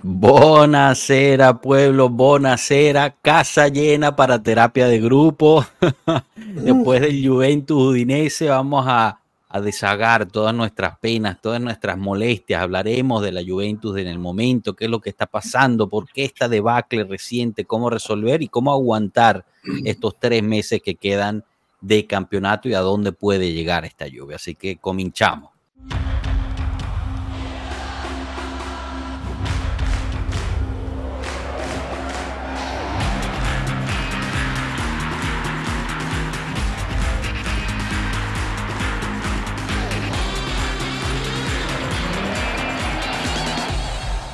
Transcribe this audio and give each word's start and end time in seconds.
Buonasera, 0.00 1.60
pueblo, 1.60 2.08
buonasera, 2.08 3.16
casa 3.20 3.66
llena 3.66 4.14
para 4.14 4.40
terapia 4.40 4.86
de 4.86 5.00
grupo. 5.00 5.66
Después 6.36 7.00
del 7.00 7.26
Juventus 7.26 7.76
Udinese 7.76 8.48
vamos 8.48 8.84
a, 8.86 9.20
a 9.48 10.26
todas 10.30 10.54
nuestras 10.54 10.98
penas, 10.98 11.40
todas 11.40 11.60
nuestras 11.60 11.98
molestias. 11.98 12.62
Hablaremos 12.62 13.24
de 13.24 13.32
la 13.32 13.42
Juventus 13.44 13.98
en 13.98 14.06
el 14.06 14.20
momento, 14.20 14.74
qué 14.74 14.84
es 14.84 14.90
lo 14.90 15.00
que 15.00 15.10
está 15.10 15.26
pasando, 15.26 15.88
por 15.88 16.06
qué 16.06 16.24
esta 16.24 16.48
debacle 16.48 17.02
reciente, 17.02 17.64
cómo 17.64 17.90
resolver 17.90 18.40
y 18.40 18.48
cómo 18.48 18.72
aguantar 18.72 19.44
estos 19.84 20.14
tres 20.20 20.44
meses 20.44 20.80
que 20.80 20.94
quedan 20.94 21.44
de 21.80 22.06
campeonato 22.06 22.68
y 22.68 22.74
a 22.74 22.80
dónde 22.80 23.10
puede 23.10 23.52
llegar 23.52 23.84
esta 23.84 24.06
lluvia. 24.06 24.36
Así 24.36 24.54
que 24.54 24.76
cominchamos. 24.76 25.50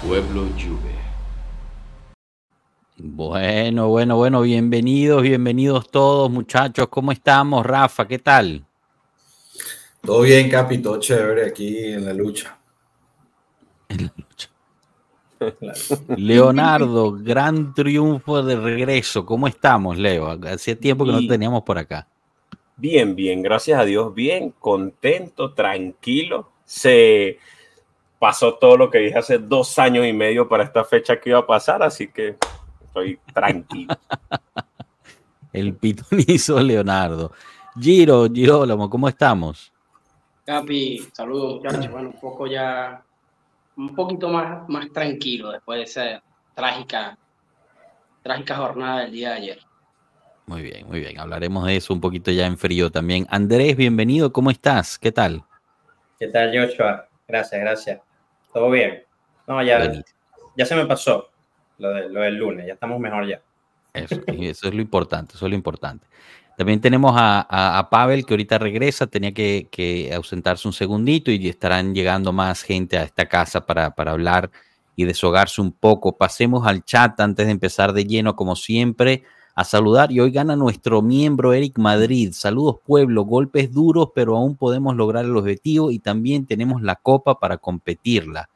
Pueblo 0.06 0.42
Juve. 0.58 0.94
Bueno, 2.98 3.88
bueno, 3.88 4.16
bueno, 4.16 4.42
bienvenidos, 4.42 5.22
bienvenidos 5.22 5.90
todos 5.90 6.30
muchachos, 6.30 6.88
¿cómo 6.88 7.10
estamos? 7.10 7.64
Rafa, 7.64 8.06
¿qué 8.06 8.18
tal? 8.18 8.66
Todo 10.02 10.20
bien, 10.20 10.50
Capi, 10.50 10.78
todo 10.78 11.00
chévere 11.00 11.46
aquí 11.46 11.78
en 11.84 12.04
la 12.04 12.12
lucha. 12.12 12.58
En 13.88 14.04
la 14.04 14.12
lucha. 14.14 14.50
Leonardo, 16.18 17.12
gran 17.12 17.72
triunfo 17.72 18.42
de 18.42 18.56
regreso. 18.56 19.24
¿Cómo 19.24 19.48
estamos, 19.48 19.96
Leo? 19.96 20.38
Hacía 20.46 20.78
tiempo 20.78 21.06
que 21.06 21.12
no 21.12 21.26
teníamos 21.26 21.62
por 21.62 21.78
acá. 21.78 22.06
Bien, 22.76 23.16
bien, 23.16 23.40
gracias 23.40 23.80
a 23.80 23.84
Dios, 23.86 24.14
bien, 24.14 24.52
contento, 24.58 25.54
tranquilo. 25.54 26.50
Se, 26.66 27.38
pasó 28.24 28.54
todo 28.54 28.78
lo 28.78 28.90
que 28.90 29.00
dije 29.00 29.18
hace 29.18 29.36
dos 29.36 29.78
años 29.78 30.06
y 30.06 30.14
medio 30.14 30.48
para 30.48 30.64
esta 30.64 30.82
fecha 30.82 31.20
que 31.20 31.28
iba 31.28 31.40
a 31.40 31.46
pasar, 31.46 31.82
así 31.82 32.08
que 32.08 32.36
estoy 32.82 33.20
tranquilo. 33.34 33.94
El 35.52 35.74
pitonizo 35.74 36.58
Leonardo. 36.58 37.32
Giro, 37.78 38.26
Girolamo, 38.32 38.88
¿cómo 38.88 39.10
estamos? 39.10 39.70
Capi, 40.46 41.06
saludos 41.12 41.56
muchachos. 41.56 41.90
Bueno, 41.90 42.08
un 42.14 42.18
poco 42.18 42.46
ya, 42.46 43.04
un 43.76 43.94
poquito 43.94 44.30
más, 44.30 44.66
más 44.70 44.90
tranquilo 44.90 45.52
después 45.52 45.76
de 45.80 45.84
esa 45.84 46.22
trágica, 46.54 47.18
trágica 48.22 48.56
jornada 48.56 49.00
del 49.02 49.12
día 49.12 49.32
de 49.32 49.34
ayer. 49.34 49.58
Muy 50.46 50.62
bien, 50.62 50.86
muy 50.86 51.00
bien. 51.00 51.20
Hablaremos 51.20 51.66
de 51.66 51.76
eso 51.76 51.92
un 51.92 52.00
poquito 52.00 52.30
ya 52.30 52.46
en 52.46 52.56
frío 52.56 52.90
también. 52.90 53.26
Andrés, 53.28 53.76
bienvenido. 53.76 54.32
¿Cómo 54.32 54.50
estás? 54.50 54.98
¿Qué 54.98 55.12
tal? 55.12 55.44
¿Qué 56.18 56.28
tal, 56.28 56.58
Joshua? 56.58 57.06
Gracias, 57.28 57.60
gracias. 57.60 58.13
Todo 58.54 58.70
bien. 58.70 59.02
No, 59.48 59.62
ya, 59.62 59.92
ya 60.56 60.64
se 60.64 60.76
me 60.76 60.86
pasó 60.86 61.28
lo, 61.78 61.90
de, 61.90 62.08
lo, 62.08 62.20
del 62.20 62.36
lunes, 62.36 62.66
ya 62.66 62.74
estamos 62.74 63.00
mejor 63.00 63.28
ya. 63.28 63.42
Eso, 63.92 64.20
eso, 64.26 64.68
es 64.68 64.74
lo 64.74 64.80
importante, 64.80 65.34
eso 65.34 65.44
es 65.44 65.50
lo 65.50 65.56
importante. 65.56 66.06
También 66.56 66.80
tenemos 66.80 67.12
a, 67.16 67.78
a, 67.78 67.90
Pavel 67.90 68.24
que 68.24 68.32
ahorita 68.32 68.58
regresa, 68.58 69.08
tenía 69.08 69.34
que, 69.34 69.66
que, 69.70 70.14
ausentarse 70.14 70.68
un 70.68 70.72
segundito 70.72 71.32
y 71.32 71.48
estarán 71.48 71.94
llegando 71.94 72.32
más 72.32 72.62
gente 72.62 72.96
a 72.96 73.02
esta 73.02 73.26
casa 73.26 73.66
para, 73.66 73.90
para 73.90 74.12
hablar 74.12 74.50
y 74.94 75.04
deshogarse 75.04 75.60
un 75.60 75.72
poco. 75.72 76.16
Pasemos 76.16 76.64
al 76.64 76.84
chat 76.84 77.18
antes 77.20 77.46
de 77.46 77.52
empezar 77.52 77.92
de 77.92 78.04
lleno, 78.04 78.36
como 78.36 78.54
siempre, 78.54 79.24
a 79.54 79.64
saludar. 79.64 80.12
Y 80.12 80.20
hoy 80.20 80.30
gana 80.30 80.56
nuestro 80.56 81.02
miembro 81.02 81.52
Eric 81.52 81.78
Madrid. 81.78 82.30
Saludos 82.32 82.76
pueblo, 82.84 83.24
golpes 83.24 83.72
duros, 83.72 84.10
pero 84.14 84.36
aún 84.36 84.56
podemos 84.56 84.96
lograr 84.96 85.24
el 85.24 85.36
objetivo 85.36 85.90
y 85.90 85.98
también 85.98 86.46
tenemos 86.46 86.82
la 86.82 86.96
copa 86.96 87.38
para 87.38 87.58
competirla. 87.58 88.48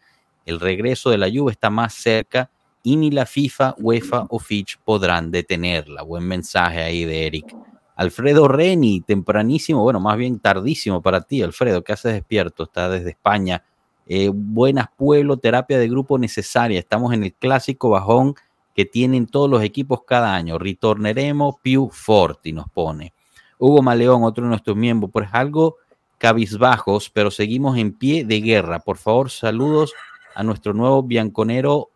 El 0.49 0.61
regreso 0.61 1.11
de 1.11 1.19
la 1.19 1.29
lluvia 1.29 1.53
está 1.53 1.69
más 1.69 1.93
cerca 1.93 2.51
y 2.83 2.97
ni 2.97 3.11
la 3.11 3.27
FIFA, 3.27 3.75
UEFA 3.77 4.25
o 4.31 4.39
Fitch 4.39 4.79
podrán 4.83 5.31
detenerla. 5.31 6.01
Buen 6.01 6.25
mensaje 6.25 6.83
ahí 6.83 7.05
de 7.05 7.27
Eric. 7.27 7.55
Alfredo 7.97 8.49
Reni, 8.49 9.03
tempranísimo, 9.03 9.83
bueno, 9.83 10.01
más 10.01 10.17
bien 10.17 10.39
tardísimo 10.39 11.03
para 11.03 11.21
ti, 11.21 11.43
Alfredo, 11.43 11.85
¿qué 11.85 11.93
haces 11.93 12.15
despierto? 12.15 12.63
Está 12.63 12.89
desde 12.89 13.11
España. 13.11 13.63
Eh, 14.07 14.31
buenas 14.33 14.87
pueblo, 14.97 15.37
terapia 15.37 15.79
de 15.79 15.87
grupo 15.87 16.17
necesaria. 16.17 16.79
Estamos 16.79 17.13
en 17.13 17.25
el 17.25 17.35
clásico 17.35 17.91
bajón 17.91 18.35
que 18.75 18.87
tienen 18.87 19.27
todos 19.27 19.51
los 19.51 19.63
equipos 19.63 20.05
cada 20.07 20.35
año. 20.35 20.57
Retorneremos 20.59 21.57
Piu 21.61 21.91
Forti, 21.93 22.55
nos 22.55 22.71
pone. 22.71 23.13
Hugo 23.59 23.83
Maleón, 23.83 24.25
otro 24.25 24.45
de 24.45 24.49
nuestros 24.49 24.79
miembros, 24.79 25.11
pues 25.13 25.29
algo 25.31 25.77
cabizbajos, 26.17 27.11
pero 27.11 27.31
seguimos 27.31 27.77
en 27.77 27.93
pie 27.93 28.25
de 28.25 28.41
guerra. 28.41 28.79
Por 28.79 28.97
favor, 28.97 29.31
saludos 29.31 29.93
a 30.39 30.45
nuestro 30.45 30.73
nuevo 30.73 31.03
bianconero 31.03 31.91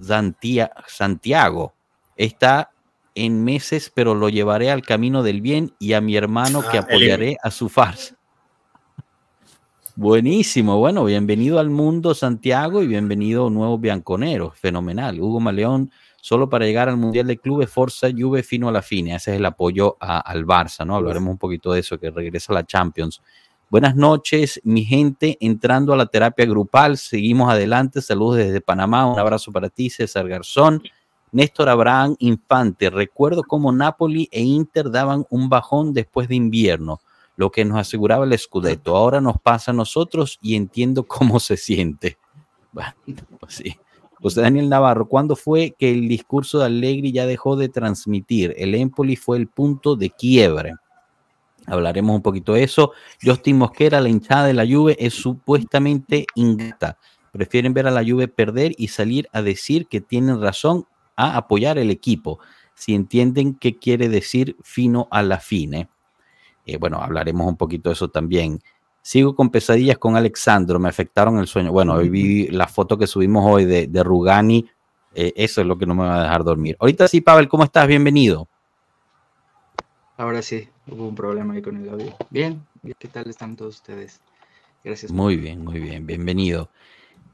Santiago. 0.00 1.74
Está 2.16 2.70
en 3.14 3.44
meses, 3.44 3.92
pero 3.94 4.14
lo 4.14 4.30
llevaré 4.30 4.70
al 4.70 4.80
camino 4.80 5.22
del 5.22 5.42
bien 5.42 5.74
y 5.78 5.92
a 5.92 6.00
mi 6.00 6.16
hermano 6.16 6.62
que 6.62 6.78
apoyaré 6.78 7.36
a 7.42 7.50
su 7.50 7.68
farsa. 7.68 8.16
Buenísimo, 9.96 10.78
bueno, 10.78 11.04
bienvenido 11.04 11.58
al 11.58 11.68
mundo 11.68 12.14
Santiago 12.14 12.82
y 12.82 12.86
bienvenido 12.86 13.50
nuevo 13.50 13.76
bianconero, 13.76 14.52
fenomenal. 14.52 15.20
Hugo 15.20 15.38
Maleón, 15.38 15.90
solo 16.22 16.48
para 16.48 16.64
llegar 16.64 16.88
al 16.88 16.96
Mundial 16.96 17.26
de 17.26 17.36
Clubes, 17.36 17.68
Forza 17.68 18.08
Juve 18.16 18.42
fino 18.42 18.70
a 18.70 18.72
la 18.72 18.80
fine, 18.80 19.16
ese 19.16 19.32
es 19.32 19.36
el 19.36 19.44
apoyo 19.44 19.98
a, 20.00 20.20
al 20.20 20.46
Barça, 20.46 20.86
¿no? 20.86 20.96
Hablaremos 20.96 21.30
un 21.30 21.38
poquito 21.38 21.72
de 21.72 21.80
eso, 21.80 21.98
que 21.98 22.10
regresa 22.10 22.54
a 22.54 22.54
la 22.54 22.64
Champions. 22.64 23.20
Buenas 23.70 23.96
noches, 23.96 24.60
mi 24.64 24.84
gente, 24.84 25.36
entrando 25.40 25.92
a 25.92 25.96
la 25.96 26.06
terapia 26.06 26.46
grupal, 26.46 26.96
seguimos 26.96 27.50
adelante, 27.50 28.00
saludos 28.00 28.38
desde 28.38 28.62
Panamá, 28.62 29.06
un 29.06 29.18
abrazo 29.18 29.52
para 29.52 29.68
ti, 29.68 29.90
César 29.90 30.26
Garzón. 30.26 30.82
Néstor 31.32 31.68
Abraham 31.68 32.16
Infante, 32.20 32.88
recuerdo 32.88 33.42
cómo 33.42 33.70
Napoli 33.70 34.28
e 34.32 34.42
Inter 34.42 34.90
daban 34.90 35.26
un 35.28 35.50
bajón 35.50 35.92
después 35.92 36.28
de 36.28 36.36
invierno 36.36 37.00
lo 37.38 37.52
que 37.52 37.64
nos 37.64 37.78
aseguraba 37.78 38.24
el 38.24 38.36
Scudetto. 38.36 38.96
Ahora 38.96 39.20
nos 39.20 39.38
pasa 39.40 39.70
a 39.70 39.74
nosotros 39.74 40.40
y 40.42 40.56
entiendo 40.56 41.04
cómo 41.04 41.38
se 41.38 41.56
siente. 41.56 42.18
Pues 43.38 43.54
sí. 43.54 43.76
José 44.20 44.40
Daniel 44.40 44.68
Navarro, 44.68 45.06
¿cuándo 45.06 45.36
fue 45.36 45.76
que 45.78 45.92
el 45.92 46.08
discurso 46.08 46.58
de 46.58 46.64
Allegri 46.64 47.12
ya 47.12 47.26
dejó 47.26 47.54
de 47.54 47.68
transmitir? 47.68 48.54
El 48.58 48.74
Empoli 48.74 49.14
fue 49.14 49.36
el 49.36 49.46
punto 49.46 49.94
de 49.94 50.10
quiebre. 50.10 50.74
Hablaremos 51.70 52.14
un 52.14 52.22
poquito 52.22 52.54
de 52.54 52.62
eso. 52.62 52.92
Justin 53.22 53.58
Mosquera, 53.58 54.00
la 54.00 54.08
hinchada 54.08 54.46
de 54.46 54.54
la 54.54 54.66
Juve, 54.66 54.96
es 54.98 55.14
supuestamente 55.14 56.26
ingrata. 56.34 56.98
Prefieren 57.32 57.74
ver 57.74 57.86
a 57.86 57.90
la 57.90 58.04
Juve 58.04 58.28
perder 58.28 58.72
y 58.78 58.88
salir 58.88 59.28
a 59.32 59.42
decir 59.42 59.86
que 59.86 60.00
tienen 60.00 60.40
razón 60.40 60.86
a 61.16 61.36
apoyar 61.36 61.78
el 61.78 61.90
equipo. 61.90 62.38
Si 62.74 62.94
entienden 62.94 63.54
qué 63.54 63.76
quiere 63.76 64.08
decir 64.08 64.56
fino 64.62 65.08
a 65.10 65.22
la 65.22 65.38
fine. 65.38 65.88
Eh, 66.64 66.76
bueno, 66.76 66.98
hablaremos 66.98 67.46
un 67.46 67.56
poquito 67.56 67.88
de 67.90 67.94
eso 67.94 68.08
también. 68.08 68.60
Sigo 69.02 69.34
con 69.34 69.50
pesadillas 69.50 69.98
con 69.98 70.16
Alexandro, 70.16 70.78
me 70.78 70.88
afectaron 70.88 71.38
el 71.38 71.46
sueño. 71.46 71.72
Bueno, 71.72 71.94
hoy 71.94 72.08
vi 72.08 72.48
la 72.48 72.66
foto 72.66 72.98
que 72.98 73.06
subimos 73.06 73.44
hoy 73.46 73.64
de, 73.64 74.02
Rugani, 74.02 74.66
eh, 75.14 75.32
eso 75.34 75.62
es 75.62 75.66
lo 75.66 75.78
que 75.78 75.86
no 75.86 75.94
me 75.94 76.02
va 76.02 76.20
a 76.20 76.22
dejar 76.24 76.44
dormir. 76.44 76.76
Ahorita 76.78 77.08
sí, 77.08 77.20
Pavel, 77.20 77.48
¿cómo 77.48 77.64
estás? 77.64 77.86
Bienvenido. 77.86 78.48
Ahora 80.18 80.42
sí, 80.42 80.68
hubo 80.90 81.06
un 81.06 81.14
problema 81.14 81.54
ahí 81.54 81.62
con 81.62 81.76
el 81.76 81.88
audio. 81.88 82.12
Bien, 82.28 82.60
¿qué 82.98 83.06
tal 83.06 83.30
están 83.30 83.54
todos 83.54 83.76
ustedes? 83.76 84.20
Gracias. 84.82 85.12
Muy 85.12 85.36
bien, 85.36 85.62
muy 85.62 85.78
bien, 85.78 86.06
bienvenido. 86.06 86.70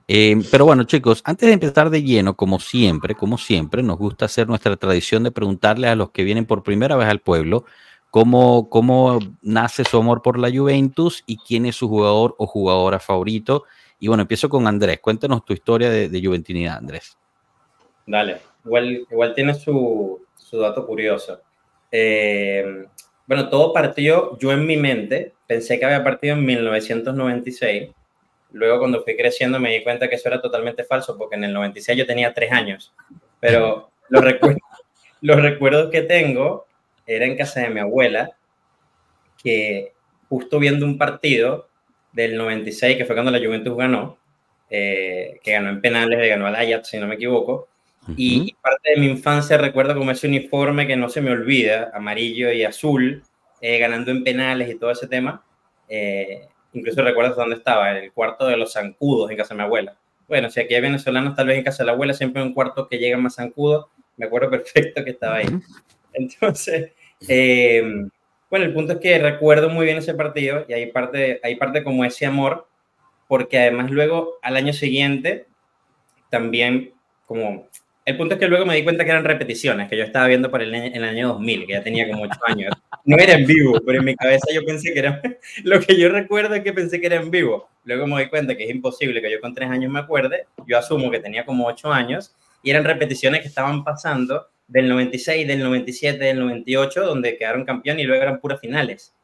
Eh, 0.06 0.36
pero 0.50 0.66
bueno, 0.66 0.84
chicos, 0.84 1.22
antes 1.24 1.46
de 1.46 1.54
empezar 1.54 1.88
de 1.88 2.02
lleno, 2.02 2.36
como 2.36 2.60
siempre, 2.60 3.14
como 3.14 3.38
siempre, 3.38 3.82
nos 3.82 3.96
gusta 3.96 4.26
hacer 4.26 4.48
nuestra 4.48 4.76
tradición 4.76 5.22
de 5.22 5.30
preguntarle 5.30 5.88
a 5.88 5.96
los 5.96 6.10
que 6.10 6.24
vienen 6.24 6.44
por 6.44 6.62
primera 6.62 6.94
vez 6.94 7.08
al 7.08 7.20
pueblo 7.20 7.64
cómo, 8.10 8.68
cómo 8.68 9.18
nace 9.40 9.84
su 9.84 9.96
amor 9.96 10.20
por 10.20 10.38
la 10.38 10.50
Juventus 10.50 11.24
y 11.24 11.38
quién 11.38 11.64
es 11.64 11.76
su 11.76 11.88
jugador 11.88 12.34
o 12.36 12.46
jugadora 12.46 13.00
favorito. 13.00 13.64
Y 13.98 14.08
bueno, 14.08 14.20
empiezo 14.24 14.50
con 14.50 14.66
Andrés. 14.66 15.00
Cuéntanos 15.00 15.42
tu 15.46 15.54
historia 15.54 15.88
de, 15.88 16.10
de 16.10 16.22
Juventinidad, 16.22 16.76
Andrés. 16.76 17.16
Dale, 18.06 18.42
igual, 18.62 19.06
igual 19.10 19.34
tiene 19.34 19.54
su, 19.54 20.20
su 20.34 20.58
dato 20.58 20.86
curioso. 20.86 21.40
Eh, 21.96 22.86
bueno, 23.24 23.48
todo 23.48 23.72
partió, 23.72 24.36
yo 24.38 24.50
en 24.50 24.66
mi 24.66 24.76
mente 24.76 25.32
pensé 25.46 25.78
que 25.78 25.84
había 25.84 26.02
partido 26.02 26.34
en 26.34 26.44
1996. 26.44 27.90
Luego 28.50 28.80
cuando 28.80 29.04
fui 29.04 29.16
creciendo 29.16 29.60
me 29.60 29.72
di 29.72 29.84
cuenta 29.84 30.08
que 30.08 30.16
eso 30.16 30.28
era 30.28 30.40
totalmente 30.40 30.82
falso 30.82 31.16
porque 31.16 31.36
en 31.36 31.44
el 31.44 31.52
96 31.52 31.96
yo 31.96 32.04
tenía 32.04 32.34
tres 32.34 32.50
años. 32.50 32.92
Pero 33.38 33.90
los, 34.08 34.24
recuerdos, 34.24 34.60
los 35.20 35.40
recuerdos 35.40 35.92
que 35.92 36.02
tengo 36.02 36.66
era 37.06 37.26
en 37.26 37.36
casa 37.36 37.60
de 37.60 37.70
mi 37.70 37.78
abuela, 37.78 38.32
que 39.40 39.92
justo 40.28 40.58
viendo 40.58 40.84
un 40.86 40.98
partido 40.98 41.68
del 42.12 42.36
96, 42.36 42.96
que 42.96 43.04
fue 43.04 43.14
cuando 43.14 43.30
la 43.30 43.38
Juventus 43.38 43.76
ganó, 43.76 44.18
eh, 44.68 45.38
que 45.44 45.52
ganó 45.52 45.68
en 45.68 45.80
penales, 45.80 46.18
le 46.18 46.28
ganó 46.28 46.48
al 46.48 46.56
Ajax, 46.56 46.88
si 46.88 46.98
no 46.98 47.06
me 47.06 47.14
equivoco. 47.14 47.68
Y 48.16 48.54
parte 48.54 48.90
de 48.94 49.00
mi 49.00 49.06
infancia 49.06 49.56
recuerdo 49.56 49.96
como 49.96 50.10
ese 50.10 50.28
uniforme 50.28 50.86
que 50.86 50.96
no 50.96 51.08
se 51.08 51.20
me 51.20 51.30
olvida, 51.30 51.90
amarillo 51.94 52.52
y 52.52 52.64
azul, 52.64 53.22
eh, 53.60 53.78
ganando 53.78 54.10
en 54.10 54.24
penales 54.24 54.70
y 54.70 54.78
todo 54.78 54.90
ese 54.90 55.06
tema. 55.06 55.42
Eh, 55.88 56.48
incluso 56.72 57.02
recuerdo 57.02 57.34
dónde 57.34 57.56
estaba, 57.56 57.90
en 57.92 58.04
el 58.04 58.12
cuarto 58.12 58.46
de 58.46 58.56
los 58.56 58.72
zancudos 58.72 59.30
en 59.30 59.36
casa 59.36 59.54
de 59.54 59.58
mi 59.58 59.64
abuela. 59.64 59.96
Bueno, 60.28 60.50
si 60.50 60.60
aquí 60.60 60.74
hay 60.74 60.80
venezolanos, 60.80 61.34
tal 61.34 61.46
vez 61.46 61.58
en 61.58 61.64
casa 61.64 61.82
de 61.82 61.86
la 61.86 61.92
abuela 61.92 62.14
siempre 62.14 62.42
hay 62.42 62.48
un 62.48 62.54
cuarto 62.54 62.88
que 62.88 62.98
llega 62.98 63.16
más 63.16 63.36
zancudo. 63.36 63.88
Me 64.16 64.26
acuerdo 64.26 64.50
perfecto 64.50 65.04
que 65.04 65.10
estaba 65.10 65.36
ahí. 65.36 65.48
Entonces, 66.12 66.92
em, 67.28 68.08
bueno, 68.50 68.66
el 68.66 68.72
punto 68.72 68.94
es 68.94 68.98
que 69.00 69.18
recuerdo 69.18 69.68
muy 69.68 69.84
bien 69.86 69.98
ese 69.98 70.14
partido 70.14 70.64
y 70.68 70.72
hay 70.72 70.86
parte, 70.92 71.40
hay 71.42 71.56
parte 71.56 71.82
como 71.82 72.04
ese 72.04 72.26
amor, 72.26 72.68
porque 73.28 73.58
además 73.58 73.90
luego 73.90 74.34
al 74.42 74.56
año 74.56 74.72
siguiente 74.72 75.46
también 76.30 76.92
como 77.26 77.68
el 78.04 78.18
punto 78.18 78.34
es 78.34 78.40
que 78.40 78.48
luego 78.48 78.66
me 78.66 78.76
di 78.76 78.84
cuenta 78.84 79.04
que 79.04 79.10
eran 79.10 79.24
repeticiones, 79.24 79.88
que 79.88 79.96
yo 79.96 80.04
estaba 80.04 80.26
viendo 80.26 80.50
por 80.50 80.60
el, 80.60 80.74
año 80.74 81.28
2000, 81.28 81.66
que 81.66 81.72
ya 81.72 81.82
tenía 81.82 82.06
como 82.06 82.24
8 82.24 82.38
años. 82.48 82.74
No 83.06 83.16
era 83.16 83.32
en 83.32 83.46
vivo, 83.46 83.80
pero 83.84 83.98
en 84.00 84.04
mi 84.04 84.14
cabeza 84.14 84.46
yo 84.52 84.62
pensé 84.64 84.92
que 84.92 84.98
era... 84.98 85.22
Lo 85.64 85.80
que 85.80 85.98
yo 85.98 86.10
recuerdo 86.10 86.54
es 86.54 86.62
que 86.62 86.74
pensé 86.74 87.00
que 87.00 87.06
era 87.06 87.16
en 87.16 87.30
vivo. 87.30 87.68
Luego 87.84 88.06
me 88.06 88.22
di 88.22 88.28
cuenta 88.28 88.54
que 88.56 88.64
es 88.64 88.70
imposible 88.70 89.22
que 89.22 89.30
yo 89.30 89.40
con 89.40 89.54
3 89.54 89.70
años 89.70 89.90
me 89.90 90.00
acuerde. 90.00 90.46
Yo 90.66 90.76
asumo 90.76 91.10
que 91.10 91.20
tenía 91.20 91.46
como 91.46 91.66
8 91.66 91.92
años 91.92 92.34
y 92.62 92.70
eran 92.70 92.84
repeticiones 92.84 93.40
que 93.40 93.48
estaban 93.48 93.84
pasando 93.84 94.48
del 94.68 94.88
96, 94.88 95.48
del 95.48 95.60
97, 95.60 96.22
del 96.22 96.40
98, 96.40 97.06
donde 97.06 97.38
quedaron 97.38 97.64
campeón 97.64 98.00
y 98.00 98.04
luego 98.04 98.22
eran 98.22 98.38
puras 98.38 98.60
finales. 98.60 99.14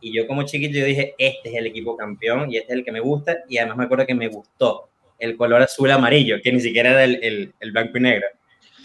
Y 0.00 0.14
yo 0.14 0.26
como 0.26 0.44
chiquito 0.44 0.78
yo 0.78 0.86
dije, 0.86 1.14
este 1.18 1.50
es 1.50 1.56
el 1.56 1.66
equipo 1.66 1.96
campeón 1.96 2.50
y 2.50 2.56
este 2.56 2.72
es 2.72 2.78
el 2.78 2.84
que 2.84 2.92
me 2.92 3.00
gusta 3.00 3.38
y 3.48 3.58
además 3.58 3.78
me 3.78 3.84
acuerdo 3.84 4.06
que 4.06 4.14
me 4.14 4.28
gustó 4.28 4.88
el 5.24 5.36
color 5.36 5.62
azul 5.62 5.90
amarillo, 5.90 6.36
que 6.42 6.52
ni 6.52 6.60
siquiera 6.60 6.90
era 6.90 7.04
el, 7.04 7.54
el, 7.58 7.72
blanco 7.72 7.98
y 7.98 8.00
negro. 8.00 8.26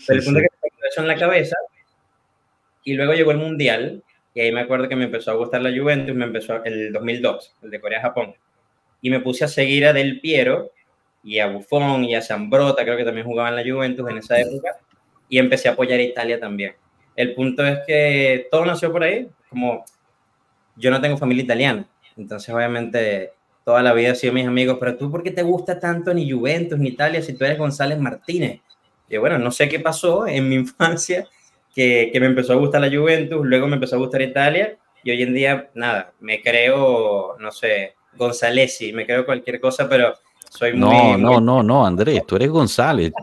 Pero 0.08 0.20
el 0.20 0.26
punto 0.26 0.40
es 0.40 0.46
que 0.46 0.58
me 0.64 0.90
quedó 0.90 1.04
en 1.04 1.08
la 1.08 1.16
cabeza 1.16 1.56
y 2.84 2.94
luego 2.94 3.14
llegó 3.14 3.32
el 3.32 3.38
Mundial 3.38 4.04
y 4.34 4.42
ahí 4.42 4.52
me 4.52 4.62
acuerdo 4.62 4.88
que 4.88 4.96
me 4.96 5.06
empezó 5.06 5.32
a 5.32 5.36
gustar 5.36 5.62
la 5.62 5.78
Juventus, 5.78 6.16
me 6.16 6.26
empezó 6.26 6.64
el 6.64 6.94
2002, 6.94 7.58
el 7.64 7.72
de 7.72 7.82
Corea-Japón. 7.82 8.36
Y 9.02 9.10
me 9.10 9.20
puse 9.20 9.44
a 9.44 9.48
seguir 9.48 9.86
a 9.86 9.94
Del 9.94 10.22
Piero 10.22 10.72
y 11.24 11.40
a 11.40 11.48
Buffon 11.48 12.06
y 12.06 12.16
a 12.16 12.22
Zambrota, 12.22 12.84
creo 12.84 12.96
que 12.96 13.04
también 13.04 13.28
jugaban 13.28 13.56
la 13.56 13.64
Juventus 13.64 14.10
en 14.10 14.18
esa 14.18 14.40
época, 14.40 14.78
y 15.28 15.38
empecé 15.38 15.68
a 15.68 15.74
apoyar 15.74 16.00
a 16.00 16.04
Italia 16.04 16.40
también. 16.40 16.76
El 17.16 17.36
punto 17.36 17.66
es 17.66 17.80
que 17.86 18.48
todo 18.50 18.66
nació 18.66 18.92
por 18.92 19.04
ahí, 19.04 19.28
como 19.50 19.84
yo 20.78 20.90
no 20.90 21.02
tengo 21.02 21.18
familia 21.18 21.44
italiana, 21.44 21.86
entonces 22.16 22.54
obviamente 22.54 23.34
toda 23.70 23.84
la 23.84 23.94
vida 23.94 24.10
he 24.10 24.16
sido 24.16 24.34
mis 24.34 24.48
amigos, 24.48 24.78
pero 24.80 24.98
tú, 24.98 25.12
¿por 25.12 25.22
qué 25.22 25.30
te 25.30 25.44
gusta 25.44 25.80
tanto 25.80 26.12
ni 26.12 26.28
Juventus 26.28 26.80
ni 26.80 26.90
Italia 26.90 27.22
si 27.22 27.34
tú 27.34 27.46
eres 27.46 27.60
González 27.60 28.00
Martínez? 28.00 28.62
Y 29.08 29.18
bueno, 29.18 29.38
no 29.38 29.52
sé 29.52 29.70
qué 29.70 29.80
pasó 29.80 30.26
en 30.26 30.50
mi 30.50 30.56
infancia, 30.66 31.28
que, 31.76 32.10
que 32.12 32.20
me 32.20 32.26
empezó 32.26 32.54
a 32.54 32.56
gustar 32.56 32.82
la 32.82 32.90
Juventus, 32.90 33.46
luego 33.46 33.68
me 33.68 33.76
empezó 33.76 33.96
a 33.96 34.00
gustar 34.00 34.24
Italia, 34.24 34.76
y 35.04 35.12
hoy 35.12 35.22
en 35.22 35.36
día, 35.36 35.70
nada, 35.76 36.14
me 36.20 36.42
creo, 36.42 37.38
no 37.38 37.52
sé, 37.52 37.94
González, 38.18 38.80
me 38.92 39.06
creo 39.06 39.24
cualquier 39.24 39.62
cosa, 39.62 39.88
pero 39.88 40.16
soy 40.50 40.74
muy... 40.74 40.90
No, 40.90 41.16
no, 41.16 41.40
no, 41.40 41.62
no, 41.62 41.86
Andrés, 41.86 42.26
tú 42.26 42.38
eres 42.38 42.50
González. 42.50 43.14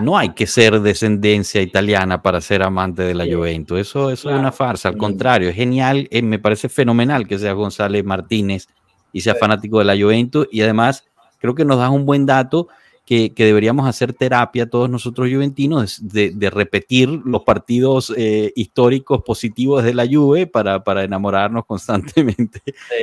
No 0.00 0.16
hay 0.16 0.30
que 0.30 0.46
ser 0.46 0.80
descendencia 0.80 1.60
italiana 1.60 2.22
para 2.22 2.40
ser 2.40 2.62
amante 2.62 3.02
de 3.02 3.14
la 3.14 3.26
Juventus. 3.26 3.78
Eso, 3.78 4.10
eso 4.10 4.30
es 4.30 4.38
una 4.38 4.52
farsa. 4.52 4.88
Al 4.88 4.96
contrario, 4.96 5.50
es 5.50 5.54
genial. 5.54 6.08
Eh, 6.10 6.22
me 6.22 6.38
parece 6.38 6.70
fenomenal 6.70 7.28
que 7.28 7.38
sea 7.38 7.52
González 7.52 8.02
Martínez 8.02 8.68
y 9.12 9.20
sea 9.20 9.34
fanático 9.34 9.78
de 9.78 9.84
la 9.84 9.96
Juventus. 9.96 10.48
Y 10.50 10.62
además, 10.62 11.04
creo 11.38 11.54
que 11.54 11.64
nos 11.64 11.78
das 11.78 11.90
un 11.90 12.06
buen 12.06 12.26
dato 12.26 12.68
que, 13.04 13.32
deberíamos 13.36 13.86
hacer 13.86 14.12
terapia 14.12 14.70
todos 14.70 14.88
nosotros 14.88 15.28
juventinos 15.30 16.00
de, 16.08 16.50
repetir 16.50 17.08
los 17.08 17.42
partidos 17.42 18.12
eh, 18.16 18.52
históricos 18.54 19.22
positivos 19.22 19.84
de 19.84 19.94
la 19.94 20.06
Juve 20.06 20.46
para, 20.46 20.82
para 20.82 21.04
enamorarnos 21.04 21.66
constantemente 21.66 22.60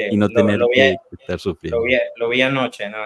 y 0.09 0.17
no 0.17 0.29
tener 0.29 0.59
que, 0.73 0.95
estar 1.11 1.39
sufriendo. 1.39 1.81
Lo 2.17 2.29
vi, 2.29 2.41
anoche, 2.41 2.89
no, 2.89 2.97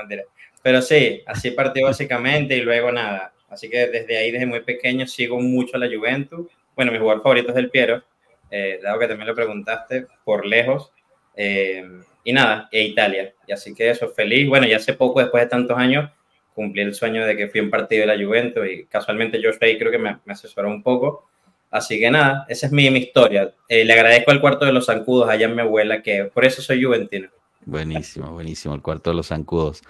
Pero 0.61 0.81
sí, 0.81 1.21
así 1.25 1.51
partió 1.51 1.85
básicamente 1.85 2.57
y 2.57 2.61
luego 2.61 2.91
nada. 2.91 3.33
Así 3.49 3.69
que 3.69 3.87
desde 3.87 4.17
ahí, 4.17 4.31
desde 4.31 4.45
muy 4.45 4.61
pequeño, 4.61 5.05
sigo 5.05 5.39
mucho 5.39 5.75
a 5.75 5.79
la 5.79 5.87
Juventus. 5.87 6.47
Bueno, 6.75 6.91
mi 6.91 6.97
jugador 6.97 7.21
favorito 7.21 7.51
es 7.51 7.57
el 7.57 7.69
Piero, 7.69 8.01
eh, 8.49 8.79
dado 8.81 8.97
que 8.97 9.07
también 9.07 9.27
lo 9.27 9.35
preguntaste, 9.35 10.07
por 10.23 10.45
lejos. 10.45 10.91
Eh, 11.35 11.85
y 12.23 12.33
nada, 12.33 12.69
e 12.71 12.83
Italia. 12.83 13.33
Y 13.47 13.51
así 13.51 13.73
que 13.73 13.89
eso, 13.89 14.09
feliz. 14.09 14.47
Bueno, 14.47 14.67
ya 14.67 14.77
hace 14.77 14.93
poco, 14.93 15.19
después 15.19 15.43
de 15.43 15.49
tantos 15.49 15.77
años, 15.77 16.09
cumplí 16.53 16.81
el 16.81 16.93
sueño 16.93 17.25
de 17.25 17.35
que 17.35 17.49
fui 17.49 17.59
un 17.59 17.69
partido 17.69 18.07
de 18.07 18.15
la 18.15 18.25
Juventus 18.25 18.65
y 18.69 18.85
casualmente 18.85 19.39
George 19.39 19.59
Bay 19.59 19.77
creo 19.77 19.91
que 19.91 19.97
me, 19.97 20.17
asesoró 20.27 20.69
un 20.69 20.83
poco. 20.83 21.27
Así 21.69 21.99
que 21.99 22.11
nada, 22.11 22.45
esa 22.49 22.67
es 22.67 22.71
mi, 22.71 22.89
mi 22.91 22.99
historia. 22.99 23.53
Eh, 23.67 23.83
le 23.83 23.93
agradezco 23.93 24.31
al 24.31 24.39
cuarto 24.39 24.65
de 24.65 24.71
los 24.71 24.85
zancudos 24.85 25.27
allá 25.27 25.47
en 25.47 25.55
mi 25.55 25.61
abuela, 25.61 26.03
que 26.03 26.25
por 26.25 26.45
eso 26.45 26.61
soy 26.61 26.83
juventino. 26.83 27.29
Buenísimo, 27.65 28.31
buenísimo, 28.31 28.75
el 28.75 28.81
cuarto 28.81 29.09
de 29.09 29.15
los 29.15 29.27
zancudos. 29.27 29.81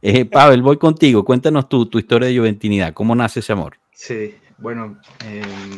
Eh, 0.00 0.24
Pavel, 0.24 0.62
voy 0.62 0.78
contigo. 0.78 1.24
Cuéntanos 1.24 1.68
tú 1.68 1.86
tu 1.86 1.98
historia 1.98 2.28
de 2.28 2.38
juventinidad. 2.38 2.94
¿Cómo 2.94 3.14
nace 3.14 3.40
ese 3.40 3.52
amor? 3.52 3.76
Sí, 3.92 4.34
bueno, 4.58 4.98
em, 5.26 5.76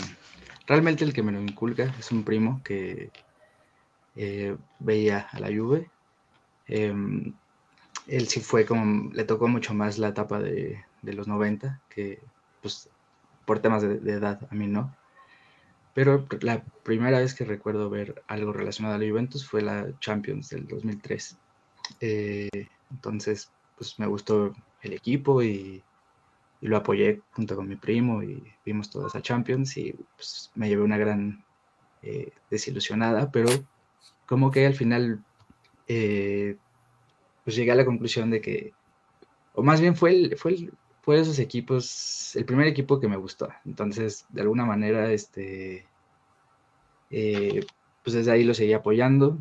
realmente 0.66 1.04
el 1.04 1.12
que 1.12 1.22
me 1.22 1.32
lo 1.32 1.40
inculca 1.40 1.92
es 1.98 2.12
un 2.12 2.24
primo 2.24 2.60
que 2.62 3.10
eh, 4.14 4.56
veía 4.78 5.28
a 5.32 5.40
la 5.40 5.48
Juve 5.48 5.90
Em, 6.68 7.34
él 8.06 8.28
sí 8.28 8.40
fue 8.40 8.64
como, 8.66 9.10
le 9.12 9.24
tocó 9.24 9.48
mucho 9.48 9.74
más 9.74 9.98
la 9.98 10.08
etapa 10.08 10.40
de, 10.40 10.84
los 11.02 11.28
90, 11.28 11.80
que 11.88 12.20
pues 12.62 12.88
por 13.44 13.60
temas 13.60 13.82
de, 13.82 14.12
edad 14.12 14.46
a 14.50 14.54
mí 14.54 14.66
no. 14.66 14.94
Pero 15.94 16.26
la 16.42 16.62
primera 16.84 17.18
vez 17.18 17.34
que 17.34 17.44
recuerdo 17.44 17.90
ver 17.90 18.22
algo 18.28 18.52
relacionado 18.52 18.94
a 18.94 18.98
la 18.98 19.08
Juventus 19.08 19.46
fue 19.46 19.62
la 19.62 19.98
Champions 20.00 20.50
del 20.50 20.66
2003. 20.68 21.38
Eh, 22.00 22.68
entonces, 22.90 23.50
pues 23.76 23.98
me 23.98 24.06
gustó 24.06 24.54
el 24.82 24.92
equipo 24.92 25.42
y, 25.42 25.82
lo 26.60 26.76
apoyé 26.76 27.22
junto 27.30 27.54
con 27.54 27.68
mi 27.68 27.76
primo 27.76 28.20
y 28.20 28.42
vimos 28.64 28.90
toda 28.90 29.06
esa 29.06 29.22
Champions 29.22 29.76
y 29.76 29.94
pues, 30.16 30.50
me 30.56 30.68
llevé 30.68 30.82
una 30.82 30.98
gran 30.98 31.44
eh, 32.02 32.32
desilusionada, 32.50 33.30
pero 33.30 33.48
como 34.26 34.50
que 34.50 34.66
al 34.66 34.74
final 34.74 35.24
eh, 35.88 36.56
pues 37.44 37.56
llegué 37.56 37.72
a 37.72 37.76
la 37.76 37.84
conclusión 37.84 38.30
de 38.30 38.40
que, 38.40 38.72
o 39.54 39.62
más 39.62 39.80
bien 39.80 39.96
fue, 39.96 40.10
el, 40.10 40.36
fue, 40.36 40.52
el, 40.52 40.72
fue 41.00 41.18
esos 41.18 41.38
equipos, 41.38 42.36
el 42.36 42.44
primer 42.44 42.66
equipo 42.66 43.00
que 43.00 43.08
me 43.08 43.16
gustó. 43.16 43.48
Entonces, 43.64 44.26
de 44.28 44.42
alguna 44.42 44.66
manera, 44.66 45.10
este, 45.10 45.86
eh, 47.10 47.64
pues 48.04 48.14
desde 48.14 48.30
ahí 48.32 48.44
lo 48.44 48.54
seguí 48.54 48.74
apoyando. 48.74 49.38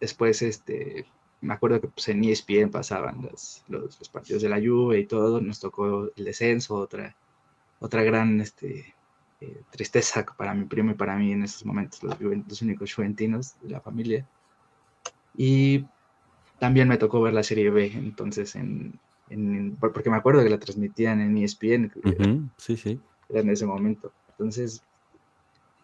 Después, 0.00 0.42
este, 0.42 1.06
me 1.40 1.54
acuerdo 1.54 1.80
que 1.80 1.88
pues, 1.88 2.08
en 2.08 2.24
ESPN 2.24 2.70
pasaban 2.70 3.22
los, 3.22 3.64
los, 3.68 4.08
partidos 4.08 4.42
de 4.42 4.48
la 4.48 4.60
Juve 4.60 4.98
y 4.98 5.06
todo, 5.06 5.40
nos 5.40 5.60
tocó 5.60 6.10
el 6.16 6.24
descenso, 6.24 6.74
otra, 6.74 7.16
otra 7.78 8.02
gran 8.02 8.40
este, 8.40 8.94
eh, 9.40 9.62
tristeza 9.70 10.24
para 10.36 10.54
mi 10.54 10.64
primo 10.64 10.90
y 10.90 10.94
para 10.94 11.16
mí 11.16 11.32
en 11.32 11.44
esos 11.44 11.64
momentos, 11.64 12.02
los, 12.02 12.20
los 12.20 12.62
únicos 12.62 12.92
juventinos 12.92 13.54
de 13.60 13.70
la 13.70 13.80
familia. 13.80 14.26
Y 15.36 15.86
también 16.58 16.88
me 16.88 16.98
tocó 16.98 17.20
ver 17.20 17.34
la 17.34 17.42
serie 17.42 17.70
B, 17.70 17.90
entonces, 17.94 18.54
en, 18.54 18.98
porque 19.80 20.10
me 20.10 20.16
acuerdo 20.16 20.42
que 20.42 20.50
la 20.50 20.58
transmitían 20.58 21.20
en 21.20 21.36
ESPN. 21.36 21.92
sí, 22.56 22.76
sí. 22.76 23.00
en 23.30 23.50
ese 23.50 23.66
momento. 23.66 24.12
Entonces, 24.30 24.82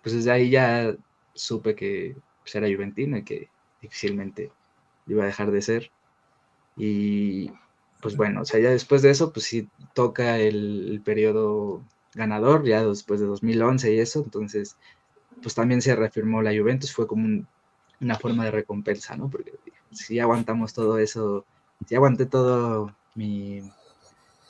pues 0.02 0.14
desde 0.14 0.30
ahí 0.30 0.50
ya 0.50 0.94
supe 1.34 1.74
que 1.74 2.16
pues, 2.42 2.54
era 2.54 2.68
juventino 2.68 3.16
y 3.16 3.24
que 3.24 3.48
difícilmente 3.80 4.52
iba 5.06 5.22
a 5.24 5.26
dejar 5.26 5.50
de 5.50 5.62
ser. 5.62 5.90
Y 6.76 7.50
pues 8.00 8.16
bueno, 8.16 8.42
o 8.42 8.44
sea, 8.44 8.60
ya 8.60 8.70
después 8.70 9.02
de 9.02 9.10
eso, 9.10 9.32
pues 9.32 9.46
sí 9.46 9.68
toca 9.94 10.38
el, 10.38 10.90
el 10.90 11.00
periodo 11.00 11.82
ganador, 12.14 12.64
ya 12.64 12.84
después 12.84 13.20
de 13.20 13.26
2011 13.26 13.94
y 13.94 13.98
eso, 13.98 14.22
entonces, 14.24 14.76
pues 15.42 15.54
también 15.54 15.82
se 15.82 15.96
reafirmó 15.96 16.42
la 16.42 16.56
Juventus, 16.56 16.92
fue 16.92 17.06
como 17.06 17.24
un, 17.24 17.48
una 18.00 18.16
forma 18.16 18.44
de 18.44 18.50
recompensa, 18.50 19.16
¿no? 19.16 19.28
Porque 19.28 19.54
si 19.92 20.18
aguantamos 20.18 20.72
todo 20.72 20.98
eso, 20.98 21.44
si 21.86 21.94
aguanté 21.94 22.26
todo 22.26 22.94
mi, 23.14 23.62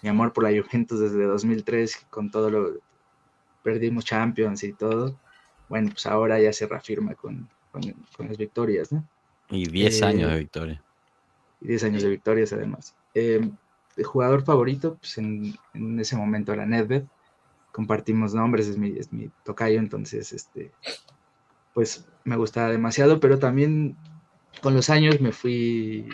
amor 0.03 0.33
por 0.33 0.45
la 0.45 0.51
Juventus 0.51 1.01
desde 1.01 1.25
2003, 1.25 2.07
con 2.11 2.31
todo 2.31 2.51
lo, 2.51 2.73
perdimos 3.63 4.05
Champions 4.05 4.63
y 4.65 4.73
todo, 4.73 5.19
bueno, 5.69 5.91
pues 5.91 6.07
ahora 6.07 6.41
ya 6.41 6.53
se 6.53 6.67
reafirma 6.67 7.15
con, 7.15 7.49
las 8.19 8.37
victorias, 8.37 8.91
¿no? 8.93 9.07
Y 9.51 9.69
10 9.69 10.03
años 10.03 10.31
de 10.31 10.37
eh, 10.37 10.39
victoria. 10.41 10.83
Y 11.61 11.69
10 11.69 11.85
años 11.85 12.03
de 12.03 12.11
victorias 12.11 12.53
además. 12.53 12.95
Eh, 13.15 13.49
el 13.97 14.05
jugador 14.05 14.43
favorito, 14.45 14.97
pues 14.97 15.19
en, 15.19 15.55
ese 15.99 16.17
momento 16.17 16.53
era 16.53 16.67
Nedved, 16.67 17.05
compartimos 17.73 18.35
nombres, 18.35 18.67
es 18.67 18.79
mi, 18.79 18.97
es 18.97 19.13
mi 19.13 19.31
tocayo, 19.45 19.79
entonces, 19.79 20.33
este, 20.33 20.73
pues 21.75 22.07
me 22.29 22.37
gustaba 22.37 22.69
demasiado, 22.69 23.21
pero 23.21 23.39
también 23.39 23.97
con 24.63 24.75
los 24.75 24.91
años 24.91 25.21
me 25.21 25.33
fui, 25.33 26.09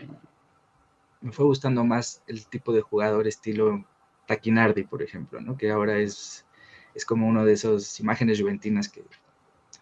me 1.21 1.33
fue 1.33 1.44
gustando 1.44 1.85
más 1.85 2.23
el 2.26 2.47
tipo 2.47 2.73
de 2.73 2.83
jugador 2.83 3.26
estilo 3.26 3.85
Taquinardi, 4.26 4.85
por 4.85 5.02
ejemplo, 5.02 5.40
¿no? 5.40 5.56
que 5.56 5.71
ahora 5.71 5.99
es, 5.99 6.47
es 6.94 7.04
como 7.04 7.26
uno 7.26 7.44
de 7.44 7.54
esas 7.54 7.99
imágenes 8.00 8.40
juventinas 8.40 8.88
que, 8.88 9.04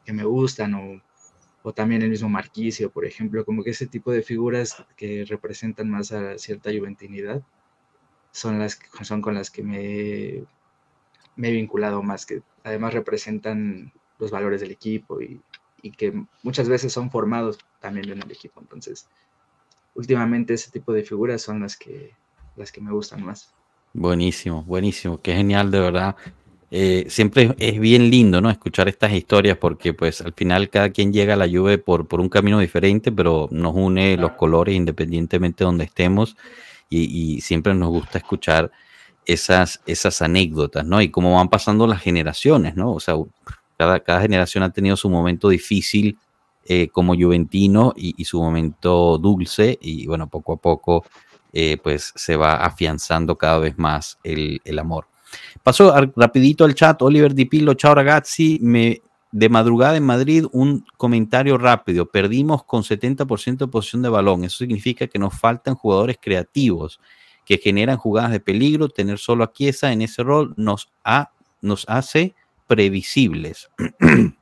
que 0.04 0.12
me 0.12 0.24
gustan, 0.24 0.74
o, 0.74 1.02
o, 1.62 1.72
también 1.72 2.02
el 2.02 2.10
mismo 2.10 2.28
Marquicio, 2.28 2.90
por 2.90 3.04
ejemplo, 3.04 3.44
como 3.44 3.62
que 3.62 3.70
ese 3.70 3.86
tipo 3.86 4.10
de 4.10 4.22
figuras 4.22 4.84
que 4.96 5.24
representan 5.28 5.90
más 5.90 6.12
a 6.12 6.38
cierta 6.38 6.70
juventinidad 6.70 7.42
son, 8.32 8.58
las, 8.58 8.78
son 9.02 9.20
con 9.20 9.34
las 9.34 9.50
que 9.50 9.62
me, 9.62 10.44
me 11.36 11.48
he 11.48 11.52
vinculado 11.52 12.02
más, 12.02 12.24
que 12.24 12.42
además 12.64 12.94
representan 12.94 13.92
los 14.18 14.30
valores 14.30 14.60
del 14.60 14.70
equipo 14.70 15.20
y, 15.20 15.40
y 15.82 15.90
que 15.90 16.24
muchas 16.42 16.68
veces 16.68 16.92
son 16.92 17.10
formados 17.10 17.58
también 17.80 18.08
en 18.08 18.22
el 18.22 18.30
equipo. 18.30 18.60
Entonces, 18.60 19.08
últimamente 19.94 20.54
ese 20.54 20.70
tipo 20.70 20.92
de 20.92 21.02
figuras 21.02 21.42
son 21.42 21.60
las 21.60 21.76
que, 21.76 22.14
las 22.56 22.72
que 22.72 22.80
me 22.80 22.92
gustan 22.92 23.24
más. 23.24 23.52
Buenísimo, 23.92 24.62
buenísimo, 24.62 25.20
qué 25.20 25.34
genial 25.34 25.70
de 25.70 25.80
verdad. 25.80 26.16
Eh, 26.70 27.04
siempre 27.10 27.54
es 27.58 27.78
bien 27.78 28.08
lindo, 28.08 28.40
¿no? 28.40 28.48
Escuchar 28.48 28.88
estas 28.88 29.12
historias 29.12 29.58
porque 29.58 29.92
pues 29.92 30.22
al 30.22 30.32
final 30.32 30.70
cada 30.70 30.88
quien 30.88 31.12
llega 31.12 31.34
a 31.34 31.36
la 31.36 31.46
lluvia 31.46 31.76
por, 31.76 32.08
por 32.08 32.20
un 32.20 32.30
camino 32.30 32.58
diferente, 32.60 33.12
pero 33.12 33.48
nos 33.50 33.74
une 33.74 34.16
los 34.16 34.32
colores 34.32 34.74
independientemente 34.74 35.64
de 35.64 35.66
donde 35.66 35.84
estemos 35.84 36.36
y, 36.88 37.36
y, 37.36 37.40
siempre 37.42 37.74
nos 37.74 37.90
gusta 37.90 38.18
escuchar 38.18 38.70
esas, 39.26 39.82
esas 39.86 40.22
anécdotas, 40.22 40.84
¿no? 40.86 41.02
Y 41.02 41.10
cómo 41.10 41.34
van 41.34 41.48
pasando 41.48 41.86
las 41.86 42.00
generaciones, 42.00 42.74
¿no? 42.74 42.92
O 42.92 43.00
sea, 43.00 43.14
cada, 43.82 44.00
cada 44.00 44.20
generación 44.20 44.62
ha 44.62 44.70
tenido 44.70 44.96
su 44.96 45.10
momento 45.10 45.48
difícil 45.48 46.18
eh, 46.64 46.88
como 46.88 47.14
Juventino 47.14 47.92
y, 47.96 48.24
su 48.24 48.40
momento 48.40 49.18
dulce 49.18 49.78
y 49.80 50.06
bueno, 50.06 50.28
poco 50.28 50.52
a 50.52 50.56
poco 50.56 51.04
eh, 51.52 51.76
pues 51.82 52.12
se 52.14 52.36
va 52.36 52.54
afianzando 52.54 53.36
cada 53.36 53.58
vez 53.58 53.76
más 53.76 54.18
el, 54.22 54.60
el 54.64 54.78
amor. 54.78 55.06
Paso 55.62 55.92
rapidito 56.14 56.64
al 56.64 56.74
chat, 56.74 57.02
Oliver 57.02 57.34
Di 57.34 57.46
Pillo, 57.46 57.74
chao 57.74 57.94
ragazzi, 57.94 58.58
me, 58.62 59.02
de 59.32 59.48
madrugada 59.48 59.96
en 59.96 60.04
Madrid 60.04 60.44
un 60.52 60.84
comentario 60.96 61.58
rápido, 61.58 62.06
perdimos 62.06 62.64
con 62.64 62.82
70% 62.82 63.56
de 63.56 63.66
posición 63.66 64.02
de 64.02 64.10
balón, 64.10 64.44
eso 64.44 64.58
significa 64.58 65.08
que 65.08 65.18
nos 65.18 65.34
faltan 65.34 65.74
jugadores 65.74 66.18
creativos 66.20 67.00
que 67.44 67.58
generan 67.58 67.96
jugadas 67.96 68.30
de 68.30 68.38
peligro, 68.38 68.88
tener 68.88 69.18
solo 69.18 69.42
a 69.42 69.52
Chiesa 69.52 69.90
en 69.90 70.02
ese 70.02 70.22
rol 70.22 70.54
nos, 70.56 70.92
ha, 71.02 71.32
nos 71.60 71.84
hace 71.88 72.36
previsibles. 72.72 73.70
en 74.00 74.34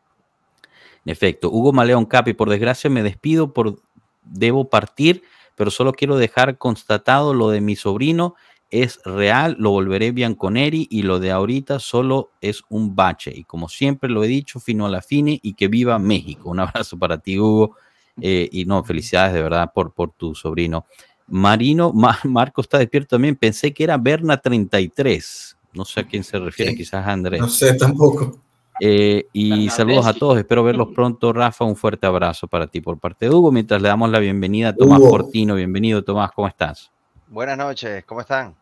efecto, 1.04 1.50
Hugo 1.50 1.72
Maleón 1.72 2.04
Capi, 2.06 2.32
por 2.32 2.48
desgracia 2.48 2.88
me 2.88 3.02
despido, 3.02 3.52
por 3.52 3.82
debo 4.22 4.70
partir, 4.70 5.24
pero 5.56 5.72
solo 5.72 5.92
quiero 5.92 6.16
dejar 6.16 6.56
constatado 6.58 7.34
lo 7.34 7.50
de 7.50 7.60
mi 7.60 7.74
sobrino 7.74 8.36
es 8.70 9.00
real, 9.04 9.56
lo 9.58 9.70
volveré 9.70 10.12
Bianconeri 10.12 10.86
y 10.88 11.02
lo 11.02 11.18
de 11.18 11.32
ahorita 11.32 11.80
solo 11.80 12.30
es 12.40 12.62
un 12.68 12.94
bache. 12.94 13.32
Y 13.34 13.42
como 13.42 13.68
siempre 13.68 14.08
lo 14.08 14.22
he 14.22 14.28
dicho, 14.28 14.60
fino 14.60 14.86
a 14.86 14.88
la 14.88 15.02
fine 15.02 15.40
y 15.42 15.54
que 15.54 15.66
viva 15.66 15.98
México. 15.98 16.50
Un 16.50 16.60
abrazo 16.60 16.96
para 16.96 17.18
ti, 17.18 17.38
Hugo. 17.38 17.76
Eh, 18.20 18.48
y 18.52 18.64
no, 18.66 18.84
felicidades 18.84 19.32
de 19.32 19.42
verdad 19.42 19.72
por, 19.74 19.92
por 19.92 20.12
tu 20.12 20.36
sobrino. 20.36 20.86
Marino, 21.26 21.92
Ma, 21.92 22.18
Marco 22.24 22.60
está 22.60 22.78
despierto 22.78 23.16
también. 23.16 23.34
Pensé 23.34 23.74
que 23.74 23.82
era 23.82 23.98
Berna 23.98 24.36
33. 24.36 25.56
No 25.72 25.84
sé 25.84 26.00
a 26.00 26.02
quién 26.04 26.24
se 26.24 26.38
refiere, 26.38 26.72
¿Sí? 26.72 26.78
quizás 26.78 27.06
a 27.06 27.12
Andrés. 27.12 27.40
No 27.40 27.48
sé 27.48 27.74
tampoco. 27.74 28.40
Eh, 28.82 29.26
y 29.32 29.68
saludos 29.68 30.06
a 30.06 30.14
todos, 30.14 30.38
espero 30.38 30.64
verlos 30.64 30.88
pronto. 30.94 31.32
Rafa, 31.32 31.64
un 31.64 31.76
fuerte 31.76 32.06
abrazo 32.06 32.48
para 32.48 32.66
ti 32.66 32.80
por 32.80 32.98
parte 32.98 33.26
de 33.28 33.34
Hugo. 33.34 33.52
Mientras 33.52 33.80
le 33.80 33.88
damos 33.88 34.10
la 34.10 34.18
bienvenida 34.18 34.70
a 34.70 34.74
Tomás 34.74 35.00
Hugo. 35.00 35.10
Portino. 35.10 35.54
Bienvenido, 35.54 36.02
Tomás, 36.02 36.32
¿cómo 36.32 36.48
estás? 36.48 36.90
Buenas 37.28 37.58
noches, 37.58 38.04
¿cómo 38.04 38.22
están? 38.22 38.56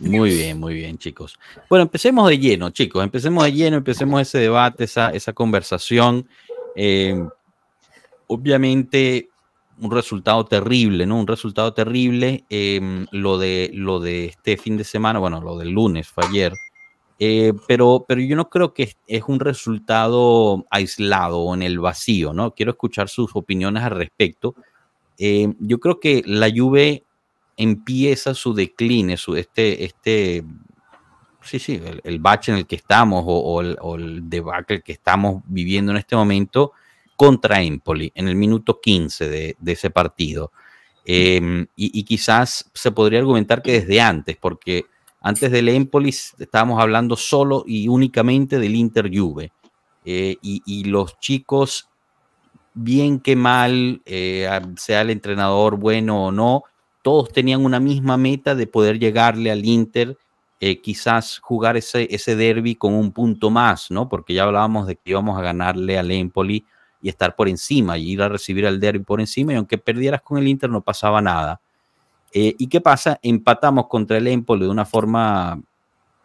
Muy 0.00 0.30
bien, 0.30 0.58
muy 0.58 0.74
bien, 0.74 0.98
chicos. 0.98 1.38
Bueno, 1.68 1.84
empecemos 1.84 2.28
de 2.28 2.38
lleno, 2.38 2.70
chicos. 2.70 3.02
Empecemos 3.02 3.44
de 3.44 3.52
lleno, 3.52 3.76
empecemos 3.76 4.20
ese 4.20 4.38
debate, 4.38 4.84
esa, 4.84 5.10
esa 5.10 5.32
conversación. 5.32 6.28
Eh, 6.74 7.22
obviamente, 8.26 9.29
un 9.80 9.90
resultado 9.90 10.44
terrible, 10.44 11.06
¿no? 11.06 11.18
Un 11.18 11.26
resultado 11.26 11.72
terrible. 11.72 12.44
Eh, 12.50 13.06
lo, 13.10 13.38
de, 13.38 13.70
lo 13.72 14.00
de 14.00 14.26
este 14.26 14.56
fin 14.56 14.76
de 14.76 14.84
semana, 14.84 15.18
bueno, 15.18 15.40
lo 15.40 15.58
del 15.58 15.70
lunes 15.70 16.08
fue 16.08 16.24
ayer. 16.26 16.52
Eh, 17.18 17.52
pero, 17.66 18.04
pero 18.08 18.20
yo 18.20 18.34
no 18.34 18.48
creo 18.48 18.72
que 18.72 18.94
es 19.06 19.22
un 19.26 19.40
resultado 19.40 20.64
aislado 20.70 21.40
o 21.40 21.54
en 21.54 21.62
el 21.62 21.78
vacío, 21.78 22.32
¿no? 22.32 22.52
Quiero 22.52 22.72
escuchar 22.72 23.08
sus 23.08 23.30
opiniones 23.34 23.82
al 23.82 23.90
respecto. 23.90 24.54
Eh, 25.18 25.52
yo 25.58 25.78
creo 25.80 26.00
que 26.00 26.22
la 26.24 26.48
Juve 26.54 27.04
empieza 27.58 28.32
su 28.34 28.54
decline, 28.54 29.18
su, 29.18 29.36
este, 29.36 29.84
este, 29.84 30.44
sí, 31.42 31.58
sí, 31.58 31.74
el, 31.84 32.00
el 32.04 32.18
bache 32.20 32.52
en 32.52 32.58
el 32.58 32.66
que 32.66 32.76
estamos 32.76 33.24
o, 33.26 33.60
el, 33.60 33.76
el, 33.98 34.30
debacle 34.30 34.80
que 34.80 34.92
estamos 34.92 35.42
viviendo 35.46 35.92
en 35.92 35.98
este 35.98 36.16
momento 36.16 36.72
contra 37.20 37.60
Empoli 37.60 38.10
en 38.14 38.28
el 38.28 38.34
minuto 38.34 38.80
15 38.80 39.28
de, 39.28 39.56
ese 39.66 39.90
partido. 39.90 40.52
Eh, 41.04 41.66
y, 41.76 42.02
quizás 42.04 42.70
se 42.72 42.92
podría 42.92 43.18
argumentar 43.18 43.60
que 43.60 43.72
desde 43.72 44.00
antes, 44.00 44.38
porque 44.38 44.86
antes 45.20 45.52
del 45.52 45.68
Empoli 45.68 46.08
estábamos 46.08 46.80
hablando 46.80 47.16
solo 47.16 47.62
y 47.66 47.88
únicamente 47.88 48.58
del 48.58 48.74
Inter 48.74 49.10
Juve. 49.14 49.52
Eh, 50.06 50.38
y, 50.40 50.62
y, 50.64 50.84
los 50.84 51.18
chicos, 51.18 51.90
bien 52.72 53.20
que 53.20 53.36
mal, 53.36 54.00
eh, 54.06 54.48
sea 54.78 55.02
el 55.02 55.10
entrenador 55.10 55.76
bueno 55.76 56.24
o 56.24 56.32
no, 56.32 56.62
todos 57.02 57.30
tenían 57.30 57.66
una 57.66 57.80
misma 57.80 58.16
meta 58.16 58.54
de 58.54 58.66
poder 58.66 58.98
llegarle 58.98 59.50
al 59.50 59.66
Inter, 59.66 60.16
eh, 60.58 60.80
quizás 60.80 61.38
jugar 61.38 61.76
ese, 61.76 62.08
ese 62.10 62.34
derby 62.34 62.76
con 62.76 62.94
un 62.94 63.12
punto 63.12 63.50
más, 63.50 63.90
¿no? 63.90 64.08
Porque 64.08 64.32
ya 64.32 64.44
hablábamos 64.44 64.86
de 64.86 64.96
que 64.96 65.10
íbamos 65.10 65.38
a 65.38 65.42
ganarle 65.42 65.98
al 65.98 66.10
Empoli 66.10 66.64
y 67.02 67.08
estar 67.08 67.34
por 67.34 67.48
encima 67.48 67.98
y 67.98 68.10
ir 68.10 68.22
a 68.22 68.28
recibir 68.28 68.66
al 68.66 68.80
derby 68.80 69.04
por 69.04 69.20
encima 69.20 69.52
y 69.52 69.56
aunque 69.56 69.78
perdieras 69.78 70.22
con 70.22 70.38
el 70.38 70.48
Inter 70.48 70.70
no 70.70 70.82
pasaba 70.82 71.20
nada. 71.20 71.60
Eh, 72.32 72.54
¿Y 72.58 72.68
qué 72.68 72.80
pasa? 72.80 73.18
Empatamos 73.22 73.86
contra 73.88 74.18
el 74.18 74.26
Empoli 74.28 74.64
de 74.64 74.70
una 74.70 74.84
forma 74.84 75.60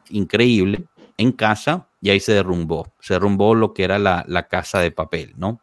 increíble 0.10 0.86
en 1.18 1.32
casa 1.32 1.88
y 2.02 2.10
ahí 2.10 2.20
se 2.20 2.34
derrumbó, 2.34 2.92
se 3.00 3.16
derrumbó 3.16 3.56
lo 3.56 3.74
que 3.74 3.84
era 3.84 3.98
la, 3.98 4.24
la 4.28 4.48
casa 4.48 4.80
de 4.80 4.92
papel, 4.92 5.34
¿no? 5.38 5.60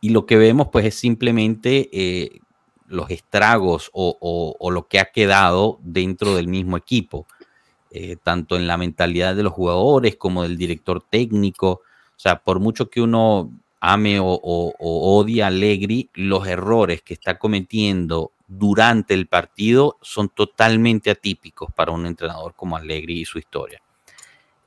Y 0.00 0.10
lo 0.10 0.26
que 0.26 0.36
vemos 0.36 0.68
pues 0.70 0.84
es 0.84 0.94
simplemente 0.94 1.88
eh, 1.92 2.40
los 2.86 3.10
estragos 3.10 3.90
o, 3.92 4.56
o, 4.58 4.70
lo 4.70 4.86
que 4.86 5.00
ha 5.00 5.06
quedado 5.06 5.78
dentro 5.82 6.36
del 6.36 6.48
mismo 6.48 6.76
equipo, 6.76 7.26
eh, 7.90 8.16
tanto 8.22 8.56
en 8.56 8.66
la 8.66 8.76
mentalidad 8.76 9.34
de 9.34 9.42
los 9.42 9.52
jugadores 9.52 10.16
como 10.16 10.42
del 10.42 10.56
director 10.56 11.02
técnico. 11.02 11.68
O 11.70 12.20
sea, 12.20 12.42
por 12.42 12.60
mucho 12.60 12.88
que 12.88 13.00
uno 13.00 13.52
ame 13.80 14.20
o, 14.20 14.26
o 14.26 15.18
odie 15.18 15.42
a 15.42 15.48
Allegri, 15.48 16.10
los 16.14 16.46
errores 16.46 17.02
que 17.02 17.14
está 17.14 17.38
cometiendo 17.38 18.32
durante 18.48 19.12
el 19.14 19.26
partido 19.26 19.98
son 20.00 20.30
totalmente 20.30 21.10
atípicos 21.10 21.70
para 21.74 21.92
un 21.92 22.06
entrenador 22.06 22.54
como 22.54 22.76
Allegri 22.76 23.20
y 23.20 23.24
su 23.24 23.38
historia. 23.38 23.80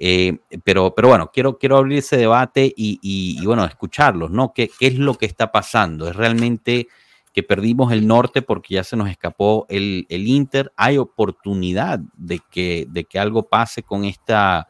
Eh, 0.04 0.40
pero, 0.64 0.96
pero 0.96 1.10
bueno, 1.10 1.30
quiero, 1.32 1.58
quiero 1.60 1.78
abrir 1.78 2.00
ese 2.00 2.18
debate 2.18 2.66
y, 2.76 3.00
y, 3.04 3.46
bueno, 3.46 3.66
escucharlos, 3.66 4.32
¿no? 4.32 4.52
¿Qué, 4.54 4.70
¿Qué, 4.80 4.88
es 4.88 4.98
lo 4.98 5.16
que 5.16 5.28
está 5.28 5.52
pasando? 5.52 6.08
¿Es 6.08 6.16
realmente 6.16 6.88
que 7.34 7.44
perdimos 7.44 7.92
el 7.92 8.08
norte 8.08 8.42
porque 8.42 8.76
ya 8.76 8.84
se 8.84 8.98
nos 8.98 9.10
escapó 9.10 9.68
el, 9.70 10.08
el 10.10 10.28
Inter? 10.28 10.72
¿Hay 10.76 10.98
oportunidad 10.98 12.00
de 12.16 12.40
que, 12.50 12.88
de 12.90 13.04
que 13.04 13.20
algo 13.20 13.44
pase 13.44 13.84
con, 13.84 14.04
esta, 14.04 14.68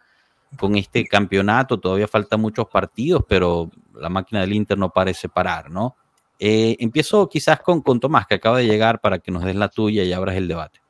con 0.57 0.75
este 0.75 1.05
campeonato? 1.05 1.79
Todavía 1.79 2.09
faltan 2.09 2.41
muchos 2.41 2.67
partidos, 2.67 3.23
pero 3.25 3.71
la 3.95 4.09
máquina 4.09 4.41
del 4.41 4.53
Inter 4.53 4.77
no 4.77 4.89
parece 4.89 5.29
parar, 5.29 5.69
¿no? 5.69 5.95
Eh, 6.39 6.75
empiezo 6.79 7.29
quizás 7.29 7.59
con, 7.59 7.81
con 7.81 7.99
Tomás, 7.99 8.25
que 8.25 8.35
acaba 8.35 8.57
de 8.57 8.65
llegar 8.65 8.99
para 8.99 9.19
que 9.19 9.31
nos 9.31 9.43
des 9.43 9.55
la 9.55 9.69
tuya 9.69 10.03
y 10.03 10.11
abras 10.11 10.35
el 10.35 10.47
debate. 10.47 10.81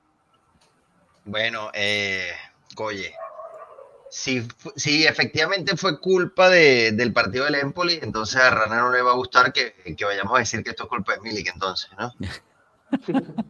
Bueno, 1.26 1.70
eh, 1.74 2.32
Goye, 2.74 3.14
si, 4.10 4.48
si 4.76 5.06
efectivamente 5.06 5.76
fue 5.76 6.00
culpa 6.00 6.50
de, 6.50 6.94
del 6.94 7.12
partido 7.12 7.46
del 7.46 7.56
Empoli, 7.56 8.00
entonces 8.02 8.42
a 8.42 8.50
Rana 8.50 8.78
no 8.78 8.92
le 8.92 9.02
va 9.02 9.12
a 9.12 9.16
gustar 9.16 9.52
que, 9.52 9.76
que 9.98 10.06
vayamos 10.06 10.36
a 10.36 10.40
decir 10.40 10.64
que 10.64 10.70
esto 10.70 10.84
es 10.84 10.90
culpa 10.90 11.14
de 11.14 11.22
Milik 11.22 11.48
entonces, 11.54 11.90
¿no? 12.00 12.14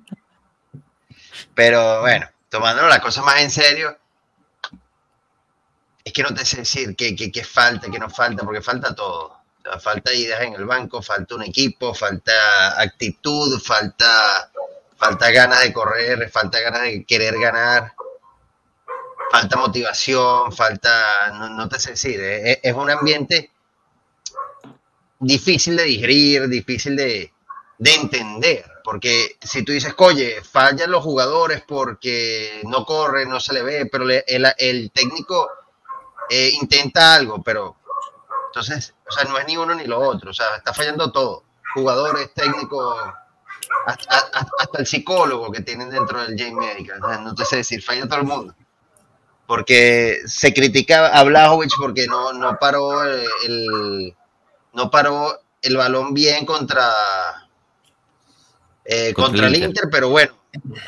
Pero 1.55 2.01
bueno, 2.01 2.27
tomándolo 2.50 2.88
la 2.88 3.00
cosa 3.00 3.22
más 3.22 3.41
en 3.41 3.51
serio, 3.51 3.98
es 6.03 6.13
que 6.13 6.24
no 6.24 6.34
te 6.34 6.46
sé 6.46 6.58
decir 6.58 6.96
qué, 6.96 7.15
qué, 7.15 7.31
qué 7.31 7.43
falta, 7.43 7.91
qué 7.91 8.00
no 8.00 8.10
falta, 8.10 8.43
porque 8.43 8.62
falta 8.62 8.96
todo 8.96 9.41
falta 9.80 10.13
ideas 10.13 10.41
en 10.41 10.53
el 10.53 10.65
banco, 10.65 11.01
falta 11.01 11.36
un 11.36 11.44
equipo, 11.44 11.94
falta 11.94 12.80
actitud, 12.82 13.60
falta, 13.60 14.51
falta 14.98 15.32
ganas 15.32 15.62
de 15.63 15.74
correr, 15.74 16.30
falta 16.30 16.60
ganas 16.60 16.84
de 16.84 17.06
querer 17.06 17.39
ganar, 17.39 17.94
falta 19.32 19.58
motivación, 19.58 20.51
falta, 20.51 21.32
no, 21.32 21.70
te 21.70 21.80
sé 21.80 21.91
decir, 21.91 22.20
es, 22.22 22.60
es, 22.62 22.74
un 22.74 22.89
ambiente 22.89 23.51
difícil 25.20 25.77
de 25.77 25.84
digerir, 25.84 26.48
difícil 26.48 26.96
de, 26.96 27.32
de 27.77 27.96
entender, 27.96 28.65
Porque 28.84 29.38
si 29.41 29.63
tú 29.63 29.72
dices, 29.72 29.94
oye, 29.98 30.41
fallan 30.44 30.91
los 30.91 31.03
jugadores 31.03 31.63
porque 31.68 32.62
no 32.63 32.86
corre, 32.86 33.25
no 33.25 33.39
se 33.39 33.53
le 33.53 33.62
ve, 33.62 33.86
pero 33.86 34.10
el, 34.10 34.53
el 34.58 34.91
técnico 34.91 35.50
eh, 36.30 36.51
intenta 36.53 37.13
algo, 37.13 37.41
pero 37.41 37.77
entonces, 38.51 38.93
o 39.08 39.12
sea, 39.12 39.24
no 39.25 39.38
es 39.38 39.46
ni 39.48 39.58
uno 39.58 39.74
ni 39.75 39.86
lo 39.86 40.00
otro, 40.00 40.31
o 40.31 40.34
sea, 40.34 40.55
está 40.58 40.74
fallando 40.74 41.12
todo. 41.12 41.43
Jugadores, 41.74 42.34
técnicos, 42.34 42.98
hasta, 43.86 44.15
hasta- 44.17 44.51
hasta 44.60 44.79
el 44.79 44.86
psicólogo 44.86 45.51
que 45.51 45.62
tienen 45.62 45.89
dentro 45.89 46.22
del 46.22 46.38
J 46.38 46.53
Medical, 46.55 47.01
o 47.03 47.08
sea, 47.10 47.17
no 47.20 47.34
te 47.34 47.46
sé 47.46 47.58
decir, 47.58 47.81
falla 47.81 48.05
todo 48.08 48.20
el 48.20 48.25
mundo. 48.25 48.53
Porque 49.48 50.20
se 50.25 50.53
critica 50.53 51.08
a 51.08 51.24
Blajovic 51.24 51.72
porque 51.79 52.08
no, 52.08 52.34
no 52.34 52.58
paró 52.60 53.03
el, 53.03 53.25
el- 53.46 54.15
no 54.74 54.89
paró 54.91 55.39
el 55.62 55.77
balón 55.77 56.13
bien 56.13 56.46
contra 56.46 56.91
eh, 58.86 59.13
Contra 59.13 59.25
contra, 59.43 59.48
el 59.48 59.53
Inter. 59.55 59.70
Inter, 59.70 59.89
pero 59.91 60.10
bueno, 60.10 60.34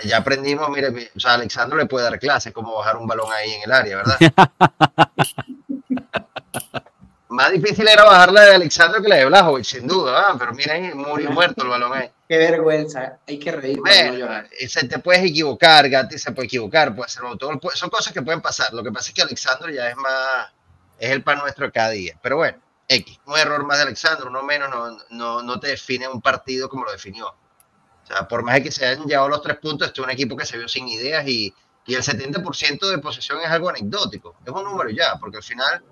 ya 0.05 0.17
aprendimos, 0.17 0.70
mire, 0.70 1.12
o 1.15 1.20
sea, 1.20 1.34
Alexandro 1.36 1.77
le 1.77 1.86
puede 1.86 2.05
dar 2.05 2.20
clases 2.20 2.53
cómo 2.53 2.75
bajar 2.75 2.98
un 2.98 3.08
balón 3.08 3.32
ahí 3.32 3.51
en 3.53 3.63
el 3.63 3.72
área, 3.72 3.98
¿verdad? 3.98 4.17
Más 7.34 7.52
difícil 7.52 7.88
era 7.88 8.04
bajar 8.04 8.32
la 8.32 8.42
de 8.42 8.56
Alexandro 8.56 9.02
que 9.02 9.08
la 9.10 9.16
de 9.16 9.25
Blajovic, 9.25 9.66
sin 9.66 9.88
duda, 9.88 10.36
pero 10.38 10.54
miren, 10.54 10.96
muy 10.96 11.28
muerto 11.28 11.63
el 11.63 11.70
balón 11.70 11.92
ahí. 11.94 12.12
Qué 12.30 12.38
vergüenza. 12.38 13.18
Hay 13.28 13.40
que 13.40 13.52
reír 13.52 13.82
para 13.82 13.96
no 13.96 14.02
Bueno, 14.10 14.18
llorar. 14.20 14.50
ese 14.60 14.88
te 14.88 15.00
puedes 15.00 15.24
equivocar, 15.24 15.90
Gatti 15.90 16.20
se 16.20 16.32
puede 16.32 16.46
equivocar, 16.46 16.96
puede 16.96 17.10
todo, 17.40 17.60
puede- 17.60 17.75
son 17.75 17.90
cosas 17.90 18.13
que 18.13 18.22
pueden 18.22 18.40
pasar. 18.42 18.72
Lo 18.74 18.84
que 18.84 18.92
pasa 18.92 19.10
es 19.10 19.16
que 19.16 19.24
Alexandro 19.24 19.72
ya 19.72 19.90
es 19.90 19.96
más, 19.98 20.52
es 21.00 21.10
el 21.10 21.24
pan 21.24 21.40
nuestro 21.40 21.72
cada 21.72 21.90
día. 21.90 22.20
Pero 22.22 22.38
bueno, 22.38 22.60
X, 22.88 23.20
un 23.25 23.38
error 23.40 23.66
más 23.66 23.78
de 23.78 23.84
Alexandro, 23.86 24.30
uno 24.30 24.44
menos, 24.44 24.70
no, 24.70 24.96
no, 25.10 25.42
no 25.42 25.60
te 25.60 25.70
define 25.70 26.08
un 26.08 26.22
partido 26.22 26.70
como 26.70 26.86
lo 26.86 26.92
definió. 26.92 27.28
O 27.30 28.06
sea, 28.06 28.28
por 28.28 28.44
más 28.44 28.62
que 28.62 28.72
se 28.72 28.86
hayan 28.86 29.06
llevado 29.06 29.30
los 29.30 29.42
tres 29.42 29.58
puntos, 29.58 29.88
este 29.88 30.02
es 30.02 30.06
un 30.06 30.12
equipo 30.12 30.38
que 30.38 30.46
se 30.46 30.58
vio 30.58 30.68
sin 30.68 30.88
ideas 30.88 31.25
y, 31.28 31.52
y 31.88 31.96
el 31.96 32.04
70% 32.04 32.90
de 32.92 32.98
posesión 33.00 33.40
es 33.42 33.48
algo 33.50 33.70
anecdótico. 33.70 34.36
Es 34.46 34.52
un 34.52 34.63
número 34.66 34.92
ya, 34.92 35.16
porque 35.20 35.38
al 35.38 35.44
final 35.44 35.84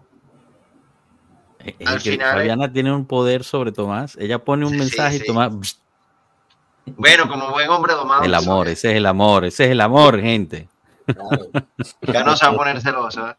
Es 1.79 1.87
Al 1.87 2.01
que 2.01 2.11
final- 2.11 2.33
Fabiana 2.37 2.71
tiene 2.71 2.93
un 2.93 3.05
poder 3.05 3.43
sobre 3.43 3.71
Tomás. 3.71 4.15
Ella 4.19 4.39
pone 4.39 4.65
un 4.65 4.71
Sí, 4.73 4.77
mensaje 4.77 5.17
sí. 5.17 5.23
y 5.23 5.27
Tomás. 5.27 5.51
Bueno, 6.97 7.27
como 7.29 7.51
buen 7.51 7.69
hombre 7.69 7.93
domado. 7.93 8.23
el 8.23 8.33
amor, 8.33 8.67
ese 8.67 8.89
es 8.91 8.97
el 8.97 9.05
amor, 9.05 9.45
ese 9.45 9.65
es 9.65 9.71
el 9.71 9.81
amor, 9.81 10.19
gente. 10.19 10.67
Ya 12.01 12.23
no 12.23 12.35
se 12.35 12.45
va 12.45 12.51
a 12.51 12.55
poner 12.55 12.81
celoso. 12.81 13.29
¿eh? 13.29 13.35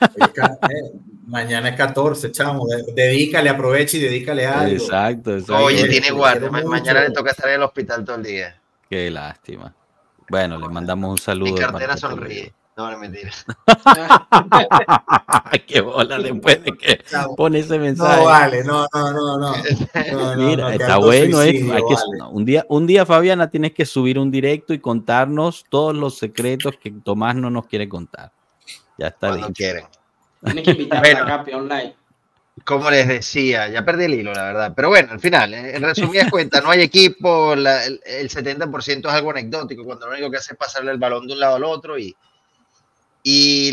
Eh, 0.00 0.92
mañana 1.26 1.68
es 1.68 1.76
14, 1.76 2.32
chamo. 2.32 2.66
de- 2.66 2.92
Dedícale, 2.94 3.50
aprovecha 3.50 3.98
y 3.98 4.00
dedícale 4.00 4.46
algo. 4.46 4.72
Exacto, 4.72 5.34
exacto. 5.34 5.64
Oye, 5.64 5.86
tiene 5.88 6.10
guardia. 6.10 6.50
mucho. 6.50 6.66
Mañana 6.66 7.02
le 7.02 7.10
toca 7.10 7.30
estar 7.30 7.48
en 7.50 7.56
el 7.56 7.62
hospital 7.62 8.04
todo 8.04 8.16
el 8.16 8.22
día. 8.22 8.60
Qué 8.88 9.10
lástima. 9.10 9.74
Bueno, 10.28 10.58
le 10.58 10.68
mandamos 10.68 11.10
un 11.10 11.18
saludo. 11.18 11.52
Mi 11.52 11.58
cartera 11.60 11.96
sonríe. 11.96 12.52
No, 12.76 12.86
no 12.86 12.92
es 12.92 12.98
mentira. 12.98 13.30
Qué 15.66 15.80
bola 15.82 16.18
después 16.18 16.64
de 16.64 16.72
que 16.72 17.04
pone 17.36 17.58
ese 17.58 17.78
mensaje. 17.78 18.16
No, 18.18 18.24
vale, 18.24 18.64
no, 18.64 18.86
no, 18.94 19.12
no, 19.12 19.38
no. 19.38 19.54
Mira, 20.36 20.64
no, 20.64 20.70
está 20.70 20.96
bueno. 20.96 21.42
eh, 21.42 21.50
suicidio, 21.52 21.74
hay 21.74 21.82
que- 21.82 21.94
vale. 21.94 22.30
un, 22.32 22.44
día, 22.44 22.64
un 22.68 22.86
día, 22.86 23.04
Fabiana, 23.06 23.50
tienes 23.50 23.72
que 23.72 23.84
subir 23.84 24.18
un 24.18 24.30
directo 24.30 24.72
y 24.72 24.78
contarnos 24.78 25.64
todos 25.68 25.94
los 25.94 26.16
secretos 26.16 26.76
que 26.82 26.90
Tomás 26.90 27.36
no 27.36 27.50
nos 27.50 27.66
quiere 27.66 27.88
contar. 27.88 28.32
Ya 28.98 29.08
está 29.08 29.28
Cuando 29.28 29.48
dicho. 29.48 29.56
quieren. 29.56 29.84
Tienes 30.44 30.64
que 30.64 30.70
invitar 30.70 31.00
Bueno. 31.00 31.22
a 31.22 31.26
Capi 31.26 31.52
online. 31.52 31.96
Como 32.64 32.90
les 32.90 33.08
decía, 33.08 33.68
ya 33.68 33.84
perdí 33.84 34.04
el 34.04 34.14
hilo, 34.14 34.32
la 34.32 34.44
verdad. 34.44 34.72
Pero 34.76 34.88
bueno, 34.90 35.12
al 35.12 35.20
final, 35.20 35.54
eh, 35.54 35.76
en 35.76 35.82
resumidas 35.82 36.30
cuentas, 36.30 36.62
no 36.62 36.70
hay 36.70 36.82
equipo, 36.82 37.54
la- 37.54 37.84
el, 37.84 38.00
el 38.04 38.28
70% 38.28 39.08
es 39.08 39.14
algo 39.14 39.30
anecdótico, 39.30 39.84
cuando 39.84 40.06
lo 40.06 40.12
único 40.12 40.30
que 40.30 40.36
hace 40.36 40.52
es 40.52 40.58
pasarle 40.58 40.90
el 40.92 40.98
balón 40.98 41.26
de 41.26 41.32
un 41.34 41.40
lado 41.40 41.56
al 41.56 41.64
otro 41.64 41.98
y 41.98 42.14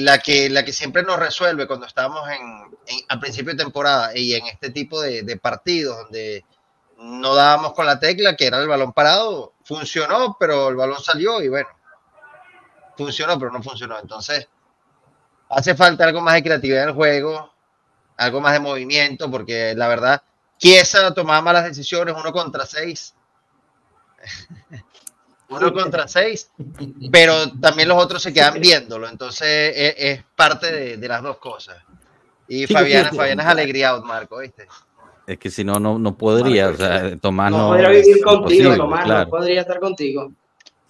la, 0.09 0.19
que, 0.19 0.49
la 0.49 0.63
que 0.65 0.73
siempre 0.73 1.03
nos 1.03 1.19
resuelve 1.19 1.67
cuando 1.67 1.85
estamos 1.85 2.27
en, 2.29 2.41
en- 2.87 3.05
a 3.09 3.19
principio 3.19 3.53
de 3.53 3.63
temporada 3.63 4.11
y 4.17 4.33
en 4.35 4.45
este 4.47 4.69
tipo 4.71 5.01
de, 5.01 5.23
de 5.23 5.37
partidos 5.37 5.97
donde 5.97 6.45
no 6.97 7.35
dábamos 7.35 7.73
con 7.73 7.85
la 7.85 7.99
tecla, 7.99 8.35
que 8.35 8.47
era 8.47 8.59
el 8.59 8.67
balón 8.67 8.93
parado, 8.93 9.53
funcionó, 9.63 10.37
pero 10.39 10.69
el 10.69 10.75
balón 10.75 11.01
salió 11.01 11.41
y 11.41 11.47
bueno, 11.49 11.69
funcionó, 12.97 13.37
pero 13.39 13.51
no 13.51 13.61
funcionó. 13.63 13.99
Entonces, 13.99 14.47
hace 15.49 15.75
falta 15.75 16.05
algo 16.05 16.21
más 16.21 16.35
de 16.35 16.43
creatividad 16.43 16.83
en 16.83 16.89
el 16.89 16.95
juego, 16.95 17.53
algo 18.17 18.41
más 18.41 18.53
de 18.53 18.59
movimiento, 18.61 19.31
porque 19.31 19.73
la 19.75 19.87
verdad, 19.89 20.23
Chiesa 20.57 21.13
tomaba 21.13 21.41
malas 21.41 21.65
decisiones, 21.65 22.15
uno 22.17 22.31
contra 22.33 22.65
seis. 22.65 23.15
uno 25.49 25.73
contra 25.73 26.07
seis, 26.07 26.51
pero 27.11 27.49
también 27.59 27.87
los 27.89 28.01
otros 28.03 28.21
se 28.21 28.31
quedan 28.33 28.59
viéndolo, 28.61 29.07
entonces 29.09 29.73
es, 29.75 29.95
es 29.97 30.23
parte 30.35 30.71
de, 30.71 30.97
de 30.97 31.07
las 31.07 31.21
dos 31.23 31.37
cosas. 31.37 31.77
Y 32.47 32.65
Sí, 32.67 32.73
Fabiana, 32.73 33.09
porque- 33.09 33.17
Fabiana 33.17 33.43
es 33.43 33.49
alegría, 33.49 33.97
Marco, 33.99 34.39
¿viste? 34.39 34.67
Es 35.27 35.37
que 35.37 35.49
si 35.51 35.63
no, 35.63 35.79
no, 35.79 35.99
no 35.99 36.17
podría. 36.17 36.67
Marco, 36.69 36.83
o 36.83 36.85
sea, 36.87 37.17
Tomás 37.17 37.51
No, 37.51 37.57
no. 37.59 37.67
podría 37.69 37.89
vivir 37.89 38.21
contigo, 38.23 38.75
Tomás. 38.75 39.05
claro. 39.05 39.23
No 39.25 39.29
podría 39.29 39.61
estar 39.61 39.79
contigo. 39.79 40.31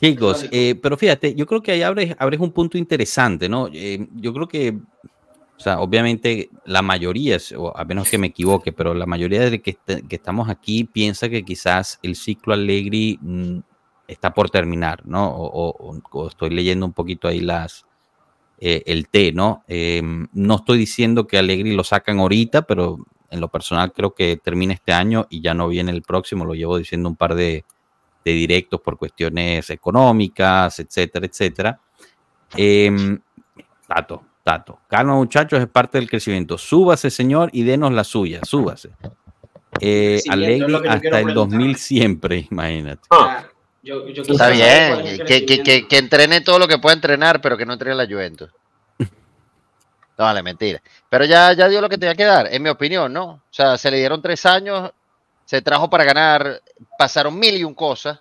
Chicos, 0.02 0.46
eh, 0.52 0.76
pero 0.82 0.96
fíjate, 0.96 1.36
yo 1.36 1.46
creo 1.46 1.62
que 1.62 1.74
ahí 1.74 1.82
abres, 1.82 2.16
abres 2.18 2.40
un 2.40 2.52
punto 2.54 2.78
interesante, 2.78 3.50
¿no? 3.50 3.68
Eh, 3.74 4.08
yo 4.16 4.34
creo 4.34 4.48
que, 4.48 4.78
o 5.58 5.60
sea, 5.60 5.82
obviamente 5.82 6.50
la 6.64 6.82
mayoría, 6.82 7.38
o 7.58 7.76
a 7.78 7.84
menos 7.84 8.10
que 8.10 8.18
me 8.18 8.28
equivoque, 8.28 8.72
pero 8.72 8.94
la 8.94 9.06
mayoría 9.06 9.42
de 9.50 9.62
que, 9.62 9.72
est- 9.72 10.08
que 10.08 10.16
estamos 10.16 10.48
aquí 10.48 10.86
piensa 10.86 11.28
que 11.28 11.44
quizás 11.44 12.00
el 12.02 12.16
ciclo 12.16 12.54
Allegri 12.54 13.20
mm, 13.22 13.60
está 14.10 14.34
por 14.34 14.50
terminar, 14.50 15.06
¿no? 15.06 15.30
O, 15.30 15.70
o- 15.70 16.02
o 16.12 16.28
estoy 16.28 16.50
leyendo 16.50 16.86
un 16.86 16.94
poquito 16.94 17.28
ahí 17.28 17.40
las 17.40 17.86
eh, 18.62 18.84
el 18.88 19.08
té, 19.08 19.32
¿no? 19.32 19.64
Eh, 19.70 20.02
no 20.34 20.56
estoy 20.56 20.78
diciendo 20.78 21.26
que 21.28 21.38
Allegri 21.38 21.74
lo 21.74 21.84
sacan 21.86 22.20
ahorita, 22.20 22.64
pero 22.64 22.98
en 23.30 23.40
lo 23.40 23.48
personal 23.48 23.94
creo 23.94 24.14
que 24.14 24.36
termina 24.36 24.74
este 24.74 24.92
año 24.92 25.28
y 25.30 25.40
ya 25.42 25.54
no 25.54 25.70
viene 25.70 25.92
el 25.92 26.02
próximo, 26.02 26.44
lo 26.44 26.54
llevo 26.56 26.78
diciendo 26.78 27.08
un 27.08 27.16
par 27.16 27.36
de, 27.36 27.64
de 28.26 28.32
directos 28.34 28.82
por 28.82 28.98
cuestiones 28.98 29.70
económicas, 29.70 30.80
etcétera, 30.80 31.26
etcétera. 31.26 31.80
Em, 32.58 33.20
tato, 33.88 34.24
Tato, 34.44 34.80
calma 34.88 35.14
muchachos, 35.16 35.60
es 35.60 35.68
parte 35.68 35.98
del 36.00 36.10
crecimiento. 36.10 36.58
Súbase, 36.58 37.12
señor, 37.12 37.50
y 37.54 37.64
denos 37.64 37.92
la 37.94 38.04
suya, 38.04 38.42
súbase. 38.44 38.90
Eh, 39.80 40.20
quiero 40.26 40.78
hasta 40.90 41.20
el 41.20 41.26
preguntar. 41.26 41.34
2000 41.36 41.76
siempre, 41.76 42.48
imagínate. 42.52 43.04
Ah, 43.12 43.46
yo, 43.82 44.06
Está 44.08 44.50
bien, 44.50 45.26
que, 45.26 45.46
que, 45.46 45.64
que, 45.64 45.88
que 45.88 45.98
entrene 45.98 46.42
todo 46.42 46.60
lo 46.60 46.68
que 46.68 46.78
pueda 46.80 46.96
entrenar, 46.96 47.42
pero 47.42 47.58
que 47.58 47.66
no 47.66 47.74
entrene 47.74 47.96
la 47.96 48.06
Juventus. 48.08 48.50
No, 50.18 50.26
vale, 50.26 50.44
mentira. 50.44 50.82
Pero 51.08 51.24
ya, 51.24 51.54
ya 51.54 51.70
dio 51.70 51.80
lo 51.80 51.88
que 51.88 51.98
tenía 51.98 52.14
que 52.14 52.26
dar, 52.26 52.54
en 52.54 52.62
mi 52.62 52.68
opinión, 52.68 53.14
¿no? 53.14 53.26
O 53.26 53.42
sea, 53.50 53.78
se 53.78 53.90
le 53.90 53.98
dieron 54.00 54.22
tres 54.22 54.46
años, 54.46 54.92
se 55.46 55.62
trajo 55.62 55.90
para 55.90 56.04
ganar, 56.04 56.62
pasaron 56.98 57.40
mil 57.40 57.56
y 57.56 57.64
un 57.64 57.74
cosas. 57.74 58.20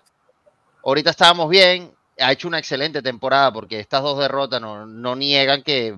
Ahorita 0.85 1.09
estábamos 1.09 1.49
bien, 1.49 1.93
ha 2.17 2.31
hecho 2.31 2.47
una 2.47 2.57
excelente 2.59 3.01
temporada 3.01 3.51
porque 3.51 3.81
estas 3.81 4.01
dos 4.01 4.17
derrotas 4.17 4.61
no, 4.61 4.85
no 4.85 5.13
niegan 5.17 5.61
que 5.61 5.97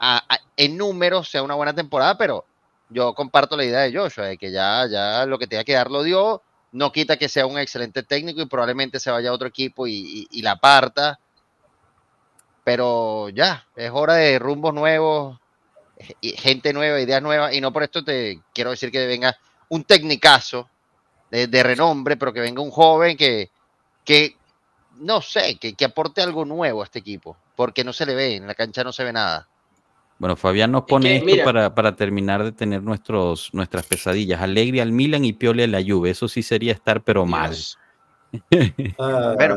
a- 0.00 0.24
a- 0.28 0.40
en 0.56 0.76
números 0.76 1.28
sea 1.30 1.44
una 1.44 1.54
buena 1.54 1.72
temporada, 1.72 2.18
pero 2.18 2.44
yo 2.88 3.14
comparto 3.14 3.56
la 3.56 3.64
idea 3.64 3.80
de 3.82 3.96
Joshua, 3.96 4.24
de 4.26 4.36
que 4.38 4.50
ya, 4.50 4.88
ya 4.90 5.24
lo 5.24 5.38
que 5.38 5.46
tenía 5.46 5.62
que 5.62 5.74
dar 5.74 5.88
lo 5.88 6.02
dio, 6.02 6.42
no 6.72 6.92
quita 6.92 7.16
que 7.16 7.28
sea 7.28 7.46
un 7.46 7.58
excelente 7.58 8.02
técnico 8.02 8.40
y 8.40 8.46
probablemente 8.46 9.00
se 9.00 9.10
vaya 9.10 9.30
a 9.30 9.32
otro 9.32 9.48
equipo 9.48 9.86
y, 9.86 10.28
la 10.42 10.56
parta. 10.56 11.18
Pero 12.64 13.28
ya, 13.30 13.66
es 13.74 13.90
hora 13.92 14.14
de 14.14 14.38
rumbos 14.38 14.74
nuevos, 14.74 15.38
eh, 15.98 16.36
gente 16.36 16.72
nueva, 16.72 17.00
ideas 17.00 17.22
nuevas, 17.22 17.54
y 17.54 17.60
no 17.60 17.72
por 17.72 17.82
esto 17.82 18.04
te 18.04 18.40
quiero 18.52 18.70
decir 18.70 18.90
que 18.92 19.06
venga 19.06 19.36
un 19.68 19.84
tecnicazo 19.84 20.68
de, 21.30 21.62
renombre, 21.62 22.16
pero 22.16 22.32
que 22.32 22.40
venga 22.40 22.60
un 22.60 22.70
joven 22.70 23.16
que, 23.16 23.50
que 24.04 24.36
no 24.96 25.22
sé, 25.22 25.56
que 25.56 25.84
aporte 25.84 26.20
algo 26.20 26.44
nuevo 26.44 26.82
a 26.82 26.84
este 26.84 26.98
equipo, 26.98 27.36
porque 27.56 27.84
no 27.84 27.92
se 27.92 28.04
le 28.04 28.14
ve, 28.14 28.36
en 28.36 28.46
la 28.46 28.54
cancha 28.54 28.84
no 28.84 28.92
se 28.92 29.04
ve 29.04 29.12
nada. 29.12 29.49
Bueno, 30.20 30.36
Fabián 30.36 30.70
nos 30.70 30.84
pone 30.84 31.08
que, 31.08 31.14
esto 31.16 31.26
mira. 31.26 31.44
para, 31.44 31.74
para 31.74 31.96
terminar 31.96 32.44
de 32.44 32.52
tener 32.52 32.82
nuestros, 32.82 33.48
nuestras 33.54 33.86
pesadillas. 33.86 34.40
Alegre 34.40 34.80
al 34.82 34.92
Milan 34.92 35.24
y 35.24 35.32
Piole 35.32 35.64
a 35.64 35.66
la 35.66 35.82
Juve. 35.82 36.10
Eso 36.10 36.28
sí 36.28 36.42
sería 36.42 36.72
estar, 36.72 37.00
pero 37.02 37.24
mal. 37.26 37.56
Pero- 38.48 39.56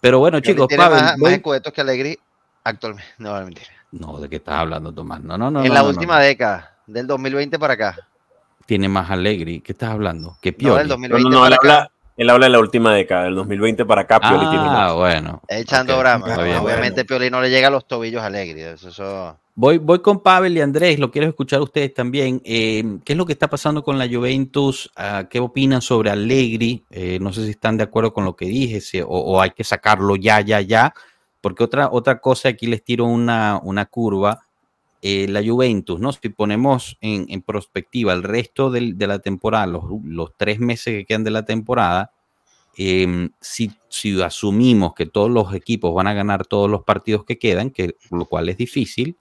Pero 0.00 0.18
bueno, 0.20 0.38
chicos, 0.40 0.68
tiene 0.68 0.84
Pavel, 0.84 1.00
más, 1.02 1.12
voy- 1.18 1.22
más 1.30 1.32
escudetos 1.32 1.72
que 1.72 1.80
Alegri 1.80 2.18
actualmente. 2.62 3.10
No, 3.18 3.36
no, 3.38 3.44
mentira. 3.46 3.66
No, 3.90 4.20
¿de 4.20 4.28
qué 4.28 4.36
estás 4.36 4.54
hablando, 4.54 4.92
Tomás? 4.92 5.20
No, 5.22 5.36
no, 5.38 5.50
no. 5.50 5.62
en 5.62 5.68
no, 5.68 5.74
la 5.74 5.80
no, 5.80 5.86
no, 5.86 5.90
última 5.90 6.18
no. 6.18 6.22
década, 6.22 6.76
del 6.86 7.06
2020 7.06 7.58
para 7.58 7.74
acá. 7.74 7.98
Tiene 8.66 8.88
más 8.88 9.10
Alegri. 9.10 9.60
¿Qué 9.60 9.72
estás 9.72 9.90
hablando? 9.90 10.36
Que 10.42 10.52
No, 10.52 10.56
Pioli. 10.58 10.78
del 10.78 10.88
No, 10.88 10.94
2020 10.94 11.24
no, 11.30 11.30
no, 11.40 11.46
él 11.46 11.56
para 11.60 11.78
acá. 11.84 11.90
Él 12.18 12.28
habla 12.30 12.46
de 12.46 12.50
la 12.50 12.58
última 12.58 12.92
década, 12.92 13.24
del 13.24 13.36
2020 13.36 13.84
para 13.86 14.00
acá, 14.02 14.18
Pioli 14.20 14.48
tiene 14.50 14.66
Ah, 14.68 14.92
bueno. 14.92 15.40
Echando 15.48 15.94
Ok, 15.94 16.00
brama. 16.00 16.42
bien. 16.42 16.56
Obviamente 16.58 17.04
Pioli 17.04 17.30
no 17.30 17.40
le 17.40 17.48
llega 17.48 17.68
a 17.68 17.70
los 17.70 17.86
tobillos 17.86 18.20
a 18.20 18.26
Alegri. 18.26 18.60
Eso, 18.60 18.88
eso- 18.88 19.38
Voy, 19.54 19.78
voy 19.78 20.00
con 20.00 20.20
Pavel 20.20 20.56
y 20.56 20.60
Andrés, 20.60 20.98
lo 20.98 21.10
quiero 21.10 21.28
escuchar 21.28 21.60
ustedes 21.60 21.94
también. 21.94 22.40
Eh, 22.44 22.98
¿Qué 23.04 23.12
es 23.12 23.16
lo 23.16 23.24
que 23.24 23.32
está 23.32 23.48
pasando 23.48 23.82
con 23.84 23.98
la 23.98 24.08
Juventus? 24.08 24.90
Ah, 24.96 25.24
¿Qué 25.30 25.38
opinan 25.40 25.80
sobre 25.80 26.10
Allegri? 26.10 26.84
Eh, 26.90 27.18
no 27.20 27.32
sé 27.32 27.44
si 27.44 27.50
están 27.50 27.76
de 27.76 27.84
acuerdo 27.84 28.12
con 28.12 28.24
lo 28.24 28.34
que 28.36 28.46
dije 28.46 28.80
si- 28.80 29.00
o, 29.00 29.06
o 29.08 29.40
hay 29.40 29.50
que 29.52 29.62
sacarlo 29.64 30.16
ya, 30.16 30.40
ya, 30.40 30.60
ya. 30.60 30.92
Porque 31.40 31.62
otra, 31.62 31.88
otra 31.92 32.18
cosa, 32.20 32.48
aquí 32.48 32.66
les 32.66 32.82
tiro 32.84 33.04
una, 33.04 33.60
una 33.62 33.86
curva. 33.86 34.40
Eh, 35.00 35.28
la 35.28 35.42
Juventus, 35.46 36.00
¿no? 36.00 36.10
Si 36.12 36.28
ponemos 36.28 36.96
en, 37.00 37.26
en 37.28 37.40
perspectiva 37.42 38.12
el 38.12 38.22
resto 38.24 38.70
del- 38.70 38.98
de 38.98 39.06
la 39.06 39.20
temporada, 39.20 39.66
los, 39.66 39.84
los 40.04 40.30
tres 40.36 40.58
meses 40.58 40.86
que 40.94 41.04
quedan 41.06 41.22
de 41.24 41.30
la 41.30 41.44
temporada, 41.44 42.12
em, 42.76 43.30
si, 43.40 43.70
si 43.88 44.20
asumimos 44.22 44.94
que 44.94 45.06
todos 45.06 45.30
los 45.30 45.54
equipos 45.54 45.94
van 45.94 46.08
a 46.08 46.14
ganar 46.14 46.46
todos 46.46 46.68
los 46.70 46.82
partidos 46.84 47.24
que 47.24 47.38
quedan, 47.38 47.70
que, 47.70 47.96
lo 48.10 48.26
cual 48.26 48.48
es 48.48 48.56
difícil, 48.56 49.16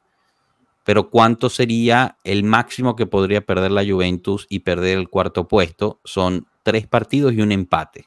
pero 0.83 1.09
¿cuánto 1.09 1.49
sería 1.49 2.17
el 2.23 2.43
máximo 2.43 2.95
que 2.95 3.05
podría 3.05 3.41
perder 3.41 3.71
la 3.71 3.85
Juventus 3.85 4.47
y 4.49 4.59
perder 4.59 4.97
el 4.97 5.09
cuarto 5.09 5.47
puesto? 5.47 5.99
Son 6.05 6.47
tres 6.63 6.87
partidos 6.87 7.33
y 7.33 7.41
un 7.41 7.51
empate. 7.51 8.05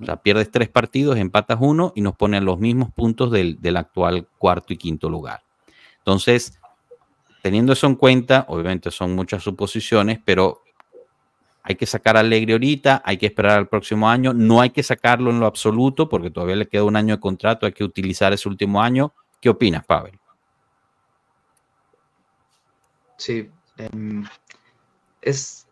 O 0.00 0.04
sea, 0.04 0.16
pierdes 0.20 0.50
tres 0.50 0.68
partidos, 0.68 1.16
empatas 1.16 1.58
uno 1.60 1.92
y 1.94 2.02
nos 2.02 2.14
ponen 2.16 2.44
los 2.44 2.58
mismos 2.58 2.90
puntos 2.92 3.30
del, 3.30 3.60
del 3.60 3.76
actual 3.78 4.28
cuarto 4.36 4.72
y 4.72 4.76
quinto 4.76 5.08
lugar. 5.08 5.40
Entonces, 5.98 6.57
teniendo 7.42 7.72
eso 7.72 7.86
en 7.86 7.94
cuenta, 7.94 8.44
obviamente 8.48 8.90
son 8.90 9.14
muchas 9.14 9.42
suposiciones, 9.42 10.18
pero 10.24 10.62
hay 11.62 11.76
que 11.76 11.86
sacar 11.86 12.16
a 12.16 12.20
Alegre 12.20 12.54
ahorita, 12.54 13.02
hay 13.04 13.18
que 13.18 13.26
esperar 13.26 13.58
al 13.58 13.68
próximo 13.68 14.08
año, 14.08 14.32
no 14.32 14.60
hay 14.60 14.70
que 14.70 14.82
sacarlo 14.82 15.30
en 15.30 15.40
lo 15.40 15.46
absoluto 15.46 16.08
porque 16.08 16.30
todavía 16.30 16.56
le 16.56 16.66
queda 16.66 16.84
un 16.84 16.96
año 16.96 17.16
de 17.16 17.20
contrato, 17.20 17.66
hay 17.66 17.72
que 17.72 17.84
utilizar 17.84 18.32
ese 18.32 18.48
último 18.48 18.80
año. 18.82 19.12
¿Qué 19.40 19.50
opinas, 19.50 19.84
Pavel? 19.84 20.18
Sí, 23.18 23.50
em, 23.76 24.24
es 25.20 25.68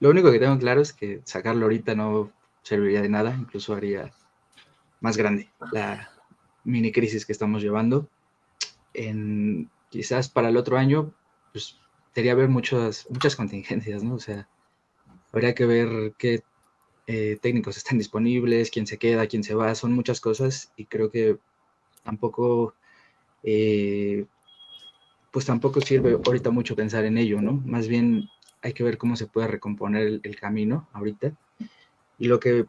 lo 0.00 0.10
único 0.10 0.30
que 0.30 0.38
tengo 0.38 0.58
claro 0.58 0.80
es 0.80 0.92
que 0.92 1.20
sacarlo 1.24 1.66
ahorita 1.66 1.94
no 1.94 2.30
serviría 2.62 3.02
de 3.02 3.08
nada, 3.08 3.34
incluso 3.38 3.74
haría 3.74 4.10
más 5.00 5.16
grande 5.16 5.50
la 5.72 6.10
mini 6.64 6.92
crisis 6.92 7.24
que 7.24 7.32
estamos 7.32 7.62
llevando. 7.62 8.08
En, 8.92 9.70
quizás 9.90 10.28
para 10.28 10.48
el 10.48 10.56
otro 10.56 10.76
año, 10.76 11.12
pues 11.52 11.78
debería 12.14 12.32
haber 12.32 12.48
muchas, 12.48 13.06
muchas 13.10 13.36
contingencias, 13.36 14.02
¿no? 14.02 14.14
O 14.14 14.18
sea, 14.18 14.48
habría 15.32 15.54
que 15.54 15.66
ver 15.66 16.14
qué 16.18 16.42
eh, 17.06 17.38
técnicos 17.40 17.76
están 17.76 17.98
disponibles, 17.98 18.70
quién 18.70 18.86
se 18.86 18.98
queda, 18.98 19.26
quién 19.26 19.44
se 19.44 19.54
va, 19.54 19.74
son 19.74 19.92
muchas 19.92 20.20
cosas 20.20 20.72
y 20.76 20.86
creo 20.86 21.10
que 21.10 21.38
tampoco 22.02 22.74
eh, 23.42 24.26
pues 25.30 25.44
tampoco 25.44 25.80
sirve 25.80 26.18
ahorita 26.24 26.50
mucho 26.50 26.74
pensar 26.74 27.04
en 27.04 27.18
ello, 27.18 27.40
¿no? 27.42 27.52
Más 27.64 27.88
bien 27.88 28.28
hay 28.62 28.72
que 28.72 28.82
ver 28.82 28.98
cómo 28.98 29.16
se 29.16 29.26
puede 29.26 29.48
recomponer 29.48 30.06
el, 30.06 30.20
el 30.24 30.36
camino 30.36 30.88
ahorita. 30.92 31.36
Y 32.18 32.28
lo 32.28 32.40
que 32.40 32.66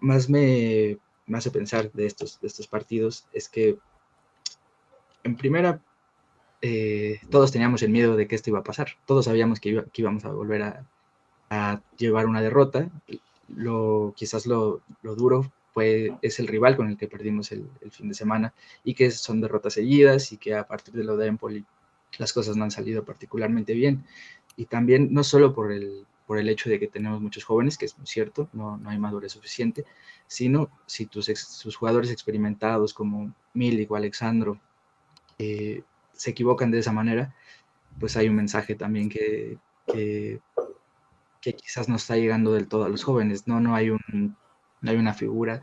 más 0.00 0.28
me, 0.28 0.98
me 1.26 1.38
hace 1.38 1.50
pensar 1.50 1.90
de 1.92 2.06
estos, 2.06 2.40
de 2.40 2.46
estos 2.46 2.68
partidos 2.68 3.26
es 3.32 3.48
que, 3.48 3.78
en 5.24 5.36
primera, 5.36 5.80
eh, 6.68 7.20
todos 7.30 7.52
teníamos 7.52 7.82
el 7.82 7.90
miedo 7.90 8.16
de 8.16 8.26
que 8.26 8.34
esto 8.36 8.50
iba 8.50 8.60
a 8.60 8.64
pasar. 8.70 8.88
Todos 9.06 9.24
sabíamos 9.26 9.60
que, 9.60 9.70
iba- 9.70 9.84
que 9.92 10.02
íbamos 10.02 10.24
a 10.24 10.32
volver 10.32 10.62
a, 10.62 10.84
a 11.50 11.80
llevar 11.98 12.26
una 12.26 12.42
derrota. 12.42 12.80
Lo, 13.48 14.12
quizás 14.16 14.46
lo, 14.46 14.80
lo 15.02 15.14
duro 15.14 15.52
fue, 15.74 16.12
es 16.22 16.38
el 16.40 16.48
rival 16.48 16.76
con 16.76 16.88
el 16.90 16.96
que 16.98 17.08
perdimos 17.08 17.52
el, 17.52 17.68
el 17.80 17.90
fin 17.92 18.08
de 18.08 18.14
semana 18.14 18.52
y 18.84 18.94
que 18.94 19.10
son 19.10 19.40
derrotas 19.40 19.74
seguidas 19.74 20.32
y 20.32 20.38
que 20.38 20.54
a 20.54 20.66
partir 20.66 20.94
de 20.94 21.04
lo 21.04 21.16
de 21.16 21.26
Empoli 21.28 21.64
las 22.18 22.32
cosas 22.32 22.56
no 22.56 22.64
han 22.64 22.70
salido 22.70 23.04
particularmente 23.04 23.74
bien. 23.74 24.04
Y 24.56 24.66
también 24.66 25.08
no 25.12 25.22
solo 25.24 25.54
por 25.54 25.72
el, 25.72 26.06
por 26.26 26.38
el 26.38 26.48
hecho 26.48 26.70
de 26.70 26.78
que 26.80 26.88
tenemos 26.88 27.20
muchos 27.20 27.44
jóvenes, 27.44 27.76
que 27.78 27.84
es 27.86 27.96
cierto, 28.04 28.48
no, 28.52 28.76
no 28.78 28.90
hay 28.90 28.98
madurez 28.98 29.32
suficiente, 29.32 29.84
sino 30.26 30.70
si 30.86 31.06
tus, 31.06 31.28
ex- 31.28 31.46
sus 31.48 31.76
jugadores 31.76 32.10
experimentados 32.10 32.94
como 32.94 33.32
Milik 33.54 33.90
o 33.90 33.96
Alexandro 33.96 34.58
eh, 35.38 35.82
se 36.16 36.30
equivocan 36.30 36.70
de 36.70 36.78
esa 36.80 36.92
manera, 36.92 37.34
pues 37.98 38.16
hay 38.16 38.28
un 38.28 38.36
mensaje 38.36 38.74
también 38.74 39.08
que, 39.08 39.58
que, 39.86 40.40
que 41.40 41.54
quizás 41.54 41.88
no 41.88 41.96
está 41.96 42.16
llegando 42.16 42.52
del 42.52 42.68
todo 42.68 42.84
a 42.84 42.88
los 42.88 43.04
jóvenes, 43.04 43.46
no, 43.46 43.60
no, 43.60 43.74
hay, 43.74 43.90
un, 43.90 44.36
no 44.80 44.90
hay 44.90 44.96
una 44.96 45.14
figura 45.14 45.62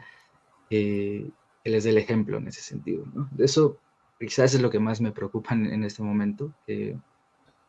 eh, 0.69 1.29
que 1.63 1.69
les 1.69 1.83
dé 1.83 1.91
el 1.91 1.97
ejemplo 1.97 2.37
en 2.37 2.47
ese 2.47 2.61
sentido. 2.61 3.05
¿no? 3.13 3.29
Eso 3.37 3.77
quizás 4.19 4.53
es 4.53 4.61
lo 4.61 4.69
que 4.69 4.79
más 4.79 5.01
me 5.01 5.11
preocupa 5.11 5.53
en, 5.53 5.65
en 5.67 5.83
este 5.83 6.03
momento, 6.03 6.53
que 6.65 6.97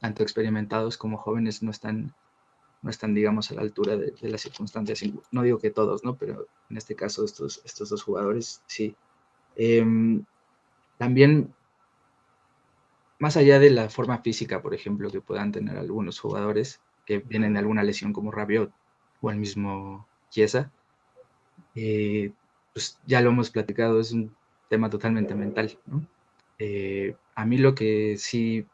tanto 0.01 0.23
experimentados 0.23 0.97
como 0.97 1.17
jóvenes 1.17 1.63
no 1.63 1.71
están, 1.71 2.15
no 2.83 2.91
están 2.91 3.15
digamos, 3.15 3.51
a 3.51 3.55
la 3.55 3.63
altura 3.63 3.97
de, 3.97 4.13
de 4.13 4.29
las 4.29 4.43
circunstancias. 4.43 5.03
No 5.31 5.43
digo 5.43 5.59
que 5.59 5.71
todos, 5.71 6.05
¿no? 6.05 6.17
Pero 6.17 6.47
en 6.71 6.77
este 6.77 6.95
caso 6.95 7.25
estos, 7.25 7.63
estos 7.65 7.89
dos 7.89 8.03
jugadores, 8.03 8.63
sí. 8.67 8.95
Em, 9.57 10.25
también, 10.99 11.55
más 13.25 13.39
allá 13.39 13.59
de 13.59 13.71
la 13.71 13.89
forma 13.89 14.19
física, 14.19 14.61
por 14.61 14.75
ejemplo, 14.75 15.11
que 15.11 15.23
puedan 15.23 15.51
tener 15.51 15.79
algunos 15.79 16.21
jugadores 16.21 16.83
que 17.07 17.21
vienen 17.21 17.55
de 17.55 17.61
alguna 17.61 17.83
lesión 17.83 18.13
como 18.13 18.31
Rabiot 18.31 18.71
o 19.23 19.31
el 19.31 19.39
mismo 19.39 20.07
Chiesa, 20.29 20.71
eh, 21.75 22.33
pues 22.75 23.01
ya 23.07 23.23
lo 23.23 23.31
hemos 23.31 23.49
platicado, 23.49 23.99
es 23.99 24.13
un 24.13 24.37
tema 24.69 24.91
totalmente 24.91 25.35
mental, 25.35 25.79
¿no? 25.87 26.07
Eh, 26.59 27.17
a 27.35 27.47
mí 27.47 27.57
lo 27.57 27.75
que 27.75 28.19
sí 28.19 28.67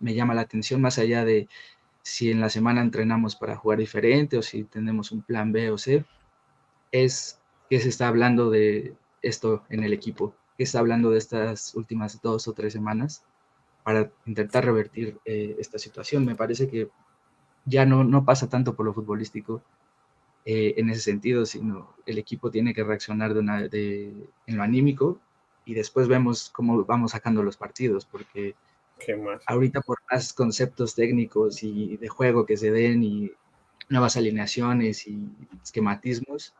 me 0.00 0.14
llama 0.14 0.34
la 0.34 0.40
atención, 0.40 0.80
más 0.80 0.98
allá 0.98 1.24
de 1.24 1.46
si 2.02 2.32
en 2.32 2.40
la 2.40 2.50
semana 2.50 2.80
entrenamos 2.80 3.36
para 3.36 3.54
jugar 3.54 3.78
diferente 3.78 4.36
o 4.36 4.42
si 4.42 4.64
tenemos 4.64 5.12
un 5.12 5.22
plan 5.22 5.52
B 5.52 5.70
o 5.70 5.78
C, 5.78 6.04
es 6.90 7.40
que 7.70 7.78
se 7.78 7.88
está 7.88 8.08
hablando 8.08 8.50
de 8.50 8.96
esto 9.22 9.62
en 9.68 9.84
el 9.84 9.92
equipo, 9.92 10.34
que 10.56 10.64
está 10.64 10.80
hablando 10.80 11.10
de 11.10 11.18
estas 11.18 11.76
últimas 11.76 12.20
dos 12.20 12.48
o 12.48 12.52
tres 12.52 12.72
semanas 12.72 13.24
para 13.82 14.10
intentar 14.26 14.64
revertir 14.64 15.18
eh, 15.24 15.56
esta 15.58 15.78
situación. 15.78 16.24
Me 16.24 16.34
parece 16.34 16.68
que 16.68 16.88
ya 17.64 17.86
no, 17.86 18.04
no 18.04 18.24
pasa 18.24 18.48
tanto 18.48 18.74
por 18.74 18.86
lo 18.86 18.94
futbolístico 18.94 19.62
eh, 20.44 20.74
en 20.76 20.90
ese 20.90 21.00
sentido, 21.00 21.46
sino 21.46 21.94
el 22.06 22.18
equipo 22.18 22.50
tiene 22.50 22.74
que 22.74 22.84
reaccionar 22.84 23.34
de 23.34 23.40
una, 23.40 23.62
de, 23.68 24.12
en 24.46 24.56
lo 24.56 24.62
anímico 24.62 25.20
y 25.64 25.74
después 25.74 26.08
vemos 26.08 26.50
cómo 26.50 26.84
vamos 26.84 27.12
sacando 27.12 27.42
los 27.42 27.56
partidos, 27.56 28.06
porque 28.06 28.56
ahorita 29.46 29.80
por 29.80 29.98
más 30.10 30.32
conceptos 30.32 30.94
técnicos 30.94 31.62
y 31.62 31.96
de 31.96 32.08
juego 32.08 32.46
que 32.46 32.56
se 32.56 32.70
den 32.70 33.02
y 33.02 33.32
nuevas 33.88 34.16
alineaciones 34.16 35.06
y 35.06 35.28
esquematismos, 35.62 36.54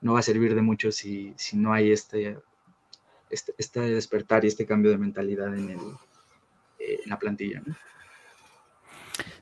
no 0.00 0.14
va 0.14 0.20
a 0.20 0.22
servir 0.22 0.54
de 0.54 0.62
mucho 0.62 0.92
si, 0.92 1.34
si 1.36 1.56
no 1.56 1.72
hay 1.72 1.90
este, 1.90 2.38
este, 3.30 3.54
este 3.58 3.80
despertar 3.80 4.44
y 4.44 4.48
este 4.48 4.66
cambio 4.66 4.90
de 4.90 4.98
mentalidad 4.98 5.56
en, 5.56 5.70
el, 5.70 5.78
la 7.06 7.18
plantilla. 7.18 7.62
¿no? 7.64 7.74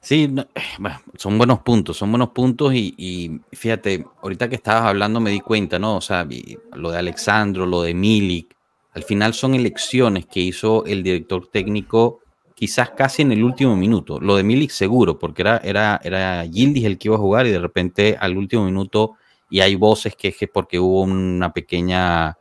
Sí, 0.00 0.28
no, 0.28 0.46
bueno, 0.78 1.00
son 1.16 1.38
buenos 1.38 1.60
puntos, 1.60 1.96
son 1.96 2.10
buenos 2.10 2.30
puntos 2.30 2.74
y, 2.74 2.94
y, 2.96 3.40
fíjate, 3.56 4.04
ahorita 4.22 4.48
que 4.48 4.56
estabas 4.56 4.84
hablando 4.84 5.20
me 5.20 5.30
di 5.30 5.40
cuenta, 5.40 5.78
¿no? 5.78 5.96
O 5.96 6.00
sea, 6.00 6.26
lo 6.74 6.90
de 6.90 6.98
Alexandro, 6.98 7.66
lo 7.66 7.82
de 7.82 7.94
Milik, 7.94 8.54
al 8.92 9.02
final 9.02 9.34
son 9.34 9.54
elecciones 9.54 10.26
que 10.26 10.40
hizo 10.40 10.84
el 10.84 11.02
director 11.02 11.48
técnico 11.48 12.20
quizás 12.54 12.90
casi 12.90 13.22
en 13.22 13.32
el 13.32 13.42
último 13.42 13.74
minuto. 13.76 14.20
Lo 14.20 14.36
de 14.36 14.44
Milik 14.44 14.70
seguro, 14.70 15.18
porque 15.18 15.42
era, 15.42 15.58
era, 15.58 16.00
era 16.04 16.44
Gildis 16.44 16.84
el 16.84 16.98
que 16.98 17.08
iba 17.08 17.16
a 17.16 17.20
jugar 17.20 17.46
y 17.46 17.50
de 17.50 17.58
repente 17.58 18.16
al 18.20 18.36
último 18.36 18.64
minuto, 18.64 19.16
y 19.50 19.60
hay 19.60 19.74
voces 19.74 20.14
que 20.16 20.28
es 20.28 20.36
porque 20.52 20.78
hubo 20.78 21.02
una 21.02 21.52
pequeña 21.52 22.36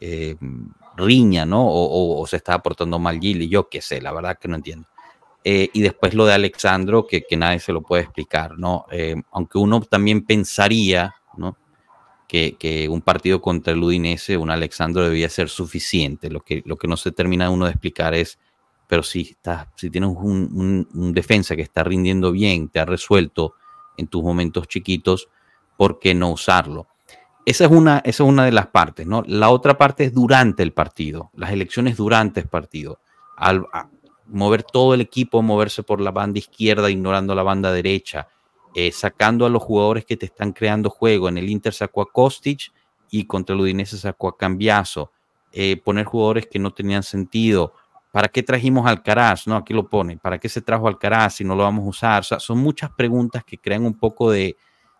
eh, 0.00 0.36
riña, 0.98 1.46
¿no? 1.46 1.64
O, 1.66 2.26
se 2.26 2.36
estaba 2.36 2.62
portando 2.62 2.98
mal 2.98 3.18
Gildis, 3.18 3.50
yo 3.50 3.68
qué 3.68 3.80
sé, 3.80 4.00
la 4.00 4.12
verdad 4.12 4.38
que 4.38 4.48
no 4.48 4.56
entiendo. 4.56 4.88
Eh, 5.44 5.70
y 5.72 5.80
después 5.80 6.14
lo 6.14 6.26
de 6.26 6.34
Alexandro, 6.34 7.06
que, 7.06 7.22
que, 7.22 7.36
nadie 7.36 7.60
se 7.60 7.72
lo 7.72 7.82
puede 7.82 8.02
explicar, 8.02 8.58
¿no? 8.58 8.86
Eh, 8.90 9.14
aunque 9.32 9.58
uno 9.58 9.80
también 9.80 10.26
pensaría, 10.26 11.14
¿no? 11.36 11.56
Que, 12.26 12.56
que, 12.58 12.88
un 12.88 13.00
partido 13.00 13.40
contra 13.40 13.72
el 13.72 13.82
Udinese, 13.82 14.36
un 14.36 14.50
Alexandro 14.50 15.04
debía 15.04 15.30
ser 15.30 15.48
suficiente. 15.48 16.28
Lo 16.28 16.40
que, 16.40 16.62
lo 16.66 16.76
que 16.76 16.88
no 16.88 16.96
se 16.96 17.12
termina 17.12 17.48
uno 17.48 17.64
de 17.64 17.70
explicar 17.70 18.14
es, 18.14 18.38
pero 18.88 19.02
si, 19.02 19.20
estás, 19.20 19.68
si 19.76 19.90
tienes 19.90 20.10
un, 20.10 21.12
defensa 21.14 21.54
que 21.54 21.62
está 21.62 21.84
rindiendo 21.84 22.32
bien, 22.32 22.68
te 22.68 22.80
ha 22.80 22.86
resuelto 22.86 23.54
en 23.98 24.08
tus 24.08 24.22
momentos 24.22 24.66
chiquitos, 24.66 25.28
¿por 25.76 25.98
qué 26.00 26.14
no 26.14 26.30
usarlo? 26.30 26.88
Esa 27.48 27.64
es, 27.64 27.70
una, 27.70 27.98
esa 28.04 28.24
es 28.24 28.28
una 28.28 28.44
de 28.44 28.52
las 28.52 28.66
partes, 28.66 29.06
¿no? 29.06 29.22
La 29.26 29.48
otra 29.48 29.78
parte 29.78 30.04
es 30.04 30.12
durante 30.12 30.62
el 30.62 30.74
partido, 30.74 31.30
las 31.32 31.50
elecciones 31.50 31.96
durante 31.96 32.40
el 32.40 32.46
partido. 32.46 33.00
Al, 33.38 33.64
mover 34.26 34.62
todo 34.62 34.92
el 34.92 35.00
equipo, 35.00 35.40
moverse 35.40 35.82
por 35.82 36.02
la 36.02 36.10
banda 36.10 36.38
izquierda, 36.38 36.90
ignorando 36.90 37.34
la 37.34 37.42
banda 37.42 37.72
derecha. 37.72 38.28
eh, 38.74 38.92
sacando 38.92 39.46
a 39.46 39.48
los 39.48 39.62
jugadores 39.62 40.04
que 40.04 40.18
te 40.18 40.26
están 40.26 40.52
creando 40.52 40.90
juego. 40.90 41.30
En 41.30 41.38
el 41.38 41.48
Inter 41.48 41.72
sacó 41.72 42.02
a 42.02 42.12
Kostic 42.12 42.70
y 43.10 43.24
contra 43.24 43.54
el 43.54 43.62
Udinese 43.62 43.96
sacó 43.96 44.28
a 44.28 44.36
Cambiaso. 44.36 45.10
Eh, 45.50 45.80
poner 45.82 46.04
jugadores 46.04 46.48
que 46.48 46.58
no 46.58 46.70
tenían 46.74 47.02
sentido. 47.02 47.72
¿Para 48.12 48.28
qué 48.28 48.42
trajimos 48.42 48.86
Alcaraz? 48.86 49.46
No, 49.46 49.56
aquí 49.56 49.72
lo 49.72 49.88
pone. 49.88 50.18
¿Para 50.18 50.36
qué 50.36 50.50
se 50.50 50.60
trajo 50.60 50.86
Alcaraz 50.86 51.36
si 51.36 51.44
no 51.44 51.54
lo 51.54 51.62
vamos 51.62 51.86
a 51.86 51.88
usar? 51.88 52.24
Son 52.24 52.58
muchas 52.58 52.90
preguntas 52.90 53.42
que 53.42 53.56
crean 53.56 53.86
un 53.86 53.94
poco 53.94 54.30
de, 54.30 54.54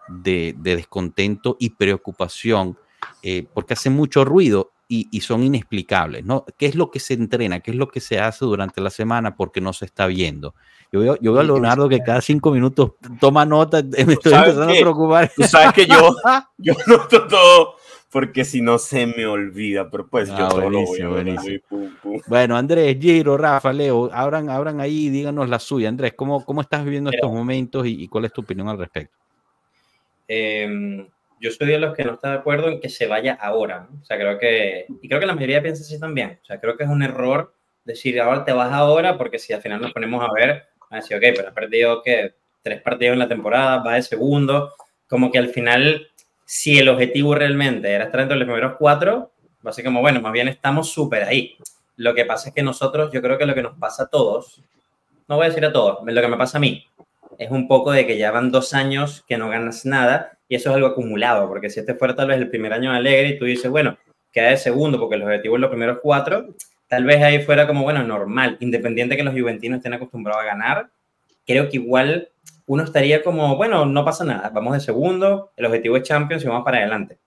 de, 0.09 0.55
descontento 0.59 1.57
y 1.59 1.71
preocupación 1.71 2.77
eh, 3.23 3.47
porque 3.55 3.75
hace 3.75 3.90
mucho 3.90 4.25
ruido 4.25 4.73
y, 4.90 5.21
son 5.21 5.42
inexplicables, 5.42 6.25
¿no? 6.25 6.47
¿Qué 6.57 6.64
es 6.64 6.75
lo 6.75 6.90
que 6.90 6.99
se 6.99 7.12
entrena? 7.12 7.61
¿Qué 7.61 7.73
es 7.73 7.77
lo 7.77 7.88
que 7.88 8.01
se 8.01 8.21
hace 8.21 8.47
durante 8.47 8.81
la 8.81 8.88
semana 8.88 9.37
porque 9.37 9.61
no 9.61 9.75
se 9.75 9.85
está 9.85 10.07
viendo? 10.07 10.55
Yo 10.90 11.01
veo, 11.01 11.18
yo 11.21 11.35
veo 11.35 11.42
a 11.42 11.44
Leonardo 11.44 11.90
que 11.90 12.01
cada 12.01 12.23
cinco 12.23 12.51
minutos 12.51 12.92
toma 13.21 13.44
nota, 13.44 13.83
me 14.07 14.14
estoy 14.14 14.33
empezando 14.33 14.73
a 14.73 14.77
preocupar. 14.81 15.31
Tú 15.37 15.42
sabes 15.42 15.75
que 15.75 15.87
yo, 15.87 16.16
yo 16.59 16.73
noto 16.87 17.27
todo 17.27 17.75
porque 18.11 18.44
si 18.44 18.62
no 18.62 18.79
se 18.79 19.07
me 19.07 19.27
olvida, 19.27 19.90
pero 19.90 20.07
pues 20.07 20.29
yo 20.29 20.37
ah, 20.37 21.53
Bueno, 22.27 22.57
Andrés, 22.57 22.97
Giro, 22.99 23.37
Rafa, 23.37 23.73
Leo, 23.73 24.11
abran, 24.12 24.49
abran 24.49 24.81
ahí 24.81 25.07
y 25.07 25.11
díganos 25.11 25.49
la 25.49 25.59
suya. 25.59 25.88
Andrés, 25.88 26.14
¿cómo, 26.16 26.44
cómo 26.44 26.62
estás 26.62 26.85
viviendo 26.85 27.11
estos 27.11 27.31
momentos 27.31 27.87
y, 27.87 28.09
cuál 28.09 28.25
es 28.25 28.33
tu 28.33 28.40
opinión 28.40 28.68
al 28.68 28.79
respecto? 28.79 29.14
Eh, 30.28 31.08
yo 31.40 31.50
soy 31.50 31.68
de 31.68 31.78
los 31.78 31.94
que 31.94 32.04
no 32.04 32.14
está 32.14 32.30
de 32.30 32.38
acuerdo 32.38 32.68
en 32.68 32.80
que 32.80 32.88
se 32.88 33.06
vaya 33.06 33.34
ahora. 33.40 33.88
O 34.00 34.04
sea, 34.04 34.16
creo 34.18 34.38
que, 34.38 34.86
y 35.02 35.08
creo 35.08 35.20
que 35.20 35.26
la 35.26 35.34
mayoría 35.34 35.62
piensa 35.62 35.82
así 35.82 35.98
también. 35.98 36.38
O 36.42 36.44
sea, 36.44 36.60
creo 36.60 36.76
que 36.76 36.84
es 36.84 36.90
un 36.90 37.02
error 37.02 37.54
decir 37.84 38.20
ahora 38.20 38.44
te 38.44 38.52
vas 38.52 38.72
ahora, 38.72 39.16
porque 39.16 39.38
si 39.38 39.52
al 39.52 39.62
final 39.62 39.80
nos 39.80 39.92
ponemos 39.92 40.22
a 40.22 40.32
ver, 40.32 40.66
a 40.90 40.96
decir, 40.96 41.16
ok, 41.16 41.22
pero 41.34 41.48
has 41.48 41.54
perdido 41.54 42.02
que 42.02 42.34
tres 42.62 42.82
partidos 42.82 43.14
en 43.14 43.18
la 43.18 43.28
temporada, 43.28 43.82
va 43.82 43.94
de 43.94 44.02
segundo, 44.02 44.74
como 45.08 45.30
que 45.30 45.38
al 45.38 45.48
final, 45.48 46.06
si 46.44 46.78
el 46.78 46.88
objetivo 46.88 47.34
realmente 47.34 47.90
era 47.90 48.04
estar 48.04 48.20
entre 48.20 48.36
los 48.36 48.46
primeros 48.46 48.76
cuatro, 48.78 49.32
va 49.66 49.70
a 49.70 49.72
ser 49.72 49.84
como, 49.84 50.00
bueno, 50.00 50.20
más 50.20 50.32
bien 50.32 50.48
estamos 50.48 50.90
súper 50.90 51.24
ahí. 51.24 51.56
Lo 51.96 52.14
que 52.14 52.26
pasa 52.26 52.50
es 52.50 52.54
que 52.54 52.62
nosotros, 52.62 53.10
yo 53.12 53.22
creo 53.22 53.38
que 53.38 53.46
lo 53.46 53.54
que 53.54 53.62
nos 53.62 53.78
pasa 53.78 54.04
a 54.04 54.08
todos, 54.08 54.60
no 55.26 55.36
voy 55.36 55.46
a 55.46 55.48
decir 55.48 55.64
a 55.64 55.72
todos, 55.72 55.98
lo 56.04 56.20
que 56.20 56.28
me 56.28 56.36
pasa 56.36 56.58
a 56.58 56.60
mí, 56.60 56.84
es 57.38 57.51
un 57.51 57.68
poco 57.68 57.92
de 57.92 58.07
que 58.07 58.18
ya 58.18 58.31
van 58.31 58.51
dos 58.51 58.74
años 58.74 59.24
que 59.27 59.38
no 59.38 59.48
ganas 59.48 59.87
nada 59.87 60.38
y 60.48 60.57
eso 60.57 60.70
es 60.70 60.77
algo 60.77 60.88
acumulado, 60.88 61.48
porque 61.48 61.70
si 61.70 61.81
este 61.81 61.94
fuera 61.94 62.14
tal 62.14 62.29
vez 62.29 62.38
el 62.38 62.51
primer 62.51 62.72
año 62.72 62.92
alegre 62.92 63.29
y 63.29 63.38
tú 63.38 63.44
dices, 63.44 63.70
bueno, 63.70 63.96
queda 64.33 64.51
de 64.51 64.57
segundo 64.57 64.98
porque 64.98 65.14
el 65.14 65.22
objetivo 65.22 65.57
es 65.57 65.61
los 65.61 65.70
primeros 65.70 65.98
cuatro, 66.03 66.48
tal 66.88 67.05
vez 67.05 67.22
ahí 67.22 67.42
fuera 67.42 67.66
como, 67.66 67.83
bueno, 67.83 68.03
normal, 68.03 68.57
independiente 68.61 69.16
que 69.16 69.22
los 69.22 69.35
juventinos 69.35 69.79
estén 69.79 69.94
acostumbrados 69.94 70.42
a 70.42 70.46
ganar, 70.46 70.90
creo 71.46 71.68
que 71.68 71.77
igual 71.77 72.29
uno 72.66 72.83
estaría 72.83 73.22
como, 73.22 73.57
bueno, 73.57 73.87
no 73.87 74.05
pasa 74.05 74.24
nada, 74.24 74.51
vamos 74.51 74.74
de 74.74 74.81
segundo, 74.81 75.53
el 75.57 75.66
objetivo 75.66 75.96
es 75.96 76.03
Champions 76.03 76.44
y 76.44 76.48
vamos 76.48 76.64
para 76.64 76.79
adelante. 76.79 77.18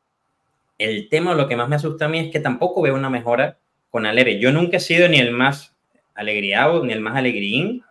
El 0.77 1.09
tema, 1.09 1.35
lo 1.35 1.47
que 1.47 1.55
más 1.55 1.69
me 1.69 1.75
asusta 1.75 2.05
a 2.05 2.09
mí 2.09 2.19
es 2.19 2.31
que 2.31 2.39
tampoco 2.39 2.81
veo 2.81 2.95
una 2.95 3.09
mejora 3.09 3.57
con 3.91 4.05
Alegre. 4.05 4.39
Yo 4.39 4.51
nunca 4.51 4.77
he 4.77 4.79
sido 4.79 5.07
ni 5.07 5.19
el 5.19 5.31
más 5.31 5.75
alegriado 6.15 6.83
ni 6.83 6.93
el 6.93 7.01
más 7.01 7.15
alegrín. 7.17 7.83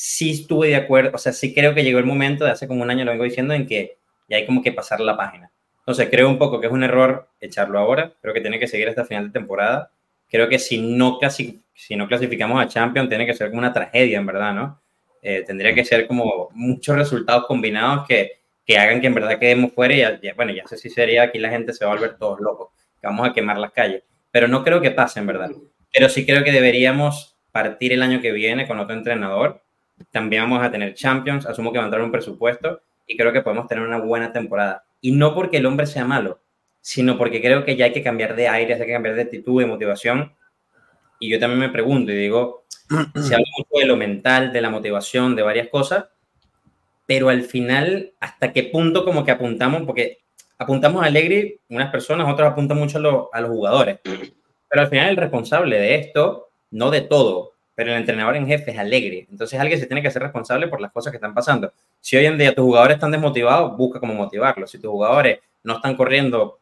Sí 0.00 0.30
estuve 0.30 0.68
de 0.68 0.76
acuerdo, 0.76 1.10
o 1.12 1.18
sea, 1.18 1.32
sí 1.32 1.52
creo 1.52 1.74
que 1.74 1.82
llegó 1.82 1.98
el 1.98 2.04
momento, 2.06 2.44
de 2.44 2.52
hace 2.52 2.68
como 2.68 2.84
un 2.84 2.90
año 2.90 3.04
lo 3.04 3.10
vengo 3.10 3.24
diciendo, 3.24 3.52
en 3.52 3.66
que 3.66 3.98
y 4.28 4.34
hay 4.34 4.46
como 4.46 4.62
que 4.62 4.70
pasar 4.70 5.00
la 5.00 5.16
página. 5.16 5.50
Entonces, 5.80 6.08
creo 6.08 6.28
un 6.28 6.38
poco 6.38 6.60
que 6.60 6.68
es 6.68 6.72
un 6.72 6.84
error 6.84 7.28
echarlo 7.40 7.80
ahora. 7.80 8.14
Creo 8.22 8.32
que 8.32 8.40
tiene 8.40 8.60
que 8.60 8.68
seguir 8.68 8.88
hasta 8.88 9.04
final 9.04 9.26
de 9.26 9.32
temporada. 9.32 9.90
Creo 10.28 10.48
que 10.48 10.60
si 10.60 10.78
no, 10.80 11.18
casi, 11.18 11.64
si 11.74 11.96
no 11.96 12.06
clasificamos 12.06 12.62
a 12.62 12.68
Champions, 12.68 13.08
tiene 13.08 13.26
que 13.26 13.34
ser 13.34 13.48
como 13.48 13.58
una 13.58 13.72
tragedia, 13.72 14.18
en 14.18 14.26
verdad, 14.26 14.54
¿no? 14.54 14.80
Eh, 15.20 15.42
tendría 15.44 15.74
que 15.74 15.84
ser 15.84 16.06
como 16.06 16.50
muchos 16.52 16.94
resultados 16.94 17.46
combinados 17.46 18.06
que, 18.06 18.42
que 18.64 18.78
hagan 18.78 19.00
que 19.00 19.08
en 19.08 19.14
verdad 19.14 19.36
quedemos 19.40 19.72
fuera 19.72 19.94
y 19.94 19.98
ya, 20.22 20.34
bueno, 20.36 20.52
ya 20.52 20.64
sé 20.68 20.76
si 20.76 20.90
sería 20.90 21.24
aquí 21.24 21.40
la 21.40 21.50
gente 21.50 21.72
se 21.72 21.84
va 21.84 21.90
a 21.90 21.94
volver 21.96 22.18
todos 22.18 22.38
locos, 22.38 22.68
vamos 23.02 23.28
a 23.28 23.32
quemar 23.32 23.58
las 23.58 23.72
calles. 23.72 24.04
Pero 24.30 24.46
no 24.46 24.62
creo 24.62 24.80
que 24.80 24.92
pase, 24.92 25.18
en 25.18 25.26
verdad. 25.26 25.50
Pero 25.92 26.08
sí 26.08 26.24
creo 26.24 26.44
que 26.44 26.52
deberíamos 26.52 27.36
partir 27.50 27.92
el 27.92 28.02
año 28.02 28.20
que 28.20 28.30
viene 28.30 28.68
con 28.68 28.78
otro 28.78 28.94
entrenador. 28.94 29.64
También 30.10 30.42
vamos 30.42 30.62
a 30.62 30.70
tener 30.70 30.94
Champions, 30.94 31.46
asumo 31.46 31.72
que 31.72 31.78
va 31.78 31.84
a 31.84 31.86
entrar 31.86 32.02
un 32.02 32.12
presupuesto 32.12 32.80
y 33.06 33.16
creo 33.16 33.32
que 33.32 33.42
podemos 33.42 33.66
tener 33.66 33.84
una 33.84 33.98
buena 33.98 34.32
temporada. 34.32 34.84
Y 35.00 35.12
no 35.12 35.34
porque 35.34 35.58
el 35.58 35.66
hombre 35.66 35.86
sea 35.86 36.04
malo, 36.04 36.40
sino 36.80 37.18
porque 37.18 37.40
creo 37.40 37.64
que 37.64 37.76
ya 37.76 37.86
hay 37.86 37.92
que 37.92 38.02
cambiar 38.02 38.36
de 38.36 38.48
aire, 38.48 38.74
hay 38.74 38.80
que 38.80 38.92
cambiar 38.92 39.14
de 39.14 39.22
actitud, 39.22 39.60
de 39.60 39.66
motivación. 39.66 40.34
Y 41.20 41.30
yo 41.30 41.38
también 41.38 41.60
me 41.60 41.68
pregunto 41.68 42.12
y 42.12 42.16
digo, 42.16 42.64
se 43.14 43.34
habla 43.34 43.46
mucho 43.58 43.78
de 43.78 43.86
lo 43.86 43.96
mental, 43.96 44.52
de 44.52 44.60
la 44.60 44.70
motivación, 44.70 45.34
de 45.34 45.42
varias 45.42 45.68
cosas, 45.68 46.06
pero 47.06 47.30
al 47.30 47.42
final, 47.42 48.12
¿hasta 48.20 48.52
qué 48.52 48.64
punto 48.64 49.04
como 49.04 49.24
que 49.24 49.30
apuntamos? 49.30 49.82
Porque 49.82 50.18
apuntamos 50.58 51.02
a 51.02 51.06
Alegri, 51.06 51.60
unas 51.70 51.90
personas, 51.90 52.30
otros 52.30 52.50
apuntan 52.50 52.76
mucho 52.76 52.98
a, 53.32 53.36
a 53.38 53.40
los 53.40 53.50
jugadores. 53.50 54.00
Pero 54.04 54.82
al 54.82 54.88
final 54.88 55.08
el 55.08 55.16
responsable 55.16 55.78
de 55.78 55.94
esto, 55.94 56.50
no 56.70 56.90
de 56.90 57.00
todo, 57.00 57.54
pero 57.78 57.92
el 57.92 57.98
entrenador 57.98 58.34
en 58.34 58.44
jefe 58.44 58.72
es 58.72 58.78
alegre. 58.80 59.28
Entonces 59.30 59.60
alguien 59.60 59.78
se 59.78 59.86
tiene 59.86 60.02
que 60.02 60.08
hacer 60.08 60.20
responsable 60.20 60.66
por 60.66 60.80
las 60.80 60.90
cosas 60.90 61.12
que 61.12 61.16
están 61.18 61.32
pasando. 61.32 61.72
Si 62.00 62.16
hoy 62.16 62.26
en 62.26 62.36
día 62.36 62.52
tus 62.52 62.64
jugadores 62.64 62.96
están 62.96 63.12
desmotivados, 63.12 63.76
busca 63.76 64.00
cómo 64.00 64.14
motivarlos. 64.14 64.72
Si 64.72 64.80
tus 64.80 64.90
jugadores 64.90 65.38
no 65.62 65.76
están 65.76 65.94
corriendo, 65.94 66.58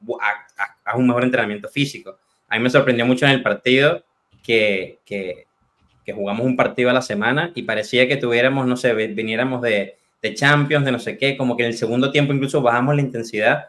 haz 0.85 0.95
un 0.95 1.07
mejor 1.07 1.25
entrenamiento 1.25 1.71
físico. 1.71 2.19
A 2.49 2.59
mí 2.59 2.63
me 2.63 2.69
sorprendió 2.69 3.07
mucho 3.07 3.25
en 3.25 3.33
el 3.33 3.43
partido 3.43 4.05
que, 4.43 4.99
que, 5.07 5.47
que, 6.05 6.13
jugamos 6.13 6.45
un 6.45 6.55
partido 6.55 6.91
a 6.91 6.93
la 6.93 7.01
semana 7.01 7.51
y 7.55 7.63
parecía 7.63 8.07
que 8.07 8.19
tuviéramos, 8.19 8.67
no 8.67 8.77
sé, 8.77 8.93
viniéramos 8.93 9.63
de, 9.63 9.97
de 10.21 10.35
Champions, 10.35 10.85
de 10.85 10.93
no 10.93 10.99
sé 10.99 11.17
qué, 11.17 11.39
como 11.39 11.57
que 11.57 11.63
en 11.63 11.71
el 11.71 11.79
segundo 11.79 12.11
tiempo 12.11 12.35
incluso 12.35 12.61
bajamos 12.61 12.95
la 12.95 13.01
intensidad. 13.01 13.69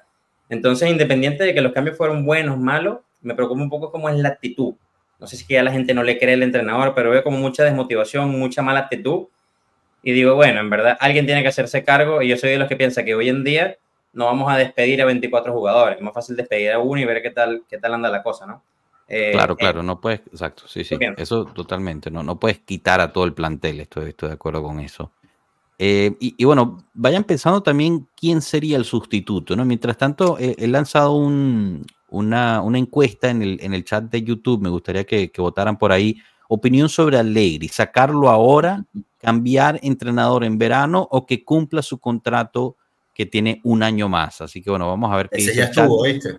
Entonces, 0.49 0.89
independiente 0.89 1.45
de 1.45 1.53
que 1.53 1.61
los 1.61 1.71
cambios 1.71 1.95
fueron 1.95 2.25
buenos, 2.25 2.59
malos, 2.59 2.97
me 3.21 3.35
preocupa 3.35 3.61
un 3.61 3.69
poco 3.69 3.89
cómo 3.89 4.09
es 4.09 4.17
la 4.17 4.27
actitud 4.27 4.75
no 5.19 5.27
sé 5.27 5.37
si 5.37 5.45
ya 5.47 5.63
la 5.63 5.71
gente 5.71 5.93
no 5.93 6.03
le 6.03 6.19
cree 6.19 6.35
al 6.35 6.43
entrenador, 6.43 6.93
pero 6.95 7.09
veo 7.09 7.23
como 7.23 7.37
mucha 7.37 7.63
desmotivación, 7.63 8.29
mucha 8.29 8.61
mala 8.61 8.81
actitud. 8.81 9.27
Y 10.03 10.11
digo, 10.11 10.35
bueno, 10.35 10.59
en 10.59 10.69
verdad, 10.69 10.97
alguien 10.99 11.25
tiene 11.25 11.41
que 11.41 11.49
hacerse 11.49 11.83
cargo. 11.83 12.21
Y 12.21 12.27
yo 12.27 12.37
soy 12.37 12.51
de 12.51 12.57
los 12.57 12.67
que 12.67 12.75
piensa 12.75 13.03
que 13.03 13.15
hoy 13.15 13.29
en 13.29 13.43
día 13.43 13.77
no 14.13 14.25
vamos 14.25 14.51
a 14.51 14.57
despedir 14.57 15.01
a 15.01 15.05
24 15.05 15.51
jugadores. 15.51 15.97
Es 15.97 16.03
más 16.03 16.13
fácil 16.13 16.35
despedir 16.35 16.71
a 16.71 16.79
uno 16.79 17.01
y 17.01 17.05
ver 17.05 17.21
qué 17.21 17.31
tal, 17.31 17.63
qué 17.67 17.77
tal 17.77 17.95
anda 17.95 18.09
la 18.09 18.23
cosa, 18.23 18.45
¿no? 18.45 18.63
Eh, 19.07 19.31
claro, 19.31 19.53
eh, 19.53 19.57
claro, 19.57 19.83
no 19.83 20.01
puedes, 20.01 20.19
exacto, 20.31 20.67
sí, 20.67 20.83
sí, 20.83 20.97
eso 21.15 21.45
totalmente, 21.45 22.11
no, 22.11 22.23
no 22.23 22.37
puedes 22.37 22.59
quitar 22.59 22.99
a 22.99 23.13
todo 23.13 23.23
el 23.23 23.33
plantel, 23.33 23.79
estoy, 23.79 24.09
estoy 24.09 24.27
de 24.27 24.35
acuerdo 24.35 24.61
con 24.61 24.81
eso. 24.81 25.13
Eh, 25.79 26.13
y, 26.19 26.43
bueno, 26.43 26.83
vayan 26.93 27.23
pensando 27.23 27.63
también 27.63 28.09
quién 28.19 28.41
sería 28.41 28.75
el 28.77 28.83
sustituto, 28.83 29.55
¿no? 29.55 29.63
Mientras 29.63 29.95
tanto, 29.95 30.37
he 30.39 30.67
lanzado 30.67 31.13
un, 31.13 31.85
una, 32.09 32.61
encuesta 32.75 33.29
en 33.29 33.41
el, 33.41 33.59
en 33.61 33.73
el, 33.73 33.83
chat 33.83 34.05
de 34.05 34.23
YouTube, 34.23 34.61
me 34.61 34.69
gustaría 34.69 35.03
que, 35.05 35.31
votaran 35.37 35.77
por 35.77 35.91
ahí. 35.91 36.17
Opinión 36.49 36.87
sobre 36.87 37.17
Allegri, 37.17 37.67
sacarlo 37.67 38.29
ahora, 38.29 38.85
cambiar 39.19 39.79
entrenador 39.83 40.45
en 40.45 40.57
verano 40.57 41.05
o 41.11 41.25
que 41.25 41.43
cumpla 41.43 41.81
su 41.81 41.99
contrato 41.99 42.77
que 43.13 43.25
tiene 43.25 43.59
un 43.63 43.83
año 43.83 44.07
más. 44.07 44.41
Así 44.41 44.61
que 44.61 44.69
bueno, 44.69 44.87
vamos 44.87 45.11
a 45.11 45.17
ver 45.17 45.29
qué 45.29 45.39
ese 45.39 45.55
ya 45.55 45.65
estuvo, 45.65 46.03
¿viste? 46.03 46.37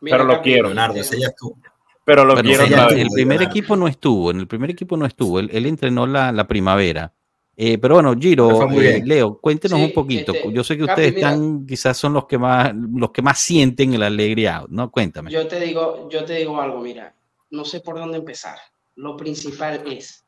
Pero 0.00 0.24
lo 0.24 0.42
quiero. 0.42 0.68
Leonardo, 0.68 1.00
ese 1.00 1.18
ya 1.18 1.28
estuvo. 1.28 1.56
Pero 2.04 2.24
lo 2.24 2.36
quiero. 2.36 2.64
el 2.90 3.08
primer 3.08 3.42
equipo 3.42 3.74
no 3.74 3.88
estuvo, 3.88 4.30
en 4.30 4.40
el 4.40 4.46
primer 4.46 4.70
equipo 4.70 4.96
no 4.96 5.06
estuvo, 5.06 5.40
él, 5.40 5.66
entrenó 5.66 6.06
la, 6.06 6.30
la 6.32 6.46
primavera. 6.46 7.12
Eh, 7.58 7.78
pero 7.78 7.94
bueno, 7.94 8.14
Giro, 8.14 8.70
eh, 8.82 9.00
Leo, 9.02 9.38
cuéntenos 9.38 9.80
un 9.80 9.92
poquito. 9.92 10.34
Este, 10.34 10.52
yo 10.52 10.62
sé 10.62 10.76
que 10.76 10.84
ustedes 10.84 11.14
están, 11.14 11.64
quizás 11.66 11.96
son 11.96 12.12
los 12.12 12.26
que 12.26 12.36
más, 12.36 12.72
los 12.74 13.10
que 13.12 13.22
más 13.22 13.38
sienten 13.38 13.94
el 13.94 14.02
alegría, 14.02 14.62
¿no? 14.68 14.90
Cuéntame. 14.90 15.30
Yo 15.30 15.48
te 15.48 15.58
digo, 15.58 16.06
yo 16.10 16.22
te 16.26 16.34
digo 16.34 16.60
algo, 16.60 16.80
mira, 16.80 17.14
no 17.50 17.64
sé 17.64 17.80
por 17.80 17.96
dónde 17.96 18.18
empezar. 18.18 18.58
Lo 18.96 19.16
principal 19.16 19.82
es, 19.90 20.26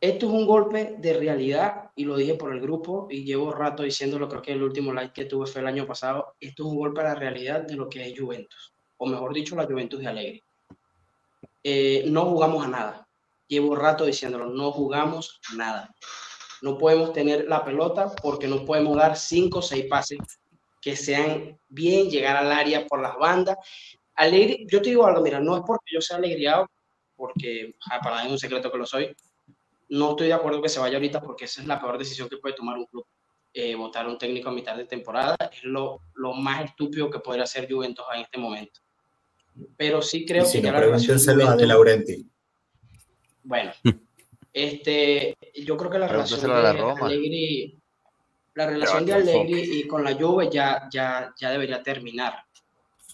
esto 0.00 0.26
es 0.26 0.32
un 0.32 0.46
golpe 0.46 0.96
de 0.98 1.12
realidad 1.12 1.90
y 1.94 2.04
lo 2.04 2.16
dije 2.16 2.36
por 2.36 2.54
el 2.54 2.60
grupo 2.62 3.06
y 3.10 3.24
llevo 3.24 3.52
rato 3.52 3.82
diciéndolo, 3.82 4.30
creo 4.30 4.40
que 4.40 4.52
el 4.52 4.62
último 4.62 4.94
like 4.94 5.12
que 5.12 5.26
tuve 5.26 5.46
fue 5.46 5.60
el 5.60 5.66
año 5.66 5.86
pasado. 5.86 6.36
Esto 6.40 6.62
es 6.62 6.70
un 6.70 6.76
golpe 6.76 7.02
a 7.02 7.04
la 7.04 7.14
realidad 7.14 7.66
de 7.66 7.76
lo 7.76 7.86
que 7.86 8.08
es 8.08 8.18
Juventus, 8.18 8.72
o 8.96 9.06
mejor 9.06 9.34
dicho, 9.34 9.56
la 9.56 9.66
Juventus 9.66 10.00
de 10.00 10.06
Alegre. 10.06 10.42
Eh, 11.62 12.04
no 12.06 12.24
jugamos 12.24 12.64
a 12.64 12.68
nada 12.68 13.09
llevo 13.50 13.74
rato 13.74 14.06
diciéndolo, 14.06 14.46
no 14.46 14.70
jugamos 14.70 15.40
nada. 15.56 15.94
No 16.62 16.78
podemos 16.78 17.12
tener 17.12 17.46
la 17.48 17.64
pelota 17.64 18.12
porque 18.22 18.46
no 18.46 18.64
podemos 18.64 18.96
dar 18.96 19.16
cinco 19.16 19.58
o 19.58 19.62
seis 19.62 19.86
pases 19.90 20.18
que 20.80 20.96
sean 20.96 21.58
bien, 21.68 22.08
llegar 22.08 22.36
al 22.36 22.52
área 22.52 22.86
por 22.86 23.02
las 23.02 23.16
bandas. 23.18 23.56
Alegre, 24.14 24.64
yo 24.70 24.80
te 24.80 24.90
digo 24.90 25.04
algo, 25.04 25.20
mira, 25.20 25.40
no 25.40 25.56
es 25.56 25.62
porque 25.66 25.92
yo 25.92 26.00
sea 26.00 26.16
alegriado, 26.16 26.66
porque 27.16 27.74
para 28.02 28.20
mí 28.20 28.26
es 28.26 28.32
un 28.32 28.38
secreto 28.38 28.70
que 28.70 28.78
lo 28.78 28.86
soy. 28.86 29.14
No 29.88 30.10
estoy 30.10 30.28
de 30.28 30.34
acuerdo 30.34 30.62
que 30.62 30.68
se 30.68 30.78
vaya 30.78 30.96
ahorita 30.96 31.20
porque 31.20 31.46
esa 31.46 31.60
es 31.60 31.66
la 31.66 31.80
peor 31.80 31.98
decisión 31.98 32.28
que 32.28 32.36
puede 32.36 32.54
tomar 32.54 32.78
un 32.78 32.86
club. 32.86 33.04
Eh, 33.52 33.74
votar 33.74 34.06
a 34.06 34.08
un 34.08 34.16
técnico 34.16 34.48
a 34.48 34.52
mitad 34.52 34.76
de 34.76 34.84
temporada 34.84 35.36
es 35.52 35.64
lo, 35.64 36.02
lo, 36.14 36.34
más 36.34 36.66
estúpido 36.66 37.10
que 37.10 37.18
podría 37.18 37.42
hacer 37.42 37.68
Juventus 37.68 38.04
en 38.14 38.20
este 38.20 38.38
momento. 38.38 38.80
Pero 39.76 40.00
sí 40.00 40.24
creo 40.24 40.48
que 40.48 40.62
ya 40.62 40.70
la 40.70 40.80
relación 40.80 41.18
de 41.18 41.66
Laurenti. 41.66 42.30
Bueno, 43.42 43.72
este, 44.52 45.36
yo 45.54 45.76
creo 45.76 45.90
que 45.90 45.98
la 45.98 46.08
relación 46.08 46.40
de 46.40 46.68
Allegri, 47.00 47.78
la 48.54 48.66
relación 48.66 49.06
de 49.06 49.14
Allegri 49.14 49.80
y 49.80 49.86
con 49.86 50.04
la 50.04 50.14
Juve 50.14 50.48
ya, 50.50 50.88
ya, 50.92 51.32
ya 51.38 51.50
debería 51.50 51.82
terminar, 51.82 52.44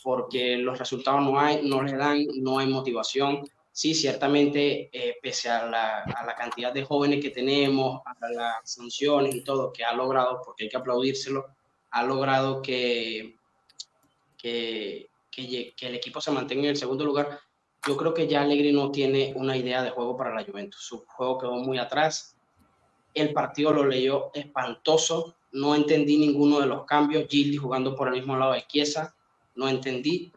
porque 0.02 0.56
los 0.56 0.78
resultados 0.78 1.22
no 1.22 1.38
hay, 1.38 1.66
no 1.66 1.82
le 1.82 1.96
dan, 1.96 2.24
no 2.36 2.58
hay 2.58 2.66
motivación. 2.66 3.44
Sí, 3.70 3.94
ciertamente, 3.94 4.88
eh, 4.90 5.16
pese 5.20 5.50
a 5.50 5.66
la, 5.66 5.98
a 6.02 6.24
la 6.24 6.34
cantidad 6.34 6.72
de 6.72 6.82
jóvenes 6.82 7.22
que 7.22 7.28
tenemos, 7.28 8.00
a 8.06 8.30
las 8.30 8.72
sanciones 8.72 9.34
y 9.34 9.44
todo 9.44 9.70
que 9.70 9.84
ha 9.84 9.92
logrado, 9.92 10.40
porque 10.42 10.64
hay 10.64 10.70
que 10.70 10.78
aplaudírselo, 10.78 11.44
ha 11.90 12.02
logrado 12.02 12.62
que, 12.62 13.36
que, 14.38 15.10
que 15.30 15.74
el 15.80 15.94
equipo 15.94 16.22
se 16.22 16.30
mantenga 16.30 16.64
en 16.64 16.70
el 16.70 16.76
segundo 16.78 17.04
lugar. 17.04 17.38
Yo 17.86 17.96
creo 17.96 18.12
que 18.12 18.26
ya 18.26 18.42
Allegri 18.42 18.72
no 18.72 18.90
tiene 18.90 19.32
una 19.36 19.56
idea 19.56 19.80
de 19.82 19.90
juego 19.90 20.16
para 20.16 20.34
la 20.34 20.44
Juventus. 20.44 20.82
Su 20.82 21.06
juego 21.06 21.38
quedó 21.38 21.52
muy 21.52 21.78
atrás. 21.78 22.36
El 23.14 23.32
partido 23.32 23.72
lo 23.72 23.86
leyó 23.86 24.30
espantoso. 24.34 25.36
No 25.52 25.74
entendí 25.74 26.18
ninguno 26.18 26.58
de 26.58 26.66
los 26.66 26.84
cambios. 26.84 27.28
Gildi 27.28 27.56
jugando 27.56 27.94
por 27.94 28.08
el 28.08 28.14
mismo 28.14 28.36
lado 28.36 28.54
de 28.54 28.66
Chiesa. 28.66 29.14
No 29.54 29.68
entendí. 29.68 30.32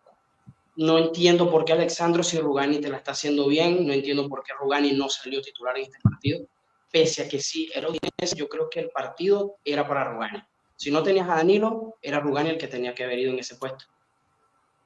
No 0.75 0.99
entiendo 0.99 1.49
por 1.49 1.65
qué 1.65 1.73
Alexandro 1.73 2.21
si 2.21 2.37
Rugani 2.37 2.79
te 2.79 2.89
la 2.89 2.97
está 2.97 3.11
haciendo 3.11 3.47
bien. 3.47 3.87
No 3.87 3.93
entiendo 3.93 4.29
por 4.29 4.43
qué 4.43 4.53
Rugani 4.53 4.91
no 4.91 5.09
salió 5.09 5.41
titular 5.41 5.75
en 5.77 5.85
este 5.85 5.97
partido. 6.03 6.45
Pese 6.91 7.23
a 7.23 7.27
que 7.27 7.39
sí 7.39 7.69
era 7.73 7.89
yo 8.35 8.47
creo 8.47 8.69
que 8.69 8.79
el 8.79 8.89
partido 8.91 9.57
era 9.65 9.87
para 9.87 10.03
Rugani. 10.11 10.43
Si 10.75 10.91
no 10.91 11.01
tenías 11.01 11.27
a 11.27 11.35
Danilo, 11.35 11.95
era 12.01 12.19
Rugani 12.19 12.51
el 12.51 12.57
que 12.57 12.67
tenía 12.67 12.93
que 12.93 13.03
haber 13.03 13.19
ido 13.19 13.33
en 13.33 13.39
ese 13.39 13.55
puesto. 13.55 13.85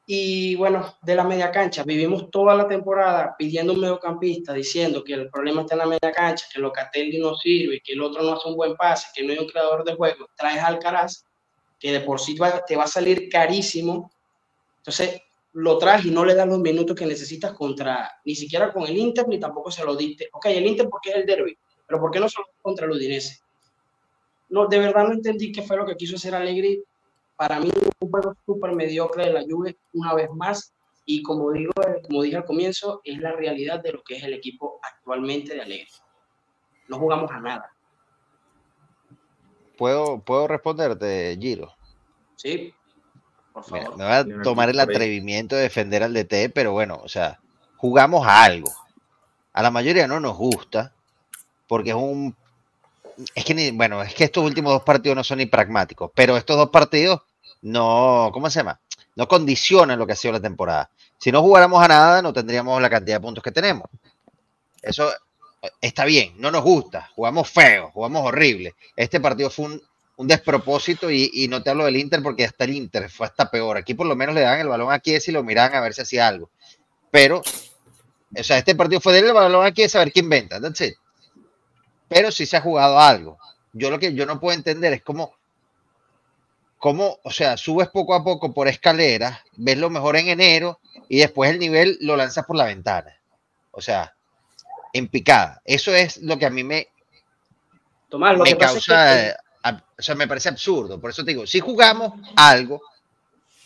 Y 0.06 0.56
bueno, 0.56 0.98
de 1.02 1.16
la 1.16 1.24
media 1.24 1.50
cancha, 1.50 1.84
vivimos 1.84 2.30
toda 2.30 2.56
la 2.56 2.68
temporada 2.68 3.36
pidiendo 3.38 3.72
un 3.74 3.80
mediocampista, 3.80 4.52
diciendo 4.54 5.02
que 5.04 5.13
el 5.13 5.30
problema 5.30 5.62
está 5.62 5.76
en 5.76 5.80
la 5.80 5.86
media 5.86 6.12
cancha, 6.12 6.46
que 6.54 6.60
Locatelli 6.60 7.20
no 7.20 7.36
sirve, 7.36 7.82
que 7.82 7.94
el 7.94 8.02
otro 8.02 8.22
no 8.22 8.34
hace 8.34 8.50
un 8.50 8.56
buen 8.56 8.76
pase, 8.76 9.08
que 9.16 9.24
no 9.24 9.32
hay 9.32 9.39
un 9.39 9.48
creador 9.48 9.86
de 9.86 9.96
juego. 9.96 10.28
Traes 10.36 10.60
a 10.60 10.68
Alcaraz, 10.68 11.24
que 11.80 11.94
de 11.94 12.02
por 12.02 12.20
sí 12.20 12.36
te 12.68 12.76
va 12.76 12.84
a 12.84 12.88
salir 12.88 13.30
carísimo. 13.30 14.12
Entonces, 14.78 15.22
lo 15.54 15.78
traes 15.78 16.04
y 16.06 16.12
no 16.12 16.26
le 16.26 16.36
das 16.36 16.48
los 16.48 16.60
minutos 16.60 16.96
que 16.96 17.06
necesitas 17.06 17.54
contra, 17.54 18.12
ni 18.26 18.36
siquiera 18.36 18.74
con 18.74 18.84
el 18.84 18.98
Inter, 18.98 19.28
ni 19.28 19.39
tampoco 19.39 19.72
se 19.72 19.86
lo 19.86 19.96
diste. 19.96 20.28
Ok, 20.34 20.48
el 20.48 20.66
Inter 20.66 20.89
porque 20.89 21.12
es 21.12 21.16
el 21.18 21.26
derby, 21.26 21.58
pero 21.88 22.02
¿por 22.02 22.12
qué 22.12 22.20
no 22.20 22.28
solo 22.28 22.48
contra 22.62 22.86
el 22.86 22.92
Udinese? 22.92 23.39
No, 24.50 24.68
de 24.68 24.80
verdad 24.80 25.08
no 25.08 25.13
entendí 25.13 25.52
qué 25.52 25.62
fue 25.62 25.78
lo 25.78 25.86
que 25.86 25.96
quiso 25.96 26.16
hacer 26.16 26.36
Allegri. 26.36 26.84
Para 27.36 27.60
mí, 27.60 27.69
un 28.00 28.10
juego 28.10 28.36
súper 28.46 28.76
mediocre 28.76 29.26
de 29.26 29.34
la 29.34 29.43
Juve 29.43 29.78
una 29.93 30.13
vez 30.13 30.30
más. 30.32 30.74
Y 31.06 31.22
como 31.24 31.52
digo, 31.52 31.74
como 32.04 32.22
dije 32.22 32.38
al 32.38 32.46
comienzo, 32.46 33.02
es 33.04 33.19
la 33.19 33.34
realidad 33.34 33.82
de 33.82 33.91
lo 33.93 34.04
que 34.04 34.15
es 34.15 34.24
el 34.24 34.34
equipo 34.34 34.80
actualmente 34.82 35.54
de 35.54 35.62
Allegri. 35.62 35.91
No 36.88 36.98
jugamos 37.00 37.30
a 37.32 37.39
nada, 37.39 37.74
¿Puedo, 39.78 40.19
puedo 40.19 40.48
responderte, 40.48 41.38
Giro? 41.41 41.74
¿sí? 42.36 42.74
Por 43.52 43.72
Mira, 43.72 43.86
favor. 43.86 43.98
me 43.98 44.04
voy 44.06 44.13
a 44.13 44.26
Yo 44.26 44.38
no 44.38 44.43
tomar 44.43 44.69
el 44.69 44.80
atrevimiento 44.80 45.56
de 45.56 45.63
defender 45.63 46.04
al 46.04 46.13
DT, 46.13 46.52
pero 46.54 46.72
bueno, 46.74 47.00
o 47.04 47.08
sea, 47.08 47.39
jugamos 47.78 48.26
a 48.26 48.43
algo. 48.43 48.72
A 49.52 49.62
la 49.62 49.72
mayoría 49.72 50.08
no 50.08 50.19
nos 50.19 50.38
gusta, 50.38 50.93
porque 51.67 51.89
es 51.91 51.96
un... 51.96 52.36
Es 53.36 53.45
que, 53.45 53.54
ni, 53.54 53.71
bueno, 53.71 54.02
es 54.02 54.13
que 54.13 54.23
estos 54.23 54.43
últimos 54.43 54.73
dos 54.73 54.84
partidos 54.84 55.15
no 55.15 55.23
son 55.23 55.38
ni 55.39 55.45
pragmáticos, 55.45 56.12
pero 56.15 56.38
estos 56.38 56.58
dos 56.58 56.69
partidos 56.69 57.21
no, 57.62 58.30
¿cómo 58.34 58.49
se 58.49 58.60
llama? 58.60 58.80
No 59.15 59.28
condicionan 59.28 59.97
lo 59.97 60.06
que 60.06 60.13
ha 60.13 60.17
sido 60.17 60.34
la 60.34 60.41
temporada. 60.41 60.89
Si 61.17 61.32
no 61.32 61.41
jugáramos 61.41 61.82
a 61.84 61.88
nada, 61.88 62.21
no 62.21 62.34
tendríamos 62.34 62.82
la 62.82 62.89
cantidad 62.89 63.17
de 63.17 63.21
puntos 63.21 63.43
que 63.43 63.52
tenemos. 63.52 63.89
Eso 64.82 65.10
está 65.80 66.06
bien, 66.06 66.34
no 66.38 66.52
nos 66.52 66.63
gusta, 66.63 67.10
jugamos 67.15 67.49
feo, 67.49 67.91
jugamos 67.91 68.26
horrible. 68.26 68.76
Este 68.95 69.19
partido 69.19 69.49
fue 69.49 69.67
un, 69.67 69.82
despropósito 70.28 71.10
y, 71.12 71.47
no 71.49 71.62
te 71.63 71.69
hablo 71.69 71.86
del 71.86 71.97
Inter 71.97 72.21
porque 72.21 72.45
hasta 72.45 72.65
el 72.65 72.76
Inter 72.76 73.10
fue 73.10 73.28
hasta 73.28 73.49
peor. 73.49 73.78
Aquí 73.78 73.93
por 73.93 74.08
lo 74.08 74.15
menos 74.15 74.36
le 74.36 74.41
dan 74.41 74.60
el 74.60 74.67
balón 74.67 74.91
a 74.91 74.99
Chiesa 74.99 75.32
y 75.32 75.34
lo 75.34 75.43
miran 75.43 75.73
a 75.76 75.82
ver 75.82 75.93
si 75.93 76.02
hacía 76.02 76.28
algo. 76.28 76.49
Pero, 77.12 77.41
o 78.38 78.43
sea, 78.43 78.58
este 78.58 78.76
partido 78.76 79.02
fue 79.02 79.13
del 79.13 79.34
balón 79.34 79.65
a 79.65 79.73
Chiesa 79.73 79.99
a 79.99 80.04
ver 80.06 80.13
quién 80.13 80.26
inventa. 80.26 80.60
That's 80.62 80.82
it. 80.82 80.95
Pero 82.13 82.32
sí 82.32 82.45
se 82.45 82.58
ha 82.58 82.62
jugado 82.62 82.99
algo. 82.99 83.38
Yo 83.73 83.89
lo 83.89 83.99
que 83.99 84.13
yo 84.13 84.26
no 84.26 84.39
puedo 84.39 84.56
entender 84.56 84.93
es 84.93 85.02
cómo, 85.04 85.34
cómo, 86.78 87.17
o 87.23 87.32
sea, 87.32 87.58
subes 87.58 87.89
poco 87.89 88.13
a 88.13 88.23
poco 88.23 88.54
por 88.54 88.67
escaleras, 88.67 89.39
ves 89.54 89.78
lo 89.78 89.89
mejor 89.89 90.15
en 90.17 90.28
enero 90.28 90.80
y 91.10 91.19
después 91.19 91.49
el 91.52 91.60
nivel 91.60 91.97
lo 92.02 92.15
lanzas 92.15 92.45
por 92.45 92.56
la 92.56 92.65
ventana. 92.65 93.15
O 93.71 93.82
sea, 93.82 94.13
en 94.93 95.08
picada. 95.08 95.62
Eso 95.65 95.93
es 95.95 96.17
lo 96.17 96.38
que 96.38 96.45
a 96.45 96.49
mí 96.52 96.63
me, 96.63 96.88
Tomás, 98.10 98.38
lo 98.38 98.43
me 98.43 98.49
que 98.52 98.56
pasa 98.58 98.78
es 98.78 98.86
que 98.86 98.91
causa, 98.91 99.28
eh, 99.30 99.36
ab- 99.63 99.84
o 99.97 100.02
sea, 100.02 100.13
me 100.15 100.28
parece 100.28 100.49
absurdo. 100.49 100.99
Por 100.99 101.10
eso 101.10 101.23
te 101.26 101.32
digo, 101.32 101.47
sí 101.47 101.60
jugamos 101.60 102.13
algo, 102.36 102.82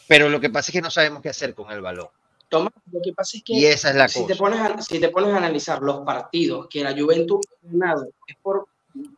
pero 0.07 0.29
lo 0.29 0.39
que 0.39 0.49
pasa 0.49 0.71
es 0.71 0.73
que 0.73 0.81
no 0.81 0.89
sabemos 0.89 1.21
qué 1.21 1.29
hacer 1.29 1.53
con 1.53 1.69
el 1.71 1.81
balón. 1.81 2.07
Tomás, 2.49 2.71
lo 2.91 3.01
que 3.01 3.13
pasa 3.13 3.37
es 3.37 3.43
que 3.43 3.53
Y 3.53 3.65
esa 3.65 3.89
es 3.89 3.95
la 3.95 4.07
si 4.07 4.21
cosa. 4.21 4.33
te, 4.33 4.39
pones 4.39 4.59
a, 4.59 4.81
si 4.81 4.99
te 4.99 5.09
pones 5.09 5.33
a 5.33 5.37
analizar 5.37 5.81
los 5.81 5.99
partidos 6.01 6.67
que 6.69 6.83
la 6.83 6.97
Juventus 6.97 7.39
ha 7.63 7.71
ganado, 7.71 8.07
es 8.27 8.35
por, 8.41 8.67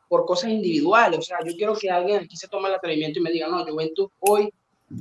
por 0.08 0.26
cosas 0.26 0.50
individuales. 0.50 1.20
O 1.20 1.22
sea, 1.22 1.38
yo 1.46 1.54
quiero 1.56 1.76
que 1.76 1.90
alguien 1.90 2.24
aquí 2.24 2.36
se 2.36 2.48
tome 2.48 2.70
el 2.70 2.76
atrevimiento 2.76 3.20
y 3.20 3.22
me 3.24 3.32
diga, 3.32 3.48
no, 3.48 3.64
Juventus 3.66 4.10
hoy 4.20 4.52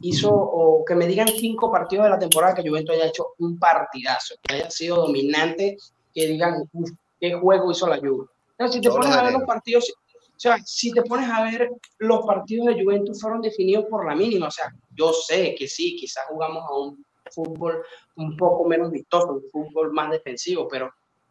hizo, 0.02 0.30
o 0.30 0.84
que 0.84 0.94
me 0.94 1.06
digan 1.06 1.28
cinco 1.28 1.70
partidos 1.72 2.04
de 2.04 2.10
la 2.10 2.18
temporada 2.18 2.54
que 2.54 2.68
Juventus 2.68 2.94
haya 2.94 3.06
hecho 3.06 3.28
un 3.38 3.58
partidazo, 3.58 4.34
que 4.42 4.54
haya 4.56 4.70
sido 4.70 4.96
dominante, 4.96 5.76
que 6.14 6.26
digan, 6.26 6.68
"Uf, 6.72 6.90
qué 7.20 7.32
juego 7.34 7.70
hizo 7.70 7.86
la 7.88 7.98
Juve. 7.98 8.26
Pero 8.56 8.70
si 8.70 8.80
te 8.80 8.90
pones 8.90 9.10
a 9.10 9.22
ver 9.22 9.32
los 9.32 9.44
partidos, 9.44 9.90
o 9.90 10.40
sea, 10.40 10.58
si 10.64 10.92
te 10.92 11.02
pones 11.02 11.28
a 11.30 11.42
ver 11.42 11.70
los 11.98 12.24
partidos 12.26 12.66
de 12.66 12.82
Juventus 12.82 13.20
fueron 13.20 13.40
definidos 13.40 13.86
por 13.90 14.06
la 14.06 14.14
mínima. 14.14 14.48
O 14.48 14.50
sea, 14.50 14.72
yo 14.94 15.12
sé 15.12 15.54
que 15.56 15.66
sí, 15.66 15.96
quizás 15.96 16.24
jugamos 16.28 16.64
a 16.68 16.74
un 16.76 17.04
fútbol 17.32 17.82
un 18.18 18.36
poco 18.36 18.68
menos 18.68 18.90
vistoso, 18.90 19.32
un 19.32 19.42
fútbol 19.50 19.92
más 19.92 20.10
defensivo, 20.10 20.66
pero 20.68 20.90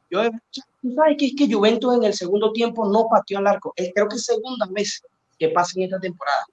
yo, 0.10 0.22
tú 0.82 0.94
sabes 0.96 1.18
que 1.20 1.26
es 1.28 1.34
que 1.38 1.52
Juventus 1.54 1.96
en 1.96 2.04
el 2.06 2.14
segundo 2.14 2.52
tiempo 2.54 2.88
no 2.90 3.08
pateó 3.10 3.40
al 3.40 3.48
arco. 3.48 3.74
Es, 3.76 3.92
creo 3.94 4.08
que 4.08 4.16
es 4.16 4.24
segunda 4.24 4.66
vez 4.72 5.02
que 5.38 5.50
pasa 5.50 5.74
en 5.76 5.84
esta 5.84 6.00
temporada. 6.00 6.46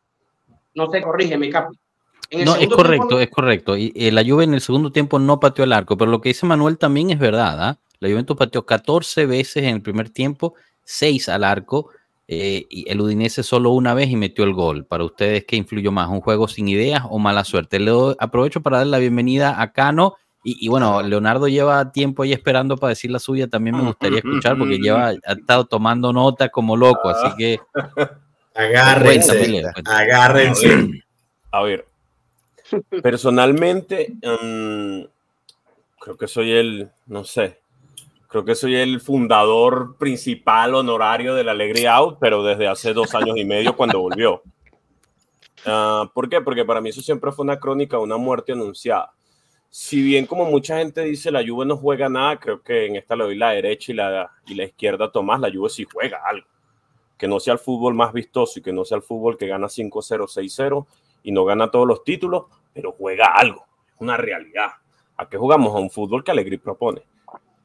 No 0.75 0.89
te 0.91 1.01
corrígeme, 1.01 1.51
Capi. 1.51 1.79
En 2.31 2.41
el 2.41 2.45
No, 2.47 2.57
es 2.57 2.69
correcto, 2.69 3.07
tiempo 3.07 3.21
es 3.21 3.31
correcto. 3.31 3.77
Y 3.77 3.93
eh, 3.95 4.11
la 4.11 4.25
Juve 4.25 4.43
en 4.43 4.55
el 4.55 4.61
segundo 4.61 4.91
tiempo 4.91 5.21
no 5.21 5.39
pateó 5.39 5.65
el 5.65 5.73
arco, 5.73 5.97
pero 5.97 6.11
lo 6.11 6.21
que 6.21 6.31
dice 6.31 6.47
Manuel 6.47 6.79
también 6.79 7.11
es 7.11 7.19
verdad. 7.21 7.63
¿ah? 7.63 7.79
La 8.01 8.09
Juventus 8.09 8.37
pateó 8.37 8.67
14 8.67 9.27
veces 9.27 9.63
en 9.63 9.77
el 9.77 9.83
primer 9.83 10.11
tiempo, 10.11 10.55
6 10.83 11.29
al 11.29 11.45
arco, 11.45 11.91
eh, 12.27 12.67
y 12.69 12.91
el 12.91 13.01
Udinese 13.01 13.45
solo 13.45 13.71
una 13.71 13.95
vez 13.95 14.09
y 14.11 14.17
metió 14.17 14.43
el 14.45 14.53
gol. 14.55 14.85
Para 14.85 15.05
ustedes, 15.05 15.45
¿qué 15.45 15.55
influyó 15.55 15.93
más? 15.93 16.09
¿Un 16.09 16.23
juego 16.23 16.49
sin 16.49 16.67
ideas 16.67 17.03
o 17.09 17.21
mala 17.21 17.45
suerte? 17.45 17.79
Le 17.79 17.93
doy- 17.93 18.17
aprovecho 18.19 18.63
para 18.63 18.79
darle 18.79 18.91
la 18.91 18.99
bienvenida 18.99 19.61
a 19.63 19.73
Cano. 19.73 20.17
Y, 20.45 20.67
y 20.67 20.69
bueno, 20.69 21.03
Leonardo 21.03 21.49
lleva 21.49 21.91
tiempo 21.91 22.23
ahí 22.23 22.33
esperando 22.33 22.77
para 22.77 22.91
decir 22.91 23.11
la 23.11 23.19
suya. 23.19 23.49
También 23.49 23.77
me 23.77 23.83
gustaría 23.83 24.19
escuchar 24.19 24.57
porque 24.57 24.79
lleva, 24.79 25.09
ha 25.09 25.33
estado 25.33 25.65
tomando 25.65 26.13
nota 26.13 26.51
como 26.51 26.77
loco. 26.77 27.09
Así 27.09 27.35
que 27.37 27.61
Agárrense. 28.55 29.29
Cuéntame, 29.29 29.49
Leo, 29.49 29.73
cuéntame. 29.73 29.97
Agárrense. 29.97 31.05
A 31.51 31.63
ver, 31.63 31.87
personalmente, 33.03 34.15
mm, 34.23 35.05
creo 36.01 36.17
que 36.17 36.29
soy 36.29 36.53
el, 36.53 36.91
no 37.07 37.25
sé, 37.25 37.61
creo 38.29 38.45
que 38.45 38.55
soy 38.55 38.77
el 38.77 39.01
fundador 39.01 39.97
principal 39.97 40.75
honorario 40.75 41.35
de 41.35 41.45
la 41.45 41.53
Alegría 41.53 41.95
Out, 41.95 42.19
pero 42.21 42.43
desde 42.43 42.67
hace 42.67 42.93
dos 42.93 43.15
años 43.15 43.37
y 43.37 43.45
medio 43.45 43.77
cuando 43.77 44.01
volvió. 44.01 44.43
Ah, 45.67 46.11
¿Por 46.13 46.29
qué? 46.29 46.41
Porque 46.41 46.65
para 46.65 46.81
mí 46.81 46.91
eso 46.91 47.01
siempre 47.01 47.33
fue 47.33 47.45
una 47.45 47.59
crónica, 47.59 47.99
una 47.99 48.17
muerte 48.17 48.53
anunciada. 48.53 49.13
Si 49.77 50.01
bien 50.01 50.27
como 50.27 50.45
mucha 50.45 50.79
gente 50.79 51.01
dice 51.01 51.33
la 51.33 51.45
Juve 51.45 51.67
no 51.67 51.77
juega 51.77 52.09
nada, 52.09 52.39
creo 52.39 52.63
que 52.63 52.87
en 52.87 52.95
esta 52.95 53.17
le 53.17 53.25
doy 53.25 53.35
la 53.37 53.51
derecha 53.51 53.91
y 53.91 53.97
la, 53.97 54.31
y 54.47 54.55
la 54.55 54.63
izquierda 54.67 55.07
a 55.07 55.11
Tomás, 55.11 55.41
la 55.41 55.51
Juve 55.53 55.69
sí 55.69 55.85
juega 55.93 56.23
algo. 56.25 56.47
Que 57.19 57.27
no 57.27 57.41
sea 57.41 57.55
el 57.55 57.59
fútbol 57.59 57.93
más 57.93 58.13
vistoso 58.13 58.61
y 58.61 58.63
que 58.63 58.73
no 58.73 58.85
sea 58.85 58.99
el 58.99 59.03
fútbol 59.03 59.37
que 59.37 59.49
gana 59.49 59.67
5-0, 59.67 60.29
6-0 60.29 60.87
y 61.25 61.33
no 61.33 61.45
gana 61.45 61.73
todos 61.73 61.89
los 61.89 62.05
títulos, 62.05 62.45
pero 62.73 62.93
juega 62.93 63.27
algo, 63.35 63.67
es 63.89 64.01
una 64.01 64.17
realidad. 64.17 64.75
¿A 65.17 65.29
qué 65.29 65.37
jugamos? 65.39 65.75
A 65.75 65.79
un 65.81 65.91
fútbol 65.91 66.23
que 66.23 66.31
Alegri 66.31 66.57
propone. 66.59 67.03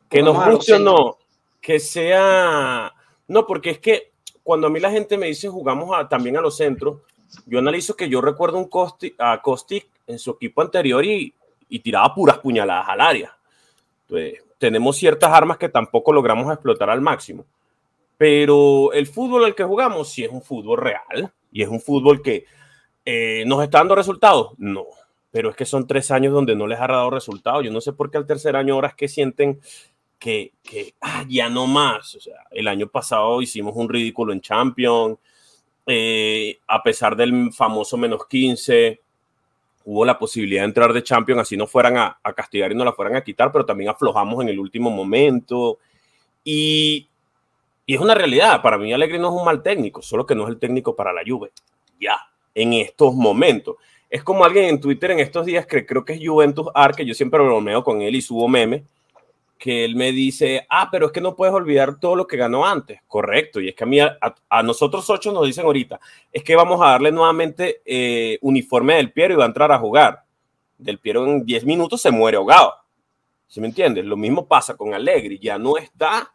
Que 0.09 0.23
nos 0.23 0.43
guste 0.49 0.73
o 0.73 0.79
no, 0.79 1.17
que 1.61 1.79
sea... 1.79 2.91
No, 3.27 3.45
porque 3.45 3.69
es 3.69 3.77
que 3.77 4.13
cuando 4.41 4.65
a 4.65 4.71
mí 4.71 4.79
la 4.79 4.89
gente 4.89 5.15
me 5.15 5.27
dice 5.27 5.47
jugamos 5.47 5.95
a- 5.95 6.09
también 6.09 6.37
a 6.37 6.41
los 6.41 6.57
centros, 6.57 7.01
yo 7.45 7.59
analizo 7.59 7.95
que 7.95 8.09
yo 8.09 8.19
recuerdo 8.19 8.57
un 8.57 8.67
Costi, 8.67 9.13
a 9.19 9.39
Kostic 9.43 9.87
en 10.07 10.17
su 10.17 10.31
equipo 10.31 10.63
anterior 10.63 11.05
y, 11.05 11.35
y 11.69 11.79
tiraba 11.79 12.13
puras 12.13 12.39
puñaladas 12.39 12.89
al 12.89 13.01
área. 13.01 13.37
Entonces, 14.01 14.43
tenemos 14.57 14.97
ciertas 14.97 15.31
armas 15.31 15.57
que 15.57 15.69
tampoco 15.69 16.11
logramos 16.11 16.51
explotar 16.51 16.89
al 16.89 17.01
máximo. 17.01 17.45
Pero 18.17 18.91
el 18.91 19.07
fútbol 19.07 19.45
al 19.45 19.55
que 19.55 19.63
jugamos 19.63 20.09
sí 20.09 20.25
es 20.25 20.31
un 20.31 20.41
fútbol 20.41 20.77
real 20.77 21.31
y 21.51 21.63
es 21.63 21.69
un 21.69 21.79
fútbol 21.79 22.21
que 22.21 22.45
eh, 23.05 23.43
nos 23.47 23.63
está 23.63 23.77
dando 23.77 23.95
resultados. 23.95 24.51
No, 24.57 24.85
pero 25.31 25.49
es 25.49 25.55
que 25.55 25.65
son 25.65 25.87
tres 25.87 26.11
años 26.11 26.33
donde 26.33 26.55
no 26.55 26.67
les 26.67 26.79
ha 26.79 26.87
dado 26.87 27.09
resultados. 27.09 27.63
Yo 27.63 27.71
no 27.71 27.79
sé 27.79 27.93
por 27.93 28.11
qué 28.11 28.17
al 28.17 28.27
tercer 28.27 28.55
año 28.57 28.73
ahora 28.73 28.89
es 28.89 28.95
que 28.95 29.07
sienten 29.07 29.61
que, 30.19 30.51
que 30.61 30.95
ah, 30.99 31.23
ya 31.29 31.49
no 31.49 31.65
más. 31.65 32.15
O 32.15 32.19
sea, 32.19 32.45
el 32.51 32.67
año 32.67 32.87
pasado 32.89 33.41
hicimos 33.41 33.73
un 33.75 33.87
ridículo 33.87 34.33
en 34.33 34.41
Champions. 34.41 35.17
eh, 35.87 36.59
a 36.67 36.83
pesar 36.83 37.15
del 37.15 37.51
famoso 37.53 37.97
menos 37.97 38.27
15, 38.27 39.01
hubo 39.91 40.05
la 40.05 40.19
posibilidad 40.19 40.61
de 40.61 40.67
entrar 40.67 40.93
de 40.93 41.01
Champions, 41.01 41.41
así 41.41 41.57
no 41.57 41.65
fueran 41.65 41.97
a, 41.97 42.19
a 42.21 42.33
castigar 42.33 42.71
y 42.71 42.75
no 42.75 42.85
la 42.85 42.93
fueran 42.93 43.15
a 43.15 43.23
quitar, 43.23 43.51
pero 43.51 43.65
también 43.65 43.89
aflojamos 43.89 44.39
en 44.43 44.49
el 44.49 44.59
último 44.59 44.91
momento. 44.91 45.79
Y, 46.43 47.09
es 47.87 47.99
una 47.99 48.13
realidad, 48.13 48.61
para 48.61 48.77
mí 48.77 48.93
Alegre 48.93 49.17
no 49.17 49.29
es 49.29 49.33
un 49.33 49.43
mal 49.43 49.63
técnico, 49.63 50.03
solo 50.03 50.27
que 50.27 50.35
no 50.35 50.43
es 50.43 50.49
el 50.49 50.59
técnico 50.59 50.95
para 50.95 51.11
la 51.11 51.21
Juve. 51.25 51.51
Ya, 51.99 52.19
en 52.53 52.73
estos 52.73 53.15
momentos. 53.15 53.77
Es 54.11 54.23
como 54.23 54.45
alguien 54.45 54.65
en 54.65 54.79
Twitter 54.79 55.09
en 55.09 55.19
estos 55.19 55.47
días 55.47 55.65
que 55.65 55.83
creo 55.87 56.05
que 56.05 56.13
es 56.13 56.19
Juventus 56.23 56.67
Ar, 56.75 56.93
que 56.93 57.03
yo 57.03 57.15
siempre 57.15 57.41
bromeo 57.41 57.83
con 57.83 58.03
él 58.03 58.15
y 58.15 58.21
subo 58.21 58.47
meme, 58.47 58.83
que 59.59 59.83
él 59.83 59.97
me 59.97 60.13
dice, 60.13 60.65
ah, 60.69 60.87
pero 60.89 61.07
es 61.07 61.11
que 61.11 61.19
no 61.19 61.35
puedes 61.35 61.53
olvidar 61.53 61.99
todo 61.99 62.15
lo 62.15 62.25
que 62.25 62.37
ganó 62.37 62.65
antes. 62.65 63.01
Correcto, 63.07 63.59
y 63.59 63.67
es 63.67 63.75
que 63.75 64.09
a 64.49 64.63
nosotros 64.63 65.07
ocho 65.09 65.33
nos 65.33 65.45
dicen 65.45 65.65
ahorita, 65.65 65.99
es 66.31 66.43
que 66.43 66.55
vamos 66.55 66.81
a 66.81 66.91
darle 66.91 67.11
nuevamente 67.11 67.81
eh, 67.85 68.39
uniforme 68.41 68.95
del 68.95 69.11
Piero 69.11 69.33
y 69.33 69.37
va 69.37 69.43
a 69.43 69.47
entrar 69.47 69.69
a 69.73 69.77
jugar. 69.77 70.23
Del 70.77 70.97
Piero 70.97 71.25
en 71.25 71.45
10 71.45 71.65
minutos 71.65 72.01
se 72.01 72.09
muere 72.09 72.37
ahogado. 72.37 72.73
¿Sí 73.47 73.59
me 73.59 73.67
entiendes? 73.67 74.05
Lo 74.05 74.15
mismo 74.15 74.47
pasa 74.47 74.77
con 74.77 74.93
Allegri, 74.93 75.37
ya 75.39 75.57
no 75.57 75.75
está 75.75 76.31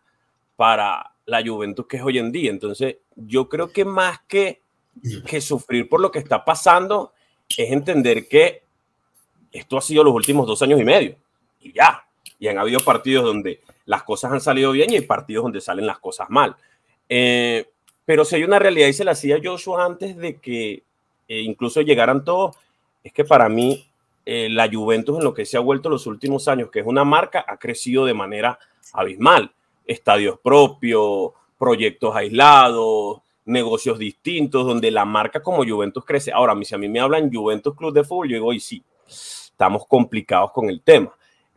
para 0.55 1.15
la 1.25 1.43
Juventus 1.43 1.87
que 1.87 1.97
es 1.97 2.03
hoy 2.03 2.19
en 2.19 2.31
día. 2.31 2.51
Entonces, 2.51 2.99
yo 3.17 3.49
creo 3.49 3.73
que 3.73 3.87
más 3.87 4.21
que, 4.29 4.61
que 5.27 5.41
sufrir 5.41 5.89
por 5.89 6.01
lo 6.01 6.11
que 6.11 6.19
está 6.19 6.45
pasando, 6.45 7.15
es 7.57 7.73
entender 7.73 8.29
que 8.29 8.65
esto 9.51 9.79
ha 9.79 9.81
sido 9.81 10.05
los 10.05 10.13
últimos 10.13 10.47
dos 10.47 10.61
años 10.61 10.79
y 10.79 10.85
medio. 10.85 11.17
Y 11.61 11.73
ya, 11.73 12.04
y 12.45 12.49
han 12.49 12.59
habido 12.59 12.81
partidos 12.81 13.25
donde 13.25 13.63
las 13.87 14.03
cosas 14.03 14.31
han 14.31 14.41
salido 14.43 14.71
bien 14.71 14.91
y 14.91 14.97
hay 14.97 15.01
partidos 15.01 15.45
donde 15.45 15.63
salen 15.63 15.87
las 15.87 15.99
cosas 15.99 16.29
mal. 16.29 16.55
Eh, 17.09 17.71
pero 18.05 18.27
si 18.27 18.37
hay 18.37 18.45
una 18.45 18.59
realidad, 18.59 18.87
y 18.87 18.93
se 18.93 19.03
la 19.03 19.13
hacía 19.13 19.39
Joshua 19.43 19.87
antes 19.87 20.15
de 20.19 20.39
que 20.41 20.83
eh, 21.27 21.41
incluso 21.41 21.81
llegaran 21.81 22.23
todos, 22.23 22.55
es 23.03 23.15
que 23.15 23.25
para 23.25 23.49
mí 23.49 23.87
eh, 24.27 24.49
la 24.51 24.69
Juventus 24.71 25.17
en 25.17 25.25
lo 25.25 25.33
que 25.33 25.47
se 25.47 25.57
ha 25.57 25.61
vuelto 25.61 25.89
los 25.89 26.07
últimos 26.07 26.47
años, 26.47 26.71
que 26.71 26.81
es 26.81 26.87
una 26.87 27.03
marca, 27.03 27.47
ha 27.49 27.57
crecido 27.57 28.05
de 28.05 28.13
manera 28.13 28.59
abismal. 28.93 29.51
Estadios 29.87 30.39
propios, 30.39 31.33
proyectos 31.59 32.15
aislados, 32.15 33.23
negocios 33.47 33.99
distintos, 33.99 34.67
donde 34.67 34.91
la 34.91 35.07
marca 35.07 35.43
como 35.43 35.65
Juventus 35.65 36.05
crece. 36.05 36.31
Ahora, 36.31 36.55
si 36.63 36.75
a 36.75 36.79
mí 36.79 36.91
me 36.91 37.01
hablan 37.01 37.33
Juventus 37.33 37.75
Club 37.75 37.95
de 37.95 38.05
Fútbol, 38.05 38.29
yo 38.29 38.35
digo, 38.35 38.53
y 38.53 38.61
sí, 38.61 38.83
estamos 39.09 39.87
complicados 39.87 40.53
con 40.53 40.69
el 40.69 40.83
tema. 40.83 41.11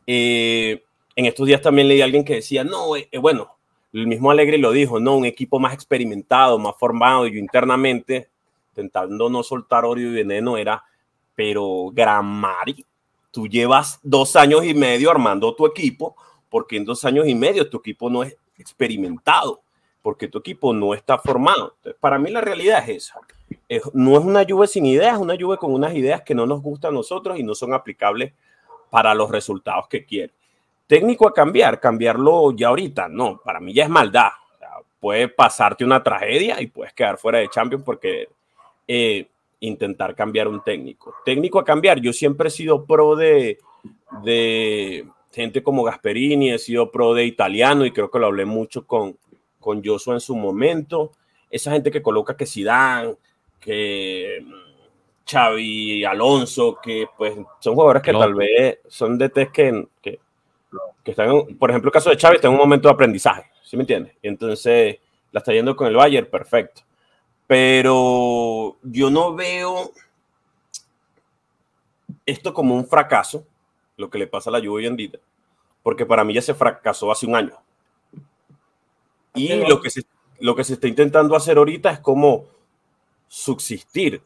Eh, 0.08 0.86
en 1.18 1.26
estos 1.26 1.46
días 1.46 1.62
también 1.62 1.90
leí 1.90 2.02
a 2.02 2.06
alguien 2.06 2.24
que 2.24 2.36
decía, 2.36 2.64
no, 2.64 2.96
eh, 2.96 3.10
eh, 3.12 3.18
bueno, 3.18 3.58
el 3.92 4.08
mismo 4.08 4.32
Alegre 4.32 4.58
lo 4.58 4.72
dijo, 4.72 5.00
no, 5.00 5.18
un 5.18 5.26
equipo 5.26 5.60
más 5.60 5.74
experimentado, 5.74 6.58
más 6.58 6.76
formado, 6.78 7.28
yo 7.28 7.38
internamente, 7.38 8.30
intentando 8.70 9.30
no 9.30 9.44
soltar 9.44 9.84
odio 9.84 10.10
y 10.10 10.14
veneno, 10.14 10.58
era, 10.58 10.84
pero 11.36 11.92
Gran 11.92 12.26
Mari, 12.26 12.86
tú 13.32 13.48
llevas 13.48 14.00
dos 14.02 14.36
años 14.36 14.64
y 14.64 14.74
medio 14.74 15.12
armando 15.12 15.54
tu 15.54 15.66
equipo, 15.66 16.16
porque 16.50 16.78
en 16.78 16.86
dos 16.86 17.04
años 17.04 17.28
y 17.28 17.36
medio 17.36 17.70
tu 17.70 17.78
equipo 17.78 18.10
no 18.10 18.24
es 18.24 18.38
experimentado, 18.58 19.62
porque 20.02 20.28
tu 20.28 20.38
equipo 20.38 20.74
no 20.74 20.94
está 20.94 21.18
formado. 21.18 21.76
Para 22.00 22.18
mí 22.18 22.32
la 22.32 22.40
realidad 22.42 22.88
es 22.88 23.10
esa. 23.10 23.20
Es, 23.68 23.82
no 23.94 24.18
es 24.18 24.24
una 24.24 24.44
lluvia 24.44 24.68
sin 24.68 24.86
ideas, 24.86 25.16
es 25.16 25.20
una 25.20 25.36
lluvia 25.36 25.58
con 25.58 25.74
unas 25.74 25.94
ideas 25.96 26.22
que 26.22 26.36
no 26.36 26.46
nos 26.46 26.62
gustan 26.62 26.92
a 26.92 26.94
nosotros 26.94 27.38
y 27.38 27.44
no 27.44 27.56
son 27.56 27.74
aplicables 27.74 28.34
para 28.90 29.14
los 29.14 29.30
resultados 29.30 29.88
que 29.88 30.06
quiere. 30.06 30.34
Técnico 30.88 31.28
a 31.28 31.34
cambiar, 31.34 31.80
cambiarlo 31.80 32.52
ya 32.52 32.70
ahorita, 32.70 33.10
no, 33.10 33.42
para 33.44 33.60
mí 33.60 33.74
ya 33.74 33.84
es 33.84 33.90
maldad. 33.90 34.30
Puede 35.00 35.28
pasarte 35.28 35.86
una 35.86 36.02
tragedia 36.02 36.60
y 36.62 36.68
puedes 36.68 36.94
quedar 36.94 37.18
fuera 37.18 37.40
de 37.40 37.50
Champions 37.50 37.84
porque 37.84 38.30
eh, 38.88 39.28
intentar 39.60 40.16
cambiar 40.16 40.48
un 40.48 40.64
técnico. 40.64 41.14
Técnico 41.26 41.60
a 41.60 41.66
cambiar, 41.66 42.00
yo 42.00 42.14
siempre 42.14 42.48
he 42.48 42.52
sido 42.52 42.86
pro 42.86 43.16
de, 43.16 43.60
de 44.24 45.06
gente 45.32 45.62
como 45.62 45.84
Gasperini, 45.84 46.52
he 46.52 46.58
sido 46.58 46.92
pro 46.92 47.14
de 47.14 47.26
italiano 47.26 47.86
y 47.86 47.92
creo 47.92 48.10
que 48.10 48.20
lo 48.20 48.28
hablé 48.28 48.46
mucho 48.46 48.88
con, 48.88 49.18
con 49.60 49.84
Joshua 49.84 50.16
en 50.16 50.20
su 50.20 50.36
momento. 50.36 51.12
Esa 51.50 51.72
gente 51.72 51.92
que 51.92 52.02
coloca 52.02 52.36
que 52.36 52.46
Zidane, 52.46 53.16
que 53.60 54.44
Xavi 55.30 56.06
Alonso, 56.06 56.80
que 56.82 57.08
pues 57.18 57.36
son 57.60 57.76
jugadores 57.76 58.02
que 58.02 58.14
tal 58.14 58.34
vez 58.34 58.80
son 58.88 59.18
de 59.18 59.30
test 59.30 59.52
que, 59.52 59.88
que, 60.02 60.20
que 61.04 61.12
están, 61.12 61.30
en, 61.30 61.58
por 61.58 61.70
ejemplo, 61.70 61.90
el 61.90 61.94
caso 61.94 62.10
de 62.10 62.18
Xavi 62.18 62.36
está 62.36 62.48
en 62.48 62.54
un 62.54 62.60
momento 62.60 62.88
de 62.88 62.94
aprendizaje, 62.94 63.50
¿sí 63.64 63.76
me 63.76 63.84
entiendes? 63.84 64.14
Entonces 64.22 64.98
la 65.32 65.40
está 65.40 65.54
yendo 65.54 65.76
con 65.76 65.88
el 65.88 65.96
Bayern, 65.96 66.28
perfecto. 66.28 66.82
Pero 67.46 68.78
yo 68.84 69.10
no 69.10 69.34
veo 69.34 69.92
esto 72.26 72.54
como 72.54 72.76
un 72.76 72.88
fracaso, 72.88 73.46
lo 73.96 74.10
que 74.10 74.18
le 74.18 74.28
pasa 74.28 74.50
a 74.50 74.54
la 74.54 74.60
Juve 74.60 74.70
hoy 74.70 74.86
en 74.86 74.96
día, 74.96 75.20
porque 75.84 76.06
para 76.06 76.24
mí 76.24 76.34
ya 76.34 76.42
se 76.42 76.54
fracasó 76.54 77.12
hace 77.12 77.26
un 77.26 77.36
año. 77.36 77.54
Y 79.34 79.56
lo 79.66 79.82
que 79.82 79.90
se, 79.90 80.04
lo 80.40 80.56
que 80.56 80.64
se 80.64 80.74
está 80.74 80.88
intentando 80.88 81.36
hacer 81.36 81.58
ahorita 81.58 81.92
es 81.92 82.00
como 82.00 82.46
subsistir, 83.28 84.22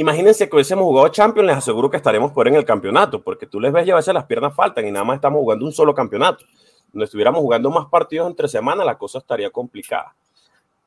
Imagínense 0.00 0.48
que 0.48 0.56
hubiésemos 0.56 0.84
jugado 0.84 1.08
Champions, 1.08 1.46
les 1.46 1.56
aseguro 1.56 1.90
que 1.90 1.96
estaremos 1.96 2.32
por 2.32 2.46
en 2.48 2.54
el 2.54 2.64
campeonato, 2.64 3.22
porque 3.22 3.46
tú 3.46 3.60
les 3.60 3.72
ves 3.72 3.86
y 3.86 3.90
a 3.90 3.96
veces 3.96 4.12
las 4.12 4.24
piernas 4.24 4.54
faltan 4.54 4.86
y 4.86 4.90
nada 4.90 5.04
más 5.04 5.16
estamos 5.16 5.40
jugando 5.40 5.64
un 5.64 5.72
solo 5.72 5.94
campeonato. 5.94 6.44
Donde 6.92 7.04
estuviéramos 7.06 7.40
jugando 7.40 7.70
más 7.70 7.86
partidos 7.86 8.28
entre 8.28 8.48
semanas, 8.48 8.84
la 8.86 8.96
cosa 8.98 9.18
estaría 9.18 9.50
complicada. 9.50 10.14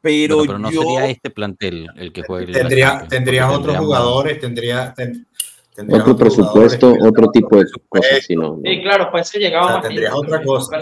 Pero, 0.02 0.38
Bueno, 0.38 0.50
pero 0.54 0.60
no 0.60 0.72
yo, 0.72 0.82
sería 0.84 1.06
este 1.08 1.30
plantel 1.30 1.88
el 1.98 2.14
que 2.14 2.24
Tendría, 2.24 3.06
tendrías 3.10 3.48
otros 3.50 3.62
tendríamos- 3.64 3.86
jugadores, 3.86 4.40
tendría, 4.40 4.94
ten- 4.94 5.28
tendrías 5.76 6.02
Otro 6.02 6.14
otros 6.14 6.36
presupuesto, 6.36 6.88
jugadores, 6.92 7.12
otro 7.12 7.32
tipo 7.32 7.58
de 7.58 7.66
cosas, 7.90 8.26
si 8.26 8.36
no. 8.36 8.42
no. 8.58 8.60
Sí, 8.64 8.82
claro, 8.82 9.10
pues 9.12 9.28
se 9.28 9.40
llegaba 9.40 9.66
O 9.66 9.68
sea, 9.68 9.76
más 9.78 9.84
tendrías 9.88 10.14
otra 10.14 10.42
cosa. 10.44 10.82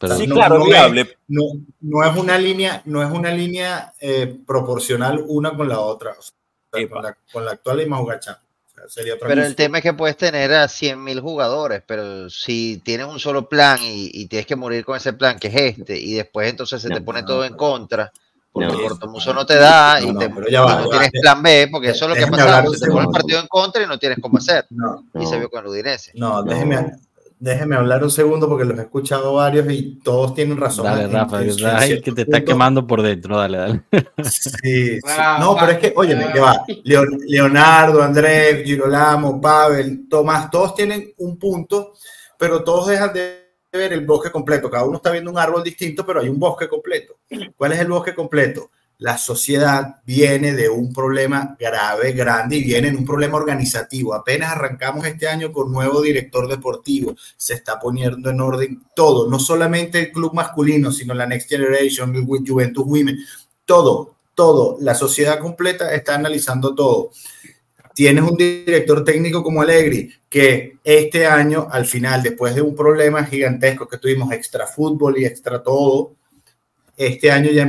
Pero- 0.00 0.16
sí, 0.16 0.26
no- 0.26 0.34
claro, 0.34 0.58
no 0.58 0.64
es 0.64 0.68
viable. 0.70 1.16
No, 1.28 1.42
no 1.82 2.04
es 2.04 2.16
una 2.16 2.36
línea, 2.38 2.82
no 2.86 3.02
es 3.02 3.10
una 3.12 3.30
línea 3.30 3.92
eh, 4.00 4.36
proporcional 4.44 5.22
una 5.28 5.56
con 5.56 5.68
la 5.68 5.78
otra. 5.80 6.12
O 6.18 6.22
sea. 6.22 6.34
Con, 6.88 7.02
la, 7.02 7.16
con 7.32 7.44
la 7.44 7.52
actual 7.52 7.80
y 7.82 7.86
más 7.86 8.00
jugar 8.00 8.20
Champions. 8.20 8.48
O 8.66 8.74
sea, 8.74 8.88
sería 8.88 9.14
otra 9.14 9.28
Pero 9.28 9.44
el 9.44 9.54
tema 9.54 9.78
es 9.78 9.82
que 9.82 9.92
puedes 9.92 10.16
tener 10.16 10.52
a 10.54 10.64
100.000 10.66 11.20
jugadores, 11.20 11.82
pero 11.86 12.30
si 12.30 12.80
tienes 12.84 13.06
un 13.06 13.18
solo 13.20 13.48
plan 13.48 13.78
y, 13.82 14.10
y 14.12 14.26
tienes 14.26 14.46
que 14.46 14.56
morir 14.56 14.84
con 14.84 14.96
ese 14.96 15.12
plan, 15.12 15.38
que 15.38 15.48
es 15.48 15.54
este, 15.78 15.98
y 15.98 16.14
después 16.14 16.48
entonces 16.48 16.80
se 16.80 16.88
No, 16.88 16.94
te 16.96 17.00
pone 17.02 17.20
no, 17.20 17.26
todo 17.26 17.44
en 17.44 17.54
contra, 17.54 18.10
porque 18.50 18.68
No. 18.74 18.82
Portomuso 18.82 19.34
no 19.34 19.44
te 19.44 19.56
da 19.56 20.00
y, 20.00 20.16
te- 20.16 20.30
pero 20.30 20.48
ya 20.48 20.60
y 20.60 20.64
va, 20.64 20.74
no 20.76 20.80
ya 20.84 20.86
va. 20.86 20.90
tienes 20.90 21.10
plan 21.20 21.42
B, 21.42 21.68
porque 21.70 21.90
eso 21.90 22.04
es 22.06 22.08
lo 22.08 22.14
que 22.14 22.24
un 22.24 22.74
Se 22.74 22.86
te 22.86 22.90
pone 22.90 23.04
el 23.04 23.10
partido 23.10 23.40
en 23.40 23.46
contra 23.48 23.82
y 23.82 23.86
no 23.86 23.98
tienes 23.98 24.18
cómo 24.20 24.38
hacer. 24.38 24.66
No, 24.70 25.04
Y 25.20 25.26
se 25.26 25.34
No. 25.34 25.38
vio 25.40 25.50
con 25.50 25.60
el 25.64 25.70
Udinese. 25.70 26.12
no, 26.14 26.42
déjeme, 26.42 26.92
déjeme 27.42 27.74
hablar 27.74 28.04
un 28.04 28.10
segundo 28.10 28.48
porque 28.48 28.64
los 28.64 28.78
he 28.78 28.82
escuchado 28.82 29.34
varios 29.34 29.66
y 29.72 29.98
todos 30.02 30.32
tienen 30.32 30.56
razón. 30.56 30.84
Dale, 30.84 31.04
en- 31.04 31.12
Rafa, 31.12 31.42
en- 31.42 31.50
ay, 31.66 32.00
que 32.00 32.12
te 32.12 32.22
está 32.22 32.36
punto. 32.38 32.52
quemando 32.52 32.86
por 32.86 33.02
dentro. 33.02 33.36
Dale, 33.36 33.58
dale. 33.58 33.82
Sí, 34.22 34.50
sí. 34.62 35.00
No, 35.40 35.56
pero 35.58 35.72
es 35.72 35.78
que, 35.78 35.92
oye, 35.96 36.16
que 36.32 36.38
va. 36.40 36.64
Leo- 36.84 37.04
Leonardo, 37.26 38.00
Andrés, 38.00 38.64
Girolamo, 38.64 39.40
Pavel, 39.40 40.08
Tomás, 40.08 40.50
todos 40.50 40.74
tienen 40.76 41.12
un 41.18 41.36
punto, 41.36 41.94
pero 42.38 42.62
todos 42.62 42.86
dejan 42.86 43.12
de 43.12 43.42
ver 43.72 43.92
el 43.92 44.06
bosque 44.06 44.30
completo. 44.30 44.70
Cada 44.70 44.84
uno 44.84 44.98
está 44.98 45.10
viendo 45.10 45.30
un 45.30 45.38
árbol 45.38 45.64
distinto, 45.64 46.06
pero 46.06 46.20
hay 46.20 46.28
un 46.28 46.38
bosque 46.38 46.68
completo. 46.68 47.16
¿Cuál 47.56 47.72
es 47.72 47.80
el 47.80 47.88
bosque 47.88 48.14
completo? 48.14 48.70
La 49.02 49.18
sociedad 49.18 49.96
viene 50.06 50.52
de 50.52 50.68
un 50.68 50.92
problema 50.92 51.56
grave, 51.58 52.12
grande 52.12 52.58
y 52.58 52.62
viene 52.62 52.86
en 52.86 52.98
un 52.98 53.04
problema 53.04 53.36
organizativo. 53.36 54.14
Apenas 54.14 54.52
arrancamos 54.52 55.04
este 55.04 55.26
año 55.26 55.50
con 55.50 55.72
nuevo 55.72 56.00
director 56.00 56.46
deportivo. 56.46 57.16
Se 57.36 57.54
está 57.54 57.80
poniendo 57.80 58.30
en 58.30 58.40
orden 58.40 58.80
todo, 58.94 59.28
no 59.28 59.40
solamente 59.40 59.98
el 59.98 60.12
club 60.12 60.34
masculino, 60.34 60.92
sino 60.92 61.14
la 61.14 61.26
Next 61.26 61.48
Generation, 61.48 62.14
Juventus 62.46 62.84
Women, 62.86 63.18
todo, 63.64 64.14
todo. 64.36 64.76
La 64.78 64.94
sociedad 64.94 65.40
completa 65.40 65.92
está 65.92 66.14
analizando 66.14 66.72
todo. 66.72 67.10
Tienes 67.96 68.22
un 68.22 68.36
director 68.36 69.02
técnico 69.02 69.42
como 69.42 69.62
Allegri, 69.62 70.14
que 70.28 70.78
este 70.84 71.26
año, 71.26 71.66
al 71.68 71.86
final, 71.86 72.22
después 72.22 72.54
de 72.54 72.62
un 72.62 72.76
problema 72.76 73.24
gigantesco 73.24 73.88
que 73.88 73.98
tuvimos, 73.98 74.30
extra 74.30 74.64
fútbol 74.64 75.18
y 75.18 75.24
extra 75.24 75.60
todo, 75.60 76.14
este 76.96 77.32
año 77.32 77.50
ya 77.50 77.64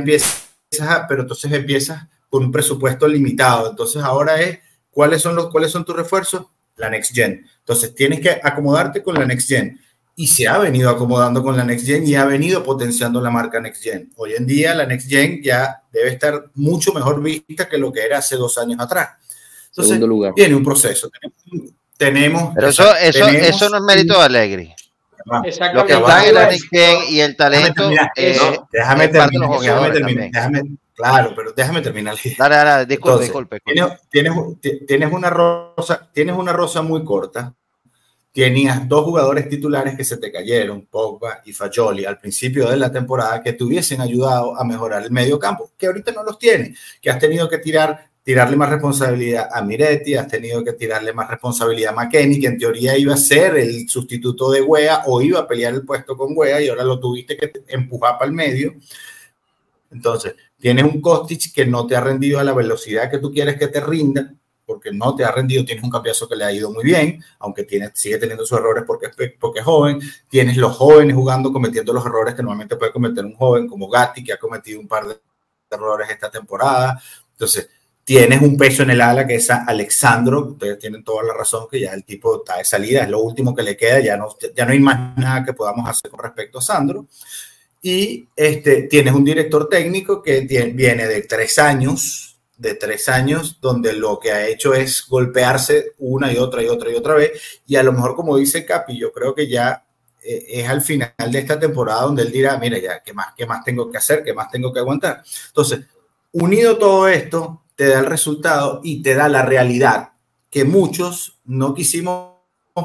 empiezas, 0.80 1.06
pero 1.08 1.22
entonces 1.22 1.52
empiezas 1.52 2.06
con 2.28 2.44
un 2.44 2.52
presupuesto 2.52 3.06
limitado. 3.08 3.70
Entonces 3.70 4.02
ahora 4.02 4.40
es, 4.40 4.58
¿cuáles 4.90 5.22
son, 5.22 5.36
los, 5.36 5.50
¿cuáles 5.50 5.70
son 5.70 5.84
tus 5.84 5.96
refuerzos? 5.96 6.46
La 6.76 6.90
Next 6.90 7.14
Gen. 7.14 7.46
Entonces 7.60 7.94
tienes 7.94 8.20
que 8.20 8.40
acomodarte 8.42 9.02
con 9.02 9.14
la 9.14 9.24
Next 9.24 9.48
Gen. 9.48 9.80
Y 10.16 10.28
se 10.28 10.46
ha 10.46 10.58
venido 10.58 10.90
acomodando 10.90 11.42
con 11.42 11.56
la 11.56 11.64
Next 11.64 11.86
Gen 11.86 12.06
y 12.06 12.14
ha 12.14 12.24
venido 12.24 12.62
potenciando 12.62 13.20
la 13.20 13.30
marca 13.30 13.60
Next 13.60 13.82
Gen. 13.82 14.12
Hoy 14.16 14.34
en 14.34 14.46
día 14.46 14.74
la 14.74 14.86
Next 14.86 15.08
Gen 15.08 15.42
ya 15.42 15.82
debe 15.92 16.10
estar 16.10 16.50
mucho 16.54 16.92
mejor 16.92 17.20
vista 17.22 17.68
que 17.68 17.78
lo 17.78 17.92
que 17.92 18.04
era 18.04 18.18
hace 18.18 18.36
dos 18.36 18.56
años 18.58 18.78
atrás. 18.80 19.10
Entonces, 19.68 19.88
Segundo 19.94 20.06
lugar. 20.06 20.32
viene 20.36 20.54
un 20.54 20.62
proceso. 20.64 21.10
Tenemos. 21.96 22.52
Pero 22.54 22.68
eso, 22.68 22.94
eso, 22.96 23.26
tenemos- 23.26 23.48
eso 23.48 23.68
no 23.68 23.76
es 23.78 23.82
mérito 23.82 24.18
de 24.18 24.24
Alegri. 24.24 24.74
Lo 25.24 25.42
que 25.86 25.94
está 25.94 26.28
en 26.28 26.34
la 26.34 26.50
y 27.08 27.20
el 27.20 27.36
talento 27.36 27.90
eh, 28.16 28.58
déjame 28.70 29.08
terminar, 29.08 29.48
los 29.50 29.62
déjame 29.62 29.90
terminar, 29.90 30.30
déjame, 30.30 30.62
Claro, 30.94 31.32
pero 31.34 31.52
déjame 31.52 31.80
terminar. 31.80 32.16
Dale, 32.38 32.54
dale, 32.56 32.86
disculpe, 32.86 33.24
Entonces, 33.24 33.26
disculpe. 33.26 33.60
Tienes, 33.64 33.92
tienes, 34.10 34.60
ti- 34.60 34.86
tienes 34.86 35.12
una 35.12 35.28
rosa, 35.28 36.08
tienes 36.12 36.36
una 36.36 36.52
rosa 36.52 36.82
muy 36.82 37.04
corta. 37.04 37.52
Tenías 38.32 38.88
dos 38.88 39.04
jugadores 39.04 39.48
titulares 39.48 39.96
que 39.96 40.04
se 40.04 40.16
te 40.16 40.30
cayeron, 40.32 40.86
Pogba 40.86 41.40
y 41.44 41.52
Fagioli, 41.52 42.04
al 42.04 42.18
principio 42.18 42.68
de 42.68 42.76
la 42.76 42.90
temporada, 42.90 43.40
que 43.42 43.52
te 43.52 43.62
hubiesen 43.64 44.00
ayudado 44.00 44.58
a 44.58 44.64
mejorar 44.64 45.04
el 45.04 45.10
medio 45.10 45.38
campo, 45.38 45.70
que 45.78 45.86
ahorita 45.86 46.10
no 46.12 46.24
los 46.24 46.38
tienes, 46.38 46.78
que 47.00 47.10
has 47.10 47.18
tenido 47.18 47.48
que 47.48 47.58
tirar, 47.58 48.10
tirarle 48.24 48.56
más 48.56 48.70
responsabilidad 48.70 49.48
a 49.52 49.60
Miretti, 49.62 50.14
has 50.14 50.26
tenido 50.26 50.64
que 50.64 50.72
tirarle 50.72 51.12
más 51.12 51.28
responsabilidad 51.28 51.92
a 51.92 52.04
McKenny, 52.04 52.40
que 52.40 52.46
en 52.46 52.58
teoría 52.58 52.96
iba 52.96 53.12
a 53.12 53.18
ser 53.18 53.58
el 53.58 53.86
sustituto 53.86 54.50
de 54.50 54.62
Wea 54.62 55.02
o 55.06 55.20
iba 55.20 55.40
a 55.40 55.46
pelear 55.46 55.74
el 55.74 55.84
puesto 55.84 56.16
con 56.16 56.32
Wea 56.34 56.60
y 56.62 56.68
ahora 56.68 56.84
lo 56.84 56.98
tuviste 56.98 57.36
que 57.36 57.52
empujar 57.68 58.14
para 58.18 58.30
el 58.30 58.32
medio. 58.32 58.74
Entonces, 59.90 60.34
tienes 60.58 60.84
un 60.84 61.02
Kostic 61.02 61.52
que 61.52 61.66
no 61.66 61.86
te 61.86 61.96
ha 61.96 62.00
rendido 62.00 62.40
a 62.40 62.44
la 62.44 62.54
velocidad 62.54 63.10
que 63.10 63.18
tú 63.18 63.30
quieres 63.30 63.58
que 63.58 63.68
te 63.68 63.80
rinda, 63.80 64.34
porque 64.64 64.90
no 64.90 65.14
te 65.14 65.22
ha 65.22 65.30
rendido, 65.30 65.62
tienes 65.62 65.84
un 65.84 65.90
campeonato 65.90 66.26
que 66.26 66.36
le 66.36 66.44
ha 66.44 66.52
ido 66.52 66.72
muy 66.72 66.82
bien, 66.82 67.22
aunque 67.40 67.64
tiene, 67.64 67.90
sigue 67.92 68.16
teniendo 68.16 68.46
sus 68.46 68.58
errores 68.58 68.84
porque 68.86 69.10
porque 69.38 69.58
es 69.58 69.64
joven, 69.66 70.00
tienes 70.28 70.56
los 70.56 70.74
jóvenes 70.74 71.14
jugando, 71.14 71.52
cometiendo 71.52 71.92
los 71.92 72.06
errores 72.06 72.34
que 72.34 72.42
normalmente 72.42 72.76
puede 72.76 72.90
cometer 72.90 73.22
un 73.22 73.34
joven 73.34 73.68
como 73.68 73.86
Gatti, 73.86 74.24
que 74.24 74.32
ha 74.32 74.38
cometido 74.38 74.80
un 74.80 74.88
par 74.88 75.06
de 75.06 75.20
errores 75.70 76.08
esta 76.08 76.30
temporada, 76.30 76.98
entonces 77.32 77.68
tienes 78.04 78.42
un 78.42 78.56
peso 78.56 78.82
en 78.82 78.90
el 78.90 79.00
ala 79.00 79.26
que 79.26 79.36
es 79.36 79.50
Alexandro, 79.50 80.48
ustedes 80.48 80.78
tienen 80.78 81.02
toda 81.02 81.22
la 81.22 81.34
razón 81.34 81.66
que 81.70 81.80
ya 81.80 81.92
el 81.94 82.04
tipo 82.04 82.38
está 82.38 82.58
de 82.58 82.64
salida, 82.64 83.02
es 83.02 83.08
lo 83.08 83.20
último 83.20 83.54
que 83.54 83.62
le 83.62 83.76
queda, 83.76 84.00
ya 84.00 84.16
no, 84.16 84.36
ya 84.54 84.66
no 84.66 84.72
hay 84.72 84.78
más 84.80 85.16
nada 85.16 85.44
que 85.44 85.54
podamos 85.54 85.88
hacer 85.88 86.10
con 86.10 86.20
respecto 86.20 86.58
a 86.58 86.62
Sandro, 86.62 87.06
y 87.80 88.26
este, 88.36 88.82
tienes 88.82 89.12
un 89.14 89.24
director 89.24 89.68
técnico 89.68 90.22
que 90.22 90.46
tie- 90.46 90.74
viene 90.74 91.06
de 91.06 91.22
tres 91.22 91.58
años, 91.58 92.38
de 92.56 92.74
tres 92.76 93.08
años, 93.08 93.58
donde 93.60 93.92
lo 93.92 94.18
que 94.18 94.32
ha 94.32 94.46
hecho 94.46 94.72
es 94.72 95.04
golpearse 95.06 95.92
una 95.98 96.32
y 96.32 96.38
otra 96.38 96.62
y 96.62 96.68
otra 96.68 96.90
y 96.90 96.94
otra 96.94 97.14
vez. 97.14 97.32
Y 97.66 97.76
a 97.76 97.82
lo 97.82 97.92
mejor, 97.92 98.14
como 98.14 98.36
dice 98.36 98.64
Capi, 98.64 98.96
yo 98.96 99.12
creo 99.12 99.34
que 99.34 99.48
ya 99.48 99.84
eh, 100.22 100.44
es 100.48 100.68
al 100.68 100.80
final 100.80 101.12
de 101.30 101.38
esta 101.38 101.58
temporada 101.58 102.02
donde 102.02 102.22
él 102.22 102.32
dirá, 102.32 102.56
mira, 102.56 102.78
ya, 102.78 103.02
¿qué 103.02 103.12
más, 103.12 103.34
¿qué 103.36 103.44
más 103.44 103.62
tengo 103.64 103.90
que 103.90 103.98
hacer? 103.98 104.22
¿Qué 104.22 104.32
más 104.32 104.50
tengo 104.50 104.72
que 104.72 104.78
aguantar? 104.78 105.22
Entonces, 105.48 105.80
unido 106.32 106.78
todo 106.78 107.06
esto, 107.08 107.63
te 107.76 107.88
da 107.88 108.00
el 108.00 108.06
resultado 108.06 108.80
y 108.82 109.02
te 109.02 109.14
da 109.14 109.28
la 109.28 109.42
realidad 109.42 110.10
que 110.50 110.64
muchos 110.64 111.38
no 111.44 111.74
quisimos 111.74 112.34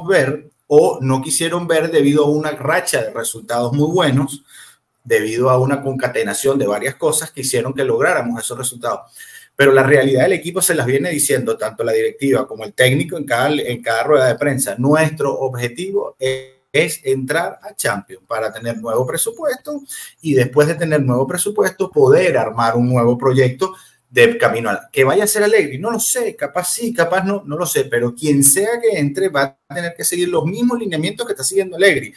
ver 0.08 0.50
o 0.68 1.00
no 1.02 1.22
quisieron 1.22 1.68
ver 1.68 1.92
debido 1.92 2.26
a 2.26 2.30
una 2.30 2.52
racha 2.52 3.04
de 3.04 3.12
resultados 3.12 3.74
muy 3.74 3.92
buenos, 3.92 4.44
debido 5.04 5.50
a 5.50 5.60
una 5.60 5.82
concatenación 5.82 6.58
de 6.60 6.68
varias 6.68 6.96
cosas 6.96 7.32
que 7.32 7.42
hicieron 7.42 7.74
que 7.74 7.84
lográramos 7.84 8.40
esos 8.40 8.58
resultados. 8.58 9.12
Pero 9.56 9.74
la 9.74 9.84
realidad 9.84 10.24
del 10.24 10.34
equipo 10.34 10.62
se 10.62 10.76
las 10.76 10.86
viene 10.86 11.10
diciendo 11.10 11.58
tanto 11.58 11.84
la 11.84 11.92
directiva 11.92 12.48
como 12.48 12.64
el 12.64 12.74
técnico 12.74 13.18
en 13.18 13.26
cada, 13.26 13.50
en 13.50 13.82
cada 13.82 14.04
rueda 14.04 14.28
de 14.28 14.36
prensa. 14.36 14.76
Nuestro 14.78 15.34
objetivo 15.34 16.16
es, 16.20 16.54
es 16.72 17.02
entrar 17.04 17.60
a 17.62 17.76
Champions 17.76 18.24
para 18.28 18.54
tener 18.54 18.78
nuevo 18.78 19.06
presupuesto 19.06 19.82
y 20.22 20.34
después 20.34 20.68
de 20.68 20.76
tener 20.76 21.02
nuevo 21.02 21.28
presupuesto 21.28 21.90
poder 21.90 22.38
armar 22.38 22.76
un 22.76 22.90
nuevo 22.90 23.18
proyecto 23.18 23.76
de 24.10 24.38
camino 24.38 24.70
a 24.70 24.90
que 24.92 25.04
vaya 25.04 25.24
a 25.24 25.28
ser 25.28 25.44
Alegre, 25.44 25.78
no 25.78 25.92
lo 25.92 26.00
sé, 26.00 26.36
capaz 26.36 26.74
sí, 26.74 26.94
capaz 26.94 27.24
no, 27.24 27.44
no 27.46 27.58
lo 27.58 27.66
sé, 27.66 27.86
pero 27.86 28.16
quien 28.16 28.44
sea 28.44 28.80
que 28.82 28.98
entre 28.98 29.30
va 29.30 29.58
a 29.68 29.76
tener 29.76 29.94
que 29.96 30.04
seguir 30.04 30.30
los 30.30 30.46
mismos 30.46 30.80
lineamientos 30.80 31.28
que 31.28 31.34
está 31.34 31.44
siguiendo 31.44 31.76
Alegre. 31.76 32.14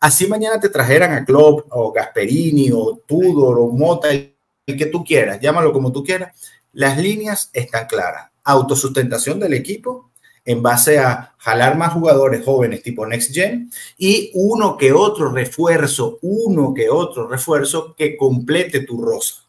Así 0.00 0.26
mañana 0.26 0.60
te 0.60 0.68
trajeran 0.68 1.12
a 1.12 1.24
Klopp 1.24 1.66
o 1.70 1.92
Gasperini 1.92 2.70
o 2.72 3.00
Tudor 3.06 3.58
o 3.58 3.68
Mota, 3.68 4.10
el 4.10 4.34
que 4.66 4.86
tú 4.86 5.04
quieras, 5.04 5.40
llámalo 5.40 5.72
como 5.72 5.90
tú 5.90 6.04
quieras, 6.04 6.36
las 6.72 6.98
líneas 6.98 7.50
están 7.52 7.86
claras. 7.86 8.30
Autosustentación 8.44 9.38
del 9.38 9.54
equipo 9.54 10.10
en 10.44 10.62
base 10.62 10.98
a 10.98 11.34
jalar 11.38 11.76
más 11.76 11.92
jugadores 11.92 12.44
jóvenes 12.44 12.82
tipo 12.82 13.06
Next 13.06 13.32
Gen 13.32 13.70
y 13.96 14.32
uno 14.34 14.76
que 14.76 14.92
otro 14.92 15.30
refuerzo, 15.30 16.18
uno 16.22 16.74
que 16.74 16.90
otro 16.90 17.28
refuerzo 17.28 17.94
que 17.96 18.16
complete 18.16 18.80
tu 18.80 19.00
rosa. 19.00 19.41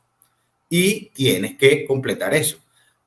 Y 0.76 1.12
tienes 1.14 1.56
que 1.56 1.86
completar 1.86 2.34
eso. 2.34 2.58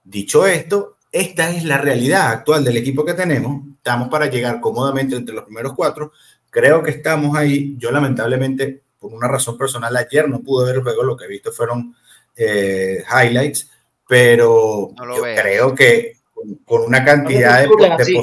Dicho 0.04 0.46
esto, 0.46 0.98
esta 1.10 1.50
es 1.50 1.64
la 1.64 1.78
realidad 1.78 2.28
actual 2.28 2.62
del 2.62 2.76
equipo 2.76 3.04
que 3.04 3.14
tenemos. 3.14 3.60
Estamos 3.78 4.08
para 4.08 4.26
llegar 4.26 4.60
cómodamente 4.60 5.16
entre 5.16 5.34
los 5.34 5.42
primeros 5.46 5.72
cuatro. 5.74 6.12
Creo 6.48 6.80
que 6.80 6.92
estamos 6.92 7.36
ahí. 7.36 7.74
Yo 7.76 7.90
lamentablemente, 7.90 8.82
por 9.00 9.12
una 9.12 9.26
razón 9.26 9.58
personal, 9.58 9.96
ayer 9.96 10.28
no 10.28 10.42
pude 10.42 10.66
ver 10.66 10.76
el 10.76 10.82
juego. 10.84 11.02
Lo 11.02 11.16
que 11.16 11.24
he 11.24 11.28
visto 11.28 11.50
fueron 11.50 11.92
eh, 12.36 13.02
highlights, 13.10 13.68
pero 14.06 14.92
No 14.96 15.16
yo 15.16 15.22
creo 15.22 15.74
que 15.74 16.18
con, 16.32 16.54
con 16.64 16.82
una 16.82 17.04
cantidad 17.04 17.56
de, 17.56 17.62
disculpen 17.62 17.96
de 17.96 18.02
así. 18.04 18.14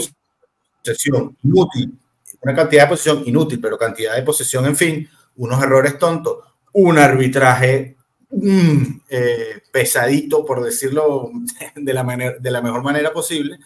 posesión 0.81 1.37
inútil, 1.43 1.91
una 2.41 2.55
cantidad 2.55 2.83
de 2.83 2.89
posesión 2.91 3.23
inútil, 3.25 3.59
pero 3.59 3.77
cantidad 3.77 4.15
de 4.15 4.23
posesión, 4.23 4.65
en 4.67 4.77
fin, 4.77 5.09
unos 5.35 5.61
errores 5.61 5.99
tontos, 5.99 6.37
un 6.71 6.97
arbitraje 6.97 7.97
mm, 8.33 9.01
eh, 9.09 9.61
pesadito, 9.71 10.45
por 10.45 10.63
decirlo 10.63 11.31
de 11.75 11.93
la, 11.93 12.03
manera, 12.03 12.35
de 12.39 12.51
la 12.51 12.61
mejor 12.61 12.83
manera 12.83 13.11
posible, 13.13 13.59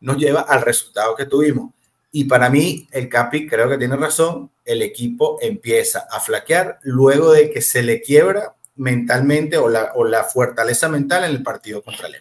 nos 0.00 0.16
lleva 0.18 0.42
al 0.42 0.62
resultado 0.62 1.14
que 1.14 1.26
tuvimos. 1.26 1.72
Y 2.12 2.24
para 2.24 2.48
mí, 2.48 2.86
el 2.92 3.08
Capi 3.08 3.46
creo 3.48 3.68
que 3.68 3.78
tiene 3.78 3.96
razón, 3.96 4.50
el 4.64 4.82
equipo 4.82 5.38
empieza 5.42 6.06
a 6.10 6.20
flaquear 6.20 6.78
luego 6.82 7.32
de 7.32 7.50
que 7.50 7.60
se 7.60 7.82
le 7.82 8.00
quiebra 8.02 8.54
mentalmente 8.76 9.56
o 9.58 9.68
la, 9.68 9.92
o 9.96 10.04
la 10.04 10.22
fortaleza 10.24 10.88
mental 10.88 11.24
en 11.24 11.30
el 11.30 11.42
partido 11.42 11.82
contra 11.82 12.06
el. 12.08 12.16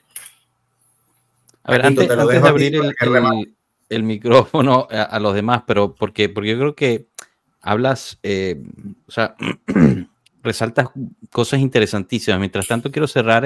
A 1.63 1.71
ver, 1.71 1.85
antes, 1.85 2.07
te 2.07 2.15
lo 2.15 2.23
antes 2.23 2.33
dejo 2.35 2.45
de 2.45 2.49
abrir 2.49 2.75
el, 2.75 2.85
el- 2.99 3.55
el 3.89 4.03
micrófono 4.03 4.87
a, 4.89 5.03
a 5.03 5.19
los 5.19 5.35
demás, 5.35 5.63
pero 5.67 5.93
porque, 5.93 6.27
porque 6.29 6.49
yo 6.51 6.57
creo 6.57 6.75
que 6.75 7.07
hablas, 7.61 8.17
eh, 8.23 8.61
o 9.07 9.11
sea, 9.11 9.35
resaltas 10.43 10.89
cosas 11.31 11.61
interesantísimas. 11.61 12.39
Mientras 12.39 12.67
tanto, 12.67 12.91
quiero 12.91 13.07
cerrar 13.07 13.43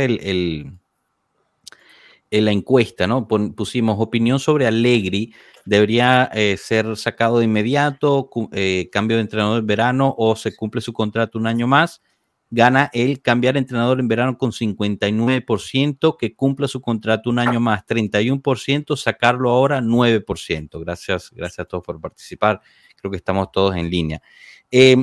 la 2.29 2.51
encuesta, 2.51 3.07
pusimos 3.55 3.95
opinión 3.99 4.39
sobre 4.39 4.67
Allegri, 4.67 5.33
debería 5.65 6.29
eh, 6.33 6.57
ser 6.57 6.97
sacado 6.97 7.39
de 7.39 7.45
inmediato, 7.45 8.29
eh, 8.51 8.89
cambio 8.91 9.17
de 9.17 9.21
entrenador 9.21 9.59
en 9.59 9.67
verano 9.67 10.13
o 10.17 10.35
se 10.35 10.55
cumple 10.55 10.81
su 10.81 10.91
contrato 10.91 11.37
un 11.37 11.47
año 11.47 11.67
más. 11.67 12.01
Gana 12.49 12.89
el 12.93 13.21
cambiar 13.21 13.57
entrenador 13.57 13.99
en 13.99 14.07
verano 14.07 14.37
con 14.37 14.53
59%, 14.53 16.15
que 16.17 16.33
cumpla 16.33 16.69
su 16.69 16.79
contrato 16.79 17.29
un 17.29 17.39
año 17.39 17.59
más, 17.59 17.85
31%, 17.85 18.95
sacarlo 18.95 19.49
ahora 19.49 19.81
9%. 19.81 20.79
Gracias, 20.79 21.29
gracias 21.31 21.59
a 21.59 21.65
todos 21.65 21.83
por 21.83 21.99
participar. 21.99 22.61
Creo 22.95 23.11
que 23.11 23.17
estamos 23.17 23.51
todos 23.51 23.75
en 23.75 23.89
línea. 23.89 24.21
Eh, 24.71 24.95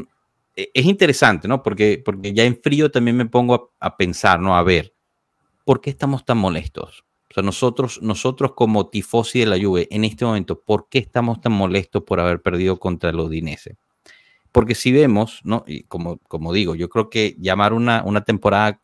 es 0.56 0.84
interesante, 0.84 1.48
¿no? 1.48 1.62
Porque, 1.62 2.00
porque 2.04 2.32
ya 2.32 2.44
en 2.44 2.60
frío 2.60 2.90
también 2.90 3.16
me 3.16 3.26
pongo 3.26 3.74
a, 3.80 3.96
pensar, 3.96 4.40
¿no? 4.40 4.56
A 4.56 4.62
ver, 4.62 4.94
¿por 5.64 5.80
qué 5.80 5.90
estamos 5.90 6.24
tan 6.24 6.38
molestos? 6.38 7.04
O 7.30 7.34
sea, 7.34 7.42
nosotros, 7.42 8.00
nosotros 8.02 8.52
como 8.54 8.88
tifosi 8.88 9.40
de 9.40 9.46
la 9.46 9.58
Juve, 9.60 9.88
en 9.90 10.04
este 10.04 10.24
momento, 10.24 10.60
¿por 10.60 10.88
qué 10.88 10.98
estamos 10.98 11.40
tan 11.40 11.52
molestos 11.52 12.04
por 12.04 12.20
haber 12.20 12.40
perdido 12.40 12.78
contra 12.78 13.10
el 13.10 13.18
Udinese? 13.18 13.76
Porque 14.52 14.76
si 14.76 14.92
vemos, 14.92 15.40
¿no? 15.42 15.64
Y 15.66 15.82
como, 15.84 16.18
como 16.28 16.52
digo, 16.52 16.76
yo 16.76 16.88
creo 16.88 17.10
que 17.10 17.36
llamar 17.40 17.72
una, 17.72 18.04
una 18.04 18.20
temporada 18.20 18.80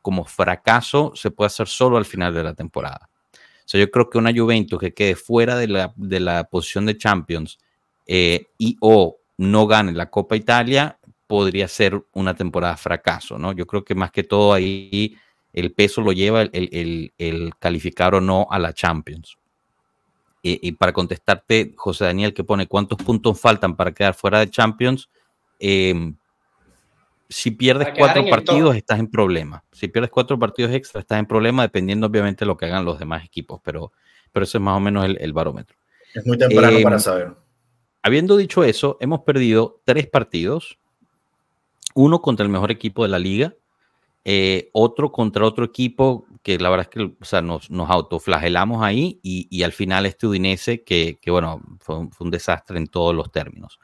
como 0.00 0.24
fracaso 0.24 1.12
se 1.16 1.32
puede 1.32 1.48
hacer 1.48 1.66
solo 1.66 1.96
al 1.96 2.04
final 2.04 2.32
de 2.32 2.44
la 2.44 2.54
temporada. 2.54 3.10
O 3.32 3.70
sea, 3.70 3.80
yo 3.80 3.90
creo 3.90 4.08
que 4.08 4.18
una 4.18 4.32
Juventus 4.32 4.78
que 4.78 4.94
quede 4.94 5.16
fuera 5.16 5.56
de 5.56 5.66
la, 5.66 5.92
de 5.96 6.20
la 6.20 6.44
posición 6.44 6.86
de 6.86 6.96
Champions 6.96 7.58
eh, 8.06 8.46
y 8.56 8.76
o 8.80 9.18
no 9.36 9.66
gane 9.66 9.92
la 9.92 10.08
Copa 10.08 10.36
Italia 10.36 10.98
podría 11.28 11.68
ser 11.68 12.02
una 12.12 12.34
temporada 12.34 12.76
fracaso, 12.76 13.38
¿no? 13.38 13.52
Yo 13.52 13.66
creo 13.66 13.84
que 13.84 13.94
más 13.94 14.10
que 14.10 14.24
todo 14.24 14.52
ahí 14.52 15.16
el 15.52 15.72
peso 15.72 16.00
lo 16.00 16.10
lleva 16.12 16.42
el, 16.42 16.50
el- 16.52 16.68
el- 16.72 17.12
el 17.18 17.52
calificar 17.58 18.14
o 18.16 18.20
no 18.20 18.48
a 18.50 18.58
la 18.58 18.72
Champions. 18.72 19.36
Y, 20.42 20.66
y 20.68 20.72
para 20.72 20.92
contestarte, 20.92 21.74
José 21.76 22.06
Daniel, 22.06 22.32
que 22.34 22.44
pone 22.44 22.66
cuántos 22.66 22.98
puntos 22.98 23.40
faltan 23.40 23.76
para 23.76 23.92
quedar 23.92 24.14
fuera 24.14 24.40
de 24.40 24.50
Champions, 24.50 25.08
eh, 25.60 26.12
si 27.28 27.50
pierdes 27.50 27.88
cuatro 27.96 28.22
partidos, 28.30 28.70
top. 28.70 28.76
estás 28.78 28.98
en 28.98 29.08
problema. 29.10 29.62
Si 29.72 29.88
pierdes 29.88 30.10
cuatro 30.10 30.38
partidos 30.38 30.72
extra, 30.72 31.00
estás 31.00 31.18
en 31.18 31.26
problema, 31.26 31.62
dependiendo 31.62 32.06
obviamente 32.06 32.44
de 32.44 32.46
lo 32.46 32.56
que 32.56 32.64
hagan 32.66 32.84
los 32.86 32.98
demás 32.98 33.22
equipos, 33.24 33.60
pero, 33.62 33.92
pero 34.32 34.44
eso 34.44 34.56
es 34.58 34.62
más 34.62 34.76
o 34.76 34.80
menos 34.80 35.04
el, 35.04 35.18
el 35.20 35.32
barómetro. 35.34 35.76
Es 36.14 36.24
muy 36.26 36.38
temprano 36.38 36.78
Eh, 36.78 36.82
para 36.82 36.98
saber. 36.98 37.34
Habiendo 38.02 38.36
dicho 38.36 38.64
eso, 38.64 38.96
hemos 39.00 39.20
perdido 39.22 39.82
tres 39.84 40.06
partidos. 40.06 40.78
Uno 41.98 42.22
contra 42.22 42.44
el 42.44 42.52
mejor 42.52 42.70
equipo 42.70 43.02
de 43.02 43.08
la 43.08 43.18
liga, 43.18 43.54
eh, 44.24 44.70
otro 44.72 45.10
contra 45.10 45.44
otro 45.44 45.64
equipo 45.64 46.26
que 46.44 46.56
la 46.56 46.70
verdad 46.70 46.86
es 46.88 46.94
que 46.94 47.12
o 47.20 47.24
sea, 47.24 47.42
nos, 47.42 47.72
nos 47.72 47.90
autoflagelamos 47.90 48.84
ahí 48.84 49.18
y, 49.20 49.48
y 49.50 49.64
al 49.64 49.72
final 49.72 50.06
este 50.06 50.28
Udinese 50.28 50.84
que, 50.84 51.18
que 51.20 51.32
bueno, 51.32 51.60
fue 51.80 52.06
un, 52.20 52.30
desastre 52.30 52.78
en 52.78 52.86
todos 52.86 53.16
los 53.16 53.32
términos. 53.32 53.80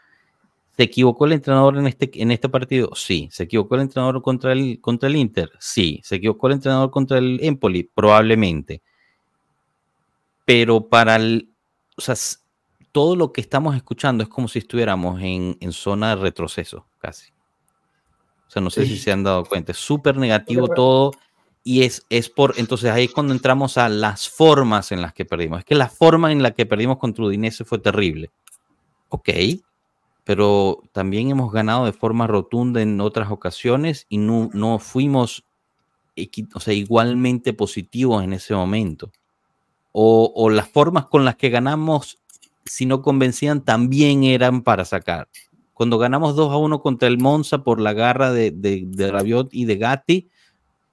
¿Se 0.76 0.84
equivocó 0.84 1.26
el 1.26 1.32
entrenador 1.32 1.76
en 1.76 1.88
este, 1.88 2.08
en 2.14 2.30
este 2.30 2.48
partido? 2.48 2.94
Sí. 2.94 3.28
¿Se 3.32 3.42
equivocó 3.42 3.74
el 3.74 3.80
entrenador 3.80 4.22
contra 4.22 4.52
el, 4.52 4.80
contra 4.80 5.08
el 5.08 5.16
Inter? 5.16 5.50
Sí. 5.58 6.00
¿Se 6.04 6.14
equivocó 6.14 6.46
el 6.46 6.52
entrenador 6.52 6.92
contra 6.92 7.18
el 7.18 7.40
Empoli? 7.42 7.82
Probablemente. 7.92 8.80
Pero 10.44 10.88
para 10.88 11.16
el, 11.16 11.50
o 11.96 12.00
sea, 12.00 12.14
todo 12.92 13.16
lo 13.16 13.32
que 13.32 13.40
estamos 13.40 13.74
escuchando 13.74 14.22
es 14.22 14.28
como 14.28 14.46
si 14.46 14.60
estuviéramos 14.60 15.20
en, 15.20 15.56
en 15.58 15.72
zona 15.72 16.14
de 16.14 16.22
retroceso, 16.22 16.86
casi. 16.98 17.33
O 18.46 18.50
sea, 18.50 18.62
no 18.62 18.70
sé 18.70 18.86
si 18.86 18.98
se 18.98 19.12
han 19.12 19.24
dado 19.24 19.44
cuenta. 19.44 19.72
Es 19.72 19.78
súper 19.78 20.16
negativo 20.16 20.68
todo. 20.68 21.12
Y 21.62 21.82
es, 21.82 22.04
es 22.10 22.28
por, 22.28 22.54
entonces 22.58 22.90
ahí 22.90 23.04
es 23.04 23.12
cuando 23.12 23.32
entramos 23.32 23.78
a 23.78 23.88
las 23.88 24.28
formas 24.28 24.92
en 24.92 25.00
las 25.00 25.14
que 25.14 25.24
perdimos. 25.24 25.60
Es 25.60 25.64
que 25.64 25.74
la 25.74 25.88
forma 25.88 26.30
en 26.30 26.42
la 26.42 26.50
que 26.50 26.66
perdimos 26.66 26.98
contra 26.98 27.24
Udinese 27.24 27.64
fue 27.64 27.78
terrible. 27.78 28.30
Ok, 29.08 29.30
pero 30.24 30.82
también 30.92 31.30
hemos 31.30 31.52
ganado 31.52 31.86
de 31.86 31.92
forma 31.92 32.26
rotunda 32.26 32.82
en 32.82 33.00
otras 33.00 33.30
ocasiones 33.30 34.06
y 34.08 34.18
no, 34.18 34.50
no 34.52 34.78
fuimos 34.78 35.44
o 36.54 36.60
sea, 36.60 36.74
igualmente 36.74 37.52
positivos 37.52 38.22
en 38.22 38.32
ese 38.32 38.54
momento. 38.54 39.10
O, 39.92 40.32
o, 40.34 40.50
las 40.50 40.68
formas 40.68 41.06
con 41.06 41.24
las 41.24 41.36
que 41.36 41.50
ganamos, 41.50 42.18
si 42.64 42.86
no 42.86 43.02
convencían, 43.02 43.64
también 43.64 44.24
eran 44.24 44.62
para 44.62 44.84
sacar. 44.84 45.28
Cuando 45.74 45.98
ganamos 45.98 46.36
2 46.36 46.52
a 46.52 46.56
1 46.56 46.80
contra 46.80 47.08
el 47.08 47.18
Monza 47.18 47.62
por 47.62 47.80
la 47.80 47.92
garra 47.92 48.32
de, 48.32 48.50
de, 48.52 48.84
de 48.86 49.10
Rabiot 49.10 49.52
y 49.52 49.66
de 49.66 49.76
Gatti, 49.76 50.30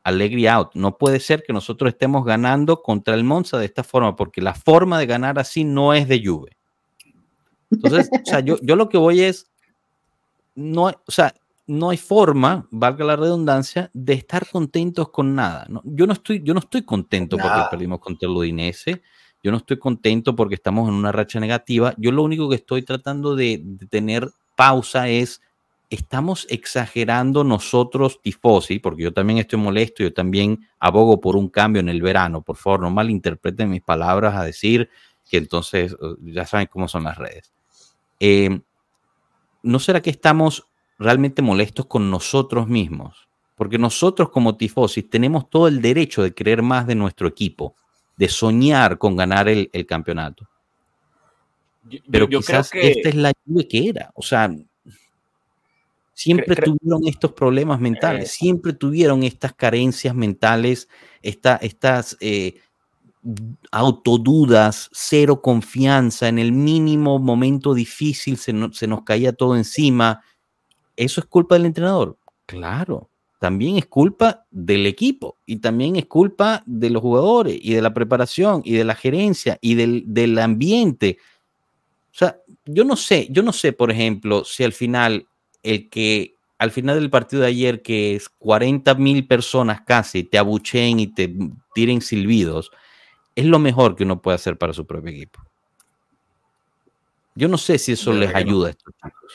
Allegri 0.03 0.47
out. 0.47 0.71
No 0.73 0.97
puede 0.97 1.19
ser 1.19 1.43
que 1.43 1.53
nosotros 1.53 1.89
estemos 1.89 2.25
ganando 2.25 2.81
contra 2.81 3.13
el 3.13 3.23
Monza 3.23 3.57
de 3.57 3.65
esta 3.65 3.83
forma, 3.83 4.15
porque 4.15 4.41
la 4.41 4.53
forma 4.53 4.99
de 4.99 5.05
ganar 5.05 5.39
así 5.39 5.63
no 5.63 5.93
es 5.93 6.07
de 6.07 6.25
Juve. 6.25 6.57
Entonces, 7.69 8.09
o 8.11 8.25
sea, 8.25 8.39
yo, 8.41 8.57
yo 8.61 8.75
lo 8.75 8.89
que 8.89 8.97
voy 8.97 9.21
es, 9.21 9.49
no, 10.55 10.85
o 10.85 11.11
sea, 11.11 11.33
no 11.67 11.91
hay 11.91 11.97
forma, 11.97 12.67
valga 12.71 13.05
la 13.05 13.15
redundancia, 13.15 13.89
de 13.93 14.13
estar 14.13 14.49
contentos 14.49 15.09
con 15.09 15.35
nada. 15.35 15.65
¿no? 15.69 15.81
Yo, 15.85 16.05
no 16.05 16.13
estoy, 16.13 16.41
yo 16.43 16.53
no 16.53 16.59
estoy 16.59 16.81
contento 16.81 17.37
porque 17.37 17.61
perdimos 17.69 17.99
contra 17.99 18.27
el 18.27 18.35
Udinese, 18.35 19.01
yo 19.43 19.51
no 19.51 19.57
estoy 19.57 19.77
contento 19.77 20.35
porque 20.35 20.55
estamos 20.55 20.89
en 20.89 20.95
una 20.95 21.11
racha 21.11 21.39
negativa. 21.39 21.95
Yo 21.97 22.11
lo 22.11 22.23
único 22.23 22.49
que 22.49 22.57
estoy 22.57 22.83
tratando 22.83 23.35
de, 23.35 23.59
de 23.63 23.87
tener 23.87 24.29
pausa 24.61 25.09
es, 25.09 25.41
estamos 25.89 26.45
exagerando 26.47 27.43
nosotros 27.43 28.21
tifosi, 28.21 28.77
porque 28.77 29.01
yo 29.01 29.11
también 29.11 29.39
estoy 29.39 29.57
molesto, 29.57 30.03
yo 30.03 30.13
también 30.13 30.67
abogo 30.79 31.19
por 31.19 31.35
un 31.35 31.49
cambio 31.49 31.79
en 31.79 31.89
el 31.89 31.99
verano. 31.99 32.43
Por 32.43 32.57
favor, 32.57 32.81
no 32.81 32.91
malinterpreten 32.91 33.71
mis 33.71 33.81
palabras 33.81 34.35
a 34.35 34.43
decir 34.43 34.87
que 35.27 35.37
entonces 35.37 35.93
eh, 35.93 36.15
ya 36.21 36.45
saben 36.45 36.67
cómo 36.67 36.87
son 36.87 37.05
las 37.05 37.17
redes. 37.17 37.51
Eh, 38.19 38.61
¿No 39.63 39.79
será 39.79 39.99
que 39.99 40.11
estamos 40.11 40.67
realmente 40.99 41.41
molestos 41.41 41.87
con 41.87 42.11
nosotros 42.11 42.67
mismos? 42.67 43.29
Porque 43.55 43.79
nosotros 43.79 44.29
como 44.29 44.57
tifosis 44.57 45.09
tenemos 45.09 45.49
todo 45.49 45.67
el 45.67 45.81
derecho 45.81 46.21
de 46.21 46.35
querer 46.35 46.61
más 46.61 46.85
de 46.85 46.93
nuestro 46.93 47.27
equipo, 47.27 47.73
de 48.15 48.29
soñar 48.29 48.99
con 48.99 49.15
ganar 49.15 49.49
el 49.49 49.85
campeonato. 49.87 50.50
Yo, 51.91 51.99
Pero 52.09 52.25
yo 52.25 52.39
creo 52.39 52.39
quizás 52.41 52.69
que 52.71 52.89
esta 52.91 53.09
es 53.09 53.15
la 53.15 53.31
Juve 53.45 53.67
que 53.67 53.89
era. 53.89 54.11
O 54.15 54.21
sea, 54.21 54.49
siempre 56.13 56.55
cre- 56.55 56.65
tuvieron 56.65 57.07
estos 57.07 57.33
problemas 57.33 57.79
mentales, 57.79 58.25
Eh. 58.29 58.31
siempre 58.33 58.73
tuvieron 58.73 59.23
estas 59.23 59.53
carencias 59.53 60.15
mentales, 60.15 60.87
esta- 61.21 61.57
estas 61.57 62.17
eh, 62.21 62.55
autodudas, 63.71 64.89
cero 64.91 65.41
confianza, 65.41 66.27
en 66.27 66.39
el 66.39 66.51
mínimo 66.51 67.19
momento 67.19 67.73
difícil 67.73 68.37
se, 68.37 68.53
no- 68.53 68.73
se 68.73 68.87
nos 68.87 69.03
caía 69.03 69.33
todo 69.33 69.55
encima. 69.55 70.21
¿Eso 70.95 71.21
es 71.21 71.27
culpa 71.27 71.55
del 71.55 71.65
entrenador? 71.65 72.17
Claro, 72.45 73.09
también 73.39 73.77
es 73.77 73.85
culpa 73.85 74.45
del 74.51 74.85
equipo 74.85 75.37
y 75.45 75.57
también 75.57 75.95
es 75.95 76.05
culpa 76.05 76.63
de 76.65 76.89
los 76.89 77.01
jugadores 77.01 77.57
y 77.61 77.73
de 77.73 77.81
la 77.81 77.93
preparación 77.93 78.61
y 78.65 78.73
de 78.73 78.83
la 78.83 78.95
gerencia 78.95 79.57
y 79.61 79.75
del, 79.75 80.03
del 80.07 80.37
ambiente. 80.39 81.17
O 82.11 82.13
sea, 82.13 82.37
yo 82.65 82.83
no 82.83 82.95
sé, 82.95 83.27
yo 83.29 83.41
no 83.41 83.53
sé, 83.53 83.71
por 83.73 83.89
ejemplo, 83.91 84.43
si 84.43 84.63
al 84.63 84.73
final 84.73 85.27
el 85.63 85.89
que 85.89 86.35
al 86.57 86.71
final 86.71 86.99
del 86.99 87.09
partido 87.09 87.41
de 87.41 87.47
ayer 87.47 87.81
que 87.81 88.15
es 88.15 88.29
40 88.29 88.93
mil 88.95 89.25
personas 89.25 89.81
casi 89.81 90.23
te 90.23 90.37
abucheen 90.37 90.99
y 90.99 91.07
te 91.07 91.33
tiren 91.73 92.01
silbidos, 92.01 92.71
es 93.35 93.45
lo 93.45 93.57
mejor 93.57 93.95
que 93.95 94.03
uno 94.03 94.21
puede 94.21 94.35
hacer 94.35 94.57
para 94.57 94.73
su 94.73 94.85
propio 94.85 95.11
equipo. 95.11 95.39
Yo 97.33 97.47
no 97.47 97.57
sé 97.57 97.79
si 97.79 97.93
eso 97.93 98.13
les 98.13 98.35
ayuda 98.35 98.67
a 98.67 98.71
estos 98.71 98.93
chicos. 98.93 99.33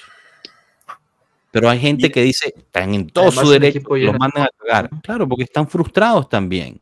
Pero 1.51 1.71
hay 1.71 1.81
gente 1.81 2.11
que 2.11 2.23
dice, 2.23 2.53
están 2.55 2.95
en 2.95 3.09
todo 3.09 3.29
Además, 3.29 3.45
su 3.45 3.51
derecho, 3.51 3.81
los 3.89 4.19
mandan 4.19 4.45
a 4.45 4.49
cagar. 4.59 4.91
Claro, 5.03 5.27
porque 5.27 5.45
están 5.45 5.67
frustrados 5.67 6.29
también. 6.29 6.81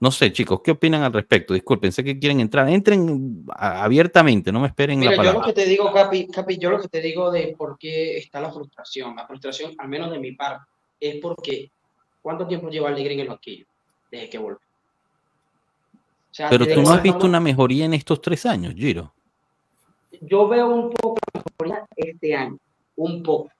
No 0.00 0.12
sé, 0.12 0.32
chicos, 0.32 0.60
¿qué 0.62 0.70
opinan 0.70 1.02
al 1.02 1.12
respecto? 1.12 1.54
Disculpen, 1.54 1.90
sé 1.90 2.04
que 2.04 2.18
quieren 2.18 2.38
entrar. 2.38 2.68
Entren 2.68 3.44
abiertamente, 3.48 4.52
no 4.52 4.60
me 4.60 4.68
esperen 4.68 5.00
Mira, 5.00 5.10
la 5.10 5.16
yo 5.16 5.22
lo 5.22 5.28
palabra. 5.28 5.46
que 5.48 5.60
te 5.60 5.68
digo, 5.68 5.92
Capi, 5.92 6.28
Capi, 6.28 6.56
yo 6.56 6.70
lo 6.70 6.80
que 6.80 6.88
te 6.88 7.00
digo 7.00 7.32
de 7.32 7.54
por 7.58 7.76
qué 7.76 8.16
está 8.18 8.40
la 8.40 8.52
frustración, 8.52 9.16
la 9.16 9.26
frustración, 9.26 9.72
al 9.76 9.88
menos 9.88 10.12
de 10.12 10.20
mi 10.20 10.32
parte, 10.32 10.66
es 11.00 11.16
porque 11.20 11.72
¿cuánto 12.22 12.46
tiempo 12.46 12.70
lleva 12.70 12.90
Alegre 12.90 13.14
en 13.14 13.20
el 13.20 13.28
banquillo? 13.28 13.66
Desde 14.10 14.30
que 14.30 14.38
volvió. 14.38 14.60
O 16.30 16.34
sea, 16.34 16.48
Pero 16.48 16.66
tú 16.66 16.80
no 16.80 16.92
has 16.92 17.02
visto 17.02 17.26
una 17.26 17.40
mejoría 17.40 17.84
en 17.84 17.94
estos 17.94 18.20
tres 18.20 18.46
años, 18.46 18.74
Giro. 18.74 19.12
Yo 20.20 20.46
veo 20.46 20.68
un 20.68 20.92
poco 20.92 21.18
de 21.32 21.40
mejoría 21.40 21.86
este 21.96 22.34
año, 22.36 22.58
un 22.96 23.22
poco. 23.22 23.50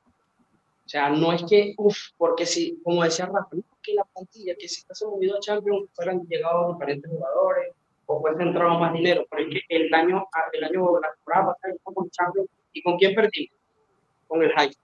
O 0.89 0.91
sea, 0.91 1.11
no 1.11 1.35
es 1.35 1.43
que, 1.43 1.75
uff, 1.77 1.99
porque 2.17 2.47
si, 2.47 2.81
como 2.83 3.05
decía 3.05 3.27
Rafa, 3.27 3.51
no, 3.53 3.63
que 3.83 3.93
la 3.93 4.05
plantilla, 4.05 4.55
que 4.59 4.67
si 4.67 4.81
se 4.91 5.07
movido 5.07 5.37
a 5.37 5.41
Champions, 5.41 5.91
fueran 5.93 6.27
llegado 6.27 6.73
diferentes 6.73 7.11
jugadores, 7.11 7.75
o 8.07 8.23
fuese 8.23 8.43
entrado 8.43 8.79
más 8.79 8.95
dinero, 8.95 9.27
pero 9.31 9.43
es 9.43 9.49
que 9.51 9.61
el 9.69 9.93
año, 9.93 10.27
el 10.51 10.65
año, 10.65 10.99
la 10.99 11.13
temporada 11.13 11.57
con 11.83 12.09
Champions, 12.09 12.49
¿y 12.73 12.83
con 12.83 12.97
quién 12.97 13.15
perdimos? 13.15 13.55
Con 14.29 14.43
el 14.43 14.51
Hype. 14.51 14.77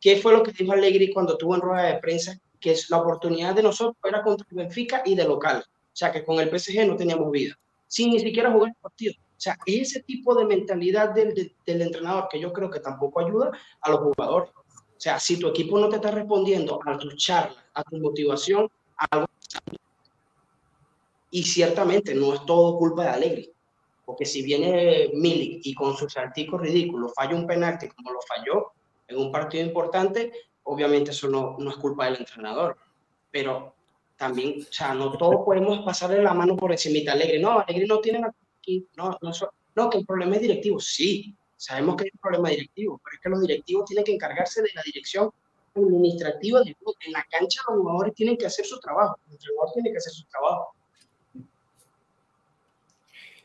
¿Qué 0.00 0.16
fue 0.16 0.32
lo 0.32 0.42
que 0.42 0.50
dijo 0.50 0.72
Allegri 0.72 1.12
cuando 1.12 1.38
tuvo 1.38 1.54
en 1.54 1.60
rueda 1.60 1.84
de 1.84 2.00
prensa? 2.00 2.36
Que 2.58 2.72
es 2.72 2.90
la 2.90 2.96
oportunidad 2.96 3.54
de 3.54 3.62
nosotros 3.62 3.96
era 4.02 4.20
contra 4.20 4.44
el 4.50 4.56
Benfica 4.56 5.02
y 5.04 5.14
de 5.14 5.28
local. 5.28 5.64
O 5.64 5.96
sea, 5.96 6.10
que 6.10 6.24
con 6.24 6.40
el 6.40 6.48
PSG 6.48 6.88
no 6.88 6.96
teníamos 6.96 7.30
vida, 7.30 7.56
sin 7.86 8.10
ni 8.10 8.18
siquiera 8.18 8.50
jugar 8.50 8.70
el 8.70 8.82
partido. 8.82 9.14
O 9.16 9.40
sea, 9.40 9.56
ese 9.64 10.02
tipo 10.02 10.34
de 10.34 10.44
mentalidad 10.44 11.10
del, 11.10 11.54
del 11.64 11.82
entrenador 11.82 12.26
que 12.28 12.40
yo 12.40 12.52
creo 12.52 12.68
que 12.68 12.80
tampoco 12.80 13.20
ayuda 13.20 13.52
a 13.80 13.90
los 13.90 14.00
jugadores. 14.00 14.50
Sea, 15.04 15.20
si 15.20 15.38
tu 15.38 15.48
equipo 15.48 15.78
no 15.78 15.90
te 15.90 15.96
está 15.96 16.10
respondiendo 16.10 16.80
a 16.82 16.96
tu 16.96 17.10
charla, 17.14 17.62
a 17.74 17.82
tu 17.82 17.98
motivación, 17.98 18.70
algo 18.96 19.26
y 21.30 21.42
ciertamente 21.42 22.14
no 22.14 22.32
es 22.32 22.46
todo 22.46 22.78
culpa 22.78 23.02
de 23.02 23.08
Alegre, 23.10 23.52
porque 24.06 24.24
si 24.24 24.40
viene 24.40 25.10
Milik 25.12 25.60
y 25.62 25.74
con 25.74 25.94
sus 25.94 26.10
salticos 26.10 26.58
ridículos 26.58 27.12
falla 27.14 27.36
un 27.36 27.46
penalti 27.46 27.88
como 27.88 28.12
lo 28.12 28.20
falló 28.22 28.72
en 29.06 29.18
un 29.18 29.30
partido 29.30 29.66
importante, 29.66 30.32
obviamente 30.62 31.10
eso 31.10 31.28
no, 31.28 31.54
no 31.58 31.68
es 31.68 31.76
culpa 31.76 32.06
del 32.06 32.20
entrenador, 32.20 32.78
pero 33.30 33.74
también, 34.16 34.62
o 34.62 34.72
sea, 34.72 34.94
no 34.94 35.18
todos 35.18 35.44
podemos 35.44 35.84
pasarle 35.84 36.22
la 36.22 36.32
mano 36.32 36.56
por 36.56 36.72
encima 36.72 37.04
de 37.04 37.10
Alegre, 37.10 37.38
no, 37.40 37.60
Alegre 37.60 37.86
no 37.86 38.00
tiene 38.00 38.20
la 38.20 38.34
no, 38.96 39.18
no, 39.20 39.32
no, 39.74 39.90
que 39.90 39.98
el 39.98 40.06
problema 40.06 40.36
es 40.36 40.40
directivo, 40.40 40.80
sí, 40.80 41.36
sabemos 41.56 41.96
que 41.96 42.04
hay 42.04 42.10
un 42.12 42.20
problema 42.20 42.50
directivo, 42.50 43.00
pero 43.02 43.14
es 43.14 43.20
que 43.20 43.28
los 43.28 43.40
directivos 43.40 43.84
tienen 43.86 44.04
que 44.04 44.14
encargarse 44.14 44.62
de 44.62 44.70
la 44.74 44.82
dirección 44.84 45.30
administrativa 45.74 46.60
de 46.60 46.76
en 47.06 47.12
la 47.12 47.24
cancha 47.30 47.60
los 47.68 47.78
jugadores 47.78 48.14
tienen 48.14 48.36
que 48.36 48.46
hacer 48.46 48.64
su 48.64 48.78
trabajo, 48.78 49.18
el 49.26 49.32
entrenador 49.32 49.72
tiene 49.72 49.90
que 49.90 49.96
hacer 49.96 50.12
su 50.12 50.24
trabajo. 50.26 50.74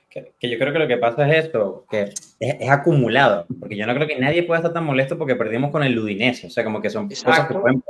Que, 0.10 0.34
que, 0.40 0.50
yo 0.50 0.58
creo 0.58 0.74
que 0.74 0.80
lo 0.80 0.88
que 0.88 0.98
pasa 0.98 1.30
es 1.30 1.46
esto, 1.46 1.86
que 1.90 2.02
es, 2.02 2.36
es, 2.40 2.70
acumulado, 2.70 3.46
porque 3.60 3.78
yo 3.78 3.86
no 3.86 3.94
creo 3.94 4.08
que 4.08 4.18
nadie 4.18 4.42
pueda 4.42 4.60
estar 4.60 4.74
tan 4.74 4.84
molesto 4.84 5.18
porque 5.20 5.36
perdimos 5.36 5.72
con 5.72 5.84
el 5.84 5.98
Udinese, 5.98 6.48
o 6.48 6.50
sea, 6.50 6.64
como 6.64 6.82
que 6.82 6.90
son 6.90 7.06
Exacto. 7.06 7.32
cosas 7.32 7.48
que 7.48 7.60
pueden, 7.60 7.84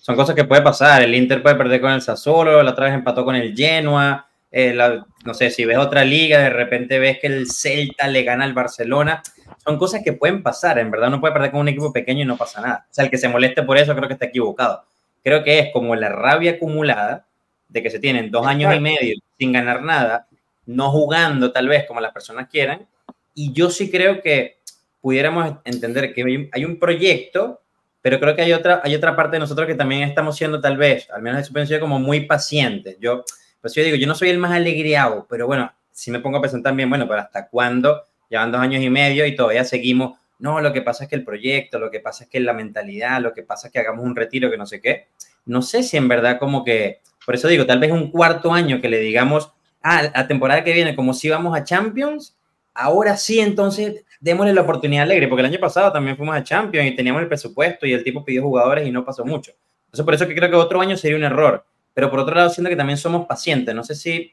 son 0.00 0.14
cosas 0.14 0.36
que 0.36 0.44
puede 0.44 0.62
pasar, 0.62 1.02
el 1.02 1.14
Inter 1.16 1.42
puede 1.42 1.56
perder 1.56 1.80
con 1.80 1.90
el 1.90 2.02
Sassuolo, 2.02 2.62
la 2.62 2.70
otra 2.70 2.84
vez 2.86 2.94
empató 2.94 3.24
con 3.24 3.34
el 3.34 3.56
Genoa, 3.56 4.28
eh, 4.52 4.72
la, 4.72 5.04
no 5.24 5.34
sé, 5.34 5.50
si 5.50 5.64
ves 5.64 5.78
otra 5.78 6.04
liga, 6.04 6.38
de 6.38 6.50
repente 6.50 7.00
ves 7.00 7.18
que 7.18 7.26
el 7.26 7.50
Celta 7.50 8.06
le 8.06 8.22
gana 8.22 8.44
al 8.44 8.54
Barcelona, 8.54 9.22
son 9.66 9.78
cosas 9.78 10.02
que 10.04 10.12
pueden 10.12 10.42
pasar, 10.42 10.78
en 10.78 10.90
verdad 10.90 11.08
uno 11.08 11.20
puede 11.20 11.32
perder 11.32 11.50
con 11.50 11.60
un 11.60 11.68
equipo 11.68 11.92
pequeño 11.92 12.22
y 12.22 12.24
no 12.24 12.36
pasa 12.36 12.60
nada, 12.60 12.86
o 12.88 12.94
sea, 12.94 13.04
el 13.04 13.10
que 13.10 13.18
se 13.18 13.28
moleste 13.28 13.64
por 13.64 13.76
eso 13.76 13.94
creo 13.96 14.06
que 14.06 14.14
está 14.14 14.26
equivocado, 14.26 14.84
creo 15.24 15.42
que 15.42 15.58
es 15.58 15.72
como 15.72 15.96
la 15.96 16.08
rabia 16.08 16.52
acumulada 16.52 17.26
de 17.68 17.82
que 17.82 17.90
se 17.90 17.98
tienen 17.98 18.30
dos 18.30 18.46
años 18.46 18.74
y 18.74 18.80
medio 18.80 19.16
sin 19.38 19.52
ganar 19.52 19.82
nada, 19.82 20.28
no 20.66 20.90
jugando 20.90 21.50
tal 21.50 21.68
vez 21.68 21.84
como 21.86 22.00
las 22.00 22.12
personas 22.12 22.48
quieran, 22.48 22.86
y 23.34 23.52
yo 23.52 23.68
sí 23.68 23.90
creo 23.90 24.22
que 24.22 24.60
pudiéramos 25.00 25.58
entender 25.64 26.14
que 26.14 26.48
hay 26.52 26.64
un, 26.64 26.78
proyecto, 26.78 27.60
pero 28.02 28.18
creo 28.18 28.34
que 28.34 28.42
hay 28.42 28.52
otra, 28.52 28.80
hay 28.82 28.94
otra 28.94 29.14
parte 29.14 29.36
de 29.36 29.40
nosotros 29.40 29.66
que 29.66 29.74
también 29.74 30.02
estamos 30.02 30.36
siendo 30.36 30.60
tal 30.60 30.76
vez, 30.76 31.08
al 31.10 31.22
menos 31.22 31.42
eso 31.42 31.66
sido 31.66 31.80
como 31.80 31.98
muy 31.98 32.20
pacientes. 32.20 32.96
Yo, 33.00 33.24
pues 33.60 33.74
yo 33.74 33.82
digo, 33.84 33.96
yo 33.96 34.06
no 34.06 34.14
soy 34.14 34.30
el 34.30 34.38
más 34.38 34.52
alegriado, 34.52 35.26
pero 35.28 35.46
bueno, 35.46 35.72
si 35.92 36.10
me 36.10 36.20
pongo 36.20 36.38
a 36.38 36.40
pensar 36.40 36.62
también, 36.62 36.88
bueno, 36.88 37.06
pero 37.06 37.20
¿hasta 37.20 37.48
cuándo? 37.48 38.02
Llevan 38.28 38.52
dos 38.52 38.60
años 38.60 38.82
y 38.82 38.90
medio 38.90 39.26
y 39.26 39.36
todavía 39.36 39.64
seguimos 39.64 40.18
no, 40.38 40.60
lo 40.60 40.72
que 40.72 40.82
pasa 40.82 41.04
es 41.04 41.10
que 41.10 41.16
el 41.16 41.24
proyecto, 41.24 41.78
lo 41.78 41.90
que 41.90 42.00
pasa 42.00 42.24
es 42.24 42.30
que 42.30 42.40
la 42.40 42.52
mentalidad, 42.52 43.20
lo 43.20 43.32
que 43.32 43.42
pasa 43.42 43.68
es 43.68 43.72
que 43.72 43.78
hagamos 43.78 44.04
un 44.04 44.14
retiro, 44.14 44.50
que 44.50 44.58
no 44.58 44.66
sé 44.66 44.80
qué. 44.80 45.08
No 45.46 45.62
sé 45.62 45.82
si 45.82 45.96
en 45.96 46.08
verdad 46.08 46.38
como 46.38 46.64
que, 46.64 47.00
por 47.24 47.34
eso 47.34 47.48
digo, 47.48 47.64
tal 47.66 47.78
vez 47.78 47.90
un 47.90 48.10
cuarto 48.10 48.52
año 48.52 48.80
que 48.80 48.88
le 48.88 48.98
digamos, 48.98 49.52
ah, 49.82 50.02
la 50.14 50.28
temporada 50.28 50.62
que 50.62 50.72
viene, 50.72 50.94
como 50.94 51.14
si 51.14 51.30
vamos 51.30 51.56
a 51.56 51.64
Champions, 51.64 52.36
ahora 52.74 53.16
sí, 53.16 53.40
entonces 53.40 54.04
démosle 54.20 54.52
la 54.52 54.62
oportunidad 54.62 55.04
Alegre, 55.04 55.28
porque 55.28 55.40
el 55.40 55.46
año 55.46 55.60
pasado 55.60 55.90
también 55.92 56.16
fuimos 56.16 56.36
a 56.36 56.42
Champions 56.42 56.90
y 56.90 56.96
teníamos 56.96 57.22
el 57.22 57.28
presupuesto 57.28 57.86
y 57.86 57.92
el 57.92 58.04
tipo 58.04 58.24
pidió 58.24 58.42
jugadores 58.42 58.86
y 58.86 58.90
no 58.90 59.04
pasó 59.04 59.24
mucho. 59.24 59.52
Entonces, 59.86 60.04
por 60.04 60.14
eso 60.14 60.28
que 60.28 60.34
creo 60.34 60.50
que 60.50 60.56
otro 60.56 60.80
año 60.80 60.96
sería 60.96 61.16
un 61.16 61.24
error. 61.24 61.64
Pero 61.94 62.10
por 62.10 62.18
otro 62.18 62.34
lado, 62.34 62.50
siento 62.50 62.68
que 62.68 62.76
también 62.76 62.98
somos 62.98 63.26
pacientes. 63.26 63.74
No 63.74 63.82
sé 63.82 63.94
si, 63.94 64.32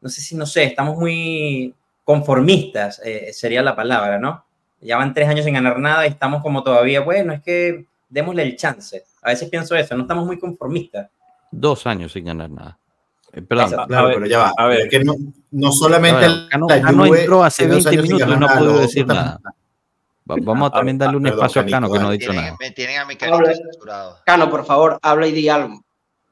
no 0.00 0.08
sé 0.08 0.20
si, 0.20 0.36
no 0.36 0.46
sé, 0.46 0.64
estamos 0.64 0.96
muy 0.96 1.74
conformistas, 2.04 3.00
eh, 3.04 3.32
sería 3.32 3.62
la 3.62 3.74
palabra, 3.74 4.18
¿no? 4.18 4.44
Ya 4.80 4.96
van 4.98 5.14
tres 5.14 5.28
años 5.28 5.44
sin 5.44 5.54
ganar 5.54 5.78
nada 5.78 6.06
y 6.06 6.10
estamos 6.10 6.42
como 6.42 6.62
todavía, 6.62 7.00
bueno, 7.00 7.32
es 7.32 7.42
que 7.42 7.86
démosle 8.08 8.42
el 8.42 8.56
chance. 8.56 9.04
A 9.22 9.30
veces 9.30 9.48
pienso 9.48 9.74
eso, 9.74 9.96
no 9.96 10.02
estamos 10.02 10.26
muy 10.26 10.38
conformistas. 10.38 11.08
Dos 11.50 11.86
años 11.86 12.12
sin 12.12 12.26
ganar 12.26 12.50
nada. 12.50 12.78
Eh, 13.32 13.42
perdón, 13.42 13.86
claro, 13.88 14.08
pero 14.14 14.26
ya 14.26 14.38
va. 14.38 14.52
A 14.56 14.66
ver, 14.66 14.80
es 14.82 14.88
que 14.90 15.02
no, 15.02 15.14
no 15.50 15.72
solamente 15.72 16.20
ver, 16.28 16.48
Cano, 16.50 16.66
la 16.68 16.80
Cano 16.82 17.06
entró 17.06 17.42
hace 17.42 17.66
20 17.66 18.02
minutos 18.02 18.28
y 18.28 18.38
no 18.38 18.46
pudo 18.48 18.78
decir 18.80 19.06
nada. 19.06 19.40
Vamos 20.26 20.68
a 20.70 20.72
también 20.72 20.98
darle 20.98 21.16
un 21.16 21.26
espacio 21.26 21.62
a 21.62 21.66
Cano 21.66 21.90
que 21.90 21.98
no 21.98 22.08
ha 22.08 22.12
dicho 22.12 22.32
nada. 22.32 22.56
Me 22.60 22.70
tienen 22.70 22.98
a 22.98 23.04
mi 23.04 23.16
Habla- 23.20 23.52
Cano, 24.24 24.50
por 24.50 24.64
favor, 24.64 24.98
habla 25.02 25.26
y 25.26 25.32
di 25.32 25.48
algo. 25.48 25.83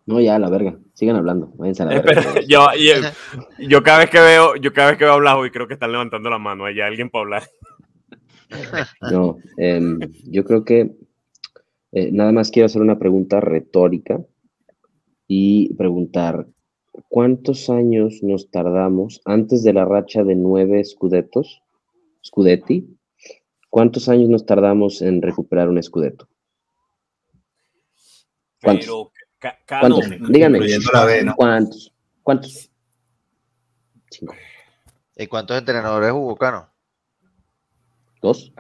No, 0.05 0.21
ya, 0.21 0.39
la 0.39 0.51
verga. 0.51 0.79
Sigan 0.95 1.17
hablando. 1.17 1.53
Váyanse 1.55 1.83
a 1.83 1.87
la 1.87 2.01
verga. 2.01 2.21
Espera, 2.21 2.41
yo, 2.49 2.67
yo, 2.79 3.09
yo 3.69 3.83
cada 3.83 3.99
vez 3.99 4.11
que 4.11 4.21
veo, 4.21 4.57
yo 4.57 4.73
cada 4.73 4.91
vez 4.91 4.99
que 4.99 5.05
veo 5.05 5.15
a 5.15 5.19
Blas 5.19 5.39
y 5.47 5.51
creo 5.51 5.69
que 5.69 5.75
están 5.75 5.93
levantando 5.93 6.29
la 6.31 6.39
mano. 6.39 6.65
Hay 6.65 6.81
alguien 6.81 7.11
para 7.11 7.23
hablar. 7.23 7.43
No, 9.11 9.39
em, 9.57 9.99
yo 10.25 10.45
creo 10.45 10.63
que 10.63 10.95
eh, 11.93 12.13
nada 12.13 12.33
más 12.33 12.51
quiero 12.51 12.67
hacer 12.67 12.83
una 12.83 12.99
pregunta 12.99 13.41
retórica 13.41 14.21
y 15.27 15.73
preguntar, 15.75 16.47
¿cuántos 17.09 17.71
años 17.71 18.23
nos 18.23 18.51
tardamos 18.51 19.23
antes 19.25 19.63
de 19.63 19.73
la 19.73 19.87
racha 19.87 20.23
de 20.23 20.35
nueve 20.35 20.85
scudetos, 20.85 21.63
scudetti? 22.23 22.99
¿Cuántos 23.71 24.11
años 24.11 24.29
nos 24.29 24.45
tardamos 24.45 25.01
en 25.01 25.23
recuperar 25.23 25.71
un 25.71 25.83
scudeto? 25.83 26.29
¿Cuántos? 28.63 28.87
Pero, 28.87 29.12
¿Cuántos? 29.69 30.05
Díganme. 30.29 30.59
Incluyendo 30.59 30.91
la 30.93 31.05
B, 31.05 31.25
¿no? 31.25 31.35
¿Cuántos? 31.37 31.93
¿Cuántos? 32.23 32.71
Cinco. 34.11 34.35
¿Y 35.17 35.27
cuántos 35.27 35.59
entrenadores 35.59 36.13
hubo, 36.13 36.37
Cano? 36.37 36.69
¿Dos? 38.21 38.53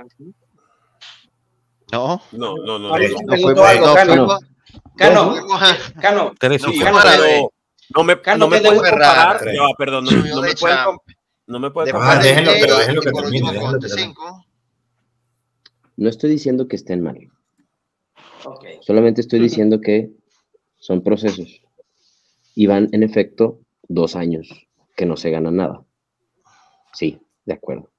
No. 1.92 2.20
no, 2.32 2.56
no, 2.56 2.78
no. 2.78 2.78
No, 2.78 2.88
no. 2.88 3.36
fuimos- 3.36 3.58
algo, 3.68 3.86
no 3.86 3.94
Cano. 3.94 4.38
Cano, 4.96 5.34
no 5.36 5.58
Cano, 6.00 6.32
Tres 6.38 6.62
No. 6.62 7.50
No 7.94 8.04
me, 8.04 8.20
Cano, 8.22 8.38
no 8.38 8.48
me 8.48 8.56
¿qué 8.56 8.62
pueden 8.68 8.82
te- 8.82 8.90
comparar. 8.90 9.36
Va, 9.46 9.74
perdón, 9.76 10.04
no, 10.04 10.10
no 10.12 10.40
me 10.42 10.54
com- 10.54 10.98
no 11.46 11.58
me 11.60 11.66
Ah, 11.66 11.72
comparar. 11.72 12.22
déjenlo, 12.22 12.52
pero 12.58 12.78
déjenlo 12.78 13.02
que 13.02 13.10
termine. 13.10 13.52
No 15.96 16.08
estoy 16.08 16.30
diciendo 16.30 16.66
que 16.68 16.76
estén 16.76 17.02
mal. 17.02 17.18
ok. 18.44 18.64
Solamente 18.80 19.20
estoy 19.20 19.40
diciendo 19.40 19.80
que 19.80 20.10
son 20.82 21.04
procesos. 21.04 21.62
Y 22.56 22.66
van, 22.66 22.88
en 22.90 23.04
efecto, 23.04 23.60
dos 23.88 24.16
años 24.16 24.66
que 24.96 25.06
no 25.06 25.16
se 25.16 25.30
gana 25.30 25.52
nada. 25.52 25.86
Sí, 26.92 27.20
de 27.46 27.54
acuerdo. 27.54 27.90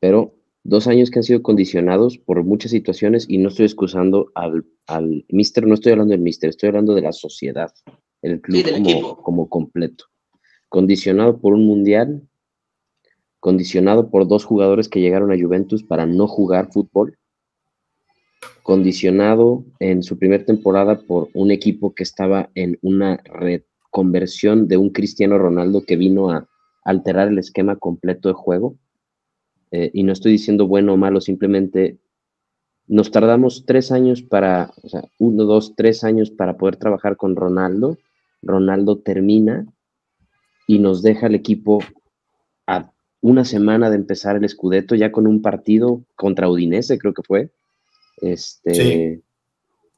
Pero 0.00 0.34
dos 0.62 0.86
años 0.86 1.10
que 1.10 1.18
han 1.18 1.22
sido 1.22 1.42
condicionados 1.42 2.16
por 2.16 2.42
muchas 2.42 2.70
situaciones 2.70 3.26
y 3.28 3.36
no 3.36 3.50
estoy 3.50 3.66
excusando 3.66 4.32
al, 4.34 4.64
al 4.86 5.26
mister, 5.28 5.66
no 5.66 5.74
estoy 5.74 5.92
hablando 5.92 6.12
del 6.12 6.22
mister, 6.22 6.48
estoy 6.48 6.68
hablando 6.68 6.94
de 6.94 7.02
la 7.02 7.12
sociedad, 7.12 7.74
el 8.22 8.40
club 8.40 8.64
como, 8.72 9.16
como 9.22 9.48
completo. 9.50 10.06
Condicionado 10.70 11.38
por 11.38 11.52
un 11.52 11.66
mundial, 11.66 12.26
condicionado 13.38 14.10
por 14.10 14.26
dos 14.26 14.46
jugadores 14.46 14.88
que 14.88 15.02
llegaron 15.02 15.30
a 15.30 15.38
Juventus 15.38 15.82
para 15.84 16.06
no 16.06 16.26
jugar 16.26 16.72
fútbol, 16.72 17.18
condicionado 18.62 19.64
en 19.78 20.02
su 20.02 20.18
primera 20.18 20.44
temporada 20.44 21.00
por 21.00 21.28
un 21.34 21.50
equipo 21.50 21.94
que 21.94 22.02
estaba 22.02 22.50
en 22.54 22.78
una 22.82 23.18
reconversión 23.24 24.68
de 24.68 24.76
un 24.76 24.90
Cristiano 24.90 25.38
Ronaldo 25.38 25.84
que 25.84 25.96
vino 25.96 26.30
a 26.30 26.48
alterar 26.84 27.28
el 27.28 27.38
esquema 27.38 27.76
completo 27.76 28.28
de 28.28 28.34
juego. 28.34 28.76
Eh, 29.70 29.90
y 29.92 30.02
no 30.02 30.12
estoy 30.12 30.32
diciendo 30.32 30.66
bueno 30.66 30.94
o 30.94 30.96
malo, 30.96 31.20
simplemente 31.20 31.98
nos 32.86 33.10
tardamos 33.10 33.64
tres 33.66 33.90
años 33.92 34.22
para, 34.22 34.72
o 34.82 34.88
sea, 34.88 35.04
uno, 35.18 35.44
dos, 35.44 35.74
tres 35.74 36.04
años 36.04 36.30
para 36.30 36.56
poder 36.56 36.76
trabajar 36.76 37.16
con 37.16 37.34
Ronaldo. 37.34 37.98
Ronaldo 38.42 38.98
termina 38.98 39.66
y 40.66 40.78
nos 40.78 41.02
deja 41.02 41.26
el 41.26 41.34
equipo 41.34 41.80
a 42.66 42.90
una 43.20 43.44
semana 43.44 43.88
de 43.88 43.96
empezar 43.96 44.36
el 44.36 44.48
Scudetto 44.48 44.94
ya 44.94 45.10
con 45.10 45.26
un 45.26 45.40
partido 45.40 46.02
contra 46.14 46.48
Udinese, 46.48 46.98
creo 46.98 47.14
que 47.14 47.22
fue. 47.22 47.50
Este, 48.24 48.74
Sí. 48.74 49.22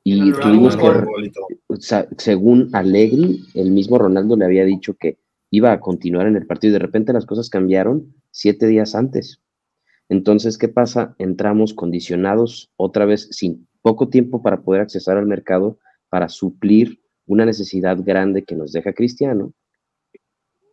Y 0.08 0.32
tuvimos 0.34 0.76
que, 0.76 0.88
Ronaldo. 0.88 1.48
o 1.66 1.76
sea, 1.76 2.06
según 2.16 2.70
Allegri, 2.72 3.44
el 3.54 3.72
mismo 3.72 3.98
Ronaldo 3.98 4.36
le 4.36 4.44
había 4.44 4.64
dicho 4.64 4.94
que 4.94 5.18
iba 5.50 5.72
a 5.72 5.80
continuar 5.80 6.28
en 6.28 6.36
el 6.36 6.46
partido 6.46 6.70
y 6.70 6.72
de 6.74 6.78
repente 6.78 7.12
las 7.12 7.26
cosas 7.26 7.50
cambiaron 7.50 8.14
siete 8.30 8.68
días 8.68 8.94
antes. 8.94 9.40
Entonces, 10.08 10.58
¿qué 10.58 10.68
pasa? 10.68 11.16
Entramos 11.18 11.74
condicionados 11.74 12.70
otra 12.76 13.04
vez 13.04 13.28
sin 13.32 13.66
poco 13.82 14.08
tiempo 14.08 14.42
para 14.42 14.62
poder 14.62 14.82
accesar 14.82 15.16
al 15.16 15.26
mercado 15.26 15.78
para 16.08 16.28
suplir 16.28 17.00
una 17.26 17.44
necesidad 17.44 17.98
grande 18.00 18.44
que 18.44 18.54
nos 18.54 18.70
deja 18.70 18.92
Cristiano. 18.92 19.52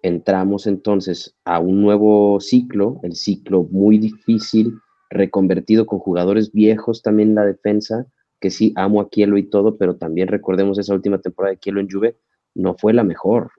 Entramos 0.03 0.67
entonces 0.67 1.35
a 1.43 1.59
un 1.59 1.81
nuevo 1.81 2.39
ciclo, 2.39 2.99
el 3.01 3.15
ciclo 3.15 3.63
muy 3.71 3.97
difícil, 3.97 4.75
reconvertido 5.13 5.85
con 5.85 5.99
jugadores 5.99 6.51
viejos 6.51 7.01
también 7.01 7.29
en 7.29 7.35
la 7.35 7.45
defensa, 7.45 8.05
que 8.39 8.49
sí, 8.49 8.73
amo 8.75 8.99
a 9.01 9.09
Kielo 9.09 9.37
y 9.37 9.43
todo, 9.43 9.77
pero 9.77 9.95
también 9.95 10.27
recordemos 10.27 10.77
esa 10.79 10.93
última 10.93 11.19
temporada 11.19 11.51
de 11.53 11.59
Kielo 11.59 11.79
en 11.79 11.89
Juve, 11.89 12.17
no 12.55 12.75
fue 12.75 12.93
la 12.93 13.03
mejor. 13.03 13.51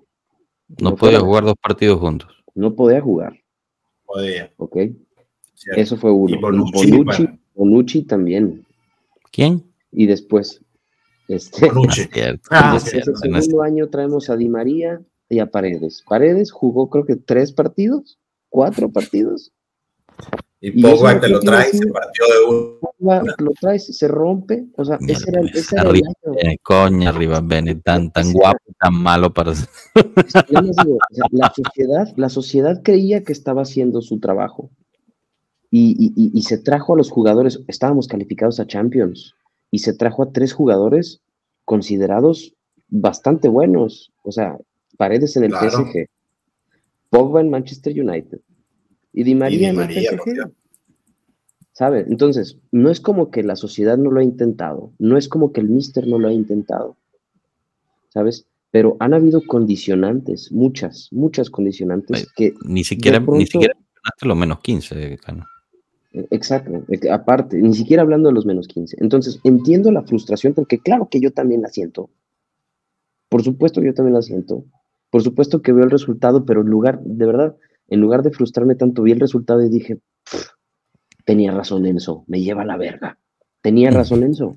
No 0.81 0.95
podía 0.97 1.21
jugar 1.21 1.43
mejor. 1.43 1.55
dos 1.57 1.63
partidos 1.63 2.01
juntos. 2.01 2.31
No 2.55 2.75
podía 2.75 3.01
jugar, 3.01 3.35
Podía. 4.05 4.53
¿ok? 4.59 4.77
cierto. 5.55 5.81
Eso 5.81 5.97
fue 5.97 6.13
uno. 6.13 6.35
Y 6.35 6.39
Bonucci, 6.39 6.91
Bonucci, 6.91 7.23
bueno. 7.25 7.39
Bonucci 7.55 8.03
también. 8.03 8.65
¿Quién? 9.33 9.63
Y 9.91 10.07
después, 10.07 10.61
este, 11.29 11.67
Bonucci. 11.67 12.03
Es 12.03 12.11
cierto. 12.13 12.49
Ah, 12.51 12.75
es 12.77 12.85
después 12.85 13.05
cierto, 13.05 13.21
el 13.25 13.31
no 13.33 13.39
es- 13.39 13.45
segundo 13.47 13.63
año 13.65 13.89
traemos 13.89 14.29
a 14.31 14.37
Di 14.37 14.49
María 14.49 15.01
y 15.29 15.39
a 15.39 15.51
Paredes. 15.51 16.05
Paredes 16.09 16.53
jugó 16.53 16.91
creo 16.91 17.05
que 17.07 17.17
tres 17.17 17.53
partidos, 17.53 18.19
cuatro 18.51 18.91
partidos. 18.91 19.53
Y 20.67 20.79
Y 20.79 20.83
Pogba 20.83 21.21
te 21.21 21.29
lo 21.29 21.41
trae 21.41 21.71
se 21.71 21.87
partió 21.89 22.25
de 22.27 22.49
uno. 22.49 22.79
Va, 23.07 23.23
Lo 23.39 23.51
traes, 23.61 23.85
se 23.97 24.09
rompe. 24.09 24.65
O 24.77 24.85
sea, 24.85 24.99
ese 25.07 25.29
era, 25.31 25.41
ese 25.53 25.77
era 25.77 25.91
el 25.91 25.97
año. 25.97 26.39
eh, 26.39 26.57
coña, 26.63 27.11
arriba, 27.11 27.41
Bene, 27.43 27.75
tan, 27.75 28.11
tan 28.11 28.33
guapo, 28.33 28.59
tan 28.81 28.95
malo 28.95 29.31
para 29.33 29.53
Yo 29.53 30.61
les 30.63 30.77
digo, 30.77 30.97
o 30.97 31.15
sea, 31.15 31.27
la, 31.33 31.53
sociedad, 31.55 32.09
la 32.17 32.29
sociedad 32.31 32.81
creía 32.83 33.23
que 33.25 33.33
estaba 33.33 33.61
haciendo 33.63 34.01
su 34.01 34.21
trabajo 34.21 34.71
y, 35.71 35.91
y- 35.99 36.13
y- 36.17 36.31
y 36.33 36.43
se 36.43 36.57
trajo 36.57 36.95
a 36.95 36.97
los 36.97 37.11
jugadores, 37.11 37.61
estábamos 37.69 38.09
calificados 38.09 38.59
a 38.59 38.67
Champions 38.67 39.35
y 39.71 39.81
se 39.81 39.93
trajo 39.93 40.23
a 40.23 40.33
tres 40.33 40.55
jugadores 40.55 41.21
considerados 41.67 42.55
bastante 42.89 43.49
buenos, 43.49 44.13
o 44.23 44.33
sea, 44.33 44.57
Paredes 44.97 45.37
en 45.37 45.45
el 45.45 45.51
Claro. 45.51 45.85
PSG, 45.85 46.07
Pogba 47.11 47.41
en 47.43 47.51
Manchester 47.51 47.93
United 48.01 48.39
y 49.15 49.23
Di 49.23 49.35
María 49.35 49.59
Di 49.59 49.65
en 49.65 49.71
el 49.71 49.77
María. 49.77 50.11
¿Sabe? 51.73 52.05
Entonces, 52.09 52.59
no 52.71 52.91
es 52.91 53.01
como 53.01 53.31
que 53.31 53.43
la 53.43 53.57
sociedad 53.57 53.97
no 53.99 54.11
lo 54.11 54.21
ha 54.21 54.25
intentado, 54.25 54.93
no 54.99 55.17
es 55.17 55.29
como 55.29 55.53
que 55.53 55.61
el 55.61 55.69
Mister 55.69 56.07
no 56.07 56.19
lo 56.21 56.29
ha 56.29 56.33
intentado, 56.33 56.97
¿sabes? 58.11 58.47
Pero 58.71 58.97
han 59.01 59.13
habido 59.15 59.43
condicionantes, 59.45 60.53
muchas, 60.53 61.09
muchas 61.11 61.51
condicionantes 61.51 62.17
Ay, 62.21 62.25
que, 62.37 62.55
Ni 62.65 62.85
siquiera, 62.85 63.19
pronto- 63.19 63.39
ni 63.41 63.47
siquiera 63.47 63.75
mencionaste 63.75 64.27
los 64.27 64.37
menos 64.37 64.61
15, 64.61 65.19
Cano. 65.19 65.47
eh, 66.13 66.27
exacto, 66.31 66.85
aparte, 67.11 67.57
ni 67.61 67.75
siquiera 67.75 68.03
hablando 68.03 68.29
de 68.29 68.35
los 68.35 68.47
menos 68.47 68.69
15. 68.69 68.97
Entonces, 69.01 69.41
entiendo 69.43 69.91
la 69.91 70.03
frustración 70.05 70.55
porque 70.55 70.79
claro 70.79 71.09
que 71.11 71.21
yo 71.21 71.33
también 71.33 71.63
la 71.63 71.69
siento. 71.71 72.09
Por 73.29 73.43
supuesto 73.43 73.81
que 73.81 73.89
yo 73.89 73.95
también 73.95 74.15
la 74.15 74.23
siento. 74.23 74.65
Por 75.11 75.23
supuesto 75.23 75.61
que 75.61 75.73
veo 75.73 75.85
el 75.85 75.91
resultado, 75.91 76.45
pero 76.45 76.61
en 76.61 76.69
lugar, 76.69 77.01
de 77.03 77.27
verdad, 77.27 77.57
en 77.89 78.01
lugar 78.01 78.23
de 78.23 78.31
frustrarme 78.31 78.75
tanto, 78.75 79.03
vi 79.03 79.13
el 79.13 79.21
resultado 79.21 79.63
y 79.65 79.69
dije, 79.69 79.97
"Pff, 80.25 80.49
tenía 81.25 81.53
razón 81.53 81.87
Enzo, 81.87 82.25
me 82.27 82.41
lleva 82.41 82.63
a 82.63 82.67
la 82.67 82.77
verga. 82.77 83.19
Tenía 83.63 83.91
razón 83.91 84.23
Enzo. 84.23 84.57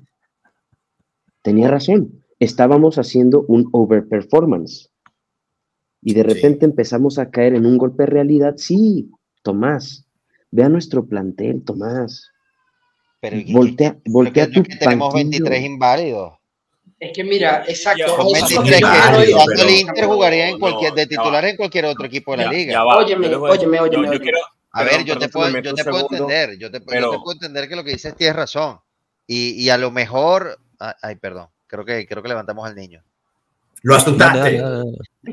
Tenía 1.42 1.68
razón. 1.68 2.24
Estábamos 2.38 2.98
haciendo 2.98 3.42
un 3.48 3.68
overperformance. 3.72 4.90
Y 6.02 6.14
de 6.14 6.22
Sí. 6.22 6.28
repente 6.28 6.64
empezamos 6.66 7.18
a 7.18 7.30
caer 7.30 7.54
en 7.54 7.66
un 7.66 7.78
golpe 7.78 8.04
de 8.04 8.10
realidad. 8.10 8.54
Sí, 8.56 9.10
Tomás, 9.42 10.06
ve 10.50 10.62
a 10.64 10.68
nuestro 10.68 11.06
plantel, 11.06 11.64
Tomás. 11.64 12.30
Pero 13.20 13.36
¿y 13.36 13.46
qué- 13.46 13.52
Voltea, 13.52 13.98
voltea 14.06 14.46
tu 14.50 14.62
tenemos 14.62 15.12
banquillo. 15.14 15.44
23 15.44 15.64
inválidos. 15.64 16.37
Es 17.00 17.12
que 17.12 17.22
mira, 17.22 17.64
exacto. 17.68 18.16
Lo 18.16 18.32
23 18.32 18.80
que 18.80 18.86
pero- 18.86 19.62
el 19.62 19.70
Inter 19.70 20.04
jugaría 20.06 20.48
en 20.48 20.58
cualquier, 20.58 20.92
de 20.94 21.06
titular 21.06 21.44
en 21.44 21.56
cualquier 21.56 21.84
otro 21.84 22.06
equipo 22.06 22.32
de 22.36 22.44
la 22.44 22.50
liga. 22.50 22.84
Óyeme, 22.84 23.34
óyeme, 23.36 23.80
óyeme, 23.80 24.20
A 24.72 24.82
ver, 24.82 25.04
yo 25.04 25.18
te 25.18 25.28
puedo, 25.28 25.48
yo 25.60 25.74
te 25.74 25.82
entender, 25.82 26.58
yo 26.58 26.70
te, 26.70 26.80
puedo 26.80 27.32
entender 27.32 27.68
que 27.68 27.76
lo 27.76 27.84
que 27.84 27.92
dices 27.92 28.16
tienes 28.16 28.36
razón. 28.36 28.80
Y, 29.26 29.50
y 29.62 29.70
a 29.70 29.78
lo 29.78 29.90
mejor, 29.90 30.58
ay, 30.78 30.92
ay, 31.02 31.14
perdón, 31.16 31.48
creo 31.66 31.84
que, 31.84 32.06
creo 32.06 32.22
que 32.22 32.28
levantamos 32.28 32.66
al 32.66 32.74
niño. 32.74 33.02
Lo 33.82 33.94
asustaste. 33.94 34.60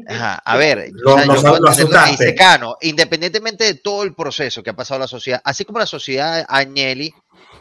Ajá, 0.08 0.36
a 0.46 0.58
ver, 0.58 0.90
Lo- 0.92 1.16
o 1.16 1.18
sea, 1.18 1.26
lo- 1.26 1.68
asustaste. 1.68 2.12
dice 2.12 2.36
Cano, 2.36 2.78
independientemente 2.82 3.64
de 3.64 3.76
todo 3.76 4.04
el 4.04 4.14
proceso 4.14 4.62
que 4.62 4.70
ha 4.70 4.76
pasado 4.76 5.00
la 5.00 5.08
sociedad, 5.08 5.42
así 5.44 5.66
como 5.66 5.80
la 5.80 5.88
sociedad 5.88 6.46
Agnelli, 6.48 7.14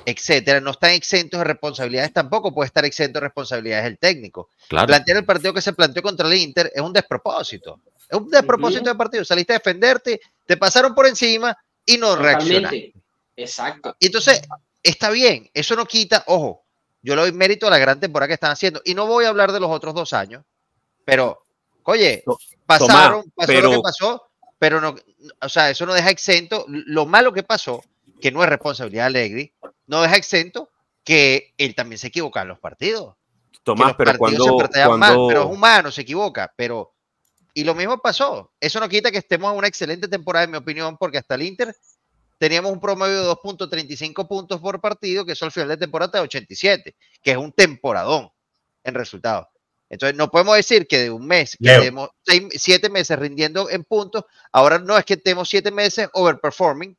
etcétera, 0.07 0.61
no 0.61 0.73
están 0.73 0.91
exentos 0.91 1.39
de 1.39 1.45
responsabilidades 1.45 2.13
tampoco, 2.13 2.55
puede 2.55 2.67
estar 2.67 2.85
exento 2.85 3.19
de 3.19 3.27
responsabilidades 3.27 3.87
el 3.87 3.99
técnico. 3.99 4.51
Claro. 4.69 4.87
Plantear 4.87 5.19
el 5.19 5.25
partido 5.25 5.55
que 5.55 5.61
se 5.61 5.73
planteó 5.73 6.03
contra 6.03 6.27
el 6.27 6.35
Inter 6.35 6.71
es 6.75 6.83
un 6.83 6.93
despropósito. 6.93 7.81
Es 8.09 8.19
un 8.19 8.29
despropósito 8.29 8.91
de 8.91 8.95
partido. 8.95 9.25
Saliste 9.25 9.53
a 9.53 9.57
defenderte, 9.57 10.21
te 10.47 10.57
pasaron 10.57 10.95
por 10.95 11.07
encima 11.07 11.57
y 11.87 11.97
no 11.97 12.17
reaccionaste. 12.17 12.93
Exacto. 13.37 13.97
Y 13.99 14.07
entonces, 14.07 14.43
está 14.83 15.11
bien, 15.11 15.51
eso 15.55 15.75
no 15.75 15.87
quita, 15.87 16.23
ojo, 16.27 16.63
yo 17.03 17.15
le 17.17 17.23
doy 17.23 17.33
mérito 17.33 17.67
a 17.67 17.71
la 17.71 17.79
gran 17.79 18.01
temporada 18.01 18.29
que 18.29 18.35
están 18.35 18.53
haciendo. 18.53 18.81
Y 18.85 18.95
no 18.95 19.07
voy 19.07 19.25
a 19.25 19.29
hablar 19.29 19.53
de 19.53 19.61
los 19.61 19.71
otros 19.71 19.95
dos 19.95 20.13
años, 20.13 20.45
pero, 21.05 21.45
oye, 21.83 22.25
pasaron, 22.67 23.31
pasó 23.35 23.53
lo 23.53 23.59
pero- 23.59 23.71
que 23.71 23.81
pasó, 23.81 24.23
pero 24.59 24.81
no, 24.81 24.95
o 25.41 25.49
sea, 25.49 25.69
eso 25.71 25.85
no 25.85 25.93
deja 25.93 26.11
exento. 26.11 26.65
Lo 26.69 27.05
malo 27.05 27.33
que 27.33 27.43
pasó, 27.43 27.83
que 28.21 28.31
no 28.31 28.43
es 28.43 28.49
responsabilidad 28.49 29.03
de 29.05 29.07
Allegri, 29.07 29.53
no 29.87 30.03
deja 30.03 30.17
exento 30.17 30.71
que 31.05 31.53
él 31.59 31.75
también 31.75 31.99
se 31.99 32.09
equivoca 32.09 32.43
en 32.43 32.49
los 32.49 32.59
partidos. 32.59 33.15
Tomás, 33.63 33.89
los 33.89 33.97
pero 33.97 34.11
partidos 34.19 34.19
cuando, 34.19 34.45
se 34.45 34.59
plantean 34.59 34.99
mal, 34.99 35.15
cuando- 35.15 35.29
pero 35.29 35.41
es 35.45 35.51
humano, 35.51 35.91
se 35.93 36.01
equivoca, 36.03 36.53
pero 36.57 36.93
y 37.55 37.63
lo 37.65 37.75
mismo 37.75 37.99
pasó. 37.99 38.53
Eso 38.61 38.81
no 38.81 38.89
quita 38.89 39.11
que 39.13 39.19
estemos 39.19 39.51
en 39.53 39.59
una 39.59 39.69
excelente 39.69 40.09
temporada, 40.09 40.45
en 40.45 40.51
mi 40.51 40.57
opinión, 40.57 40.97
porque 40.99 41.19
hasta 41.19 41.37
el 41.37 41.43
Inter 41.43 41.75
teníamos 42.39 42.73
un 42.73 42.81
promedio 42.81 43.21
de 43.21 43.27
2.35 43.29 44.27
puntos 44.27 44.61
por 44.61 44.81
partido, 44.81 45.25
que 45.25 45.33
eso 45.33 45.45
al 45.45 45.53
final 45.53 45.69
de 45.69 45.77
temporada 45.77 46.11
de 46.19 46.21
87, 46.25 46.97
que 47.23 47.31
es 47.31 47.37
un 47.37 47.53
temporadón 47.53 48.29
en 48.83 48.95
resultados. 48.95 49.47
Entonces, 49.89 50.17
no 50.17 50.31
podemos 50.31 50.57
decir 50.57 50.87
que 50.89 50.99
de 50.99 51.11
un 51.11 51.25
mes, 51.27 51.57
que 51.61 51.67
seis- 52.27 52.49
siete 52.61 52.89
meses 52.91 53.17
rindiendo 53.19 53.71
en 53.71 53.85
puntos, 53.85 54.25
ahora 54.51 54.79
no 54.81 54.99
es 54.99 55.05
que 55.05 55.17
tenemos 55.17 55.49
siete 55.49 55.71
meses 55.71 56.09
overperforming 56.13 56.97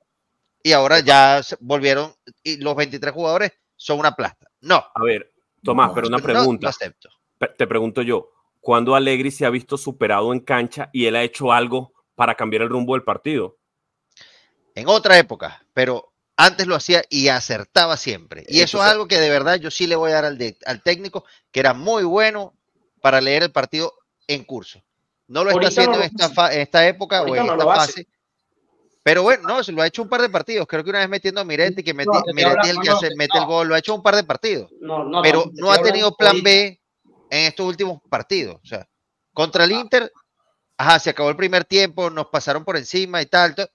y 0.65 0.71
ahora 0.71 0.99
ya 0.99 1.43
se 1.43 1.55
volvieron 1.59 2.11
y 2.41 2.57
los 2.57 2.75
23 2.75 3.13
jugadores 3.13 3.51
son 3.75 3.99
una 3.99 4.15
plasta. 4.15 4.47
No, 4.61 4.83
a 4.95 5.03
ver, 5.03 5.31
Tomás, 5.63 5.91
pero 5.93 6.07
una 6.07 6.17
no, 6.17 6.23
no 6.23 6.23
pregunta. 6.33 6.69
acepto. 6.69 7.07
Te 7.55 7.67
pregunto 7.67 8.01
yo, 8.01 8.31
¿cuándo 8.61 8.95
Allegri 8.95 9.29
se 9.29 9.45
ha 9.45 9.51
visto 9.51 9.77
superado 9.77 10.33
en 10.33 10.39
cancha 10.39 10.89
y 10.91 11.05
él 11.05 11.15
ha 11.17 11.21
hecho 11.21 11.51
algo 11.53 11.93
para 12.15 12.33
cambiar 12.33 12.63
el 12.63 12.69
rumbo 12.69 12.93
del 12.95 13.03
partido? 13.03 13.59
en 14.73 14.87
otra 14.89 15.19
época, 15.19 15.63
pero 15.73 16.11
antes 16.35 16.65
lo 16.65 16.75
hacía 16.75 17.03
y 17.11 17.27
acertaba 17.27 17.95
siempre. 17.95 18.43
Y 18.49 18.61
eso 18.61 18.79
es 18.79 18.85
algo 18.89 19.07
que 19.07 19.19
de 19.19 19.29
verdad 19.29 19.55
yo 19.57 19.69
sí 19.69 19.85
le 19.85 19.95
voy 19.95 20.11
a 20.11 20.15
dar 20.15 20.25
al, 20.25 20.37
de- 20.39 20.57
al 20.65 20.81
técnico, 20.81 21.25
que 21.51 21.59
era 21.59 21.73
muy 21.75 22.03
bueno 22.03 22.53
para 23.01 23.21
leer 23.21 23.43
el 23.43 23.51
partido 23.51 23.93
en 24.27 24.43
curso. 24.43 24.81
No 25.27 25.43
lo 25.43 25.51
está 25.51 25.67
haciendo 25.67 25.97
no 25.99 26.03
en, 26.03 26.11
esta 26.11 26.53
en 26.53 26.59
esta 26.61 26.87
época 26.87 27.21
o 27.21 27.35
en 27.35 27.45
no 27.45 27.53
esta 27.53 27.65
fase. 27.65 28.07
Pero 29.05 29.21
bueno, 29.21 29.47
no, 29.47 29.63
se 29.63 29.71
lo 29.71 29.83
ha 29.83 29.87
hecho 29.87 30.01
un 30.01 30.09
par 30.09 30.19
de 30.19 30.29
partidos. 30.29 30.65
Creo 30.65 30.83
que 30.83 30.89
una 30.89 30.97
vez 30.97 31.09
metiendo 31.09 31.39
a 31.39 31.43
Miretti, 31.45 31.83
que 31.83 31.93
meti- 31.93 32.07
No, 32.11 32.23
te 32.23 32.33
Miretti 32.33 32.57
habla- 32.57 32.63
es 32.63 32.69
el 32.77 32.81
que 32.81 32.89
hace- 32.89 33.15
mete 33.15 33.37
el 33.37 33.45
gol, 33.45 33.67
lo 33.67 33.75
ha 33.75 33.77
hecho 33.77 33.93
un 33.93 34.01
par 34.01 34.15
de 34.15 34.23
partidos. 34.23 34.71
No, 34.81 35.03
no, 35.03 35.21
pero 35.21 35.45
no 35.53 35.71
ha 35.71 35.77
tenido 35.79 36.15
plan. 36.15 36.41
B 36.41 36.81
en 37.29 37.45
estos 37.45 37.67
últimos 37.67 37.99
partidos. 38.09 38.55
O 38.63 38.65
sea, 38.65 38.87
contra 39.31 39.65
el 39.65 39.73
Inter, 39.73 40.11
ajá, 40.75 40.97
se 40.97 41.11
acabó 41.11 41.29
el 41.29 41.35
primer 41.35 41.65
tiempo, 41.65 42.09
nos 42.09 42.29
pasaron 42.29 42.65
por 42.65 42.77
encima 42.77 43.21
y 43.21 43.27
tal. 43.27 43.53
to- 43.53 43.69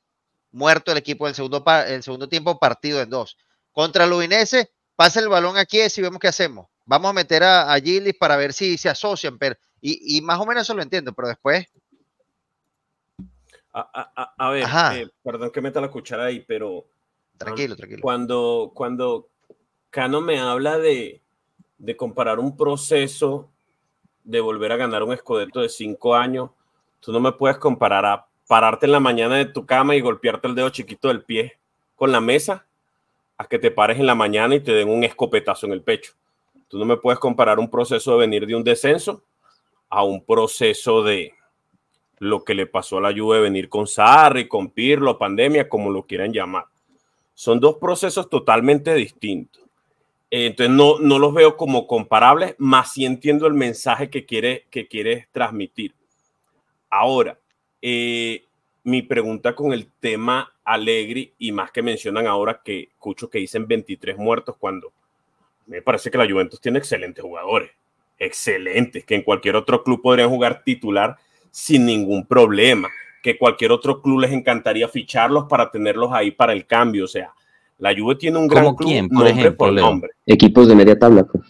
muerto 0.52 0.90
el 0.90 0.98
equipo 0.98 1.26
del 1.26 1.36
segundo, 1.36 1.64
el 1.86 2.02
segundo 2.02 2.28
tiempo, 2.28 2.58
partido 2.58 3.00
en 3.00 3.08
dos. 3.08 3.36
Contra 3.70 4.06
el 4.06 4.12
Udinese, 4.12 4.72
pasa 4.96 5.20
el 5.20 5.28
balón 5.28 5.56
aquí 5.56 5.78
y 5.80 6.00
vemos 6.02 6.18
qué 6.18 6.26
hacemos. 6.26 6.66
Vamos 6.86 7.08
a 7.08 7.12
meter 7.12 7.44
a, 7.44 7.72
a 7.72 7.78
Gilis 7.78 8.16
para 8.18 8.34
ver 8.36 8.52
si 8.52 8.76
se 8.76 8.88
asocian, 8.88 9.38
pero, 9.38 9.54
y, 9.80 10.16
y 10.18 10.20
más 10.22 10.40
o 10.40 10.46
menos 10.46 10.62
eso 10.64 10.74
lo 10.74 10.82
entiendo, 10.82 11.12
pero 11.12 11.28
después, 11.28 11.66
A, 13.72 14.12
a- 14.16 14.34
a- 14.36 14.50
ver, 14.50 14.64
eh, 14.96 15.08
perdón 15.22 15.50
que 15.50 15.60
meta 15.60 15.80
la 15.80 15.90
cuchara 15.90 16.24
ahí, 16.24 16.40
pero 16.40 16.84
tranquilo, 17.38 17.76
tranquilo. 17.76 18.02
cuando, 18.02 18.72
cuando 18.74 19.28
Cano 19.90 20.20
me 20.20 20.38
habla 20.40 20.78
de, 20.78 21.20
de 21.78 21.96
comparar 21.96 22.38
un 22.40 22.56
proceso 22.56 23.48
de 24.24 24.40
volver 24.40 24.72
a 24.72 24.76
ganar 24.76 25.02
un 25.02 25.12
escudeto 25.12 25.60
de 25.60 25.68
cinco 25.68 26.14
años, 26.16 26.50
tú 27.00 27.12
no 27.12 27.20
me 27.20 27.32
puedes 27.32 27.58
comparar 27.58 28.04
a 28.06 28.26
pararte 28.48 28.86
en 28.86 28.92
la 28.92 29.00
mañana 29.00 29.36
de 29.36 29.46
tu 29.46 29.64
cama 29.64 29.94
y 29.94 30.00
golpearte 30.00 30.48
el 30.48 30.54
dedo 30.56 30.70
chiquito 30.70 31.08
del 31.08 31.22
pie 31.22 31.58
con 31.94 32.10
la 32.10 32.20
mesa 32.20 32.66
a 33.38 33.46
que 33.46 33.58
te 33.60 33.70
pares 33.70 33.98
en 33.98 34.06
la 34.06 34.14
mañana 34.16 34.54
y 34.56 34.60
te 34.60 34.72
den 34.72 34.88
un 34.88 35.04
escopetazo 35.04 35.66
en 35.66 35.72
el 35.72 35.82
pecho. 35.82 36.12
Tú 36.68 36.76
no 36.78 36.84
me 36.84 36.96
puedes 36.96 37.18
comparar 37.20 37.58
un 37.58 37.70
proceso 37.70 38.12
de 38.12 38.18
venir 38.18 38.46
de 38.46 38.54
un 38.56 38.64
descenso 38.64 39.22
a 39.88 40.02
un 40.04 40.24
proceso 40.24 41.02
de 41.02 41.32
lo 42.20 42.44
que 42.44 42.54
le 42.54 42.66
pasó 42.66 42.98
a 42.98 43.00
la 43.00 43.18
Juve 43.18 43.40
venir 43.40 43.68
con 43.68 43.86
Sarri, 43.86 44.46
con 44.46 44.70
Pirlo, 44.70 45.18
pandemia, 45.18 45.68
como 45.68 45.90
lo 45.90 46.04
quieran 46.04 46.32
llamar. 46.32 46.66
Son 47.34 47.58
dos 47.58 47.76
procesos 47.76 48.28
totalmente 48.28 48.94
distintos. 48.94 49.62
Entonces 50.30 50.72
no, 50.72 50.98
no 51.00 51.18
los 51.18 51.34
veo 51.34 51.56
como 51.56 51.86
comparables, 51.86 52.54
más 52.58 52.92
sí 52.92 53.04
entiendo 53.04 53.46
el 53.46 53.54
mensaje 53.54 54.10
que 54.10 54.26
quiere, 54.26 54.66
que 54.70 54.86
quiere 54.86 55.28
transmitir. 55.32 55.94
Ahora, 56.90 57.38
eh, 57.80 58.44
mi 58.84 59.00
pregunta 59.02 59.54
con 59.54 59.72
el 59.72 59.90
tema 59.98 60.52
Alegri, 60.62 61.32
y 61.38 61.52
más 61.52 61.72
que 61.72 61.82
mencionan 61.82 62.26
ahora 62.26 62.60
que 62.62 62.82
escucho 62.82 63.30
que 63.30 63.38
dicen 63.38 63.66
23 63.66 64.18
muertos 64.18 64.56
cuando 64.58 64.92
me 65.66 65.80
parece 65.80 66.10
que 66.10 66.18
la 66.18 66.30
Juventus 66.30 66.60
tiene 66.60 66.78
excelentes 66.78 67.24
jugadores, 67.24 67.70
excelentes, 68.18 69.04
que 69.04 69.14
en 69.14 69.22
cualquier 69.22 69.56
otro 69.56 69.82
club 69.82 70.02
podrían 70.02 70.28
jugar 70.28 70.62
titular 70.64 71.16
sin 71.50 71.86
ningún 71.86 72.26
problema, 72.26 72.88
que 73.22 73.36
cualquier 73.36 73.72
otro 73.72 74.00
club 74.00 74.20
les 74.20 74.32
encantaría 74.32 74.88
ficharlos 74.88 75.44
para 75.48 75.70
tenerlos 75.70 76.10
ahí 76.12 76.30
para 76.30 76.52
el 76.52 76.66
cambio, 76.66 77.04
o 77.04 77.08
sea, 77.08 77.32
la 77.78 77.94
Juve 77.96 78.14
tiene 78.16 78.38
un 78.38 78.46
gran 78.48 78.64
¿Cómo 78.64 78.76
club, 78.76 78.88
quién, 78.88 79.08
por 79.08 79.14
nombre 79.18 79.30
ejemplo, 79.32 79.56
por 79.56 79.72
Leo? 79.72 79.84
nombre. 79.86 80.10
Equipos 80.26 80.68
de 80.68 80.74
media 80.74 80.98
tabla. 80.98 81.24
pues. 81.24 81.44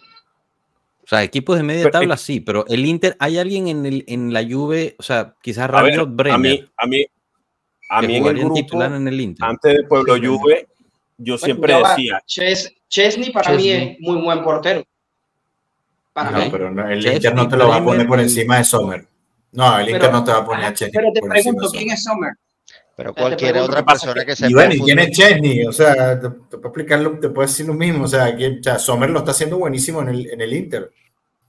O 1.03 1.07
sea, 1.11 1.25
equipos 1.25 1.57
de 1.57 1.65
media 1.65 1.83
Pero- 1.85 1.93
tabla 1.93 2.17
sí, 2.17 2.39
pero 2.41 2.65
el 2.69 2.87
Inter, 2.87 3.17
¿hay 3.19 3.37
alguien 3.39 3.67
en, 3.67 3.85
el, 3.85 4.05
en 4.07 4.33
la 4.33 4.45
Juve? 4.49 4.95
O 4.99 5.03
sea, 5.03 5.35
quizás 5.43 5.69
A 5.69 5.83
ver, 5.83 5.97
Rabiot 5.97 6.09
a 6.09 6.13
Bremer, 6.13 6.39
mí, 6.41 6.65
a 6.77 6.87
mí, 6.87 7.05
a 7.89 8.03
mí 8.03 8.17
en 8.17 8.27
el 8.27 8.39
grupo, 8.39 8.55
titular 8.55 8.93
en 8.93 9.09
el 9.09 9.21
Inter. 9.21 9.45
antes 9.45 9.77
de 9.77 9.83
Pueblo 9.85 10.15
Sí. 10.15 10.27
Juve, 10.27 10.69
yo 11.19 11.35
Bueno, 11.35 11.39
siempre 11.39 11.75
decía, 11.75 12.23
Ches- 12.27 12.73
Chesney 12.89 13.31
para 13.33 13.53
mí 13.55 13.69
es 13.69 13.97
muy 14.01 14.23
buen 14.23 14.41
portero. 14.45 14.85
Para 16.13 16.31
No, 16.31 16.39
mí. 16.39 16.45
pero 16.51 16.71
no, 16.71 16.89
el 16.89 17.01
Chesney, 17.03 17.17
Inter 17.17 17.35
no 17.35 17.49
te 17.49 17.57
lo 17.57 17.69
va 17.69 17.77
a 17.77 17.85
poner 17.85 18.07
por 18.07 18.21
encima 18.21 18.59
de 18.59 18.65
Sommer. 18.65 19.07
No, 19.53 19.79
el 19.79 19.87
Inter 19.89 20.01
Pero- 20.03 20.13
no 20.13 20.25
te 20.25 20.31
va 20.33 20.39
a 20.39 20.45
poner 20.45 20.65
a 20.67 20.75
Chesney 20.75 20.93
Pero 20.93 21.13
te 21.13 21.21
pregunto, 21.29 21.69
¿quién 21.71 21.91
es 21.91 22.03
Sommer? 22.05 22.33
Pero 22.97 23.15
cualquier 23.15 23.53
pregunto, 23.53 23.73
otra 23.73 23.85
persona 23.85 24.25
que 24.25 24.37
sepa 24.37 24.51
Y 24.51 24.55
bueno, 24.55 24.75
¿y 24.75 24.81
quién 24.81 24.99
es 24.99 25.11
Chesney? 25.17 25.65
O 25.67 25.73
sea, 25.73 26.21
te, 26.21 26.29
te 26.29 26.35
puedo 26.59 26.67
explicarlo, 26.67 27.19
te 27.19 27.29
puedo 27.31 27.47
decir 27.49 27.67
lo 27.67 27.75
mismo. 27.75 28.05
O 28.05 28.09
sea, 28.09 28.37
que, 28.37 28.59
o 28.61 28.63
sea, 28.63 28.79
Sommer 28.79 29.09
lo 29.11 29.21
está 29.21 29.31
haciendo 29.31 29.59
buenísimo 29.59 30.03
en 30.03 30.09
el, 30.11 30.31
en 30.31 30.41
el 30.41 30.53
Inter. 30.53 30.91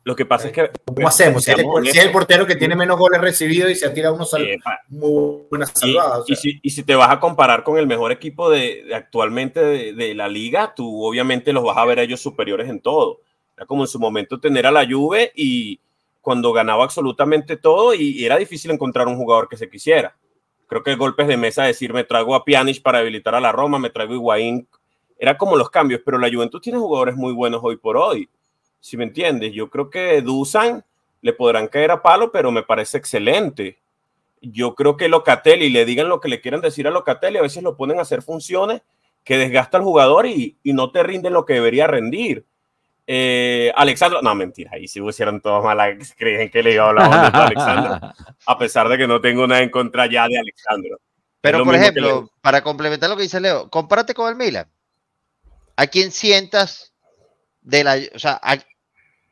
lo 0.03 0.15
que 0.15 0.25
pasa 0.25 0.47
es 0.47 0.53
que... 0.53 0.71
¿Cómo 0.85 1.07
hacemos? 1.07 1.43
Si 1.43 1.51
es, 1.51 1.57
el, 1.57 1.63
seamos 1.63 1.81
si 1.83 1.89
es 1.89 1.93
el 1.95 1.99
honestos, 2.01 2.13
portero 2.13 2.47
que 2.47 2.55
tiene 2.55 2.75
menos 2.75 2.97
goles 2.97 3.19
recibidos 3.21 3.69
y 3.69 3.75
se 3.75 3.85
ha 3.85 3.93
tirado 3.93 4.15
unos 4.15 4.29
sal- 4.31 4.47
muy 4.87 5.43
buenas 5.49 5.71
Y, 5.75 5.79
salvadas. 5.79 6.19
o 6.19 6.23
y 6.27 6.35
sea. 6.35 6.37
si, 6.37 6.59
y 6.63 6.69
si 6.69 6.83
te 6.83 6.95
vas 6.95 7.11
a 7.11 7.19
comparar 7.19 7.63
con 7.63 7.77
el 7.77 7.85
mejor 7.85 8.11
equipo 8.13 8.49
de, 8.49 8.83
de 8.87 8.95
actualmente 8.95 9.59
de, 9.59 9.93
de 9.93 10.15
la 10.15 10.27
liga, 10.29 10.73
tú 10.75 11.03
obviamente 11.05 11.51
los 11.53 11.63
vas 11.65 11.77
a 11.77 11.85
ver 11.85 11.99
a 11.99 12.03
ellos 12.03 12.21
superiores 12.21 12.67
en 12.69 12.79
todo. 12.79 13.19
Era 13.57 13.65
como 13.67 13.83
en 13.83 13.87
su 13.89 13.99
momento 13.99 14.39
tener 14.39 14.65
a 14.65 14.71
la 14.71 14.87
Juve 14.89 15.31
y 15.35 15.79
cuando 16.21 16.53
ganaba 16.53 16.83
absolutamente 16.83 17.57
todo 17.57 17.93
y, 17.93 18.23
era 18.25 18.37
difícil 18.37 18.71
encontrar 18.71 19.07
un 19.07 19.17
jugador 19.17 19.49
que 19.49 19.57
se 19.57 19.69
quisiera. 19.69 20.15
Creo 20.67 20.83
que 20.83 20.95
golpes 20.95 21.27
de 21.27 21.37
mesa 21.37 21.63
decir 21.63 21.93
me 21.93 22.03
traigo 22.03 22.35
a 22.35 22.45
Pjanic 22.45 22.81
para 22.81 22.99
habilitar 22.99 23.35
a 23.35 23.41
la 23.41 23.51
Roma, 23.51 23.79
me 23.79 23.89
traigo 23.89 24.13
a 24.13 24.15
Higuaín, 24.15 24.67
era 25.17 25.37
como 25.37 25.57
los 25.57 25.69
cambios, 25.69 26.01
pero 26.05 26.17
la 26.17 26.29
Juventus 26.31 26.61
tiene 26.61 26.79
jugadores 26.79 27.15
muy 27.15 27.33
buenos 27.33 27.61
hoy 27.63 27.77
por 27.77 27.97
hoy. 27.97 28.29
Si 28.79 28.97
me 28.97 29.03
entiendes, 29.03 29.53
yo 29.53 29.69
creo 29.69 29.89
que 29.89 30.21
Dusan 30.21 30.83
le 31.21 31.33
podrán 31.33 31.67
caer 31.67 31.91
a 31.91 32.01
palo, 32.01 32.31
pero 32.31 32.51
me 32.51 32.63
parece 32.63 32.97
excelente 32.97 33.81
yo 34.41 34.73
creo 34.75 34.97
que 34.97 35.07
Locatelli, 35.07 35.69
le 35.69 35.85
digan 35.85 36.09
lo 36.09 36.19
que 36.19 36.27
le 36.27 36.41
quieran 36.41 36.61
decir 36.61 36.87
a 36.87 36.91
Locatelli, 36.91 37.37
a 37.37 37.43
veces 37.43 37.61
lo 37.63 37.77
ponen 37.77 37.99
a 37.99 38.01
hacer 38.01 38.23
funciones 38.23 38.81
que 39.23 39.37
desgasta 39.37 39.77
al 39.77 39.83
jugador 39.83 40.25
y, 40.25 40.57
y 40.63 40.73
no 40.73 40.91
te 40.91 41.03
rinden 41.03 41.33
lo 41.33 41.45
que 41.45 41.53
debería 41.53 41.85
rendir. 41.85 42.45
Eh, 43.07 43.71
Alexandro, 43.75 44.21
no, 44.21 44.33
mentira, 44.35 44.71
ahí 44.73 44.87
si 44.87 45.01
pusieron 45.01 45.41
todos 45.41 45.63
mal, 45.63 45.97
creen 46.17 46.49
que 46.49 46.63
le 46.63 46.73
iba 46.73 46.85
a 46.85 46.89
hablar 46.89 47.13
a 47.33 47.45
Alexandro, 47.45 47.99
a 48.45 48.57
pesar 48.57 48.87
de 48.89 48.97
que 48.97 49.07
no 49.07 49.19
tengo 49.19 49.47
nada 49.47 49.61
en 49.61 49.69
contra 49.69 50.05
ya 50.05 50.27
de 50.27 50.37
Alexandro. 50.37 50.95
Es 50.95 51.01
Pero, 51.41 51.65
por 51.65 51.75
ejemplo, 51.75 52.29
para 52.41 52.61
complementar 52.61 53.09
lo 53.09 53.17
que 53.17 53.23
dice 53.23 53.39
Leo, 53.39 53.69
compárate 53.69 54.13
con 54.13 54.29
el 54.29 54.35
Milan. 54.35 54.69
¿a 55.75 55.87
quién 55.87 56.11
sientas 56.11 56.93
de 57.61 57.83
la, 57.83 57.97
o 58.13 58.19
sea, 58.19 58.39
a- 58.43 58.57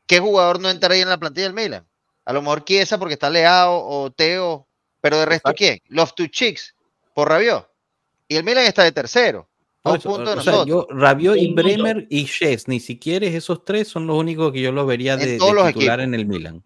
qué 0.07 0.20
jugador 0.20 0.59
no 0.59 0.70
entraría 0.70 1.03
en 1.03 1.09
la 1.09 1.17
plantilla 1.17 1.45
del 1.45 1.53
Milan? 1.53 1.88
A 2.26 2.34
lo 2.34 2.41
mejor 2.41 2.63
Chiesa 2.63 2.97
porque 2.97 3.13
está 3.13 3.30
Leao 3.30 3.88
o 3.88 4.11
Teo, 4.11 4.67
pero 5.01 5.20
de 5.20 5.26
resto 5.26 5.53
quién? 5.53 5.80
Los 5.88 6.15
two 6.15 6.28
chicks 6.28 6.76
por 7.13 7.30
Rabiot. 7.30 7.70
Y 8.28 8.36
el 8.36 8.43
Milan 8.43 8.65
está 8.65 8.84
de 8.84 8.91
tercero. 8.91 9.49
Por 9.90 9.98
eso, 10.00 10.10
punto 10.16 10.24
o 10.34 10.42
sea, 10.42 10.52
nosotros. 10.54 10.66
yo, 10.68 10.88
Rabiot 10.90 11.38
y. 11.38 11.54
Bremer 11.54 12.08
y 12.10 12.26
Chesney, 12.26 12.80
si 12.80 12.98
quieres, 13.00 13.34
esos 13.36 13.64
tres 13.66 13.88
son 13.88 14.08
los 14.08 14.18
únicos 14.18 14.52
que 14.52 14.62
yo 14.62 14.72
los 14.72 14.86
vería 14.88 15.18
de, 15.18 15.26
de 15.26 15.34
titular 15.38 15.70
equipos. 15.70 16.00
en 16.00 16.14
el 16.14 16.26
Milan. 16.26 16.64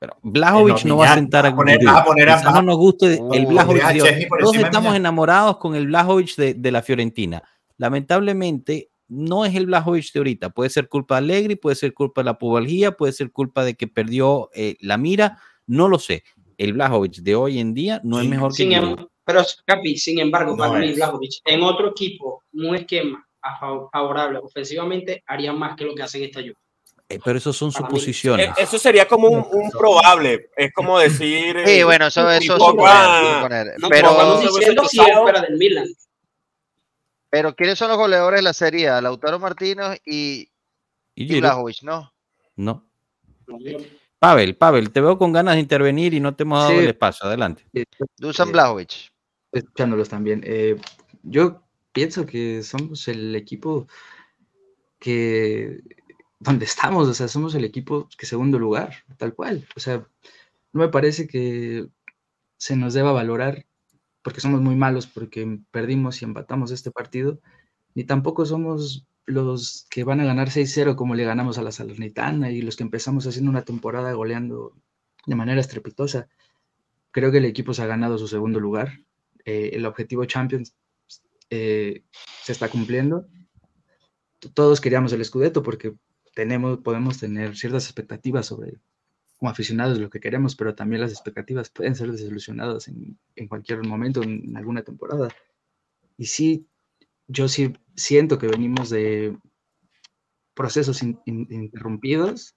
Pero 0.00 0.16
Blajovic 0.22 0.84
no, 0.84 0.90
no 0.90 0.96
va 0.98 1.10
a 1.10 1.14
sentar 1.14 1.44
a 1.44 1.54
poner- 1.56 1.80
a 1.88 2.04
poner 2.04 2.28
a- 2.30 2.40
no 2.52 2.62
nos 2.62 2.76
guste 2.76 3.14
el 3.32 3.46
Uh, 3.46 3.48
Blajovic. 3.48 3.82
Chesney 4.02 4.26
por 4.26 4.38
Todos 4.38 4.56
estamos 4.56 4.94
enamorados 4.94 5.56
con 5.58 5.74
el 5.74 5.86
Blajovic 5.88 6.36
de, 6.36 6.54
de 6.54 6.70
la 6.70 6.82
Fiorentina. 6.82 7.42
Lamentablemente, 7.98 8.90
no 9.08 9.44
es 9.44 9.54
el 9.56 9.66
Blajovic 9.66 10.12
de 10.12 10.20
ahorita. 10.20 10.50
Puede 10.50 10.70
ser 10.70 10.88
culpa 10.88 11.16
de 11.16 11.18
Allegri, 11.18 11.56
puede 11.56 11.74
ser 11.76 11.94
culpa 11.94 12.20
de 12.20 12.26
la 12.26 12.38
pubalgía, 12.38 12.92
puede 12.92 13.12
ser 13.12 13.32
culpa 13.32 13.64
de 13.64 13.74
que 13.74 13.88
perdió 13.88 14.50
eh, 14.54 14.76
la 14.80 14.98
mira. 14.98 15.38
No 15.66 15.88
lo 15.88 15.98
sé. 15.98 16.22
El 16.58 16.74
Blajovic 16.74 17.16
de 17.22 17.34
hoy 17.34 17.58
en 17.58 17.74
día 17.74 18.00
no 18.04 18.18
es 18.18 18.24
Sí, 18.24 18.28
mejor 18.30 18.50
que 18.50 18.56
Sin 18.56 18.72
em-. 18.72 18.96
Pero, 19.28 19.44
Capi, 19.66 19.98
sin 19.98 20.18
embargo, 20.20 20.52
No 20.52 20.56
para 20.56 20.80
mí, 20.80 20.88
es. 20.88 20.96
Blajovic, 20.96 21.32
en 21.44 21.62
otro 21.62 21.88
equipo, 21.90 22.42
un 22.54 22.74
esquema 22.74 23.22
favorable 23.92 24.38
ofensivamente, 24.42 25.22
haría 25.26 25.52
más 25.52 25.76
que 25.76 25.84
lo 25.84 25.94
que 25.94 26.02
hacen 26.02 26.22
esta 26.24 26.40
Juve. 26.40 26.54
Eh, 27.10 27.18
pero 27.24 27.36
eso 27.38 27.52
son 27.52 27.70
suposiciones. 27.72 28.48
Eh, 28.50 28.52
Eso 28.58 28.78
sería 28.78 29.06
como 29.08 29.28
un, 29.28 29.46
un 29.50 29.70
probable. 29.70 30.50
Es 30.56 30.72
como 30.74 30.98
decir. 30.98 31.56
Sí, 31.64 31.78
eh, 31.80 31.84
bueno, 31.84 32.06
eso, 32.06 32.20
suponer. 32.40 33.74
No, 33.78 33.88
pero, 33.88 34.40
diciendo 34.40 34.84
si 34.86 35.00
es 35.00 35.18
fuera 35.18 35.40
del 35.40 35.56
Milan. 35.56 35.86
pero 37.30 37.54
¿quiénes 37.54 37.78
son 37.78 37.88
los 37.88 37.96
goleadores 37.98 38.38
de 38.38 38.42
la 38.42 38.52
Serie 38.52 38.88
A? 38.90 39.00
Lautaro 39.00 39.38
Martínez 39.38 40.00
y, 40.04 40.50
Y 41.14 41.40
Blajovic, 41.40 41.82
¿no? 41.82 42.12
no. 42.56 42.84
Pavel, 44.18 44.56
Pavel, 44.56 44.90
te 44.90 45.00
veo 45.00 45.16
con 45.16 45.32
ganas 45.32 45.54
de 45.54 45.60
intervenir 45.60 46.12
y 46.12 46.20
no 46.20 46.34
te 46.34 46.42
hemos 46.42 46.58
dado 46.58 46.72
Sí. 46.72 46.78
el 46.78 46.88
espacio. 46.88 47.26
Adelante. 47.26 47.64
Dusan 48.18 48.52
Blajovic. 48.52 49.10
Escuchándolos 49.52 50.08
también. 50.08 50.42
Eh, 50.44 50.76
yo 51.22 51.62
pienso 51.92 52.26
que 52.26 52.62
somos 52.62 53.08
el 53.08 53.34
equipo 53.34 53.86
que 54.98 55.80
donde 56.40 56.64
estamos, 56.64 57.08
o 57.08 57.14
sea, 57.14 57.28
somos 57.28 57.54
el 57.54 57.64
equipo 57.64 58.08
que 58.16 58.26
segundo 58.26 58.58
lugar, 58.58 58.94
tal 59.16 59.34
cual. 59.34 59.66
O 59.76 59.80
sea, 59.80 60.06
no 60.72 60.80
me 60.80 60.88
parece 60.88 61.26
que 61.26 61.88
se 62.56 62.76
nos 62.76 62.94
deba 62.94 63.12
valorar 63.12 63.66
porque 64.22 64.40
somos 64.40 64.60
muy 64.60 64.76
malos, 64.76 65.06
porque 65.06 65.60
perdimos 65.70 66.20
y 66.22 66.24
empatamos 66.26 66.70
este 66.70 66.90
partido, 66.90 67.40
ni 67.94 68.04
tampoco 68.04 68.44
somos 68.46 69.06
los 69.26 69.86
que 69.90 70.04
van 70.04 70.20
a 70.20 70.24
ganar 70.24 70.50
6-0 70.50 70.96
como 70.96 71.14
le 71.14 71.24
ganamos 71.24 71.58
a 71.58 71.62
la 71.62 71.72
Salernitana 71.72 72.50
y 72.50 72.62
los 72.62 72.76
que 72.76 72.82
empezamos 72.82 73.26
haciendo 73.26 73.50
una 73.50 73.64
temporada 73.64 74.12
goleando 74.12 74.74
de 75.26 75.34
manera 75.34 75.60
estrepitosa. 75.60 76.28
Creo 77.10 77.30
que 77.30 77.38
el 77.38 77.44
equipo 77.44 77.74
se 77.74 77.82
ha 77.82 77.86
ganado 77.86 78.18
su 78.18 78.28
segundo 78.28 78.60
lugar. 78.60 79.00
Eh, 79.48 79.70
el 79.72 79.86
objetivo 79.86 80.26
Champions 80.26 80.74
eh, 81.48 82.02
se 82.44 82.52
está 82.52 82.68
cumpliendo. 82.68 83.26
Todos 84.52 84.78
queríamos 84.78 85.10
el 85.14 85.24
Scudetto 85.24 85.62
porque 85.62 85.94
tenemos, 86.34 86.80
podemos 86.80 87.18
tener 87.18 87.56
ciertas 87.56 87.84
expectativas 87.86 88.44
sobre, 88.44 88.78
como 89.38 89.50
aficionados, 89.50 89.98
lo 89.98 90.10
que 90.10 90.20
queremos, 90.20 90.54
pero 90.54 90.74
también 90.74 91.00
las 91.00 91.12
expectativas 91.12 91.70
pueden 91.70 91.94
ser 91.94 92.12
desilusionadas 92.12 92.88
en, 92.88 93.18
en 93.36 93.48
cualquier 93.48 93.86
momento, 93.86 94.22
en 94.22 94.54
alguna 94.54 94.82
temporada. 94.82 95.28
Y 96.18 96.26
sí, 96.26 96.66
yo 97.26 97.48
sí 97.48 97.72
siento 97.96 98.38
que 98.38 98.48
venimos 98.48 98.90
de 98.90 99.34
procesos 100.52 101.02
in- 101.02 101.20
in- 101.24 101.48
interrumpidos. 101.50 102.54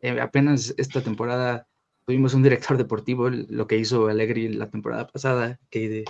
Eh, 0.00 0.20
apenas 0.20 0.74
esta 0.76 1.00
temporada 1.00 1.66
tuvimos 2.04 2.34
un 2.34 2.42
director 2.42 2.76
deportivo, 2.76 3.30
lo 3.30 3.66
que 3.66 3.78
hizo 3.78 4.08
Allegri 4.08 4.48
la 4.48 4.68
temporada 4.70 5.06
pasada, 5.06 5.58
que 5.70 6.04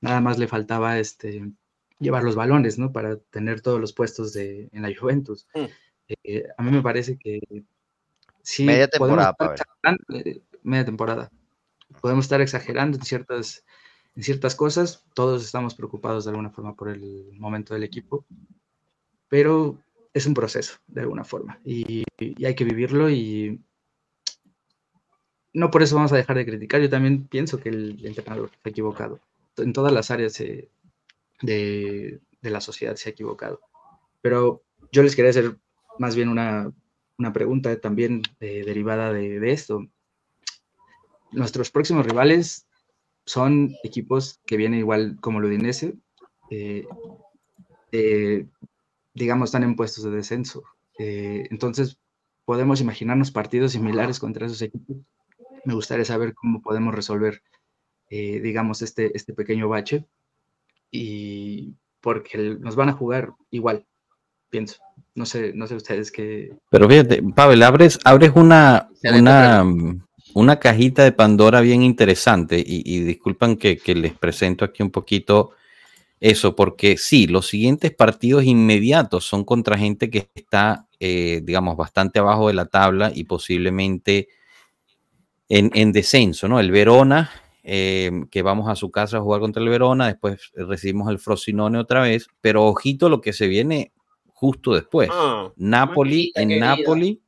nada 0.00 0.20
más 0.20 0.38
le 0.38 0.48
faltaba 0.48 0.98
este, 0.98 1.50
llevar 1.98 2.24
los 2.24 2.34
balones, 2.34 2.78
¿no? 2.78 2.92
Para 2.92 3.16
tener 3.16 3.60
todos 3.60 3.80
los 3.80 3.92
puestos 3.92 4.32
de, 4.32 4.68
en 4.72 4.82
la 4.82 4.90
Juventus. 4.98 5.46
Mm. 5.54 5.64
Eh, 6.24 6.44
a 6.56 6.62
mí 6.62 6.70
me 6.70 6.82
parece 6.82 7.16
que 7.16 7.40
sí. 8.42 8.64
Media 8.64 8.88
temporada, 8.88 9.36
eh, 10.14 10.40
media 10.62 10.84
temporada. 10.84 11.30
Podemos 12.00 12.24
estar 12.24 12.40
exagerando 12.40 12.98
en 12.98 13.04
ciertas, 13.04 13.64
en 14.16 14.22
ciertas 14.22 14.54
cosas. 14.54 15.04
Todos 15.14 15.44
estamos 15.44 15.74
preocupados 15.74 16.24
de 16.24 16.30
alguna 16.30 16.50
forma 16.50 16.74
por 16.74 16.88
el 16.88 17.38
momento 17.38 17.74
del 17.74 17.84
equipo, 17.84 18.24
pero 19.28 19.78
es 20.12 20.26
un 20.26 20.34
proceso 20.34 20.78
de 20.88 21.02
alguna 21.02 21.22
forma 21.22 21.60
y, 21.64 22.02
y 22.18 22.44
hay 22.44 22.56
que 22.56 22.64
vivirlo 22.64 23.08
y 23.08 23.60
no 25.52 25.70
por 25.70 25.82
eso 25.82 25.94
vamos 25.94 26.12
a 26.12 26.16
dejar 26.16 26.36
de 26.36 26.46
criticar. 26.46 26.80
Yo 26.80 26.90
también 26.90 27.26
pienso 27.26 27.58
que 27.58 27.68
el 27.68 28.04
entrenador 28.04 28.50
se 28.50 28.68
ha 28.68 28.70
equivocado. 28.70 29.20
En 29.60 29.72
todas 29.72 29.92
las 29.92 30.10
áreas 30.10 30.40
eh, 30.40 30.70
de, 31.42 32.20
de 32.40 32.50
la 32.50 32.60
sociedad 32.60 32.96
se 32.96 33.08
ha 33.08 33.12
equivocado. 33.12 33.60
Pero 34.20 34.62
yo 34.92 35.02
les 35.02 35.16
quería 35.16 35.30
hacer 35.30 35.56
más 35.98 36.16
bien 36.16 36.28
una, 36.28 36.72
pregunta 37.32 37.78
también 37.80 38.22
eh, 38.40 38.62
derivada 38.64 39.12
de, 39.12 39.40
de 39.40 39.52
esto. 39.52 39.86
Nuestros 41.32 41.70
próximos 41.70 42.06
rivales 42.06 42.66
son 43.24 43.74
equipos 43.84 44.40
que 44.46 44.56
vienen 44.56 44.80
igual 44.80 45.16
como 45.20 45.38
el 45.38 45.44
Udinese, 45.44 45.94
eh, 46.50 46.84
eh, 47.92 48.46
digamos, 49.14 49.48
están 49.48 49.62
en 49.62 49.76
puestos 49.76 50.04
de 50.04 50.10
descenso. 50.10 50.64
Eh, 50.98 51.46
entonces, 51.50 51.98
podemos 52.44 52.80
imaginarnos 52.80 53.30
partidos 53.30 53.72
similares 53.72 54.18
contra 54.18 54.46
esos 54.46 54.62
equipos. 54.62 54.96
Me 55.64 55.74
gustaría 55.74 56.04
saber 56.04 56.34
cómo 56.34 56.60
podemos 56.60 56.94
resolver, 56.94 57.42
eh, 58.10 58.40
digamos, 58.40 58.82
este, 58.82 59.16
este 59.16 59.32
pequeño 59.32 59.68
bache. 59.68 60.04
Y 60.90 61.74
porque 62.00 62.36
el- 62.36 62.60
nos 62.60 62.76
van 62.76 62.88
a 62.88 62.92
jugar 62.94 63.32
igual, 63.50 63.86
pienso. 64.50 64.76
No 65.14 65.26
sé, 65.26 65.52
no 65.54 65.66
sé 65.66 65.74
ustedes 65.76 66.10
qué. 66.10 66.52
Pero 66.70 66.88
fíjate, 66.88 67.22
Pavel, 67.34 67.62
abres, 67.62 67.98
abres 68.04 68.32
una, 68.34 68.88
una, 69.04 69.64
una 70.34 70.58
cajita 70.58 71.04
de 71.04 71.12
Pandora 71.12 71.60
bien 71.60 71.82
interesante 71.82 72.58
y, 72.58 72.82
y 72.84 73.00
disculpan 73.00 73.56
que, 73.56 73.76
que 73.76 73.94
les 73.94 74.12
presento 74.14 74.64
aquí 74.64 74.82
un 74.82 74.90
poquito 74.90 75.52
eso, 76.20 76.54
porque 76.54 76.96
sí, 76.96 77.26
los 77.26 77.46
siguientes 77.46 77.92
partidos 77.92 78.44
inmediatos 78.44 79.24
son 79.24 79.44
contra 79.44 79.78
gente 79.78 80.10
que 80.10 80.28
está, 80.34 80.86
eh, 81.00 81.40
digamos, 81.42 81.76
bastante 81.76 82.18
abajo 82.18 82.48
de 82.48 82.54
la 82.54 82.66
tabla 82.66 83.10
y 83.14 83.24
posiblemente 83.24 84.28
en, 85.48 85.70
en 85.74 85.92
descenso, 85.92 86.46
¿no? 86.46 86.60
El 86.60 86.70
Verona, 86.70 87.30
eh, 87.62 88.10
que 88.30 88.42
vamos 88.42 88.68
a 88.68 88.76
su 88.76 88.90
casa 88.90 89.18
a 89.18 89.20
jugar 89.20 89.40
contra 89.40 89.62
el 89.62 89.68
Verona, 89.68 90.06
después 90.06 90.50
recibimos 90.54 91.10
el 91.10 91.18
Frosinone 91.18 91.78
otra 91.78 92.02
vez, 92.02 92.28
pero 92.40 92.66
ojito 92.66 93.08
lo 93.08 93.20
que 93.20 93.32
se 93.32 93.46
viene 93.48 93.92
justo 94.26 94.74
después. 94.74 95.10
Ah, 95.12 95.50
Napoli, 95.56 96.32
en 96.34 96.48
querida. 96.48 96.76
Napoli, 96.76 97.22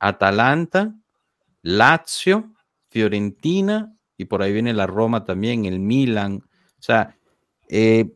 Atalanta, 0.00 0.94
Lazio, 1.62 2.52
Fiorentina 2.88 3.94
y 4.16 4.24
por 4.24 4.42
ahí 4.42 4.52
viene 4.52 4.72
la 4.72 4.86
Roma 4.86 5.24
también, 5.24 5.64
el 5.66 5.78
Milan. 5.78 6.42
O 6.42 6.82
sea, 6.82 7.16
eh, 7.68 8.10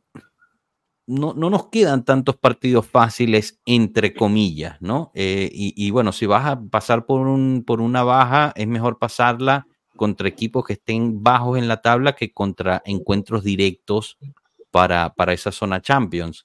no, 1.07 1.35
no 1.35 1.51
nos 1.51 1.69
quedan 1.69 2.05
tantos 2.05 2.37
partidos 2.37 2.87
fáciles, 2.87 3.61
entre 3.67 4.15
comillas, 4.15 4.81
¿no? 4.81 5.13
Eh, 5.15 5.51
y, 5.53 5.75
y 5.77 5.91
bueno, 5.91 6.13
si 6.13 6.27
vas 6.27 6.47
a 6.47 6.61
pasar 6.61 7.07
por, 7.07 7.27
un, 7.27 7.65
por 7.67 7.81
una 7.81 8.03
baja, 8.03 8.53
es 8.57 8.67
mejor 8.67 8.99
pasarla 8.99 9.67
contra 10.03 10.27
equipos 10.27 10.65
que 10.65 10.73
estén 10.73 11.23
bajos 11.23 11.59
en 11.59 11.69
la 11.69 11.81
tabla 11.81 12.17
que 12.17 12.33
contra 12.33 12.83
encuentros 12.85 13.45
directos 13.45 14.19
para, 14.73 15.15
para 15.15 15.33
esa 15.33 15.53
zona 15.53 15.81
Champions. 15.81 16.45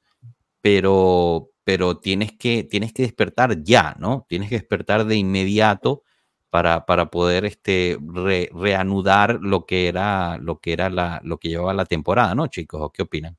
Pero, 0.61 1.49
pero 1.63 1.97
tienes, 1.97 2.33
que, 2.37 2.63
tienes 2.63 2.93
que 2.93 3.01
despertar 3.01 3.63
ya, 3.63 3.95
¿no? 3.97 4.27
Tienes 4.29 4.49
que 4.49 4.59
despertar 4.59 5.05
de 5.05 5.15
inmediato 5.15 6.03
para, 6.51 6.85
para 6.85 7.09
poder 7.09 7.45
este, 7.45 7.97
re- 7.99 8.51
reanudar 8.53 9.39
lo 9.41 9.65
que 9.65 9.87
era, 9.87 10.37
lo 10.37 10.59
que 10.59 10.73
era 10.73 10.91
la, 10.91 11.19
lo 11.23 11.39
que 11.39 11.49
llevaba 11.49 11.73
la 11.73 11.85
temporada, 11.85 12.35
¿no, 12.35 12.45
chicos? 12.45 12.79
¿O 12.83 12.91
qué 12.91 13.01
opinan? 13.01 13.35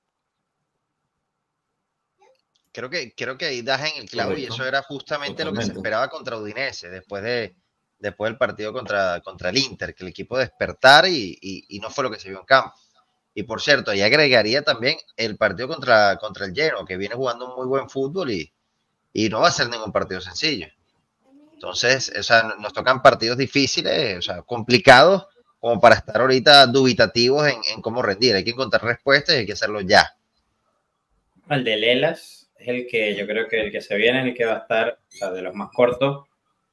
Creo 2.73 2.91
que, 2.91 3.15
creo 3.15 3.39
que 3.39 3.47
ahí 3.47 3.63
das 3.63 3.93
en 3.93 4.03
el 4.03 4.11
clavo 4.11 4.37
y 4.37 4.47
eso 4.47 4.65
era 4.67 4.83
justamente 4.83 5.45
lo 5.45 5.53
que 5.53 5.63
se 5.63 5.73
esperaba 5.75 6.09
contra 6.09 6.37
Udinese 6.39 6.91
después 6.91 7.23
de 7.23 7.55
después 7.99 8.31
del 8.31 8.39
partido 8.39 8.73
contra, 8.73 9.21
contra 9.21 9.51
el 9.51 9.59
Inter, 9.59 9.95
que 9.95 10.05
el 10.05 10.11
equipo 10.11 10.39
despertara 10.39 11.09
y, 11.09 11.37
y- 11.41 11.79
no 11.81 11.91
fue 11.91 12.05
lo 12.05 12.11
que 12.11 12.19
se 12.21 12.29
vio 12.29 12.41
en 12.41 12.47
campo. 12.47 12.73
Y 13.35 13.45
por 13.45 13.61
cierto, 13.61 13.91
ahí 13.91 14.03
agregaría 14.03 14.63
también 14.63 14.97
el 15.17 15.37
partido 15.37 15.69
contra, 15.69 16.17
contra 16.17 16.47
el 16.47 16.55
Genoa, 16.55 16.85
que 16.87 16.97
viene 16.97 17.15
jugando 17.15 17.49
un 17.49 17.57
muy 17.57 17.67
buen 17.67 17.89
fútbol 17.89 18.31
y, 18.31 18.53
y 19.13 19.29
no 19.29 19.41
va 19.41 19.49
a 19.49 19.53
ser 19.53 19.69
ningún 19.69 19.93
partido 19.93 20.21
sencillo. 20.21 20.67
Entonces, 21.55 22.13
o 22.19 22.23
sea, 22.23 22.55
nos 22.59 22.73
tocan 22.73 23.03
partidos 23.03 23.37
difíciles, 23.37 24.19
o 24.19 24.23
sea, 24.23 24.43
complicados, 24.43 25.27
como 25.61 25.81
para 25.81 25.97
estar 25.97 26.21
ahorita 26.21 26.67
dubitativos 26.69 27.47
en, 27.49 27.59
en 27.75 27.83
cómo 27.83 28.01
rendir. 28.03 28.35
Hay 28.37 28.45
que 28.45 28.51
encontrar 28.51 28.85
respuestas 28.85 29.35
y 29.35 29.39
hay 29.39 29.47
que 29.47 29.55
hacerlo 29.55 29.81
ya. 29.81 30.15
Al 31.49 31.65
de 31.65 31.77
Lelas, 31.77 32.49
es 32.59 32.69
el 32.69 32.87
que 32.87 33.15
yo 33.17 33.27
creo 33.27 33.49
que 33.49 33.61
el 33.61 33.73
que 33.73 33.81
se 33.81 33.97
viene 33.97 34.21
es 34.21 34.27
el 34.27 34.35
que 34.35 34.45
va 34.45 34.55
a 34.55 34.59
estar, 34.59 34.99
o 35.09 35.11
sea, 35.17 35.31
de 35.31 35.43
los 35.43 35.55
más 35.55 35.71
cortos, 35.73 36.27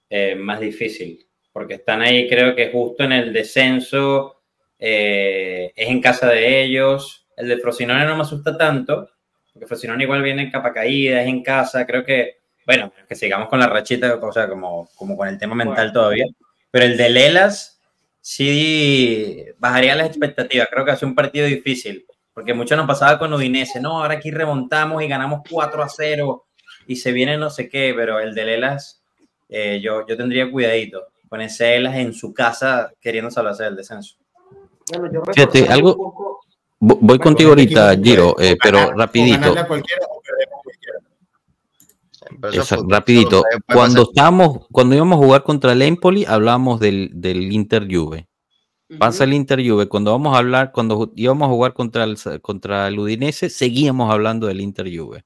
eh, 0.09 0.35
más 0.35 0.59
difícil, 0.59 1.25
porque 1.51 1.75
están 1.75 2.01
ahí 2.01 2.27
creo 2.27 2.55
que 2.55 2.71
justo 2.71 3.03
en 3.03 3.11
el 3.11 3.33
descenso, 3.33 4.41
eh, 4.77 5.71
es 5.75 5.89
en 5.89 6.01
casa 6.01 6.27
de 6.29 6.63
ellos, 6.63 7.27
el 7.37 7.47
de 7.47 7.57
Frosinone 7.57 8.05
no 8.05 8.15
me 8.15 8.21
asusta 8.21 8.57
tanto, 8.57 9.09
porque 9.51 9.67
Frosinone 9.67 10.03
igual 10.03 10.21
viene 10.21 10.43
en 10.43 10.51
capa 10.51 10.73
caída, 10.73 11.21
es 11.21 11.27
en 11.27 11.43
casa, 11.43 11.85
creo 11.85 12.03
que, 12.03 12.37
bueno, 12.65 12.91
que 13.07 13.15
sigamos 13.15 13.49
con 13.49 13.59
la 13.59 13.67
rachita, 13.67 14.15
o 14.15 14.31
sea, 14.31 14.47
como, 14.47 14.89
como 14.95 15.17
con 15.17 15.27
el 15.27 15.37
tema 15.37 15.55
mental 15.55 15.91
todavía, 15.91 16.25
pero 16.71 16.85
el 16.85 16.97
de 16.97 17.09
Lelas 17.09 17.79
sí 18.21 19.45
bajaría 19.57 19.95
las 19.95 20.07
expectativas, 20.07 20.67
creo 20.71 20.83
que 20.83 20.91
hace 20.91 21.05
un 21.05 21.15
partido 21.15 21.47
difícil, 21.47 22.05
porque 22.33 22.53
mucho 22.53 22.75
nos 22.75 22.87
pasaba 22.87 23.17
con 23.17 23.33
Udinese, 23.33 23.79
no, 23.79 24.01
ahora 24.01 24.15
aquí 24.15 24.29
remontamos 24.29 25.01
y 25.01 25.07
ganamos 25.07 25.41
4 25.49 25.81
a 25.81 25.89
0 25.89 26.45
y 26.87 26.97
se 26.97 27.11
viene 27.11 27.37
no 27.37 27.49
sé 27.49 27.69
qué, 27.69 27.93
pero 27.95 28.19
el 28.19 28.35
de 28.35 28.45
Lelas, 28.45 29.04
eh, 29.49 29.79
yo, 29.81 30.05
yo 30.07 30.17
tendría 30.17 30.49
cuidadito, 30.51 31.01
ponerse 31.29 31.65
Lelas 31.77 31.95
en 31.95 32.13
su 32.13 32.33
casa 32.33 32.91
queriendo 32.99 33.29
salvarse 33.31 33.63
del 33.63 33.75
descenso. 33.75 34.15
Bueno, 34.91 35.11
yo 35.11 35.23
Fíjate, 35.33 35.67
algo- 35.67 35.95
poco- 35.95 36.39
Vo- 36.79 36.97
Voy 37.01 37.17
contigo 37.19 37.49
ahorita, 37.51 37.93
equipo 37.93 38.05
Giro, 38.05 38.35
eh, 38.39 38.57
pero 38.61 38.77
ganar- 38.79 38.97
rapidito. 38.97 39.55
eso 42.51 42.85
rapidito. 42.87 43.43
Cuando 43.71 44.03
estábamos, 44.03 44.67
cuando 44.71 44.95
íbamos 44.95 45.19
a 45.19 45.25
jugar 45.25 45.43
contra 45.43 45.71
el 45.71 45.81
Empoli, 45.81 46.25
hablábamos 46.25 46.79
del, 46.79 47.09
del 47.13 47.51
Inter 47.51 47.87
Juve. 47.89 48.27
Pasa 48.99 49.23
el 49.23 49.33
Inter 49.33 49.67
Juve. 49.67 49.87
Cuando 49.87 50.11
vamos 50.11 50.35
a 50.35 50.39
hablar, 50.39 50.71
cuando 50.71 51.11
íbamos 51.15 51.47
a 51.47 51.51
jugar 51.51 51.73
contra 51.73 52.03
el, 52.03 52.17
contra 52.41 52.87
el 52.87 52.99
Udinese, 52.99 53.49
seguíamos 53.49 54.11
hablando 54.11 54.47
del 54.47 54.61
Inter 54.61 54.85
Juve. 54.95 55.23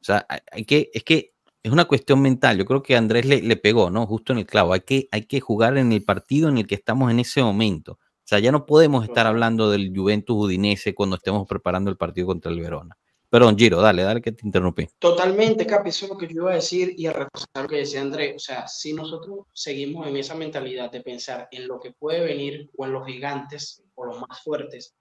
O 0.00 0.04
sea, 0.04 0.26
hay 0.52 0.64
que, 0.64 0.90
es 0.94 1.02
que 1.04 1.32
es 1.62 1.72
una 1.72 1.86
cuestión 1.86 2.20
mental. 2.20 2.58
Yo 2.58 2.64
creo 2.64 2.82
que 2.82 2.96
Andrés 2.96 3.26
le, 3.26 3.42
le 3.42 3.56
pegó, 3.56 3.90
¿no? 3.90 4.06
Justo 4.06 4.32
en 4.32 4.40
el 4.40 4.46
clavo. 4.46 4.72
Hay 4.72 4.80
que, 4.80 5.08
hay 5.10 5.26
que 5.26 5.40
jugar 5.40 5.76
en 5.78 5.92
el 5.92 6.04
partido 6.04 6.48
en 6.48 6.58
el 6.58 6.66
que 6.66 6.74
estamos 6.74 7.10
en 7.10 7.20
ese 7.20 7.42
momento. 7.42 7.92
O 7.92 8.28
sea, 8.28 8.38
ya 8.38 8.52
no 8.52 8.66
podemos 8.66 9.04
estar 9.04 9.26
hablando 9.26 9.70
del 9.70 9.92
Juventus 9.94 10.36
Udinese 10.36 10.94
cuando 10.94 11.16
estemos 11.16 11.46
preparando 11.48 11.90
el 11.90 11.96
partido 11.96 12.26
contra 12.26 12.52
el 12.52 12.60
Verona. 12.60 12.96
Perdón, 13.30 13.58
Giro, 13.58 13.80
dale, 13.80 14.02
dale 14.02 14.22
que 14.22 14.32
te 14.32 14.46
interrumpí. 14.46 14.86
Totalmente, 14.98 15.66
Capi, 15.66 15.90
eso 15.90 16.06
es 16.06 16.12
lo 16.12 16.18
que 16.18 16.26
yo 16.26 16.42
iba 16.42 16.52
a 16.52 16.54
decir 16.54 16.94
y 16.96 17.06
a 17.06 17.12
reforzar 17.12 17.62
lo 17.62 17.68
que 17.68 17.76
decía 17.76 18.00
Andrés. 18.00 18.36
O 18.36 18.38
sea, 18.38 18.66
si 18.66 18.94
nosotros 18.94 19.46
seguimos 19.52 20.06
en 20.06 20.16
esa 20.16 20.34
mentalidad 20.34 20.90
de 20.90 21.02
pensar 21.02 21.48
en 21.50 21.68
lo 21.68 21.78
que 21.78 21.92
puede 21.92 22.20
venir 22.20 22.70
o 22.76 22.86
en 22.86 22.92
los 22.92 23.06
gigantes 23.06 23.82
o 23.94 24.06
los 24.06 24.18
más 24.20 24.42
fuertes, 24.42 24.94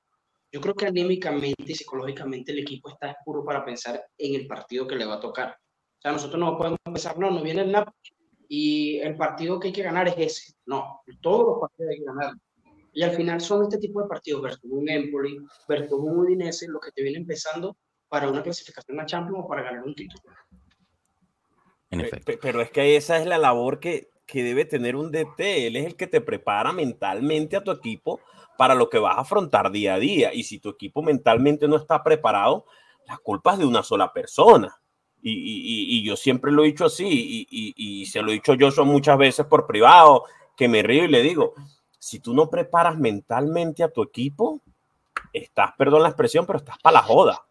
yo 0.51 0.59
creo 0.59 0.75
que 0.75 0.87
anímicamente 0.87 1.63
y 1.71 1.75
psicológicamente 1.75 2.51
el 2.51 2.59
equipo 2.59 2.89
está 2.89 3.15
puro 3.23 3.45
para 3.45 3.63
pensar 3.63 4.03
en 4.17 4.35
el 4.35 4.47
partido 4.47 4.87
que 4.87 4.95
le 4.95 5.05
va 5.05 5.15
a 5.15 5.19
tocar. 5.21 5.57
Sea, 6.07 6.13
nosotros 6.13 6.39
no 6.39 6.57
podemos 6.57 6.79
pensar, 6.85 7.19
no, 7.19 7.29
no 7.29 7.41
viene 7.43 7.63
el 7.63 7.71
Napoli 7.73 7.93
y 8.47 8.97
el 8.99 9.17
partido 9.17 9.59
que 9.59 9.67
hay 9.67 9.73
que 9.73 9.83
ganar 9.83 10.07
es 10.07 10.15
ese. 10.17 10.53
No, 10.65 11.01
todos 11.19 11.45
los 11.47 11.59
partidos 11.59 11.91
hay 11.91 11.97
que 11.99 12.05
ganar. 12.05 12.33
Y 12.93 13.03
al 13.03 13.11
final 13.11 13.41
son 13.41 13.63
este 13.63 13.77
tipo 13.77 14.01
de 14.01 14.07
partidos 14.07 14.41
versus 14.41 14.71
un 14.71 14.87
Empoli, 14.89 15.37
versus 15.67 15.91
un 15.99 16.17
Udinese, 16.19 16.67
los 16.69 16.79
que 16.81 16.91
te 16.93 17.03
vienen 17.03 17.23
empezando 17.23 17.75
para 18.07 18.29
una 18.29 18.41
clasificación 18.41 18.97
a 19.01 19.05
Champions 19.05 19.43
o 19.43 19.47
para 19.49 19.63
ganar 19.63 19.83
un 19.83 19.93
título. 19.95 20.23
En 21.89 21.99
efecto. 21.99 22.25
pe- 22.25 22.37
Pero 22.41 22.61
es 22.61 22.71
que 22.71 22.95
esa 22.95 23.17
es 23.17 23.25
la 23.25 23.37
labor 23.37 23.81
que, 23.81 24.09
que 24.25 24.43
debe 24.43 24.63
tener 24.63 24.95
un 24.95 25.11
DT. 25.11 25.67
Él 25.67 25.75
es 25.75 25.85
el 25.87 25.95
que 25.97 26.07
te 26.07 26.21
prepara 26.21 26.71
mentalmente 26.71 27.57
a 27.57 27.63
tu 27.65 27.71
equipo 27.71 28.21
para 28.57 28.75
lo 28.75 28.89
que 28.89 28.97
vas 28.97 29.17
a 29.17 29.21
afrontar 29.21 29.71
día 29.71 29.95
a 29.95 29.99
día. 29.99 30.33
Y 30.33 30.43
si 30.43 30.59
tu 30.59 30.69
equipo 30.69 31.01
mentalmente 31.01 31.67
no 31.67 31.75
está 31.75 32.01
preparado, 32.01 32.65
la 33.07 33.17
culpa 33.17 33.53
es 33.53 33.59
de 33.59 33.65
una 33.65 33.83
sola 33.83 34.13
persona. 34.13 34.73
Y, 35.21 35.31
y- 35.31 35.35
y- 35.35 35.99
y 35.99 36.03
yo 36.05 36.15
siempre 36.15 36.51
lo 36.51 36.63
he 36.63 36.67
dicho 36.67 36.85
así, 36.85 37.05
y, 37.07 37.47
y- 37.49 38.01
y 38.01 38.05
se 38.05 38.21
lo 38.21 38.29
he 38.29 38.35
dicho 38.35 38.53
yo 38.53 38.69
muchas 38.85 39.17
veces 39.17 39.45
por 39.45 39.65
privado, 39.67 40.23
que 40.55 40.67
me 40.67 40.83
río 40.83 41.05
y 41.05 41.09
le 41.09 41.21
digo, 41.21 41.53
si 41.99 42.19
tú 42.19 42.33
no 42.33 42.49
preparas 42.49 42.97
mentalmente 42.97 43.83
a 43.83 43.89
tu 43.89 44.03
equipo, 44.03 44.61
estás, 45.33 45.71
perdón 45.77 46.03
la 46.03 46.09
expresión, 46.09 46.45
pero 46.45 46.59
estás 46.59 46.77
para 46.79 46.93
la 46.95 47.03
joda. 47.03 47.43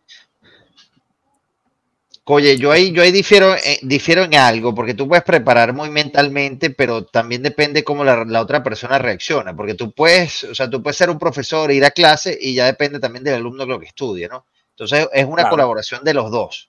Oye, 2.28 2.56
yo 2.56 2.72
ahí, 2.72 2.90
yo 2.92 3.02
ahí 3.02 3.12
difiero, 3.12 3.54
eh, 3.54 3.78
difiero 3.82 4.24
en 4.24 4.34
algo, 4.34 4.74
porque 4.74 4.94
tú 4.94 5.06
puedes 5.06 5.22
preparar 5.22 5.72
muy 5.72 5.90
mentalmente, 5.90 6.70
pero 6.70 7.04
también 7.04 7.40
depende 7.42 7.84
cómo 7.84 8.02
la, 8.02 8.24
la 8.24 8.40
otra 8.40 8.64
persona 8.64 8.98
reacciona, 8.98 9.54
porque 9.54 9.74
tú 9.74 9.92
puedes, 9.92 10.42
o 10.42 10.54
sea, 10.54 10.68
tú 10.68 10.82
puedes 10.82 10.96
ser 10.96 11.08
un 11.08 11.20
profesor, 11.20 11.70
ir 11.70 11.84
a 11.84 11.92
clase 11.92 12.36
y 12.40 12.54
ya 12.54 12.66
depende 12.66 12.98
también 12.98 13.22
del 13.22 13.34
alumno 13.34 13.64
lo 13.64 13.78
que 13.78 13.86
estudie, 13.86 14.26
¿no? 14.28 14.44
Entonces 14.70 15.08
es 15.12 15.24
una 15.24 15.36
Claro. 15.42 15.50
colaboración 15.50 16.02
de 16.02 16.14
los 16.14 16.32
dos. 16.32 16.68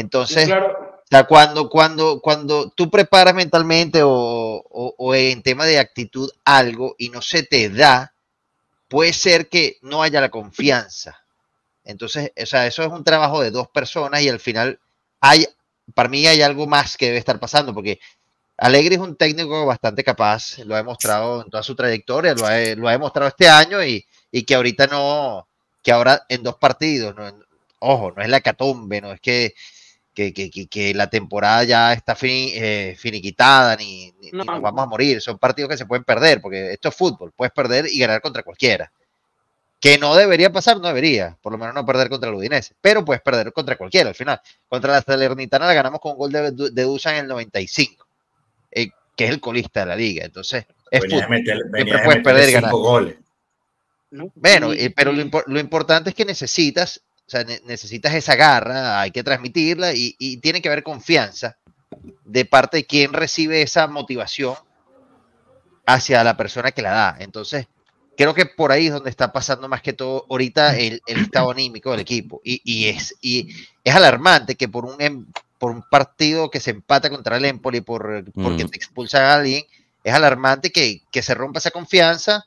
Entonces, 0.00 0.46
claro, 0.46 0.76
o 1.02 1.06
sea, 1.10 1.24
cuando, 1.24 1.68
cuando, 1.70 2.20
cuando 2.20 2.70
tú 2.70 2.90
preparas 2.90 3.34
mentalmente 3.34 4.02
o, 4.02 4.10
o- 4.10 4.94
o 4.98 5.14
en 5.14 5.42
tema 5.42 5.64
de 5.64 5.78
actitud 5.78 6.28
algo 6.44 6.94
y 6.98 7.08
no 7.10 7.22
se 7.22 7.42
te 7.44 7.70
da, 7.70 8.12
puede 8.88 9.12
ser 9.12 9.48
que 9.48 9.78
no 9.82 10.02
haya 10.02 10.20
la 10.20 10.30
confianza. 10.30 11.24
Entonces, 11.84 12.32
o 12.40 12.46
sea, 12.46 12.66
eso 12.66 12.82
es 12.82 12.88
un 12.90 13.04
trabajo 13.04 13.42
de 13.42 13.50
dos 13.50 13.68
personas 13.68 14.22
y 14.22 14.28
al 14.28 14.40
final 14.40 14.80
hay, 15.20 15.46
para 15.94 16.08
mí 16.08 16.26
hay 16.26 16.42
algo 16.42 16.66
más 16.66 16.96
que 16.96 17.06
debe 17.06 17.18
estar 17.18 17.40
pasando, 17.40 17.74
porque 17.74 18.00
Alegre 18.58 18.96
es 18.96 19.00
un 19.00 19.16
técnico 19.16 19.66
bastante 19.66 20.04
capaz, 20.04 20.58
lo 20.60 20.74
ha 20.74 20.78
demostrado 20.78 21.42
en 21.42 21.50
toda 21.50 21.62
su 21.62 21.74
trayectoria, 21.76 22.34
lo 22.34 22.46
ha, 22.46 22.58
lo 22.76 22.88
ha 22.88 22.92
demostrado 22.92 23.28
este 23.28 23.48
año 23.48 23.84
y, 23.84 24.04
y 24.32 24.44
que 24.44 24.54
ahorita 24.54 24.86
no, 24.88 25.48
que 25.82 25.92
ahora 25.92 26.24
en 26.28 26.42
dos 26.42 26.56
partidos, 26.56 27.14
no, 27.16 27.24
ojo, 27.80 28.12
no 28.16 28.22
es 28.22 28.28
la 28.30 28.40
catombe, 28.40 29.00
no 29.00 29.12
es 29.12 29.20
que, 29.20 29.54
que, 30.16 30.32
que- 30.32 30.50
que- 30.50 30.66
que 30.66 30.94
la 30.94 31.08
temporada 31.10 31.62
ya 31.64 31.92
está 31.92 32.16
fini- 32.16 32.52
eh, 32.54 32.96
finiquitada 32.98 33.76
ni, 33.76 34.12
ni- 34.20 34.30
ni 34.30 34.30
No, 34.32 34.44
nos 34.44 34.56
no. 34.56 34.60
vamos 34.62 34.82
a 34.82 34.86
morir, 34.86 35.20
son 35.20 35.36
partidos 35.38 35.70
que 35.70 35.76
se 35.76 35.84
pueden 35.84 36.04
perder, 36.04 36.40
porque 36.40 36.72
esto 36.72 36.88
es 36.88 36.96
fútbol, 36.96 37.32
puedes 37.36 37.52
perder 37.52 37.86
y 37.86 37.98
ganar 37.98 38.22
contra 38.22 38.42
cualquiera. 38.42 38.90
Que 39.78 39.98
no 39.98 40.16
debería 40.16 40.50
pasar, 40.50 40.78
no 40.80 40.88
debería, 40.88 41.36
por 41.42 41.52
lo 41.52 41.58
menos 41.58 41.74
no 41.74 41.84
perder 41.84 42.08
contra 42.08 42.30
el 42.30 42.34
Udinese, 42.36 42.74
pero 42.80 43.04
puedes 43.04 43.20
perder 43.20 43.52
contra 43.52 43.76
cualquiera 43.76 44.08
al 44.08 44.14
final. 44.14 44.40
Contra 44.66 44.94
la 44.94 45.02
Salernitana 45.02 45.66
la 45.66 45.74
ganamos 45.74 46.00
con 46.00 46.12
un 46.12 46.18
gol 46.18 46.32
de, 46.32 46.50
de 46.50 46.82
Dusan 46.82 47.16
en 47.16 47.20
el 47.24 47.28
95, 47.28 48.06
eh, 48.70 48.88
que 49.14 49.24
es 49.26 49.30
el 49.30 49.38
colista 49.40 49.80
de 49.80 49.86
la 49.86 49.96
liga, 49.96 50.24
entonces 50.24 50.64
es 50.90 51.00
Venía 51.02 51.18
fútbol. 51.26 51.30
meter- 51.38 51.58
Siempre 51.74 51.98
de 51.98 52.04
puedes 52.04 52.22
perder 52.24 52.48
y 52.48 52.52
ganar. 52.52 52.70
goles. 52.72 53.16
¿no? 54.12 54.32
Bueno, 54.34 54.72
Y- 54.72 54.84
eh, 54.84 54.90
pero 54.96 55.12
lo, 55.12 55.22
lo 55.46 55.60
importante 55.60 56.08
es 56.08 56.16
que 56.16 56.24
necesitas, 56.24 57.02
o 57.26 57.30
sea, 57.30 57.44
ne- 57.44 57.60
necesitas 57.64 58.14
esa 58.14 58.36
garra, 58.36 59.00
hay 59.00 59.10
que 59.10 59.24
transmitirla 59.24 59.92
y, 59.94 60.14
y 60.18 60.36
tiene 60.38 60.62
que 60.62 60.68
haber 60.68 60.82
confianza 60.82 61.56
de 62.24 62.44
parte 62.44 62.78
de 62.78 62.86
quien 62.86 63.12
recibe 63.12 63.62
esa 63.62 63.86
motivación 63.88 64.54
hacia 65.86 66.24
la 66.24 66.36
persona 66.36 66.72
que 66.72 66.82
la 66.82 66.90
da. 66.92 67.16
Entonces, 67.20 67.66
creo 68.16 68.34
que 68.34 68.46
por 68.46 68.72
ahí 68.72 68.86
es 68.86 68.92
donde 68.92 69.10
está 69.10 69.32
pasando 69.32 69.68
más 69.68 69.82
que 69.82 69.92
todo 69.92 70.26
ahorita 70.30 70.76
el, 70.76 71.00
el 71.06 71.18
estado 71.20 71.50
anímico 71.50 71.90
del 71.90 72.00
equipo. 72.00 72.40
Y, 72.44 72.60
y 72.64 72.88
es, 72.88 73.14
y 73.20 73.48
es 73.84 73.94
alarmante 73.94 74.56
que 74.56 74.68
por 74.68 74.84
un, 74.84 75.00
em- 75.00 75.26
por 75.58 75.70
un 75.70 75.82
partido 75.88 76.50
que 76.50 76.60
se 76.60 76.70
empata 76.72 77.08
contra 77.10 77.36
el 77.36 77.44
Empoli 77.44 77.80
por, 77.80 78.24
porque 78.34 78.64
Mm. 78.64 78.68
te 78.68 78.76
expulsan 78.76 79.22
a 79.22 79.34
alguien, 79.34 79.64
es 80.04 80.14
alarmante 80.14 80.70
que, 80.70 81.02
que 81.10 81.22
se 81.22 81.34
rompa 81.34 81.58
esa 81.58 81.70
confianza 81.70 82.46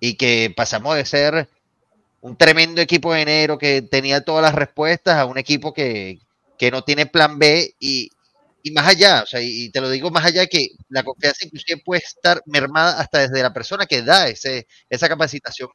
y 0.00 0.14
que 0.14 0.52
pasamos 0.56 0.96
de 0.96 1.04
ser 1.04 1.48
un 2.20 2.36
tremendo 2.36 2.80
equipo 2.80 3.12
de 3.12 3.22
enero 3.22 3.58
que 3.58 3.82
tenía 3.82 4.22
todas 4.22 4.42
las 4.42 4.54
respuestas 4.54 5.16
a 5.16 5.26
un 5.26 5.38
equipo 5.38 5.72
que, 5.72 6.18
que 6.58 6.70
no 6.70 6.82
tiene 6.82 7.06
plan 7.06 7.38
B 7.38 7.74
y, 7.78 8.10
y 8.62 8.70
más 8.72 8.88
allá, 8.88 9.22
o 9.22 9.26
sea, 9.26 9.40
y, 9.42 9.70
te 9.70 9.80
lo 9.80 9.88
digo 9.88 10.10
más 10.10 10.24
allá 10.24 10.46
que 10.46 10.70
la 10.88 11.02
confianza 11.02 11.46
inclusive 11.46 11.80
puede 11.84 12.02
estar 12.04 12.42
mermada 12.46 13.00
hasta 13.00 13.20
desde 13.20 13.42
la 13.42 13.52
persona 13.52 13.86
que 13.86 14.02
da 14.02 14.28
ese, 14.28 14.66
esa 14.90 15.08
capacitación. 15.08 15.70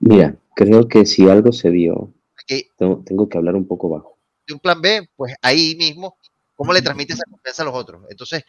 Mira, 0.00 0.36
creo 0.54 0.88
que 0.88 1.06
si 1.06 1.28
algo 1.28 1.52
se 1.52 1.70
vio, 1.70 2.12
tengo, 2.76 3.02
tengo 3.04 3.28
que 3.28 3.38
hablar 3.38 3.54
un 3.54 3.66
poco 3.66 3.88
bajo. 3.88 4.18
de 4.46 4.54
un 4.54 4.60
plan 4.60 4.80
B, 4.80 5.08
pues 5.16 5.34
ahí 5.40 5.74
mismo, 5.76 6.16
¿cómo 6.62 6.72
le 6.72 6.82
transmite 6.82 7.12
esa 7.14 7.24
confianza 7.30 7.62
a 7.62 7.66
los 7.66 7.74
otros? 7.74 8.04
Entonces, 8.08 8.44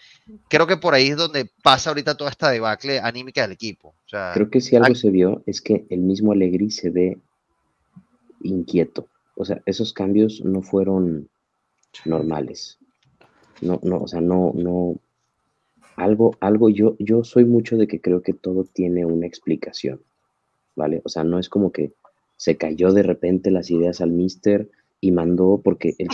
creo 0.47 0.65
que 0.67 0.77
por 0.77 0.93
ahí 0.93 1.07
es 1.09 1.17
donde 1.17 1.49
pasa 1.63 1.89
ahorita 1.89 2.15
toda 2.15 2.29
esta 2.29 2.49
debacle 2.51 2.99
anímica 2.99 3.41
del 3.41 3.51
equipo. 3.51 3.89
O 3.89 4.09
sea, 4.09 4.31
Creo 4.33 4.49
que 4.49 4.61
si 4.61 4.75
algo 4.75 4.87
Al- 4.87 4.95
se 4.95 5.09
vio 5.09 5.43
es 5.45 5.61
que 5.61 5.85
el 5.89 6.01
mismo 6.01 6.31
Allegri 6.31 6.71
se 6.71 6.89
ve 6.89 7.17
inquieto. 8.41 9.07
O 9.35 9.45
sea, 9.45 9.61
esos 9.65 9.93
cambios 9.93 10.41
no 10.43 10.61
fueron 10.61 11.29
normales. 12.05 12.77
No, 13.61 13.79
no, 13.83 13.97
o 14.01 14.07
sea, 14.07 14.21
no, 14.21 14.51
no. 14.55 14.99
Algo, 15.95 16.35
algo, 16.39 16.69
yo, 16.69 16.95
yo 16.99 17.23
soy 17.23 17.45
mucho 17.45 17.77
de 17.77 17.87
que 17.87 18.01
creo 18.01 18.21
que 18.21 18.33
todo 18.33 18.63
tiene 18.63 19.05
una 19.05 19.27
explicación, 19.27 20.01
¿vale? 20.75 21.01
O 21.05 21.09
sea, 21.09 21.23
no 21.23 21.37
es 21.39 21.49
como 21.49 21.71
que 21.71 21.93
se 22.35 22.57
cayó 22.57 22.91
de 22.91 23.03
repente 23.03 23.51
las 23.51 23.69
ideas 23.69 24.01
al 24.01 24.11
mister 24.11 24.69
y 24.99 25.11
mandó, 25.11 25.61
porque 25.63 25.93
el- 25.99 26.07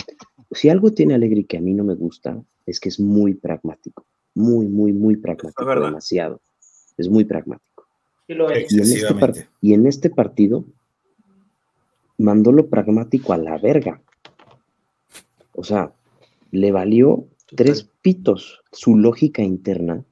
si 0.50 0.68
algo 0.68 0.92
tiene 0.92 1.14
Allegri 1.14 1.44
que 1.44 1.58
a 1.58 1.60
mí 1.60 1.74
no 1.74 1.84
me 1.84 1.94
gusta, 1.94 2.42
es 2.66 2.80
que 2.80 2.88
es 2.88 3.00
muy 3.00 3.34
pragmático, 3.34 4.06
muy, 4.34 4.66
muy, 4.66 4.92
muy 4.92 5.16
pragmático, 5.16 5.64
verdad. 5.64 5.86
demasiado. 5.86 6.40
Es 6.96 7.08
muy 7.08 7.24
pragmático. 7.24 7.86
y 8.28 8.34
lo 8.34 8.50
es. 8.50 8.72
Y 8.72 8.76
en, 8.76 8.82
este 8.82 9.48
y 9.60 9.74
en 9.74 9.86
este 9.86 10.10
partido 10.10 10.64
mandó 12.18 12.52
lo 12.52 12.68
pragmático 12.68 13.32
a 13.32 13.38
la 13.38 13.58
verga. 13.58 14.02
O 15.52 15.64
sea, 15.64 15.92
le 16.50 16.72
valió 16.72 17.26
tres 17.56 17.88
pitos 18.02 18.60
su 18.72 18.96
lógica 18.96 19.42
interna 19.42 20.04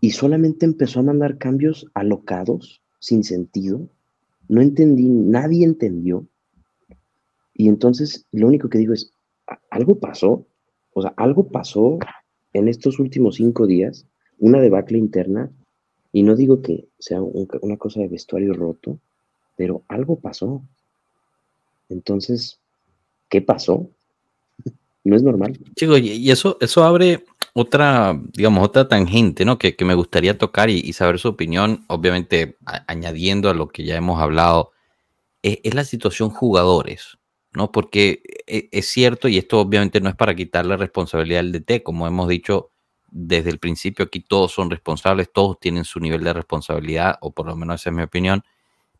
y 0.00 0.10
solamente 0.10 0.66
empezó 0.66 1.00
a 1.00 1.04
mandar 1.04 1.38
cambios 1.38 1.86
alocados, 1.94 2.82
sin 3.00 3.24
sentido. 3.24 3.88
No 4.48 4.60
entendí, 4.60 5.08
nadie 5.08 5.64
entendió. 5.64 6.26
Y 7.56 7.68
entonces 7.68 8.26
lo 8.32 8.48
único 8.48 8.68
que 8.68 8.78
digo 8.78 8.92
es, 8.92 9.12
algo 9.70 9.98
pasó, 9.98 10.46
o 10.92 11.02
sea, 11.02 11.14
algo 11.16 11.48
pasó 11.48 11.98
en 12.52 12.68
estos 12.68 12.98
últimos 12.98 13.36
cinco 13.36 13.66
días, 13.66 14.06
una 14.38 14.60
debacle 14.60 14.98
interna, 14.98 15.50
y 16.12 16.22
no 16.22 16.34
digo 16.36 16.62
que 16.62 16.88
sea 16.98 17.20
una 17.22 17.76
cosa 17.76 18.00
de 18.00 18.08
vestuario 18.08 18.52
roto, 18.54 18.98
pero 19.56 19.82
algo 19.88 20.18
pasó. 20.18 20.62
Entonces, 21.88 22.58
¿qué 23.28 23.42
pasó? 23.42 23.88
No 25.04 25.14
es 25.14 25.22
normal. 25.22 25.58
Chicos, 25.76 26.00
y 26.00 26.30
eso, 26.30 26.56
eso 26.60 26.84
abre 26.84 27.24
otra, 27.52 28.20
digamos, 28.32 28.64
otra 28.64 28.88
tangente, 28.88 29.44
¿no? 29.44 29.58
Que, 29.58 29.74
me 29.84 29.94
gustaría 29.94 30.36
tocar 30.36 30.68
y, 30.68 30.92
saber 30.92 31.18
su 31.18 31.28
opinión, 31.28 31.84
obviamente 31.88 32.56
añadiendo 32.86 33.48
a 33.48 33.54
lo 33.54 33.68
que 33.68 33.84
ya 33.84 33.96
hemos 33.96 34.20
hablado, 34.20 34.72
es, 35.42 35.58
es, 35.62 35.74
la 35.74 35.84
situación 35.84 36.30
jugadores, 36.30 37.15
¿no? 37.56 37.72
Porque 37.72 38.22
e, 38.46 38.68
es, 38.70 38.86
cierto, 38.90 39.28
y 39.28 39.38
esto 39.38 39.58
obviamente 39.60 40.00
no 40.00 40.08
es 40.10 40.14
para 40.14 40.34
quitarle 40.36 40.76
responsabilidad 40.76 41.40
al 41.40 41.52
DT, 41.52 41.82
como 41.82 42.06
hemos 42.06 42.28
dicho 42.28 42.70
desde 43.08 43.50
el 43.50 43.58
principio, 43.58 44.04
aquí 44.04 44.20
todos 44.20 44.52
son 44.52 44.70
responsables, 44.70 45.32
todos 45.32 45.58
tienen 45.58 45.84
su 45.84 45.98
nivel 45.98 46.22
de 46.22 46.34
responsabilidad, 46.34 47.16
o 47.22 47.32
por 47.32 47.46
lo 47.46 47.56
menos 47.56 47.80
esa 47.80 47.90
es 47.90 47.96
mi 47.96 48.02
opinión, 48.02 48.44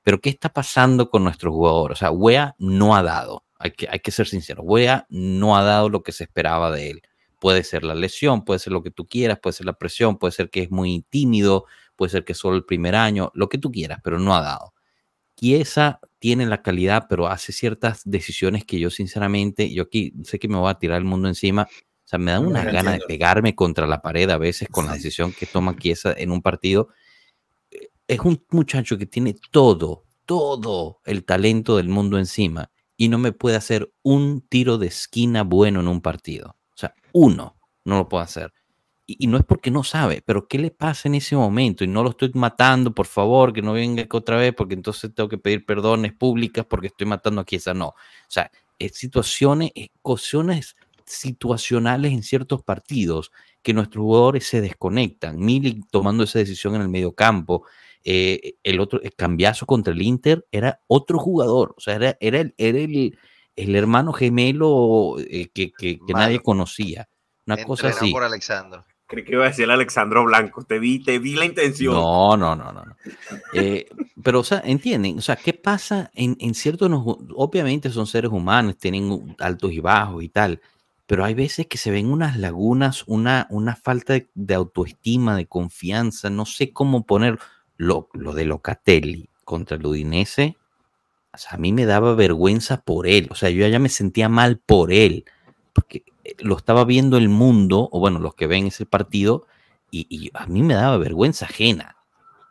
pero 0.03 0.21
¿qué 0.21 0.31
está 0.31 0.49
pasando 0.49 1.11
con 1.11 1.23
nuestros 1.23 1.53
jugadores? 1.53 1.99
O 1.99 2.01
sea, 2.01 2.11
Wea 2.11 2.55
no 2.59 2.97
ha 2.97 3.03
dado, 3.03 3.45
hay 3.59 3.73
que, 3.73 3.89
hay 3.91 4.01
que 4.01 4.11
ser 4.11 4.27
sincero, 4.27 4.63
Wea 4.63 5.07
no 5.11 5.57
ha 5.57 5.63
dado 5.63 5.89
lo 5.91 6.03
que 6.03 6.13
se 6.13 6.25
esperaba 6.25 6.71
de 6.71 6.91
él. 6.91 7.03
Puede 7.39 7.63
ser 7.65 7.85
la 7.85 7.95
lesión, 7.95 8.45
puede 8.45 8.59
ser 8.59 8.73
lo 8.73 8.83
que 8.83 8.91
tú 8.91 9.07
quieras, 9.07 9.39
puede 9.41 9.53
ser 9.53 9.67
la 9.67 9.75
presión, 9.75 10.17
puede 10.17 10.33
ser 10.33 10.49
que 10.49 10.63
es 10.63 10.71
muy 10.71 11.05
tímido, 11.11 11.67
puede 11.95 12.11
ser 12.11 12.25
que 12.25 12.33
es 12.33 12.39
solo 12.39 12.57
el 12.57 12.65
primer 12.65 12.95
año, 12.95 13.31
lo 13.35 13.51
que 13.51 13.59
tú 13.59 13.71
quieras, 13.71 14.01
pero 14.03 14.19
no 14.19 14.35
ha 14.35 14.41
dado. 14.41 14.73
Esa 15.41 16.01
tiene 16.19 16.47
la 16.47 16.63
calidad, 16.63 17.07
pero 17.09 17.29
hace 17.29 17.53
ciertas 17.53 18.03
decisiones 18.05 18.65
que 18.65 18.79
yo 18.79 18.91
sinceramente, 18.91 19.73
yo 19.73 19.85
aquí 19.85 20.15
sé 20.25 20.39
que 20.39 20.49
me 20.49 20.57
voy 20.57 20.71
a 20.71 20.79
tirar 20.79 20.99
el 20.99 21.05
mundo 21.05 21.29
encima, 21.29 21.69
o 21.71 22.09
sea, 22.09 22.19
me 22.19 22.31
da 22.31 22.41
una 22.41 22.65
gana 22.65 22.93
de 22.93 23.01
pegarme 23.01 23.55
contra 23.55 23.87
la 23.87 24.01
pared 24.01 24.31
a 24.31 24.39
veces 24.39 24.69
con 24.69 24.87
la 24.87 24.93
decisión 24.93 25.33
que 25.33 25.45
toma 25.45 25.77
Kiesa 25.77 26.15
en 26.17 26.31
un 26.31 26.41
partido. 26.41 26.89
Es 28.07 28.21
un 28.21 28.45
muchacho 28.51 28.97
que 28.97 29.07
tiene 29.07 29.35
todo, 29.51 30.05
todo 30.25 31.01
el 31.05 31.25
talento 31.25 31.77
del 31.77 31.89
mundo 31.89 32.19
encima 32.19 32.71
y 32.97 33.09
no 33.09 33.19
me 33.19 33.33
puede 33.33 33.57
hacer 33.57 33.93
un 34.03 34.41
tiro 34.41 34.79
de 34.79 34.87
esquina 34.87 35.43
bueno 35.43 35.81
en 35.81 35.89
un 35.89 36.01
partido. 36.01 36.57
O 36.75 36.77
sea, 36.77 36.95
uno 37.13 37.59
no 37.85 37.97
lo 37.99 38.09
puede 38.09 38.25
hacer. 38.25 38.53
Y, 39.07 39.27
no 39.29 39.37
es 39.37 39.45
porque 39.45 39.71
no 39.71 39.85
sabe, 39.85 40.23
pero 40.27 40.49
¿qué 40.49 40.59
le 40.59 40.71
pasa 40.73 41.09
en 41.09 41.15
ese 41.15 41.37
momento? 41.37 41.85
Y 41.85 41.87
no 41.87 42.03
lo 42.03 42.11
estoy 42.11 42.33
matando, 42.35 42.93
por 42.93 43.07
favor, 43.07 43.53
que 43.53 43.63
no 43.63 43.73
venga 43.73 44.05
otra 44.11 44.37
vez, 44.37 44.53
porque 44.53 44.75
entonces 44.75 45.15
tengo 45.15 45.29
que 45.29 45.39
pedir 45.39 45.65
perdones 45.65 46.13
públicas 46.13 46.67
porque 46.69 46.89
estoy 46.89 47.07
matando 47.07 47.41
aquí 47.41 47.57
esa. 47.57 47.73
No. 47.73 47.89
O 47.89 47.95
sea, 48.27 48.51
es 48.79 48.97
situaciones, 48.97 49.71
cuestiones 50.03 50.77
situacionales 51.05 52.13
en 52.13 52.23
ciertos 52.23 52.63
partidos 52.63 53.31
que 53.63 53.75
nuestros 53.75 54.03
jugadores 54.03 54.47
se 54.47 54.61
desconectan. 54.61 55.39
Milik 55.39 55.85
tomando 55.91 56.25
esa 56.25 56.41
decisión 56.41 56.75
en 56.75 56.83
el 56.83 56.89
medio 56.89 57.13
campo, 57.13 57.65
eh, 58.05 58.55
el 58.63 58.81
otro, 58.81 59.01
el 59.03 59.15
cambiazo 59.15 59.67
contra 59.67 59.93
el 59.93 60.03
Inter 60.03 60.47
era 60.53 60.81
otro 60.87 61.19
jugador, 61.19 61.75
o 61.77 61.81
sea, 61.81 61.97
era, 61.97 62.17
era, 62.21 62.41
el, 62.41 62.55
era 62.57 62.79
el, 62.79 63.19
el, 63.57 63.75
hermano 63.75 64.13
gemelo 64.13 65.17
eh, 65.19 65.49
que, 65.53 65.73
que, 65.73 65.99
nadie 66.07 66.41
conocía. 66.41 67.09
Una 67.47 67.65
cosa 67.65 67.89
así. 67.89 68.13
por 68.13 68.23
Alexandro. 68.23 68.85
Creí 69.07 69.25
que 69.25 69.33
iba 69.33 69.45
a 69.45 69.49
decir 69.49 69.65
el 69.65 69.71
Alexandro 69.71 70.25
Blanco. 70.25 70.65
Te 70.65 70.79
vi, 70.79 70.99
te 71.03 71.19
vi 71.19 71.37
la 71.37 71.45
intención. 71.45 71.95
No, 71.95 72.37
no, 72.37 72.57
no, 72.57 72.73
no. 72.73 72.83
Eh, 73.53 73.89
pero, 74.23 74.41
o 74.41 74.45
sea, 74.45 74.63
entienden, 74.65 75.19
o 75.19 75.23
sea, 75.23 75.37
¿qué 75.37 75.53
pasa 75.53 76.11
en, 76.15 76.37
en 76.41 76.55
ciertos, 76.55 76.91
obviamente 77.35 77.91
son 77.91 78.07
seres 78.07 78.33
humanos, 78.33 78.77
tienen 78.79 79.37
altos 79.39 79.73
y 79.73 79.81
bajos 79.81 80.25
y 80.25 80.29
tal, 80.29 80.61
pero 81.07 81.25
hay 81.25 81.35
veces 81.35 81.67
que 81.67 81.79
se 81.79 81.93
ven 81.93 82.11
unas 82.11 82.37
lagunas, 82.37 83.05
una, 83.07 83.47
una 83.51 83.77
falta 83.77 84.15
de, 84.15 84.29
de 84.35 84.55
autoestima, 84.55 85.37
de 85.37 85.47
confianza, 85.47 86.31
no 86.31 86.47
sé 86.47 86.73
cómo 86.73 87.07
poner 87.07 87.39
lo, 87.77 88.09
de 88.13 88.45
Locatelli 88.45 89.29
contra 89.45 89.77
el 89.77 89.87
Udinese, 89.87 90.57
a 91.51 91.57
mí 91.59 91.73
me 91.73 91.85
daba 91.85 92.15
vergüenza 92.15 92.81
por 92.81 93.07
él, 93.07 93.29
o 93.31 93.35
sea, 93.35 93.51
yo 93.51 93.67
ya 93.69 93.79
me 93.79 93.91
sentía 93.91 94.29
mal 94.29 94.59
por 94.59 94.93
él, 94.93 95.25
porque 95.73 96.03
lo 96.39 96.57
estaba 96.57 96.85
viendo 96.85 97.17
el 97.17 97.29
mundo, 97.29 97.89
o 97.93 98.01
bueno, 98.01 98.19
los 98.19 98.35
que 98.35 98.47
ven 98.47 98.67
ese 98.67 98.87
partido, 98.87 99.47
y, 99.91 100.31
a 100.35 100.47
mí 100.47 100.63
me 100.63 100.75
daba 100.75 100.99
vergüenza 100.99 101.47
ajena. 101.47 101.97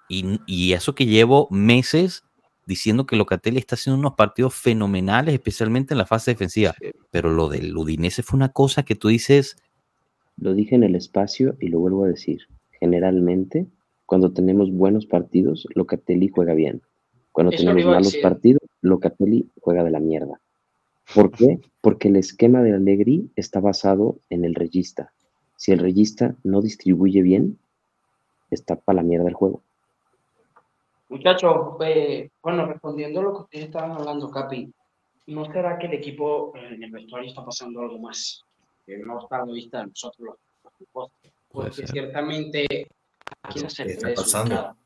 Y, 0.09 0.39
y, 0.47 0.73
eso 0.73 0.95
que 0.95 1.05
llevo 1.05 1.47
meses 1.51 2.23
diciendo 2.65 3.05
que 3.05 3.15
Locatelli 3.15 3.59
está 3.59 3.75
haciendo 3.75 3.99
unos 3.99 4.13
partidos 4.13 4.55
fenomenales, 4.55 5.33
especialmente 5.33 5.93
en 5.93 5.99
la 5.99 6.05
fase 6.07 6.31
defensiva. 6.31 6.73
Pero 7.11 7.29
lo 7.29 7.49
del 7.49 7.75
Udinese 7.77 8.23
fue 8.23 8.37
una 8.37 8.49
cosa 8.49 8.83
que 8.83 8.95
tú 8.95 9.09
dices. 9.09 9.57
Lo 10.37 10.53
dije 10.53 10.75
en 10.75 10.83
el 10.83 10.95
espacio 10.95 11.55
y 11.59 11.67
lo 11.67 11.79
vuelvo 11.79 12.05
a 12.05 12.07
decir. 12.07 12.47
Generalmente 12.79 13.67
cuando 14.05 14.31
tenemos 14.33 14.71
buenos 14.71 15.05
partidos, 15.05 15.67
Locatelli 15.73 16.27
juega 16.27 16.53
bien. 16.53 16.81
Cuando 17.31 17.51
tenemos 17.51 17.85
malos 17.85 18.15
partidos, 18.17 18.61
Locatelli 18.81 19.49
juega 19.59 19.83
de 19.83 19.91
la 19.91 19.99
mierda. 19.99 20.39
¿Por 21.13 21.31
qué? 21.31 21.59
Porque 21.81 22.07
el 22.07 22.15
esquema 22.15 22.61
de 22.61 22.73
Allegri 22.73 23.31
está 23.35 23.59
basado 23.59 24.19
en 24.29 24.45
el 24.45 24.55
regista. 24.55 25.13
Si 25.55 25.71
el 25.71 25.79
regista 25.79 26.35
no 26.43 26.61
distribuye 26.61 27.21
bien, 27.21 27.59
está 28.49 28.75
para 28.75 28.97
la 28.97 29.03
mierda 29.03 29.27
el 29.27 29.33
juego. 29.33 29.63
Muchachos, 31.09 31.77
eh, 31.85 32.29
bueno, 32.41 32.65
respondiendo 32.65 33.19
a 33.19 33.23
lo 33.23 33.33
que 33.33 33.41
ustedes 33.43 33.65
estaban 33.65 33.91
hablando, 33.91 34.29
Capi, 34.29 34.73
¿no 35.27 35.45
será 35.51 35.77
que 35.77 35.87
el 35.87 35.93
equipo 35.93 36.51
en 36.55 36.83
el 36.83 36.91
vestuario 36.91 37.29
está 37.29 37.45
pasando 37.45 37.81
algo 37.81 37.99
más? 37.99 38.43
Que 38.85 38.97
no 38.97 39.19
está 39.19 39.41
a 39.41 39.45
la 39.45 39.53
vista 39.53 39.79
de 39.79 39.87
nosotros 39.87 40.37
los 40.91 41.09
Porque 41.49 41.87
ciertamente 41.87 42.87
Aquí 43.43 43.59
esa 43.59 43.69
se 43.69 43.85
le 43.85 43.95
ve 43.95 44.09
desubicado. 44.11 44.77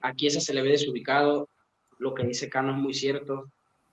Aquí 0.00 0.26
esa 0.26 0.40
se 0.40 0.54
le 0.54 0.62
ve 0.62 0.68
desubicado. 0.70 1.48
Lo 1.98 2.14
que 2.14 2.24
dice 2.24 2.48
Cano 2.48 2.72
es 2.72 2.78
muy 2.78 2.94
cierto. 2.94 3.50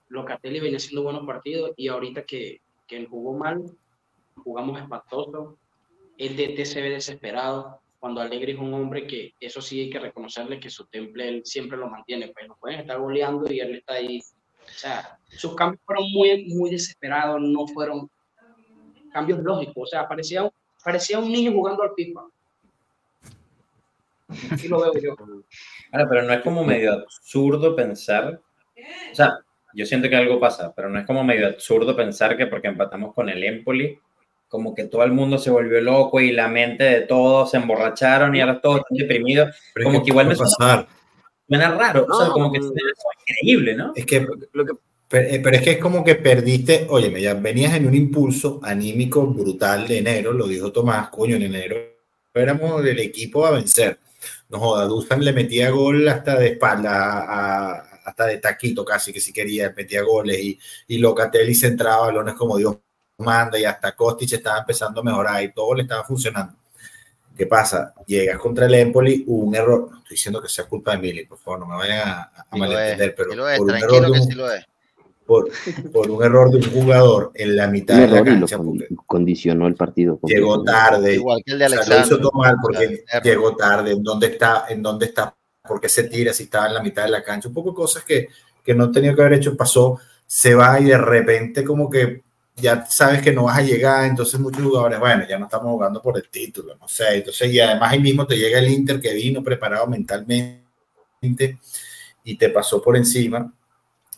Locatelli 0.08 0.60
venía 0.60 0.76
haciendo 0.76 1.02
buenos 1.02 1.26
partidos 1.26 1.72
y 1.76 1.88
ahorita 1.88 2.24
que, 2.24 2.60
que 2.86 2.96
él 2.96 3.06
jugó 3.08 3.36
mal, 3.36 3.64
jugamos 4.36 4.80
espantoso. 4.80 5.58
El 6.16 6.36
DT 6.36 6.64
se 6.64 6.82
ve 6.82 6.90
desesperado. 6.90 7.80
Cuando 7.98 8.20
Alegre 8.20 8.52
es 8.52 8.58
un 8.58 8.72
hombre 8.74 9.06
que, 9.06 9.34
eso 9.40 9.60
sí 9.60 9.80
hay 9.80 9.90
que 9.90 9.98
reconocerle 9.98 10.60
que 10.60 10.70
su 10.70 10.86
temple 10.86 11.28
él 11.28 11.42
siempre 11.44 11.76
lo 11.76 11.88
mantiene, 11.88 12.28
pues 12.28 12.46
no 12.46 12.56
pueden 12.56 12.80
estar 12.80 12.98
goleando 12.98 13.50
y 13.50 13.60
él 13.60 13.74
está 13.76 13.94
ahí. 13.94 14.20
O 14.20 14.78
sea, 14.78 15.18
sus 15.28 15.54
cambios 15.54 15.82
fueron 15.84 16.10
muy, 16.12 16.46
muy 16.54 16.70
desesperados, 16.70 17.40
no 17.40 17.66
fueron 17.66 18.08
cambios 19.12 19.40
lógicos. 19.40 19.74
O 19.76 19.86
sea, 19.86 20.06
parecía, 20.06 20.48
parecía 20.84 21.18
un 21.18 21.32
niño 21.32 21.52
jugando 21.52 21.82
al 21.82 21.94
FIFA 21.96 22.22
lo 24.68 24.80
veo 24.80 24.92
yo. 24.94 25.16
pero 26.08 26.22
no 26.22 26.32
es 26.32 26.42
como 26.42 26.64
medio 26.64 26.92
absurdo 26.92 27.76
pensar, 27.76 28.40
o 29.12 29.14
sea, 29.14 29.38
yo 29.76 29.86
siento 29.86 30.08
que 30.08 30.16
algo 30.16 30.40
pasa, 30.40 30.72
pero 30.74 30.88
no 30.88 30.98
es 30.98 31.06
como 31.06 31.22
medio 31.22 31.46
absurdo 31.46 31.94
pensar 31.94 32.36
que 32.36 32.46
porque 32.46 32.68
empatamos 32.68 33.14
con 33.14 33.28
el 33.28 33.44
Empoli, 33.44 33.98
como 34.48 34.74
que 34.74 34.84
todo 34.84 35.04
el 35.04 35.12
mundo 35.12 35.38
se 35.38 35.50
volvió 35.50 35.80
loco 35.80 36.20
y 36.20 36.32
la 36.32 36.48
mente 36.48 36.84
de 36.84 37.00
todos 37.02 37.50
se 37.50 37.58
emborracharon 37.58 38.34
y 38.34 38.40
ahora 38.40 38.60
todos 38.60 38.78
están 38.78 38.96
deprimidos, 38.96 39.54
como 39.82 40.02
que 40.02 40.10
igual 40.10 40.28
me 40.28 40.34
suena, 40.34 40.86
suena, 41.48 41.70
raro, 41.76 42.06
o 42.08 42.18
sea, 42.18 42.28
como 42.28 42.50
que 42.50 42.58
es 42.58 42.64
increíble, 43.28 43.74
¿no? 43.74 43.92
Es 43.94 44.06
que 44.06 44.26
lo 44.52 44.64
que 44.64 44.72
eh, 45.12 45.40
pero, 45.40 45.56
es 45.56 45.62
que 45.62 45.70
es 45.72 45.78
como 45.78 46.02
que 46.02 46.16
perdiste, 46.16 46.86
oye, 46.88 47.20
ya 47.20 47.34
venías 47.34 47.74
en 47.74 47.86
un 47.86 47.94
impulso 47.94 48.58
anímico 48.64 49.24
brutal 49.26 49.86
de 49.86 49.98
enero, 49.98 50.32
lo 50.32 50.48
dijo 50.48 50.72
Tomás, 50.72 51.10
coño, 51.10 51.36
en 51.36 51.42
enero 51.42 51.76
éramos 52.34 52.84
el 52.84 52.98
equipo 52.98 53.46
a 53.46 53.52
vencer. 53.52 53.98
No 54.48 54.58
joda, 54.58 54.84
Dusan 54.86 55.24
le 55.24 55.32
metía 55.32 55.70
gol 55.70 56.08
hasta 56.08 56.38
de 56.38 56.48
espalda, 56.48 57.85
hasta 58.16 58.26
de 58.26 58.38
taquito 58.38 58.82
casi, 58.84 59.12
que 59.12 59.20
si 59.20 59.32
quería, 59.32 59.72
metía 59.76 60.02
goles 60.02 60.38
y, 60.38 60.58
y 60.88 60.98
Locatelli 60.98 61.54
centraba 61.54 62.06
balones 62.06 62.34
como 62.34 62.56
Dios 62.56 62.78
manda 63.18 63.58
y 63.58 63.64
hasta 63.64 63.94
Kostic 63.94 64.32
estaba 64.32 64.58
empezando 64.60 65.00
a 65.00 65.04
mejorar 65.04 65.42
y 65.42 65.52
todo 65.52 65.74
le 65.74 65.82
estaba 65.82 66.02
funcionando. 66.02 66.54
¿Qué 67.36 67.46
pasa? 67.46 67.92
Llegas 68.06 68.38
contra 68.38 68.64
el 68.64 68.74
Empoli, 68.74 69.24
hubo 69.26 69.44
un 69.44 69.54
error, 69.54 69.90
no 69.90 69.98
estoy 69.98 70.14
diciendo 70.14 70.40
que 70.40 70.48
sea 70.48 70.64
culpa 70.64 70.92
de 70.92 70.98
Mili, 70.98 71.26
por 71.26 71.36
favor, 71.38 71.60
no 71.60 71.66
me 71.66 71.76
vayan 71.76 72.08
a, 72.08 72.32
a 72.50 72.56
malentender, 72.56 73.14
pero 73.14 73.28
por 73.58 73.60
un 73.60 73.76
error 73.76 74.02
de 74.02 74.10
un, 74.10 74.28
por, 75.26 75.50
por, 75.92 76.10
un 76.10 76.24
error 76.24 76.50
de 76.50 76.56
un 76.56 76.70
jugador 76.72 77.32
en 77.34 77.56
la 77.56 77.66
mitad 77.66 77.98
de 77.98 78.08
la 78.08 78.24
cancha. 78.24 78.58
condicionó 79.04 79.66
el 79.66 79.74
partido. 79.74 80.18
Llegó 80.22 80.62
tarde. 80.62 81.16
Igual 81.16 81.42
que 81.44 81.52
el 81.52 81.58
de 81.58 81.64
Alexander. 81.66 82.00
O 82.00 82.04
sea, 82.04 82.16
lo 82.16 82.16
hizo 82.16 82.30
tomar 82.30 82.54
porque 82.62 83.04
llegó 83.24 83.56
tarde. 83.56 83.92
¿En 83.92 84.02
dónde 84.04 84.28
está? 84.28 84.66
¿En 84.68 84.82
dónde 84.82 85.06
está? 85.06 85.36
¿Por 85.66 85.80
qué 85.80 85.88
se 85.88 86.04
tira 86.04 86.32
si 86.32 86.44
estaba 86.44 86.68
en 86.68 86.74
la 86.74 86.82
mitad 86.82 87.04
de 87.04 87.10
la 87.10 87.22
cancha? 87.22 87.48
Un 87.48 87.54
poco 87.54 87.74
cosas 87.74 88.04
que, 88.04 88.28
que 88.64 88.74
no 88.74 88.90
tenía 88.90 89.14
que 89.14 89.20
haber 89.20 89.34
hecho. 89.34 89.56
Pasó, 89.56 89.98
se 90.26 90.54
va 90.54 90.80
y 90.80 90.84
de 90.84 90.98
repente 90.98 91.64
como 91.64 91.88
que 91.88 92.22
ya 92.56 92.86
sabes 92.86 93.20
que 93.22 93.32
no 93.32 93.44
vas 93.44 93.58
a 93.58 93.62
llegar, 93.62 94.06
entonces 94.06 94.40
muchos 94.40 94.62
jugadores, 94.62 94.98
bueno, 94.98 95.24
ya 95.28 95.38
no 95.38 95.44
estamos 95.44 95.68
jugando 95.68 96.00
por 96.00 96.16
el 96.16 96.28
título, 96.30 96.74
no 96.76 96.88
sé, 96.88 97.16
entonces 97.16 97.52
y 97.52 97.60
además 97.60 97.92
ahí 97.92 98.00
mismo 98.00 98.26
te 98.26 98.36
llega 98.36 98.58
el 98.58 98.68
Inter 98.68 98.98
que 98.98 99.12
vino 99.12 99.42
preparado 99.42 99.86
mentalmente 99.86 100.62
y 102.24 102.36
te 102.38 102.48
pasó 102.48 102.82
por 102.82 102.96
encima 102.96 103.52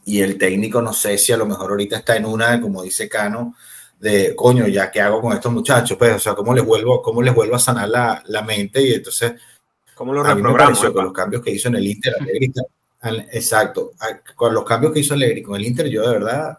y 0.04 0.20
el 0.20 0.38
técnico 0.38 0.80
no 0.80 0.92
sé 0.92 1.18
si 1.18 1.32
a 1.32 1.36
lo 1.36 1.46
mejor 1.46 1.70
ahorita 1.70 1.96
está 1.98 2.16
en 2.16 2.26
una, 2.26 2.60
como 2.60 2.82
dice 2.82 3.08
Cano, 3.08 3.56
de 3.98 4.36
coño, 4.36 4.68
ya 4.68 4.90
qué 4.90 5.00
hago 5.00 5.20
con 5.20 5.32
estos 5.32 5.52
muchachos, 5.52 5.98
pues, 5.98 6.14
o 6.14 6.18
sea, 6.20 6.34
cómo 6.34 6.54
les 6.54 6.64
vuelvo, 6.64 7.02
cómo 7.02 7.20
les 7.20 7.34
vuelvo 7.34 7.56
a 7.56 7.58
sanar 7.58 7.88
la, 7.88 8.22
la 8.26 8.42
mente 8.42 8.80
y 8.80 8.92
entonces 8.92 9.32
¿Cómo 9.98 10.12
lo 10.12 10.22
pareció 10.22 10.92
con 10.92 11.06
los 11.06 11.12
cambios 11.12 11.42
que 11.42 11.50
hizo 11.50 11.66
en 11.66 11.74
el 11.74 11.88
Inter, 11.88 12.14
exacto, 13.32 13.94
con 14.36 14.54
los 14.54 14.62
cambios 14.64 14.92
que 14.92 15.00
hizo 15.00 15.14
Allegri 15.14 15.42
con 15.42 15.56
el 15.56 15.66
Inter, 15.66 15.88
yo 15.88 16.02
de 16.02 16.18
verdad, 16.18 16.56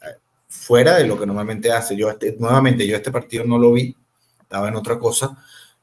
eh, 0.00 0.14
fuera 0.46 0.96
de 0.96 1.04
lo 1.04 1.18
que 1.18 1.26
normalmente 1.26 1.72
hace, 1.72 1.96
yo 1.96 2.08
este, 2.08 2.36
nuevamente, 2.38 2.86
yo 2.86 2.94
este 2.94 3.10
partido 3.10 3.44
no 3.44 3.58
lo 3.58 3.72
vi, 3.72 3.96
estaba 4.40 4.68
en 4.68 4.76
otra 4.76 4.96
cosa, 4.96 5.36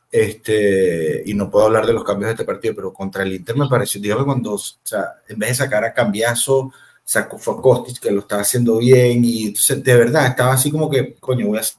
este, 0.09 1.21
y 1.25 1.33
no 1.33 1.51
puedo 1.51 1.65
hablar 1.65 1.85
de 1.85 1.91
los 1.91 2.05
cambios 2.05 2.27
de 2.27 2.31
este 2.31 2.45
partido, 2.45 2.73
pero 2.73 2.93
contra 2.93 3.23
el 3.23 3.33
Inter 3.33 3.57
me 3.57 3.67
pareció, 3.67 3.99
dígame 3.99 4.23
cuando, 4.23 4.53
o 4.53 4.61
sea, 4.81 5.15
en 5.27 5.37
vez 5.37 5.49
de 5.49 5.55
sacar 5.55 5.83
a 5.83 5.93
Cambiazo, 5.93 6.71
sacó 7.03 7.37
fue 7.37 7.55
a 7.55 7.57
Kostic, 7.57 7.99
que 7.99 8.11
lo 8.11 8.21
estaba 8.21 8.43
haciendo 8.43 8.77
bien, 8.77 9.25
y 9.25 9.47
entonces, 9.47 9.83
de 9.83 9.97
verdad, 9.97 10.27
estaba 10.27 10.53
así 10.53 10.71
como 10.71 10.89
que, 10.89 11.15
coño, 11.15 11.47
voy 11.47 11.57
a 11.57 11.59
hacer 11.59 11.75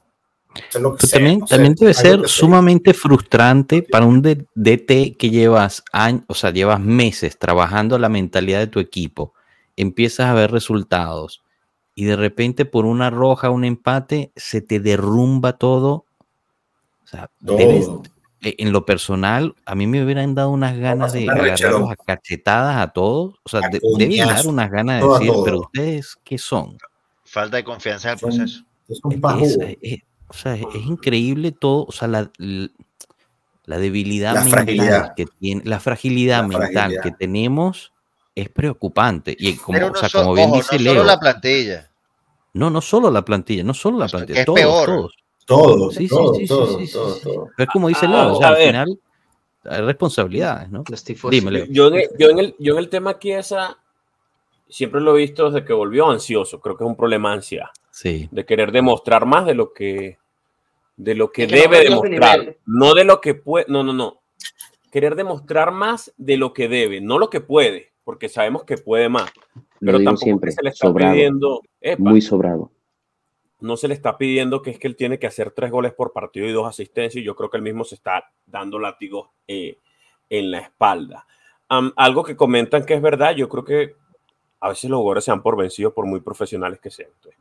lo 0.79 0.91
que 0.95 0.97
Pero 0.97 1.07
sea, 1.07 1.19
también, 1.19 1.39
no 1.39 1.47
sé, 1.47 1.55
también 1.55 1.75
debe 1.75 1.91
algo 1.91 2.01
ser 2.01 2.21
que 2.21 2.27
sea. 2.27 2.37
sumamente 2.39 2.93
frustrante 2.93 3.83
para 3.83 4.05
un 4.05 4.21
DT 4.21 5.15
que 5.17 5.29
llevas 5.29 5.83
años, 5.91 6.23
o 6.27 6.33
sea, 6.33 6.51
llevas 6.51 6.79
meses 6.79 7.37
trabajando 7.37 7.97
la 7.99 8.09
mentalidad 8.09 8.59
de 8.59 8.67
tu 8.67 8.79
equipo, 8.79 9.33
empiezas 9.75 10.27
a 10.27 10.33
ver 10.33 10.51
resultados 10.51 11.43
y 11.95 12.05
de 12.05 12.15
repente 12.15 12.65
por 12.65 12.85
una 12.85 13.09
roja, 13.09 13.49
un 13.49 13.65
empate, 13.65 14.31
se 14.35 14.61
te 14.61 14.79
derrumba 14.79 15.53
todo. 15.53 16.05
O 17.03 17.07
sea, 17.07 17.29
debes- 17.39 17.85
Todo. 17.85 18.03
eh, 18.41 18.55
en 18.59 18.71
lo 18.71 18.85
personal, 18.85 19.55
a 19.65 19.73
mí 19.75 19.87
me 19.87 20.03
hubieran 20.03 20.35
dado 20.35 20.49
unas 20.51 20.77
ganas 20.77 21.13
de 21.13 21.27
agarrarlos 21.29 21.89
a 21.91 21.95
cachetadas 21.95 22.77
a 22.77 22.89
todos. 22.93 23.35
O 23.43 23.49
sea, 23.49 23.61
de- 23.69 23.79
deben 23.97 24.27
dar 24.27 24.45
unas 24.47 24.69
ganas 24.69 25.01
de 25.01 25.07
decir, 25.09 25.31
pero 25.43 25.59
ustedes, 25.61 26.17
¿qué 26.23 26.37
son? 26.37 26.77
Falta 27.23 27.57
de 27.57 27.63
confianza 27.63 28.09
en 28.09 28.13
el 28.15 28.19
proceso. 28.19 28.63
Es 28.87 28.99
un 29.03 29.13
Es- 29.13 29.19
pajugo. 29.19 29.45
es- 29.63 29.77
es- 29.81 29.99
o 30.29 30.33
sea, 30.33 30.55
es, 30.55 30.61
es 30.75 30.85
increíble 30.85 31.51
todo, 31.51 31.85
o 31.87 31.91
sea, 31.91 32.07
la, 32.07 32.31
la 33.65 33.77
debilidad 33.77 34.33
La 34.33 34.41
mental 34.41 34.51
fragilidad. 34.65 35.13
que 35.15 35.25
tiene, 35.25 35.61
la 35.65 35.79
fragilidad 35.79 36.41
La 36.43 36.47
mental 36.47 36.69
fragilidad. 36.69 37.03
que 37.03 37.11
tenemos 37.11 37.93
es 38.35 38.49
preocupante. 38.49 39.35
Y 39.37 39.55
como, 39.57 39.77
Pero 39.77 39.87
o 39.87 39.91
no, 39.91 39.95
sea, 39.95 40.09
so- 40.09 40.19
como 40.19 40.33
bien 40.33 40.47
ojo, 40.49 40.57
dice 40.57 40.75
no 40.77 40.81
Leo, 40.83 40.93
solo 40.93 41.03
la 41.05 41.19
plantilla. 41.19 41.91
no, 42.53 42.69
no 42.69 42.81
solo 42.81 43.11
la 43.11 43.23
plantilla, 43.25 43.63
no 43.63 43.73
solo 43.73 43.97
la 43.99 44.05
O 44.05 44.09
sea, 44.09 44.19
plantilla, 44.19 44.35
que 44.35 44.39
es 44.41 44.45
todos, 44.45 44.59
peor. 44.59 44.85
todos. 44.85 45.13
Todo, 45.45 45.91
Sí, 45.91 45.99
sí, 45.99 46.07
todo, 46.09 46.33
sí, 46.33 46.39
sí, 46.41 46.47
todo, 46.47 46.79
sí, 46.79 46.87
sí, 46.87 46.91
todo, 46.93 47.15
sí. 47.15 47.21
todo. 47.23 47.49
Pero 47.55 47.67
es 47.67 47.73
como 47.73 47.87
dice 47.87 48.05
Ah, 48.05 48.09
Leo, 48.09 48.31
o 48.33 48.35
sea, 48.35 48.47
al 48.49 48.57
final 48.57 48.99
hay 49.63 49.81
responsabilidades, 49.81 50.69
¿no? 50.69 50.83
Leo. 51.51 51.65
Yo 51.69 51.87
en, 51.87 51.95
el, 51.95 52.09
yo, 52.19 52.29
en 52.29 52.39
el, 52.39 52.55
yo 52.59 52.73
en 52.73 52.79
el 52.79 52.89
tema 52.89 53.17
Chiesa 53.17 53.77
siempre 54.69 55.01
lo 55.01 55.15
he 55.15 55.21
visto 55.21 55.49
desde 55.49 55.65
que 55.65 55.73
volvió 55.73 56.09
ansioso. 56.09 56.59
Creo 56.59 56.77
que 56.77 56.83
es 56.83 56.89
un 56.89 56.95
problema 56.97 57.31
ansia 57.33 57.71
Sí. 57.91 58.27
de 58.31 58.45
querer 58.45 58.71
demostrar 58.71 59.25
más 59.25 59.45
de 59.45 59.55
lo 59.55 59.73
que 59.73 60.17
de 60.95 61.13
lo 61.13 61.31
que 61.31 61.45
debe 61.45 61.83
demostrar, 61.83 62.57
no 62.65 62.95
de 62.95 63.03
lo 63.03 63.21
que 63.21 63.35
puede, 63.35 63.65
no, 63.69 63.83
no, 63.83 63.93
no. 63.93 64.19
Querer 64.91 65.15
demostrar 65.15 65.71
más 65.71 66.11
de 66.17 66.37
lo 66.37 66.53
que 66.53 66.67
debe, 66.67 67.01
no 67.01 67.19
lo 67.19 67.29
que 67.29 67.39
puede, 67.39 67.91
porque 68.03 68.29
sabemos 68.29 68.63
que 68.63 68.77
puede 68.77 69.07
más, 69.07 69.31
pero 69.79 69.97
tampoco 69.99 70.17
siempre, 70.23 70.51
se 70.51 70.63
le 70.63 70.69
está 70.69 70.87
sobrado, 70.87 71.13
pidiendo, 71.13 71.61
epa, 71.81 72.01
muy 72.09 72.19
sobrado. 72.19 72.71
no 73.59 73.77
se 73.77 73.87
le 73.87 73.93
está 73.93 74.17
pidiendo 74.17 74.63
que 74.63 74.71
es 74.71 74.79
que 74.79 74.87
él 74.87 74.95
tiene 74.95 75.19
que 75.19 75.27
hacer 75.27 75.51
tres 75.51 75.69
goles 75.69 75.93
por 75.93 76.13
partido 76.13 76.47
y 76.47 76.51
dos 76.51 76.67
asistencias, 76.67 77.21
y 77.21 77.25
yo 77.25 77.35
creo 77.35 77.51
que 77.51 77.57
él 77.57 77.63
mismo 77.63 77.83
se 77.83 77.93
está 77.93 78.31
dando 78.47 78.79
látigos 78.79 79.29
eh, 79.47 79.77
en 80.29 80.49
la 80.49 80.59
espalda. 80.59 81.27
Algo 81.69 82.23
que 82.23 82.35
comentan 82.35 82.85
que 82.85 82.95
es 82.95 83.01
verdad, 83.03 83.35
yo 83.35 83.47
creo 83.49 83.63
que 83.63 83.95
a 84.59 84.69
veces 84.69 84.89
los 84.89 84.97
jugadores 84.97 85.23
se 85.23 85.31
dan 85.31 85.41
por 85.41 85.57
vencidos 85.57 85.93
por 85.93 86.05
muy 86.05 86.19
profesionales 86.19 86.79
que 86.79 86.89
sean. 86.89 87.09
Entonces, 87.15 87.39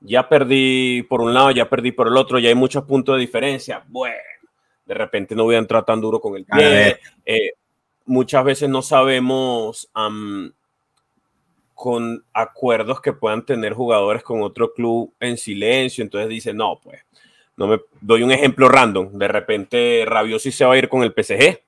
ya 0.00 0.28
perdí 0.28 1.02
por 1.02 1.20
un 1.20 1.32
lado, 1.32 1.50
ya 1.50 1.68
perdí 1.68 1.92
por 1.92 2.08
el 2.08 2.16
otro, 2.16 2.38
ya 2.38 2.48
hay 2.48 2.54
muchos 2.54 2.84
puntos 2.84 3.16
de 3.16 3.20
diferencia. 3.20 3.84
Bueno, 3.88 4.16
de 4.84 4.94
repente 4.94 5.34
no 5.34 5.44
voy 5.44 5.54
a 5.54 5.58
entrar 5.58 5.84
tan 5.84 6.00
duro 6.00 6.20
con 6.20 6.36
el 6.36 6.44
pie. 6.44 6.98
Eh, 7.24 7.52
muchas 8.04 8.44
veces 8.44 8.68
no 8.68 8.82
sabemos 8.82 9.88
am, 9.94 10.52
con 11.74 12.24
acuerdos 12.32 13.00
que 13.00 13.12
puedan 13.12 13.44
tener 13.44 13.72
jugadores 13.72 14.22
con 14.22 14.42
otro 14.42 14.72
club 14.72 15.12
en 15.20 15.38
silencio. 15.38 16.02
Entonces 16.02 16.28
dice, 16.28 16.52
no, 16.52 16.78
pues, 16.82 17.00
no 17.56 17.66
me 17.66 17.80
doy 18.00 18.22
un 18.22 18.32
ejemplo 18.32 18.68
random. 18.68 19.12
De 19.12 19.28
repente 19.28 20.04
Rabiosi 20.06 20.52
se 20.52 20.64
va 20.64 20.74
a 20.74 20.78
ir 20.78 20.88
con 20.88 21.02
el 21.02 21.12
PSG 21.12 21.60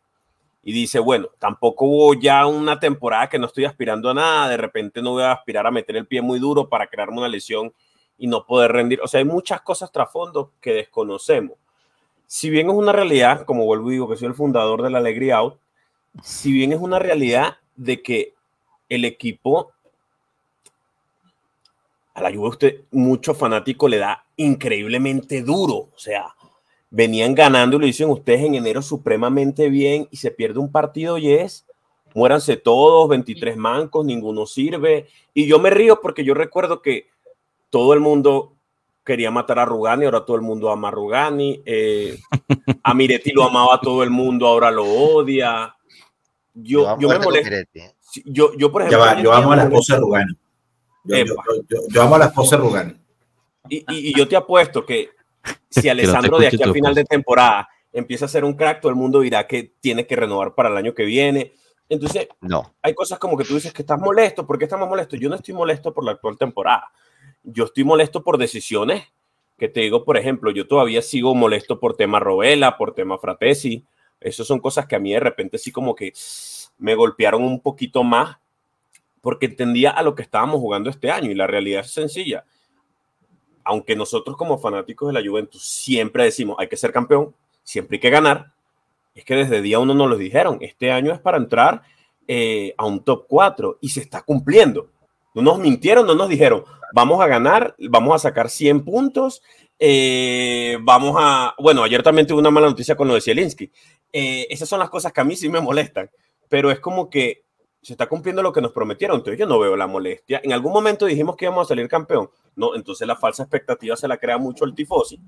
y 0.69 0.73
dice, 0.73 0.99
bueno, 0.99 1.29
tampoco 1.39 1.85
hubo 1.85 2.15
ya 2.15 2.45
una 2.45 2.81
temporada 2.81 3.29
que 3.29 3.39
no 3.39 3.47
estoy 3.47 3.67
aspirando 3.67 4.11
a 4.11 4.15
nada. 4.15 4.49
De 4.49 4.57
repente 4.57 5.01
no 5.01 5.13
voy 5.13 5.23
a 5.23 5.31
aspirar 5.31 5.65
a 5.65 5.71
meter 5.71 5.95
el 5.97 6.09
pie 6.09 6.23
muy 6.23 6.41
duro 6.41 6.69
para 6.69 6.89
crearme 6.89 7.19
una 7.19 7.29
lesión 7.29 7.73
y 8.19 8.27
no 8.27 8.45
poder 8.45 8.73
rendir. 8.73 9.01
O 9.01 9.07
sea, 9.07 9.19
hay 9.19 9.25
muchas 9.25 9.61
cosas 9.61 9.93
trasfondo 9.93 10.51
que 10.61 10.73
desconocemos. 10.73 11.57
Si 12.27 12.51
bien 12.51 12.69
es 12.69 12.75
una 12.75 12.91
realidad, 12.91 13.45
como 13.45 13.65
vuelvo 13.65 13.91
y 13.91 13.93
digo 13.93 14.09
que 14.09 14.17
soy 14.17 14.27
el 14.27 14.35
fundador 14.35 14.83
de 14.83 14.91
la 14.91 14.99
Alegría 14.99 15.37
Out, 15.37 15.57
si 16.25 16.51
bien 16.51 16.73
es 16.73 16.81
una 16.81 16.99
realidad 16.99 17.59
de 17.77 18.03
que 18.03 18.35
el 18.89 19.05
equipo 19.05 19.71
a 22.13 22.23
la 22.23 22.35
Juve 22.35 22.49
usted, 22.49 22.81
mucho 22.91 23.35
fanático 23.35 23.87
le 23.87 23.99
da 23.99 24.25
increíblemente 24.35 25.43
duro. 25.43 25.91
O 25.95 25.99
sea, 25.99 26.35
venían 26.91 27.35
ganando 27.35 27.77
y 27.77 27.81
lo 27.81 27.87
dicen 27.87 28.11
ustedes 28.11 28.43
en 28.43 28.55
enero 28.55 28.81
supremamente 28.83 29.69
bien 29.69 30.09
y 30.11 30.17
se 30.17 30.31
pierde 30.31 30.59
un 30.61 30.71
partido 30.71 31.19
y 31.19 31.31
es, 31.33 31.67
muéranse 32.15 32.57
todos, 32.57 33.09
23 33.09 33.57
mancos, 33.57 34.05
ninguno 34.07 34.47
sirve. 34.47 35.07
Y 35.35 35.47
yo 35.47 35.59
me 35.59 35.71
río 35.71 36.01
porque 36.01 36.25
yo 36.25 36.33
recuerdo 36.35 36.81
que 36.83 37.09
todo 37.71 37.93
el 37.93 38.01
mundo 38.01 38.53
quería 39.05 39.31
matar 39.31 39.59
a 39.59 39.65
Rugani, 39.65 40.05
ahora 40.05 40.25
todo 40.25 40.37
el 40.37 40.43
mundo 40.43 40.71
ama 40.71 40.89
a 40.89 40.93
Rugani. 40.93 41.61
Eh, 41.67 42.19
a 42.83 42.95
Miretti 42.95 43.33
lo 43.33 43.45
amaba 43.45 43.81
todo 43.81 44.03
el 44.03 44.11
mundo, 44.11 44.47
ahora 44.47 44.71
lo 44.71 44.85
odia. 44.85 45.75
Yo, 46.55 46.83
Yo, 46.85 46.99
yo 47.01 47.09
me 47.09 47.19
molesto. 47.19 47.55
¿eh? 47.75 47.93
Yo, 48.25 48.53
yo, 48.57 48.73
por 48.73 48.83
ejemplo, 48.83 48.99
va, 49.01 49.23
yo 49.23 49.33
amo 49.33 49.53
a 49.53 49.57
la 49.57 49.63
esposa 49.65 49.95
de 49.95 50.01
Rugani. 50.01 50.33
Yo, 51.05 51.17
yo- 51.27 51.35
yo- 51.35 51.63
yo- 51.69 51.81
yo 51.89 52.03
amo 52.03 52.15
a 52.15 52.19
la 52.19 52.25
esposa 52.27 52.57
de 52.57 52.63
Rugani. 52.63 52.95
Y, 53.69 53.77
y- 53.77 53.85
y 54.11 54.15
yo 54.17 54.27
te 54.27 54.37
apuesto 54.37 54.87
que 54.87 55.11
si 55.71 55.89
Alessandro 55.89 56.39
de 56.39 56.49
aquí 56.49 56.63
al 56.63 56.73
final 56.73 56.95
de 56.95 57.05
temporada 57.05 57.69
empieza 57.93 58.27
a 58.27 58.29
ser 58.29 58.45
un 58.45 58.55
crack, 58.55 58.81
todo 58.81 58.91
el 58.91 58.97
mundo 58.97 59.21
dirá 59.21 59.47
que 59.47 59.75
tiene 59.81 60.07
que 60.07 60.17
renovar 60.17 60.55
para 60.55 60.69
el 60.69 60.77
año 60.77 60.95
que 60.95 61.05
viene. 61.05 61.53
Entonces, 61.89 62.29
No. 62.41 62.75
hay 62.83 62.95
cosas 62.95 63.19
como 63.19 63.37
que 63.37 63.45
tú 63.45 63.55
dices 63.55 63.73
que 63.73 63.83
estás 63.83 63.99
molesto. 63.99 64.47
¿Por 64.47 64.59
qué 64.59 64.65
estamos 64.65 64.89
molestos? 64.89 65.19
Yo 65.19 65.29
no 65.29 65.37
estoy 65.37 65.55
molesto 65.55 65.95
por 65.95 66.05
la 66.05 66.13
actual 66.13 66.37
temporada. 66.37 66.91
Yo 67.43 67.65
estoy 67.65 67.85
molesto 67.85 68.23
por 68.23 68.39
decisiones 68.39 69.05
que 69.57 69.69
te 69.69 69.81
digo, 69.81 70.05
por 70.05 70.17
ejemplo, 70.19 70.51
yo 70.51 70.67
todavía 70.67 71.01
sigo 71.01 71.35
molesto 71.35 71.81
por 71.81 71.97
tema 71.97 72.21
Rovela, 72.21 72.77
por 72.77 72.93
tema 72.93 73.19
Fratesi. 73.19 73.87
Esas 74.21 74.47
son 74.47 74.61
cosas 74.61 74.87
que 74.87 74.97
a 74.97 74.99
mí 74.99 75.13
de 75.13 75.21
repente 75.21 75.57
sí 75.59 75.73
como 75.73 75.95
que 75.95 76.13
me 76.79 76.95
golpearon 76.95 77.43
un 77.43 77.61
poquito 77.61 78.03
más 78.03 78.37
porque 79.21 79.47
entendía 79.47 79.91
a 79.91 80.03
lo 80.03 80.15
que 80.15 80.23
estábamos 80.23 80.61
jugando 80.61 80.91
este 80.91 81.11
año 81.11 81.31
y 81.31 81.35
la 81.35 81.47
realidad 81.47 81.81
es 81.81 81.93
sencilla. 81.93 82.45
Aunque 83.67 83.97
nosotros 83.97 84.37
como 84.37 84.59
fanáticos 84.59 85.09
de 85.09 85.21
la 85.21 85.29
Juventus 85.29 85.63
siempre 85.63 86.25
decimos 86.25 86.57
hay 86.59 86.69
que 86.69 86.77
ser 86.77 86.93
campeón, 86.93 87.35
siempre 87.65 87.97
hay 87.97 88.01
que 88.01 88.11
ganar, 88.11 88.53
es 89.15 89.25
que 89.25 89.35
desde 89.35 89.61
día 89.61 89.81
uno 89.81 89.93
nos 89.93 90.09
lo 90.09 90.17
dijeron, 90.17 90.59
este 90.61 90.93
año 90.93 91.13
es 91.13 91.19
para 91.19 91.39
entrar 91.39 91.83
eh, 92.29 92.75
a 92.79 92.87
un 92.87 93.03
top 93.03 93.25
4 93.27 93.79
y 93.81 93.89
se 93.89 94.01
está 94.01 94.23
cumpliendo. 94.23 94.91
No 95.35 95.43
nos 95.43 95.59
mintieron, 95.59 96.07
no 96.07 96.15
nos 96.15 96.29
dijeron, 96.29 96.65
vamos 96.93 97.21
a 97.21 97.27
ganar, 97.27 97.75
vamos 97.79 98.15
a 98.15 98.19
sacar 98.19 98.49
100 98.49 98.85
puntos, 98.85 99.43
eh, 99.79 100.79
vamos 100.83 101.17
a... 101.19 101.55
Bueno, 101.59 101.83
ayer 101.83 102.03
también 102.03 102.27
tuve 102.27 102.39
una 102.39 102.51
mala 102.51 102.69
noticia 102.69 102.95
con 102.95 103.09
lo 103.09 103.15
de 103.15 103.21
Zielinski. 103.21 103.71
Eh, 104.13 104.47
esas 104.49 104.69
son 104.69 104.79
las 104.79 104.91
cosas 104.91 105.13
que 105.13 105.21
a 105.21 105.25
mí 105.25 105.35
sí 105.35 105.49
me 105.49 105.61
molestan, 105.61 106.11
pero 106.49 106.71
es 106.71 106.79
como 106.79 107.11
que 107.11 107.43
se 107.83 107.93
está 107.93 108.07
cumpliendo 108.07 108.43
lo 108.43 108.53
que 108.53 108.61
nos 108.61 108.73
prometieron, 108.73 109.19
entonces 109.19 109.39
yo 109.39 109.47
no 109.47 109.59
veo 109.59 109.77
la 109.77 109.87
molestia. 109.87 110.41
En 110.43 110.53
algún 110.53 110.73
momento 110.73 111.07
dijimos 111.07 111.37
que 111.37 111.45
íbamos 111.45 111.67
a 111.67 111.69
salir 111.69 111.89
campeón, 111.89 112.29
no, 112.57 112.75
entonces 112.75 113.07
la 113.07 113.17
falsa 113.17 113.43
expectativa 113.43 113.97
se 113.97 114.09
la 114.09 114.17
crea 114.17 114.39
mucho 114.39 114.65
el 114.65 114.75
tifosi 114.75 115.21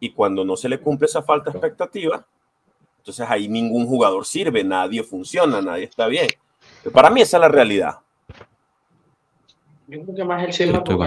y 0.00 0.10
cuando 0.10 0.44
no 0.44 0.56
se 0.56 0.68
le 0.68 0.80
cumple 0.80 1.06
esa 1.06 1.22
falta 1.22 1.50
expectativa, 1.50 2.26
entonces 2.98 3.26
ahí 3.28 3.48
ningún 3.48 3.86
jugador 3.86 4.24
sirve, 4.26 4.64
nadie 4.64 5.02
funciona, 5.02 5.62
nadie 5.62 5.84
está 5.84 6.06
bien. 6.06 6.28
Pero 6.82 6.92
para 6.92 7.10
mí 7.10 7.20
esa 7.20 7.36
es 7.36 7.40
la 7.40 7.48
realidad. 7.48 7.98
Yo 9.88 10.02
creo 10.02 10.14
que 10.16 10.24
más 10.24 10.42
el 10.42 10.56
tema 10.56 10.82
con 10.82 10.98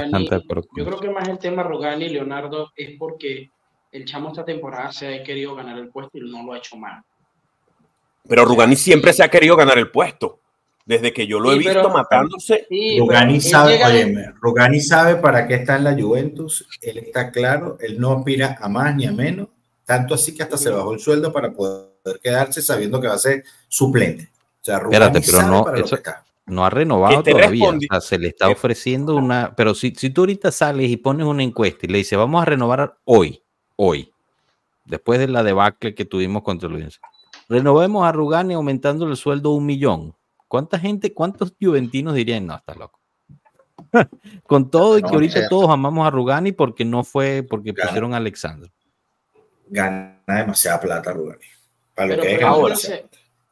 yo 0.78 0.86
creo 0.86 1.00
que 1.00 1.10
más 1.10 1.28
el 1.28 1.38
tema 1.38 1.64
Rugani 1.64 2.06
y 2.06 2.10
Leonardo 2.10 2.72
es 2.76 2.98
porque 2.98 3.52
el 3.92 4.06
chamo 4.06 4.30
esta 4.30 4.46
temporada 4.46 4.92
se 4.92 5.14
ha 5.14 5.24
querido 5.24 5.54
ganar 5.56 5.78
el 5.78 5.90
puesto 5.90 6.18
y 6.18 6.22
no 6.22 6.44
lo 6.44 6.54
ha 6.54 6.58
hecho 6.60 6.78
mal. 6.78 7.04
Pero 8.28 8.46
Rugani 8.46 8.76
siempre 8.76 9.12
se 9.12 9.24
ha 9.24 9.30
querido 9.30 9.56
ganar 9.56 9.78
el 9.78 9.92
puesto. 9.92 10.40
Desde 10.90 11.14
que 11.14 11.28
yo 11.28 11.40
lo 11.40 11.52
he 11.52 11.58
visto 11.60 11.74
pero- 11.74 11.90
matándose, 11.92 12.66
Sí, 12.68 12.98
Rugani 13.00 13.40
sabe, 13.40 13.80
óyeme, 13.86 14.32
Rugani 14.42 14.82
sabe 14.82 15.18
para 15.18 15.48
qué 15.48 15.54
está 15.54 15.76
en 15.76 15.84
la 15.84 15.94
Juventus, 15.94 16.68
él 16.82 16.98
está 16.98 17.30
claro, 17.30 17.78
él 17.80 18.00
no 18.00 18.12
aspira 18.12 18.58
a 18.60 18.68
más 18.70 18.96
ni 18.96 19.06
a 19.06 19.12
menos, 19.12 19.50
tanto 19.86 20.16
así 20.16 20.34
que 20.36 20.42
hasta 20.42 20.58
se 20.58 20.72
bajó 20.72 20.92
el 20.92 21.00
sueldo 21.00 21.32
para 21.32 21.52
poder 21.54 21.90
quedarse 22.24 22.64
sabiendo 22.64 23.00
que 23.00 23.08
va 23.08 23.14
a 23.14 23.20
ser 23.20 23.44
suplente. 23.68 24.32
O 24.34 24.66
sea, 24.66 24.78
Espérate, 24.78 25.22
pero 25.22 25.38
sabe 25.38 25.52
no, 25.52 25.64
para 25.64 25.78
lo 25.78 25.86
eso- 25.86 25.96
que 25.96 26.00
está. 26.00 26.26
No 26.48 26.66
ha 26.66 26.72
renovado 26.72 27.22
todavía. 27.22 27.66
respondi- 27.68 27.86
O 27.88 27.94
sea, 27.94 28.02
se 28.02 28.18
le 28.18 28.30
está 28.30 28.50
ofreciendo 28.50 29.16
una. 29.16 29.54
Pero 29.56 29.76
si, 29.76 29.94
si 29.96 30.10
tú 30.10 30.22
ahorita 30.22 30.52
sales 30.52 30.90
y 30.90 30.98
pones 30.98 31.28
una 31.28 31.44
encuesta 31.44 31.86
y 31.86 31.90
le 31.90 32.00
dices, 32.00 32.18
vamos 32.18 32.42
a 32.42 32.46
renovar 32.46 32.98
hoy, 33.06 33.44
hoy, 33.76 34.12
después 34.86 35.20
de 35.20 35.28
la 35.28 35.44
debacle 35.44 35.94
que 35.94 36.06
tuvimos 36.06 36.42
contra 36.42 36.68
el 36.68 36.92
renovemos 37.48 38.08
a 38.08 38.12
Rugani 38.12 38.56
aumentando 38.56 39.06
el 39.08 39.16
sueldo 39.16 39.52
un 39.52 39.68
millón. 39.68 40.16
¿Cuánta 40.50 40.78
gente, 40.80 41.14
cuántos 41.14 41.54
juventinos 41.62 42.16
dirían, 42.16 42.46
no, 42.48 42.56
está 42.56 42.74
loco? 42.74 43.00
Con 44.48 44.70
todo 44.70 44.98
y 44.98 45.02
que 45.04 45.08
ahorita 45.10 45.38
o 45.38 45.40
sea- 45.42 45.50
todos 45.50 45.70
amamos 45.70 46.06
a 46.06 46.10
Rugani 46.10 46.52
porque 46.52 46.84
no 46.84 47.04
fue, 47.06 47.46
porque 47.48 47.74
pusieron 47.74 48.14
a 48.14 48.18
Alexander. 48.18 48.70
Gana 49.68 50.20
demasiada 50.28 50.80
plata 50.82 51.14
Rugani. 51.14 51.46
Para 51.96 52.08
lo 52.08 52.14
Pero 52.16 52.24
que 52.24 52.36
es 52.36 52.44
ahora- 52.44 52.76
yo, 52.76 52.92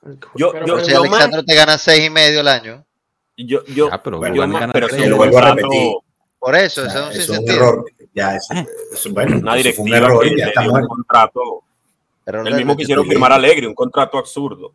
Pero- 0.01 0.19
yo, 0.35 0.51
pero 0.53 0.79
Si 0.85 0.91
yo, 0.91 0.99
Alexandro 1.03 1.43
te 1.43 1.55
gana 1.55 1.77
seis 1.77 2.07
y 2.07 2.09
medio 2.09 2.39
al 2.39 2.47
año. 2.47 2.85
yo, 3.37 3.63
yo, 3.65 3.89
Ah, 3.91 4.01
pero 4.01 4.17
Bueno, 4.17 4.35
yo 4.35 4.41
gana 4.41 4.73
pero 4.73 4.87
tres. 4.87 5.03
si 5.03 5.07
lo 5.09 5.17
vuelvo 5.17 5.37
a 5.37 5.53
repetir. 5.53 5.91
Por 6.39 6.55
eso, 6.55 6.81
O 6.81 6.85
eso 6.85 6.93
sea, 6.93 7.01
es 7.01 7.05
un 7.07 7.11
eso 7.11 7.21
es 7.21 7.29
un 7.29 7.35
sinsentido. 7.35 7.67
error. 7.69 7.85
Ya 8.15 8.35
es, 8.35 8.47
eso- 8.93 9.11
bueno, 9.13 9.37
una 9.37 9.57
eso 9.57 9.73
fue 9.73 9.85
un 9.85 9.93
error 9.93 10.35
ya 10.37 10.45
está 10.47 10.61
un 10.67 10.87
contrato, 10.87 11.63
Error 12.25 12.47
el 12.47 12.55
mismo 12.55 12.75
quisieron 12.75 13.07
firmar 13.07 13.31
Alegre, 13.31 13.67
un 13.67 13.75
contrato 13.75 14.17
absurdo. 14.17 14.73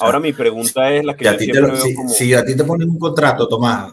Ahora 0.00 0.20
mi 0.20 0.32
pregunta 0.32 0.90
es 0.92 1.04
la 1.04 1.16
que 1.16 1.24
Si 1.24 1.28
a 1.28 1.32
yo 1.32 1.38
ti 1.38 1.52
te 1.52 1.60
lo- 1.60 1.72
veo 1.72 1.82
si, 1.82 1.94
como... 1.94 2.08
si 2.08 2.34
a 2.34 2.44
ti 2.44 2.56
te 2.56 2.64
ponen 2.64 2.88
un 2.90 2.98
contrato, 2.98 3.46
Tomás, 3.48 3.92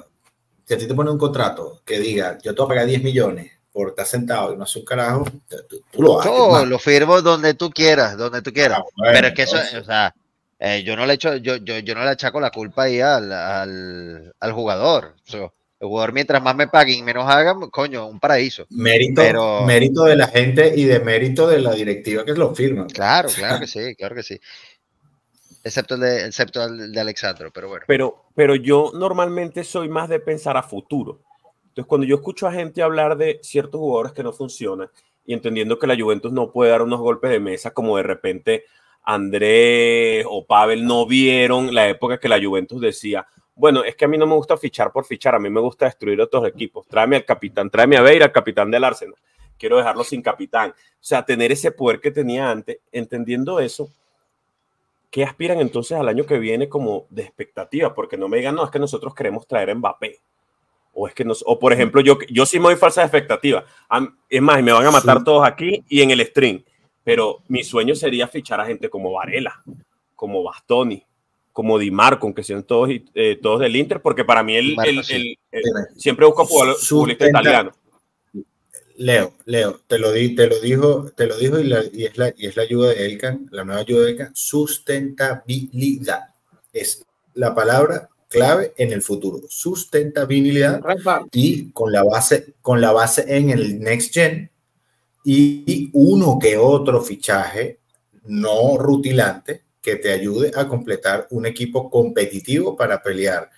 si 0.65 0.73
a 0.73 0.77
ti 0.77 0.87
te 0.87 0.93
ponen 0.93 1.13
un 1.13 1.19
contrato 1.19 1.81
que 1.85 1.99
diga, 1.99 2.37
yo 2.43 2.53
te 2.53 2.61
voy 2.61 2.65
a 2.65 2.69
pagar 2.69 2.85
10 2.87 3.03
millones 3.03 3.51
por 3.71 3.89
estar 3.89 4.05
sentado 4.05 4.53
y 4.53 4.57
no 4.57 4.63
hacer 4.63 4.81
un 4.81 4.85
carajo, 4.85 5.25
tú, 5.69 5.81
tú 5.91 6.01
lo 6.01 6.19
haces. 6.19 6.31
Yo 6.31 6.65
lo 6.65 6.79
firmo 6.79 7.21
donde 7.21 7.53
tú 7.53 7.69
quieras, 7.69 8.17
donde 8.17 8.41
tú 8.41 8.51
quieras. 8.51 8.79
Ah, 8.79 8.83
bueno, 8.95 9.13
Pero 9.13 9.27
es 9.27 9.33
que 9.33 9.41
eso, 9.43 9.57
o 9.79 9.83
sea, 9.83 10.13
eh, 10.59 10.81
yo 10.83 10.95
no 10.95 11.05
le 11.05 11.13
echo, 11.13 11.35
yo, 11.35 11.57
yo, 11.57 11.77
yo 11.79 11.93
no 11.93 12.03
le 12.03 12.09
achaco 12.09 12.39
la 12.39 12.49
culpa 12.49 12.83
ahí 12.83 12.99
al, 13.01 13.31
al, 13.31 14.33
al 14.39 14.51
jugador. 14.53 15.13
O 15.27 15.31
sea, 15.31 15.51
el 15.79 15.87
jugador 15.87 16.11
mientras 16.11 16.41
más 16.41 16.55
me 16.55 16.67
paguen 16.67 16.97
y 16.97 17.03
menos 17.03 17.29
hagan, 17.29 17.69
coño, 17.69 18.07
un 18.07 18.19
paraíso. 18.19 18.65
mérito, 18.71 19.21
pero- 19.21 19.63
mérito 19.63 20.05
de 20.05 20.15
la 20.15 20.27
gente 20.27 20.73
y 20.75 20.85
de 20.85 20.99
mérito 20.99 21.47
de 21.47 21.59
la 21.59 21.75
directiva 21.75 22.25
que 22.25 22.33
lo 22.33 22.55
firma. 22.55 22.87
Claro, 22.87 23.29
claro 23.29 23.59
que 23.59 23.67
sí, 23.67 23.93
claro 23.95 24.15
que 24.15 24.23
sí. 24.23 24.39
Excepto 25.67 25.95
el 25.95 26.01
de, 26.01 26.25
excepto 26.25 26.65
de 26.67 26.99
Alexandro, 26.99 27.51
pero 27.53 27.67
bueno. 27.67 27.83
Pero, 27.87 28.25
pero 28.33 28.55
yo 28.55 28.91
normalmente 28.93 29.65
soy 29.65 29.89
más 29.89 30.07
de 30.07 30.21
pensar 30.21 30.55
a 30.55 30.63
futuro. 30.63 31.19
Entonces, 31.67 31.85
cuando 31.85 32.07
yo 32.07 32.15
escucho 32.15 32.47
a 32.47 32.53
gente 32.53 32.81
hablar 32.81 33.17
de 33.17 33.39
ciertos 33.43 33.79
jugadores 33.79 34.13
que 34.13 34.23
no 34.23 34.31
funcionan 34.31 34.89
y 35.25 35.33
entendiendo 35.33 35.77
que 35.77 35.87
la 35.87 35.97
Juventus 35.97 36.31
no 36.31 36.51
puede 36.51 36.71
dar 36.71 36.81
unos 36.81 37.01
golpes 37.01 37.31
de 37.31 37.41
mesa 37.41 37.71
como 37.71 37.97
de 37.97 38.03
repente 38.03 38.63
Andrés 39.03 40.25
o 40.27 40.45
Pavel 40.45 40.85
no 40.85 41.05
vieron 41.05 41.75
la 41.75 41.89
época 41.89 42.17
que 42.17 42.29
la 42.29 42.41
Juventus 42.41 42.79
decía, 42.79 43.27
bueno, 43.53 43.83
es 43.83 43.95
que 43.95 44.05
a 44.05 44.07
mí 44.07 44.17
no 44.17 44.25
me 44.25 44.35
gusta 44.35 44.55
fichar 44.55 44.91
por 44.93 45.05
fichar, 45.05 45.35
a 45.35 45.39
mí 45.39 45.49
me 45.49 45.59
gusta 45.59 45.85
destruir 45.85 46.21
otros 46.21 46.47
equipos. 46.47 46.87
Tráeme 46.87 47.17
al 47.17 47.25
capitán, 47.25 47.69
tráeme 47.69 47.97
a 47.97 48.01
Beira, 48.01 48.25
al 48.25 48.31
capitán 48.31 48.71
del 48.71 48.85
Arsenal. 48.85 49.15
Quiero 49.57 49.77
dejarlo 49.77 50.05
sin 50.05 50.21
capitán. 50.21 50.69
O 50.69 50.73
sea, 51.01 51.25
tener 51.25 51.51
ese 51.51 51.71
poder 51.71 51.99
que 51.99 52.11
tenía 52.11 52.49
antes, 52.49 52.79
entendiendo 52.91 53.59
eso, 53.59 53.89
¿qué 55.09 55.23
aspiran 55.23 55.59
entonces 55.59 55.97
al 55.97 56.07
año 56.07 56.25
que 56.25 56.37
viene 56.39 56.67
como 56.69 57.05
de 57.09 57.23
expectativa? 57.23 57.93
Porque 57.93 58.17
no 58.17 58.27
me 58.27 58.37
digan, 58.37 58.55
no, 58.55 58.63
es 58.65 58.71
que 58.71 58.79
nosotros 58.79 59.13
queremos 59.15 59.47
traer 59.47 59.69
a 59.71 59.75
Mbappé. 59.75 60.19
O 60.93 61.07
es 61.07 61.13
que 61.13 61.23
nos, 61.23 61.43
o 61.45 61.59
por 61.59 61.71
ejemplo, 61.73 62.01
yo, 62.01 62.17
yo 62.29 62.45
sí 62.45 62.57
me 62.59 62.65
doy 62.65 62.75
falsa 62.75 63.03
expectativa. 63.03 63.63
Es 64.29 64.41
más, 64.41 64.63
me 64.63 64.71
van 64.71 64.85
a 64.85 64.91
matar 64.91 65.19
Sí. 65.19 65.23
todos 65.25 65.45
aquí 65.47 65.83
y 65.87 66.01
en 66.01 66.11
el 66.11 66.25
stream. 66.25 66.63
Pero 67.03 67.43
mi 67.47 67.63
sueño 67.63 67.93
sería 67.95 68.27
fichar 68.27 68.59
a 68.59 68.65
gente 68.65 68.89
como 68.89 69.11
Varela, 69.13 69.63
como 70.15 70.41
Bastoni, 70.43 71.05
como 71.53 71.77
Di 71.79 71.89
Marco, 71.91 72.25
aunque 72.27 72.43
sean 72.43 72.63
todos, 72.63 72.89
eh, 73.13 73.39
todos 73.41 73.59
del 73.61 73.75
Inter, 73.75 74.01
porque 74.01 74.25
para 74.25 74.43
mí 74.43 74.55
el, 74.55 74.75
Marco, 74.75 74.89
el- 74.89 75.03
sí. 75.03 75.37
el- 75.51 75.61
el- 75.63 75.63
siempre 75.99 76.25
busco 76.25 76.45
jugador- 76.45 76.75
futbolista 76.77 77.25
Sustenta- 77.25 77.41
italiano. 77.41 77.71
Leo, 78.97 79.33
Leo, 79.45 79.79
te 79.87 79.99
lo, 79.99 80.11
di, 80.11 80.33
te 80.35 80.47
lo 80.47 80.59
dijo, 80.59 81.11
te 81.15 81.27
lo 81.27 81.37
dijo 81.37 81.59
y, 81.59 81.65
la- 81.65 81.83
y 81.93 82.05
es 82.05 82.17
la, 82.17 82.33
y 82.35 82.47
es 82.47 82.57
la 82.57 82.63
ayuda 82.63 82.89
de 82.89 83.05
Elkan, 83.05 83.47
la 83.51 83.63
nueva 83.63 83.81
ayuda 83.81 84.05
de 84.05 84.11
Elkan, 84.11 84.35
sustentabilidad. 84.35 86.21
Es 86.73 87.05
la 87.35 87.53
palabra 87.53 88.09
clave 88.27 88.73
en 88.75 88.91
el 88.91 89.01
futuro. 89.03 89.41
Sustentabilidad 89.47 90.81
y 91.31 91.71
con 91.71 91.91
la 91.91 92.03
base, 92.03 92.55
con 92.61 92.81
la 92.81 92.91
base 92.91 93.23
en 93.27 93.51
el 93.51 93.79
Next 93.79 94.13
Gen 94.13 94.49
y 95.23 95.89
uno 95.93 96.39
que 96.39 96.57
otro 96.57 97.01
fichaje 97.01 97.79
no 98.25 98.77
rutilante 98.77 99.61
que 99.81 99.97
te 99.97 100.11
ayude 100.11 100.51
a 100.55 100.67
completar 100.67 101.27
un 101.29 101.45
equipo 101.45 101.89
competitivo 101.89 102.75
para 102.75 103.01
pelear 103.01 103.49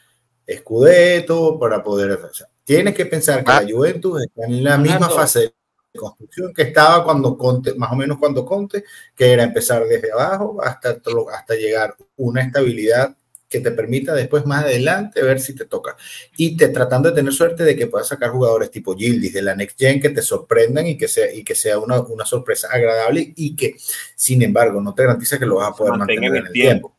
escudeto, 0.45 1.57
para 1.57 1.81
poder... 1.81 2.11
o 2.11 2.33
sea, 2.33 2.47
tienes 2.75 2.93
que 2.93 3.05
pensar 3.07 3.43
que 3.43 3.51
Ah. 3.51 3.61
la 3.61 3.71
Juventus 3.71 4.21
está 4.21 4.45
en 4.45 4.63
la 4.63 4.77
misma 4.77 5.09
fase 5.09 5.39
de 5.39 5.53
construcción 5.99 6.53
que 6.53 6.61
estaba 6.61 7.03
cuando 7.03 7.35
Conte, 7.35 7.73
más 7.73 7.91
o 7.91 7.95
menos 7.95 8.19
cuando 8.19 8.45
Conte, 8.45 8.83
que 9.15 9.31
era 9.33 9.43
empezar 9.43 9.85
desde 9.85 10.11
abajo 10.11 10.59
hasta, 10.63 11.01
hasta 11.33 11.55
llegar 11.55 11.95
una 12.17 12.43
estabilidad 12.43 13.15
que 13.47 13.59
te 13.59 13.71
permita 13.71 14.13
después 14.13 14.45
más 14.45 14.63
adelante 14.63 15.23
ver 15.23 15.39
si 15.39 15.55
te 15.55 15.65
toca. 15.65 15.97
Y 16.37 16.55
te 16.55 16.67
tratando 16.67 17.09
de 17.09 17.15
tener 17.15 17.33
suerte 17.33 17.63
de 17.63 17.75
que 17.75 17.87
puedas 17.87 18.07
sacar 18.07 18.29
jugadores 18.29 18.69
tipo 18.69 18.95
Gildis 18.95 19.33
de 19.33 19.41
la 19.41 19.55
Next 19.55 19.79
Gen 19.79 19.99
que 19.99 20.09
te 20.11 20.21
sorprendan 20.21 20.85
y 20.85 20.95
que 20.95 21.07
sea, 21.07 21.33
y 21.33 21.43
que 21.43 21.55
sea 21.55 21.79
una, 21.79 22.01
una 22.01 22.25
sorpresa 22.25 22.67
agradable 22.71 23.33
y 23.35 23.55
que, 23.55 23.75
sin 24.15 24.43
embargo, 24.43 24.79
no 24.79 24.93
te 24.93 25.01
garantiza 25.01 25.39
que 25.39 25.47
lo 25.47 25.55
vas 25.55 25.71
a 25.71 25.75
poder 25.75 25.93
mantener 25.97 26.25
en 26.25 26.35
el 26.35 26.45
el 26.45 26.53
tiempo. 26.53 26.89
tiempo. 26.89 26.98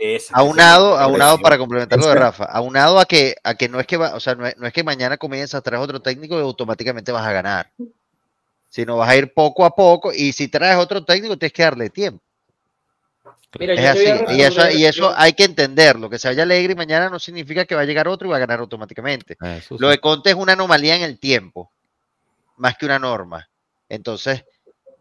Ese- 0.00 0.32
Aunado, 0.34 0.96
aunado 0.98 1.38
para 1.38 1.58
complementar 1.58 1.98
lo 1.98 2.06
de 2.08 2.14
Rafa, 2.14 2.44
aunado 2.44 2.98
a 2.98 3.04
que, 3.04 3.36
a 3.44 3.54
que 3.54 3.68
no 3.68 3.78
es 3.78 3.86
que 3.86 3.98
va, 3.98 4.14
o 4.14 4.20
sea, 4.20 4.34
no 4.34 4.46
es, 4.46 4.56
no 4.56 4.66
es 4.66 4.72
que 4.72 4.82
mañana 4.82 5.18
comienzas, 5.18 5.62
traes 5.62 5.82
otro 5.84 6.00
técnico 6.00 6.38
y 6.38 6.42
automáticamente 6.42 7.12
vas 7.12 7.26
a 7.26 7.32
ganar. 7.32 7.70
Sino 8.70 8.96
vas 8.96 9.10
a 9.10 9.16
ir 9.16 9.34
poco 9.34 9.64
a 9.66 9.74
poco 9.74 10.10
y 10.12 10.32
si 10.32 10.48
traes 10.48 10.76
otro 10.78 11.04
técnico 11.04 11.36
tienes 11.36 11.52
que 11.52 11.62
darle 11.64 11.90
tiempo. 11.90 12.22
mira, 13.58 13.74
Es 13.74 13.84
así. 13.84 14.34
Y 14.36 14.40
eso, 14.42 14.70
y 14.70 14.84
eso 14.86 15.12
hay 15.16 15.32
que 15.34 15.44
entenderlo. 15.44 16.08
Que 16.08 16.18
se 16.18 16.28
vaya 16.28 16.44
alegre 16.44 16.72
y 16.72 16.76
mañana 16.76 17.10
no 17.10 17.18
significa 17.18 17.64
que 17.66 17.74
va 17.74 17.82
a 17.82 17.84
llegar 17.84 18.08
otro 18.08 18.26
y 18.26 18.30
va 18.30 18.36
a 18.36 18.40
ganar 18.40 18.60
automáticamente. 18.60 19.36
Eso 19.40 19.76
Lo 19.78 19.88
sí. 19.88 19.90
de 19.92 19.98
Conte 20.00 20.30
es 20.30 20.36
una 20.36 20.52
anomalía 20.54 20.96
en 20.96 21.02
el 21.02 21.18
tiempo, 21.18 21.70
más 22.56 22.76
que 22.78 22.86
una 22.86 22.98
norma. 22.98 23.48
Entonces, 23.88 24.44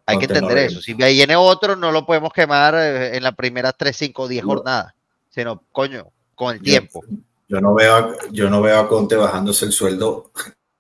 hay 0.10 0.20
que 0.20 0.28
no 0.28 0.34
entender 0.36 0.58
es- 0.60 0.72
eso. 0.74 0.82
Si 0.82 0.94
viene 0.94 1.36
otro, 1.36 1.76
no 1.76 1.92
lo 1.92 2.06
podemos 2.06 2.32
quemar 2.34 2.76
eh, 2.76 3.16
en 3.18 3.24
las 3.24 3.36
primeras 3.36 3.74
3, 3.78 3.96
5 3.96 4.24
o 4.24 4.28
10 4.28 4.44
No. 4.44 4.50
jornadas, 4.50 4.94
sino, 5.30 5.64
coño, 5.72 6.08
con 6.36 6.54
el 6.56 6.60
Yo- 6.60 6.64
tiempo. 6.64 7.04
Yo 7.48 7.60
no 7.62 7.74
veo 7.74 7.96
a, 7.96 8.16
yo 8.32 8.50
no 8.50 8.62
veo 8.62 8.80
a 8.80 8.88
Conte 8.88 9.16
bajándose 9.16 9.66
el 9.66 9.72
sueldo 9.72 10.32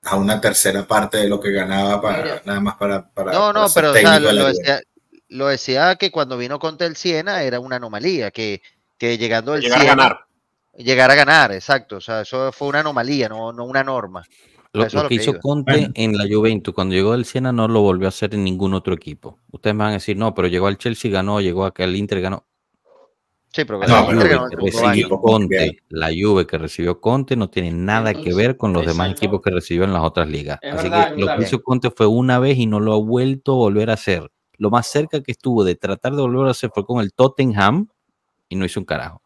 a 0.03 0.15
una 0.15 0.39
tercera 0.39 0.85
parte 0.85 1.17
de 1.17 1.27
lo 1.27 1.39
que 1.39 1.51
ganaba 1.51 1.99
para 2.01 2.23
Mira. 2.23 2.41
nada 2.45 2.59
más 2.59 2.75
para, 2.75 3.09
para 3.09 3.31
No, 3.33 3.51
no, 3.51 3.67
pero 3.73 3.89
o 3.91 3.93
sea, 3.95 4.19
lo, 4.19 4.45
decía, 4.45 4.79
lo 5.29 5.47
decía 5.47 5.95
que 5.95 6.11
cuando 6.11 6.37
vino 6.37 6.59
Conte 6.59 6.85
el 6.85 6.95
Siena 6.95 7.41
era 7.41 7.59
una 7.59 7.77
anomalía, 7.77 8.29
que, 8.31 8.61
que 8.99 9.17
llegando 9.17 9.55
el 9.55 9.61
Llegar 9.61 9.81
a 9.81 9.85
ganar. 9.85 10.19
llegar 10.77 11.09
a 11.11 11.15
ganar, 11.15 11.51
exacto. 11.51 11.97
O 11.97 12.01
sea, 12.01 12.21
eso 12.21 12.51
fue 12.51 12.67
una 12.67 12.81
anomalía, 12.81 13.27
no, 13.29 13.51
no 13.51 13.65
una 13.65 13.83
norma. 13.83 14.23
Lo, 14.73 14.85
que 14.87 15.07
que 15.07 15.15
hizo. 15.15 15.39
Conte 15.39 15.71
Bueno. 15.71 15.91
en 15.95 16.17
la 16.17 16.25
Juventus 16.29 16.73
cuando 16.73 16.93
llegó 16.93 17.13
del 17.13 17.25
Siena 17.25 17.51
no 17.51 17.67
lo 17.67 17.81
volvió 17.81 18.07
a 18.07 18.09
hacer 18.09 18.35
en 18.35 18.43
ningún 18.43 18.73
otro 18.75 18.93
equipo. 18.93 19.39
Ustedes 19.51 19.75
me 19.75 19.79
van 19.83 19.91
a 19.91 19.93
decir, 19.93 20.15
no, 20.15 20.33
pero 20.35 20.47
llegó 20.47 20.67
al 20.67 20.77
Chelsea, 20.77 21.09
ganó, 21.09 21.41
llegó 21.41 21.65
acá 21.65 21.83
al 21.85 21.95
Inter, 21.95 22.21
ganó. 22.21 22.45
Sí, 23.51 23.65
pero 23.65 23.79
No, 23.79 23.85
pero 23.87 24.11
Inter 24.13 24.29
ganó 24.29 24.47
que 24.47 24.55
recibió 24.57 25.09
Conte, 25.09 25.77
la 25.89 26.09
Juve 26.15 26.45
que 26.45 26.57
recibió 26.59 27.01
Conte 27.01 27.35
no 27.35 27.49
tiene 27.49 27.71
nada 27.71 28.13
que 28.13 28.31
ver 28.35 28.57
con 28.57 28.73
los 28.73 28.85
demás 28.85 29.07
Exacto. 29.07 29.25
equipos 29.25 29.41
que 29.41 29.49
recibió 29.49 29.83
en 29.85 29.93
las 29.93 30.03
otras 30.03 30.29
ligas. 30.29 30.59
Es 30.61 30.73
Así 30.75 30.83
verdad, 30.89 31.15
que 31.15 31.21
lo 31.21 31.35
que 31.35 31.43
hizo 31.43 31.63
Conte 31.63 31.89
fue 31.89 32.05
una 32.05 32.37
vez 32.37 32.59
y 32.59 32.67
no 32.67 32.79
lo 32.79 32.93
ha 32.93 32.97
vuelto 32.99 33.53
a 33.53 33.55
volver 33.55 33.89
a 33.89 33.93
hacer. 33.93 34.29
Lo 34.59 34.69
más 34.69 34.85
cerca 34.85 35.21
que 35.23 35.31
estuvo 35.31 35.63
de 35.63 35.73
tratar 35.73 36.15
de 36.15 36.21
volver 36.21 36.47
a 36.47 36.51
hacer 36.51 36.69
fue 36.71 36.85
con 36.85 37.01
el 37.01 37.11
Tottenham 37.13 37.87
y 38.49 38.55
no 38.55 38.65
hizo 38.65 38.79
un 38.79 38.85
carajo. 38.85 39.23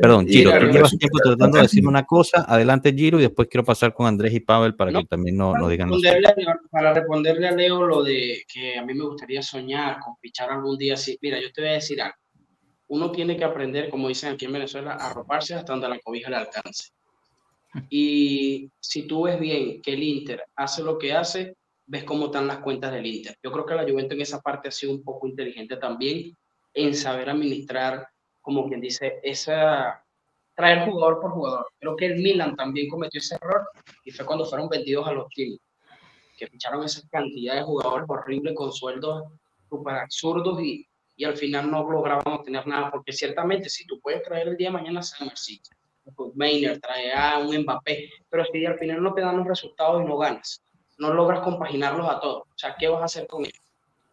Perdón, 0.00 0.26
Giro, 0.26 0.52
el 0.54 0.66
tú 0.68 0.72
llevas 0.72 0.96
tiempo 0.98 1.18
tratando 1.22 1.56
de 1.56 1.62
decir 1.62 1.86
una 1.86 2.04
cosa, 2.04 2.44
adelante 2.48 2.92
Giro 2.92 3.18
y 3.18 3.22
después 3.22 3.48
quiero 3.48 3.64
pasar 3.64 3.92
con 3.94 4.06
Andrés 4.06 4.32
y 4.34 4.40
Pavel 4.40 4.74
para 4.74 4.90
No, 4.90 5.00
que 5.00 5.06
también 5.06 5.36
no- 5.36 5.54
nos 5.54 5.68
digan 5.70 5.88
responderle 5.88 6.28
a 6.28 6.34
Leo- 6.36 6.60
para 6.70 6.94
responderle 6.94 7.48
a 7.48 7.52
Leo 7.52 7.82
lo 7.82 8.02
de 8.02 8.42
que 8.52 8.78
a 8.78 8.84
mí 8.84 8.94
me 8.94 9.04
gustaría 9.04 9.42
soñar 9.42 9.98
con 10.00 10.16
fichar 10.18 10.50
algún 10.50 10.76
día 10.78 10.94
así. 10.94 11.18
Mira, 11.20 11.40
yo 11.40 11.52
te 11.52 11.60
voy 11.60 11.70
a 11.70 11.74
decir 11.74 12.00
algo. 12.00 12.14
Uno 12.88 13.12
tiene 13.12 13.36
que 13.36 13.44
aprender, 13.44 13.88
como 13.90 14.08
dicen 14.08 14.32
aquí 14.32 14.46
en 14.46 14.52
Venezuela, 14.52 14.92
a 14.94 15.10
arroparse 15.10 15.54
hasta 15.54 15.72
donde 15.72 15.88
la 15.88 15.98
cobija 16.00 16.28
le 16.30 16.36
alcance. 16.36 16.90
Y 17.88 18.70
si 18.80 19.02
tú 19.06 19.22
ves 19.24 19.38
bien 19.38 19.80
que 19.80 19.92
el 19.92 20.02
Inter 20.02 20.42
hace 20.56 20.82
lo 20.82 20.98
que 20.98 21.12
hace, 21.12 21.54
ves 21.86 22.04
cómo 22.04 22.26
están 22.26 22.46
las 22.46 22.58
cuentas 22.58 22.92
del 22.92 23.06
Inter. 23.06 23.36
Yo 23.42 23.52
creo 23.52 23.64
que 23.66 23.74
la 23.74 23.82
Juventus 23.84 24.14
en 24.16 24.22
esa 24.22 24.40
parte 24.40 24.68
ha 24.68 24.72
sido 24.72 24.92
un 24.92 25.02
poco 25.04 25.26
inteligente 25.28 25.76
también 25.76 26.36
en 26.74 26.94
saber 26.94 27.30
administrar, 27.30 28.06
como 28.40 28.68
quien 28.68 28.80
dice, 28.80 29.20
esa, 29.22 30.04
traer 30.54 30.90
jugador 30.90 31.20
por 31.20 31.32
jugador. 31.32 31.66
Creo 31.78 31.96
que 31.96 32.06
el 32.06 32.16
Milan 32.16 32.56
también 32.56 32.88
cometió 32.88 33.18
ese 33.18 33.36
error 33.36 33.68
y 34.04 34.10
fue 34.10 34.26
cuando 34.26 34.44
fueron 34.44 34.68
vendidos 34.68 35.06
a 35.06 35.12
los 35.12 35.28
Chile, 35.30 35.58
que 36.36 36.46
ficharon 36.46 36.84
esa 36.84 37.02
cantidad 37.08 37.54
de 37.54 37.62
jugadores 37.62 38.06
horribles 38.08 38.54
con 38.54 38.72
sueldos 38.72 39.24
súper 39.68 39.94
absurdos 39.94 40.60
y, 40.62 40.86
y 41.16 41.24
al 41.24 41.36
final 41.36 41.70
no 41.70 41.88
lograban 41.88 42.42
tener 42.42 42.66
nada, 42.66 42.90
porque 42.90 43.12
ciertamente 43.12 43.68
si 43.68 43.86
tú 43.86 44.00
puedes 44.00 44.22
traer 44.22 44.48
el 44.48 44.56
día 44.56 44.68
de 44.68 44.74
mañana 44.74 45.00
a 45.00 45.02
Summer 45.02 45.36
City, 45.36 45.70
Maynard, 46.34 46.80
trae 46.80 47.12
a 47.12 47.38
un 47.38 47.56
Mbappé, 47.58 48.10
pero 48.28 48.44
si 48.46 48.64
al 48.64 48.78
final 48.78 49.02
no 49.02 49.14
te 49.14 49.20
dan 49.20 49.36
los 49.36 49.46
resultados 49.46 50.02
y 50.02 50.06
no 50.06 50.18
ganas, 50.18 50.62
no 50.98 51.12
logras 51.14 51.40
compaginarlos 51.40 52.08
a 52.08 52.20
todos, 52.20 52.42
o 52.42 52.58
sea, 52.58 52.74
¿qué 52.78 52.88
vas 52.88 53.02
a 53.02 53.04
hacer 53.04 53.26
con 53.26 53.42
ellos? 53.42 53.60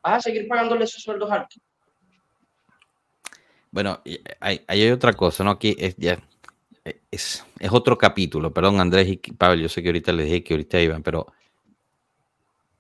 ¿Vas 0.02 0.14
a 0.14 0.22
seguir 0.22 0.48
pagándole 0.48 0.86
esos 0.86 1.02
sueldos 1.02 1.30
altos? 1.32 1.62
Bueno, 3.72 4.02
hay, 4.40 4.62
hay 4.68 4.90
otra 4.90 5.14
cosa, 5.14 5.44
¿no? 5.44 5.52
Aquí 5.52 5.76
es 5.78 5.96
ya 5.98 6.18
es, 7.12 7.46
es, 7.60 7.72
otro 7.72 7.98
capítulo, 7.98 8.54
perdón 8.54 8.80
Andrés 8.80 9.08
y 9.08 9.18
Pablo, 9.18 9.62
yo 9.62 9.70
sé 9.70 9.82
que 9.82 9.90
ahorita 9.90 10.12
les 10.14 10.26
dije 10.26 10.44
que 10.44 10.54
ahorita 10.54 10.80
iban, 10.80 11.04
pero 11.04 11.28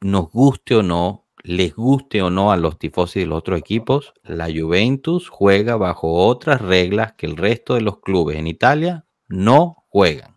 nos 0.01 0.31
guste 0.31 0.76
o 0.76 0.84
no, 0.84 1.26
les 1.43 1.76
guste 1.76 2.22
o 2.22 2.30
no 2.30 2.51
a 2.51 2.57
los 2.57 2.77
tifosi 2.77 3.22
de 3.22 3.26
los 3.26 3.39
otros 3.39 3.59
equipos, 3.59 4.14
la 4.23 4.45
Juventus 4.45 5.30
juega 5.30 5.76
bajo 5.77 6.14
otras 6.14 6.61
reglas 6.61 7.14
que 7.14 7.26
el 7.26 7.38
resto 7.38 7.76
de 7.76 7.81
los 7.81 7.99
clubes 7.99 8.38
en 8.38 8.47
Italia 8.47 9.05
no 9.27 9.85
juegan. 9.89 10.35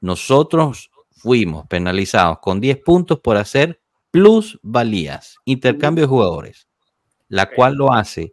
Nosotros 0.00 0.90
fuimos 1.10 1.66
penalizados 1.66 2.38
con 2.40 2.60
10 2.60 2.78
puntos 2.78 3.20
por 3.20 3.36
hacer 3.36 3.80
plusvalías, 4.10 5.36
intercambio 5.44 6.04
de 6.04 6.08
jugadores, 6.08 6.68
la 7.28 7.50
cual 7.50 7.74
lo 7.74 7.92
hace 7.92 8.32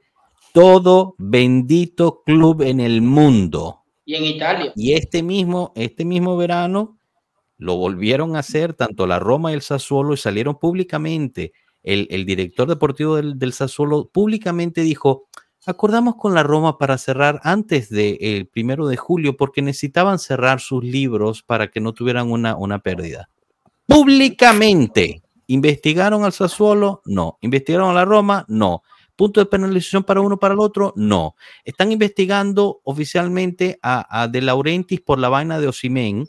todo 0.58 1.14
bendito 1.20 2.24
club 2.26 2.64
en 2.64 2.80
el 2.80 3.04
mundo. 3.04 3.84
Y 4.06 4.16
en 4.16 4.24
Italia. 4.26 4.74
Y 4.76 4.94
este 4.94 5.22
mismo, 5.22 5.72
este 5.76 6.04
mismo 6.04 6.36
verano 6.36 6.98
lo 7.60 7.76
volvieron 7.76 8.36
a 8.36 8.40
hacer 8.40 8.74
tanto 8.74 9.06
la 9.06 9.20
Roma 9.20 9.52
y 9.52 9.54
el 9.54 9.62
Sassuolo 9.62 10.16
y 10.16 10.18
salieron 10.18 10.58
públicamente. 10.58 11.54
El, 11.84 12.08
el 12.10 12.26
director 12.26 12.68
deportivo 12.68 13.18
del, 13.18 13.38
del, 13.38 13.54
Sassuolo 13.54 14.10
públicamente 14.12 14.82
dijo, 14.82 15.28
acordamos 15.68 16.16
con 16.16 16.34
la 16.34 16.42
Roma 16.42 16.80
para 16.80 16.98
cerrar 16.98 17.40
antes 17.44 17.90
del 17.90 18.18
de, 18.18 18.50
primero 18.52 18.88
de 18.88 18.98
julio 18.98 19.38
porque 19.38 19.62
necesitaban 19.62 20.18
cerrar 20.18 20.60
sus 20.60 20.84
libros 20.84 21.44
para 21.44 21.68
que 21.68 21.82
no 21.82 21.94
tuvieran 21.94 22.32
una, 22.32 22.56
una 22.56 22.80
pérdida. 22.80 23.30
Públicamente. 23.86 25.22
¿Investigaron 25.46 26.26
al 26.26 26.34
Sassuolo? 26.34 27.04
No. 27.06 27.38
¿Investigaron 27.42 27.92
a 27.92 27.94
la 27.94 28.06
Roma? 28.06 28.44
No. 28.48 28.82
¿Punto 29.18 29.40
de 29.40 29.48
penalización 29.48 30.04
para 30.04 30.22
uno 30.22 30.38
para 30.38 30.54
el 30.54 30.60
otro? 30.60 30.94
No. 30.96 31.36
Están 31.66 31.92
investigando 31.92 32.82
oficialmente 32.84 33.80
a, 33.82 34.28
De 34.32 34.42
Laurentiis 34.42 35.02
por 35.02 35.18
la 35.18 35.28
vaina 35.28 35.60
de 35.60 35.68
Osimen, 35.68 36.28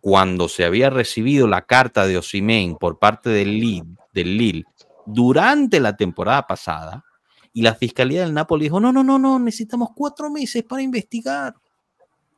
cuando 0.00 0.48
se 0.48 0.64
había 0.64 0.88
recibido 0.90 1.46
la 1.46 1.66
carta 1.66 2.06
de 2.06 2.16
Osimen 2.16 2.76
por 2.76 2.98
parte 2.98 3.28
del 3.28 3.60
Lille, 3.60 4.64
durante 5.06 5.80
la 5.80 5.96
temporada 5.96 6.46
pasada, 6.46 7.04
y 7.52 7.60
la 7.60 7.74
fiscalía 7.74 8.22
del 8.22 8.32
Napoli 8.32 8.64
dijo: 8.64 8.80
no, 8.80 8.90
no, 8.90 9.04
no, 9.04 9.18
no, 9.18 9.38
necesitamos 9.38 9.90
cuatro 9.94 10.30
meses 10.30 10.64
para 10.64 10.82
investigar. 10.82 11.54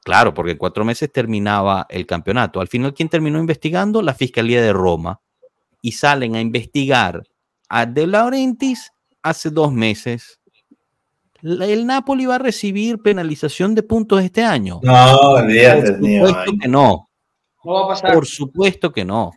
Claro, 0.04 0.34
porque 0.34 0.58
cuatro 0.58 0.84
meses 0.84 1.12
terminaba 1.12 1.86
el 1.88 2.06
campeonato. 2.06 2.60
Al 2.60 2.68
final, 2.68 2.92
¿quién 2.92 3.08
terminó 3.08 3.38
investigando? 3.38 4.02
La 4.02 4.14
fiscalía 4.14 4.60
de 4.60 4.72
Roma. 4.72 5.20
Y 5.80 5.92
salen 5.92 6.34
a 6.34 6.40
investigar 6.40 7.22
a 7.68 7.86
De 7.86 8.06
Laurentiis 8.06 8.92
hace 9.28 9.51
dos 9.51 9.73
meses. 9.73 10.39
¿El 11.43 11.86
Napoli 11.86 12.27
va 12.27 12.36
a 12.36 12.39
recibir 12.39 12.98
penalización 12.98 13.74
de 13.74 13.82
puntos 13.82 14.23
este 14.23 14.43
año? 14.43 14.81
No, 14.82 15.16
olvídate, 15.32 15.93
Por 15.93 16.07
supuesto 16.09 16.53
que 16.61 16.69
no. 16.69 17.11
No 17.65 17.73
va 17.73 17.85
a 17.85 17.89
pasar. 17.89 18.15
Por 18.15 18.27
supuesto 18.27 18.93
que 18.93 19.05
no. 19.05 19.32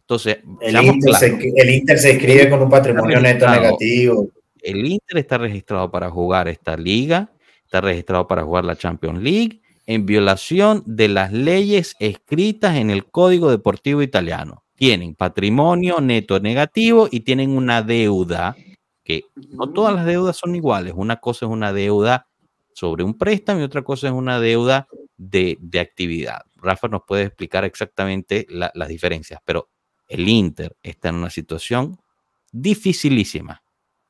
Entonces, 0.00 0.38
el 0.60 0.82
Inter, 0.82 1.14
se, 1.14 1.26
el 1.26 1.70
Inter, 1.70 1.98
se, 1.98 2.12
inscribe 2.12 2.50
con 2.50 2.62
un 2.62 2.68
patrimonio 2.68 3.20
neto 3.20 3.48
negativo. 3.48 4.28
El 4.60 4.86
Inter 4.86 5.18
está 5.18 5.38
registrado 5.38 5.90
para 5.90 6.10
jugar 6.10 6.48
esta 6.48 6.76
liga, 6.76 7.30
está 7.64 7.80
registrado 7.80 8.26
para 8.26 8.42
jugar 8.42 8.64
la 8.64 8.76
Champions 8.76 9.22
League 9.22 9.60
en 9.86 10.06
violación 10.06 10.82
de 10.86 11.08
las 11.08 11.32
leyes 11.32 11.94
escritas 12.00 12.76
en 12.76 12.90
el 12.90 13.06
Código 13.06 13.50
Deportivo 13.50 14.02
Italiano. 14.02 14.64
Tienen 14.74 15.14
patrimonio 15.14 16.00
neto 16.00 16.40
negativo 16.40 17.08
y 17.10 17.20
tienen 17.20 17.56
una 17.56 17.82
deuda 17.82 18.56
que 19.04 19.24
no 19.50 19.70
todas 19.70 19.94
las 19.94 20.06
deudas 20.06 20.36
son 20.36 20.56
iguales. 20.56 20.94
Una 20.96 21.16
cosa 21.16 21.46
es 21.46 21.52
una 21.52 21.72
deuda 21.72 22.26
sobre 22.74 23.04
un 23.04 23.16
préstamo 23.16 23.60
y 23.60 23.64
otra 23.64 23.82
cosa 23.82 24.08
es 24.08 24.12
una 24.12 24.40
deuda 24.40 24.88
de, 25.16 25.56
de 25.60 25.80
actividad. 25.80 26.42
Rafa 26.56 26.88
nos 26.88 27.02
puede 27.06 27.24
explicar 27.24 27.64
exactamente 27.64 28.46
la, 28.48 28.72
las 28.74 28.88
diferencias, 28.88 29.40
pero 29.44 29.68
el 30.08 30.28
Inter 30.28 30.76
está 30.82 31.10
en 31.10 31.16
una 31.16 31.30
situación 31.30 31.98
dificilísima. 32.50 33.62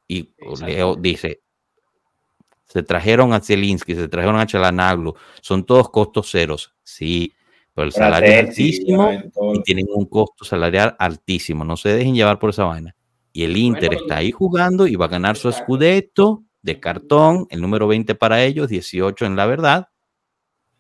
Y 0.07 0.35
Leo 0.65 0.97
dice, 0.97 1.43
se 2.67 2.83
trajeron 2.83 3.33
a 3.33 3.41
Zielinski, 3.41 3.95
se 3.95 4.09
trajeron 4.09 4.37
a 4.37 4.47
Chalanaglu, 4.47 5.15
son 5.41 5.65
todos 5.65 5.91
costos 5.91 6.31
ceros. 6.31 6.75
Sí, 6.83 7.33
pero 7.75 7.87
el 7.87 7.93
salario 7.93 8.31
es 8.31 8.49
altísimo 8.49 9.11
y 9.55 9.63
tienen 9.63 9.87
un 9.89 10.07
costo 10.07 10.45
salarial 10.45 10.95
altísimo. 10.99 11.65
No 11.65 11.77
se 11.77 11.91
dejen 11.91 12.15
llevar 12.15 12.39
por 12.39 12.51
esa 12.51 12.65
vaina. 12.65 12.95
Y 13.37 13.43
el 13.43 13.57
Inter 13.57 13.89
bueno, 13.89 14.03
está 14.03 14.17
ahí 14.19 14.31
jugando 14.31 14.87
y 14.87 14.95
va 14.95 15.07
a 15.07 15.09
ganar 15.09 15.37
su 15.37 15.51
Scudetto 15.51 16.45
de 16.63 16.79
cartón, 16.79 17.49
el 17.51 17.61
número 17.61 17.89
20 17.89 18.15
para 18.15 18.45
ellos, 18.45 18.69
18 18.69 19.27
en 19.27 19.35
la 19.35 19.45
verdad. 19.45 19.89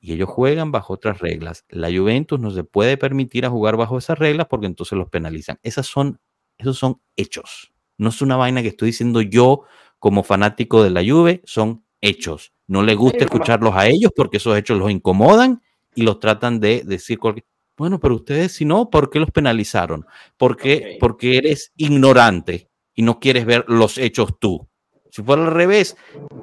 Y 0.01 0.13
ellos 0.13 0.29
juegan 0.29 0.71
bajo 0.71 0.95
otras 0.95 1.19
reglas. 1.19 1.65
La 1.69 1.89
Juventus 1.89 2.39
no 2.39 2.53
se 2.53 2.63
puede 2.63 2.97
permitir 2.97 3.45
a 3.45 3.51
jugar 3.51 3.77
bajo 3.77 3.99
esas 3.99 4.21
reglas 4.21 4.47
porque 4.49 4.67
entonces 4.67 4.97
los 4.97 5.09
penalizan. 5.09 5.59
Esas 5.65 5.89
son, 5.89 6.21
esos 6.57 6.79
son 6.79 7.01
hechos. 7.17 7.73
No 7.99 8.11
es 8.11 8.23
una 8.23 8.37
vaina 8.37 8.63
que 8.63 8.69
estoy 8.69 8.91
diciendo 8.91 9.21
yo 9.21 9.63
como 9.99 10.23
fanático 10.23 10.85
de 10.85 10.91
la 10.91 11.03
Juve, 11.03 11.43
son 11.45 11.85
hechos. 12.01 12.53
No 12.69 12.85
les 12.85 12.97
gusta 12.97 13.25
escucharlos 13.25 13.75
a 13.75 13.89
ellos 13.89 14.13
porque 14.15 14.37
esos 14.37 14.57
hechos 14.57 14.79
los 14.79 14.93
incomodan 14.93 15.61
y 15.97 16.03
los 16.03 16.21
tratan 16.21 16.61
de 16.61 16.85
decir 16.85 17.19
cualquier... 17.19 17.47
Bueno, 17.77 17.99
pero 17.99 18.15
ustedes 18.15 18.53
si 18.53 18.65
no, 18.65 18.89
¿por 18.91 19.11
qué 19.11 19.19
los 19.19 19.31
penalizaron? 19.31 20.07
Porque, 20.37 20.77
okay. 20.77 20.99
porque 20.99 21.39
eres 21.39 21.73
ignorante 21.77 22.69
y 22.95 23.03
no 23.03 23.19
quieres 23.19 23.45
ver 23.45 23.65
los 23.69 23.99
hechos 23.99 24.39
tú. 24.39 24.69
Si 25.11 25.23
fuera 25.23 25.45
al 25.45 25.53
revés, 25.53 25.97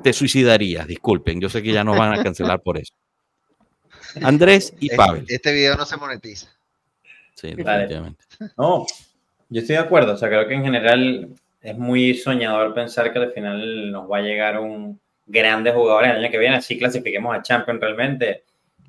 te 0.04 0.14
suicidarías. 0.14 0.88
Disculpen, 0.88 1.42
yo 1.42 1.50
sé 1.50 1.62
que 1.62 1.74
ya 1.74 1.84
nos 1.84 1.98
van 1.98 2.18
a 2.18 2.24
cancelar 2.24 2.62
por 2.62 2.78
eso. 2.78 2.94
Andrés 4.22 4.74
y 4.80 4.90
Pavel. 4.96 5.26
Este 5.28 5.52
video 5.54 5.76
no 5.76 5.86
se 5.86 5.98
monetiza. 5.98 6.48
Sí, 7.36 7.54
definitivamente. 7.54 8.24
No, 8.58 8.86
yo 9.50 9.62
estoy 9.62 9.76
de 9.76 9.82
acuerdo. 9.82 10.14
O 10.14 10.18
sea, 10.18 10.30
creo 10.30 10.48
que 10.48 10.54
en 10.54 10.64
general 10.64 11.30
es 11.62 11.78
muy 11.78 12.14
soñador 12.14 12.74
pensar 12.74 13.12
que 13.12 13.20
al 13.20 13.32
final 13.32 13.92
nos 13.92 14.10
va 14.10 14.18
a 14.18 14.22
llegar 14.22 14.60
un 14.60 15.00
grande 15.26 15.72
jugador 15.72 16.06
el 16.06 16.12
año 16.12 16.32
que 16.32 16.38
viene, 16.38 16.56
así 16.58 16.78
clasifiquemos 16.78 17.36
a 17.36 17.42
Champions 17.42 17.80
realmente. 17.80 18.44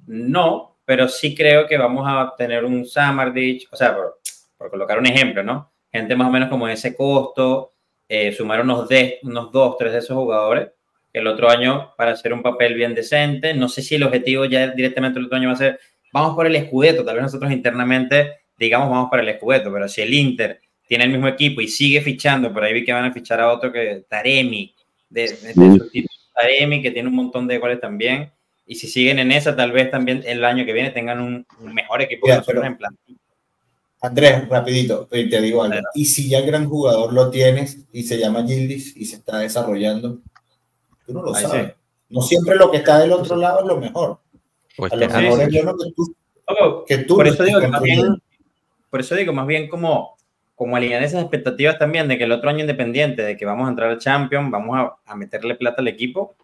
No, 0.06 0.72
pero 0.84 1.09
sí 1.09 1.34
creo 1.34 1.66
que 1.66 1.76
vamos 1.76 2.04
a 2.06 2.34
tener 2.36 2.64
un 2.64 2.86
Samardich, 2.86 3.68
o 3.70 3.76
sea, 3.76 3.94
por, 3.94 4.20
por, 4.56 4.70
colocar 4.70 4.98
un 4.98 5.06
ejemplo, 5.06 5.42
¿no? 5.42 5.72
Gente 5.92 6.16
más 6.16 6.28
o 6.28 6.30
menos 6.30 6.48
como 6.48 6.68
ese 6.68 6.96
costo, 6.96 7.72
eh, 8.09 8.32
sumar 8.32 8.60
unos, 8.60 8.88
de, 8.88 9.18
unos 9.22 9.52
dos, 9.52 9.76
tres 9.78 9.92
de 9.92 9.98
esos 9.98 10.16
jugadores, 10.16 10.68
el 11.12 11.26
otro 11.26 11.48
año 11.50 11.92
para 11.96 12.12
hacer 12.12 12.32
un 12.32 12.42
papel 12.42 12.74
bien 12.74 12.94
decente. 12.94 13.54
No 13.54 13.68
sé 13.68 13.82
si 13.82 13.96
el 13.96 14.02
objetivo 14.02 14.44
ya 14.46 14.68
directamente 14.68 15.18
el 15.18 15.26
otro 15.26 15.36
año 15.36 15.48
va 15.48 15.54
a 15.54 15.59
ser, 15.59 15.80
vamos 16.12 16.34
por 16.34 16.46
el 16.46 16.66
Scudetto, 16.66 17.04
tal 17.04 17.16
vez 17.16 17.24
nosotros 17.24 17.52
internamente 17.52 18.42
digamos 18.59 18.90
vamos 18.90 19.10
para 19.10 19.22
el 19.22 19.36
Scudetto, 19.36 19.72
pero 19.72 19.88
si 19.88 20.02
el 20.02 20.14
Inter 20.14 20.60
tiene 20.86 21.04
el 21.04 21.10
mismo 21.10 21.28
equipo 21.28 21.60
y 21.60 21.68
sigue 21.68 22.00
fichando, 22.00 22.52
por 22.52 22.64
ahí 22.64 22.72
vi 22.72 22.84
que 22.84 22.92
van 22.92 23.04
a 23.04 23.12
fichar 23.12 23.40
a 23.40 23.50
otro 23.52 23.72
que 23.72 24.04
Taremi, 24.09 24.74
de, 25.09 25.22
de, 25.22 25.54
de 25.54 26.06
Taremi, 26.34 26.82
que 26.82 26.90
tiene 26.90 27.09
un 27.09 27.14
montón 27.14 27.46
de 27.46 27.59
goles 27.59 27.80
también, 27.80 28.30
y 28.66 28.74
si 28.76 28.86
siguen 28.89 29.18
en 29.18 29.32
esa, 29.32 29.55
tal 29.56 29.72
vez 29.72 29.90
también 29.90 30.22
el 30.26 30.44
año 30.44 30.64
que 30.64 30.72
viene 30.72 30.90
tengan 30.90 31.20
un, 31.20 31.47
un 31.60 31.74
mejor 31.74 32.02
equipo 32.02 32.26
Ya, 32.26 32.34
que 32.34 32.39
nosotros 32.39 32.60
pero- 32.62 32.72
en 32.72 32.78
plan. 32.78 32.97
Andrés, 34.05 34.48
rapidito, 34.48 35.06
te 35.06 35.22
digo 35.40 35.62
algo. 35.62 35.78
Y 35.94 36.06
si 36.06 36.28
ya 36.28 36.39
el 36.39 36.47
gran 36.47 36.68
jugador 36.68 37.12
lo 37.12 37.30
tienes 37.30 37.86
y 37.93 38.02
se 38.02 38.18
llama 38.18 38.44
Gildis 38.44 38.97
y 38.97 39.05
se 39.05 39.14
está 39.16 39.39
desarrollando, 39.39 40.18
tú 41.06 41.12
no 41.12 41.22
lo 41.22 41.34
Ahí 41.36 41.43
sabes. 41.44 41.66
sí. 41.68 41.72
No 42.09 42.20
siempre 42.20 42.56
lo 42.56 42.70
que 42.70 42.78
está 42.78 42.98
del 42.98 43.12
otro 43.12 43.36
lado 43.36 43.60
es 43.60 43.66
lo 43.66 43.78
mejor. 43.78 44.18
Pues 44.76 44.93
A 44.93 44.97
lo 44.97 45.06
mejor 45.06 45.22
es 45.40 45.48
sí. 45.51 45.60
bueno 45.62 45.74
que 45.78 45.93
tú, 45.94 46.16
Ojo, 46.47 46.84
que 46.84 46.98
tú 46.98 47.14
por 47.16 47.26
lo 47.26 47.32
eso 47.32 47.44
digo 47.44 47.60
que 47.60 47.68
más 47.68 47.80
bien, 47.82 48.20
por 48.90 49.01
eso 49.01 49.14
digo 49.14 49.32
más 49.32 49.47
bien 49.47 49.68
como, 49.68 50.16
como 50.56 50.74
alinear 50.76 51.02
esas 51.05 51.20
expectativas 51.22 51.78
también 51.78 52.09
de 52.09 52.18
que 52.18 52.24
el 52.24 52.32
otro 52.32 52.51
año 52.51 52.60
independiente, 52.60 53.22
de 53.22 53.36
que 53.36 53.44
vamos 53.47 53.66
a 53.66 53.70
entrar 53.70 53.89
al 53.90 53.98
Champions, 53.98 54.51
vamos 54.51 54.78
a, 54.78 54.97
a 55.12 55.14
meterle 55.14 55.55
plata 55.55 55.80
al 55.80 55.86
equipo, 55.89 56.34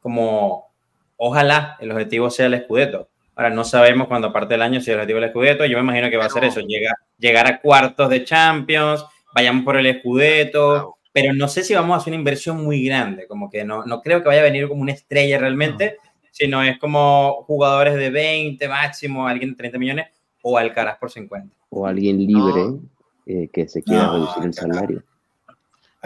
como 0.00 0.73
ojalá 1.16 1.76
el 1.80 1.90
objetivo 1.92 2.30
sea 2.30 2.46
el 2.46 2.62
Scudetto. 2.62 3.08
Ahora 3.36 3.50
no 3.50 3.64
sabemos 3.64 4.06
cuándo 4.06 4.32
parte 4.32 4.54
del 4.54 4.62
año 4.62 4.80
si 4.80 4.90
el 4.90 4.96
objetivo 4.98 5.18
es 5.18 5.24
el 5.24 5.30
Scudetto, 5.30 5.64
yo 5.64 5.76
me 5.78 5.82
imagino 5.84 6.08
que 6.10 6.16
va 6.16 6.26
a 6.26 6.30
ser 6.30 6.44
eso, 6.44 6.60
llegar, 6.60 6.94
llegar 7.18 7.46
a 7.46 7.60
cuartos 7.60 8.08
de 8.10 8.24
Champions, 8.24 9.04
vayamos 9.34 9.64
por 9.64 9.76
el 9.76 9.98
Scudetto, 9.98 10.96
pero 11.12 11.32
no 11.32 11.48
sé 11.48 11.62
si 11.64 11.74
vamos 11.74 11.94
a 11.94 11.96
hacer 11.98 12.12
una 12.12 12.18
inversión 12.18 12.62
muy 12.62 12.84
grande, 12.84 13.26
como 13.26 13.50
que 13.50 13.64
no, 13.64 13.84
no 13.84 14.00
creo 14.02 14.22
que 14.22 14.28
vaya 14.28 14.40
a 14.40 14.44
venir 14.44 14.68
como 14.68 14.82
una 14.82 14.92
estrella 14.92 15.38
realmente, 15.38 15.96
sino 16.30 16.62
es 16.62 16.78
como 16.78 17.44
jugadores 17.46 17.94
de 17.94 18.10
20 18.10 18.68
máximo, 18.68 19.26
alguien 19.26 19.50
de 19.50 19.56
30 19.56 19.78
millones 19.78 20.06
o 20.42 20.58
Alcaraz 20.58 20.98
por 20.98 21.10
50. 21.10 21.54
O 21.70 21.86
alguien 21.86 22.18
libre 22.18 22.62
No. 22.66 22.80
eh, 23.26 23.48
que 23.52 23.66
se 23.68 23.82
quiera 23.82 24.06
No, 24.06 24.12
reducir 24.14 24.44
el 24.44 24.54
salario. 24.54 25.02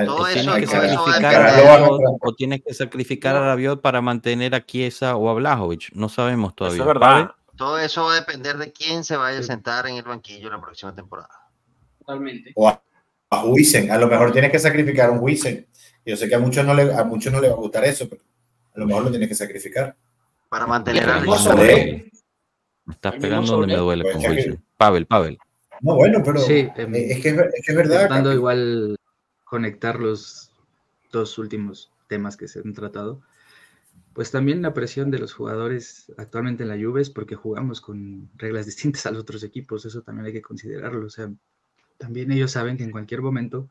Todo 0.07 0.17
O 0.23 0.27
eso- 0.27 0.41
tienes 0.41 0.55
que 0.61 0.67
todo 0.67 0.81
sacrificar 0.89 1.35
a 1.35 1.49
a. 1.49 1.79
Rabiot, 1.79 2.01
o 2.21 2.35
tienes 2.35 2.63
que 2.65 2.75
sacrificar 2.75 3.37
a 3.37 3.41
Rabiot 3.41 3.81
para 3.81 4.01
mantener 4.01 4.55
a 4.55 4.65
Chiesa 4.65 5.17
o 5.17 5.29
a 5.29 5.35
Blajovic. 5.35 5.91
No 5.95 6.09
sabemos 6.09 6.55
todavía. 6.55 6.77
Eso 6.77 6.83
es 6.85 6.87
verdad. 6.87 7.31
Todo 7.57 7.79
eso 7.81 8.05
va 8.05 8.13
a 8.13 8.15
depender 8.17 8.57
de 8.59 8.73
quién 8.73 9.03
se 9.03 9.17
vaya 9.17 9.41
a 9.41 9.43
sentar 9.43 9.87
en 9.89 9.97
el 9.97 10.05
banquillo 10.05 10.49
la 10.51 10.61
próxima 10.61 10.95
temporada. 10.95 11.29
Totalmente. 11.99 12.53
O 12.55 12.69
a, 12.69 12.81
a 13.31 13.45
Huisen. 13.45 13.91
A 13.91 13.99
lo 13.99 14.07
mejor 14.07 14.31
tienes 14.33 14.53
que 14.53 14.59
sacrificar 14.61 15.09
a 15.09 15.13
un 15.13 15.19
Huisen. 15.21 15.67
Yo 16.07 16.17
sé 16.17 16.29
que 16.29 16.37
a 16.37 16.39
muchos 16.39 16.65
no 16.65 16.73
le, 16.75 16.95
a 16.95 17.03
muchos 17.05 17.33
no 17.33 17.41
le 17.41 17.49
va 17.49 17.55
a 17.55 17.59
gustar 17.59 17.85
eso, 17.85 18.09
pero 18.09 18.23
a 18.75 18.79
lo 18.79 18.87
mejor 18.87 19.03
lo 19.05 19.11
tienes 19.11 19.29
que 19.29 19.35
sacrificar. 19.35 19.97
Para 20.49 20.67
mantener 20.67 21.05
sobre- 21.37 22.11
Me 22.85 22.95
estás 22.95 23.15
pegando 23.17 23.53
donde 23.57 23.75
me 23.75 23.81
duele 23.81 24.05
Pues 24.05 24.17
con 24.17 24.25
Wilson. 24.31 24.65
Pavel, 24.77 25.07
Pavel. 25.07 25.39
No, 25.81 25.95
bueno, 25.97 26.23
pero 26.25 26.39
Sí, 26.41 26.69
em, 26.77 26.95
eh, 26.95 27.07
es, 27.13 27.21
que 27.23 27.29
es, 27.31 27.37
es 27.39 27.67
que 27.67 27.73
es 27.73 27.77
verdad. 27.77 28.33
Igual 28.33 28.97
conectar 29.49 29.99
los 29.99 30.51
dos 31.11 31.39
últimos 31.39 31.91
temas 32.07 32.37
que 32.37 32.49
se 32.49 32.61
han 32.61 32.75
tratado, 32.75 33.23
pues 34.13 34.31
también 34.31 34.63
la 34.63 34.75
presión 34.75 35.11
de 35.11 35.19
los 35.19 35.33
jugadores 35.33 36.13
actualmente 36.19 36.65
en 36.65 36.69
la 36.69 36.77
Juve 36.77 37.01
es 37.01 37.11
porque 37.11 37.35
jugamos 37.35 37.81
con 37.81 38.29
reglas 38.37 38.67
distintas 38.67 39.07
a 39.07 39.11
los 39.11 39.23
otros 39.23 39.43
equipos, 39.43 39.85
eso 39.85 40.03
también 40.03 40.27
hay 40.27 40.33
que 40.33 40.43
considerarlo, 40.43 41.07
o 41.07 41.11
sea, 41.11 41.33
también 41.97 42.31
ellos 42.31 42.53
saben 42.53 42.77
que 42.77 42.85
en 42.85 42.91
cualquier 42.91 43.23
momento 43.23 43.71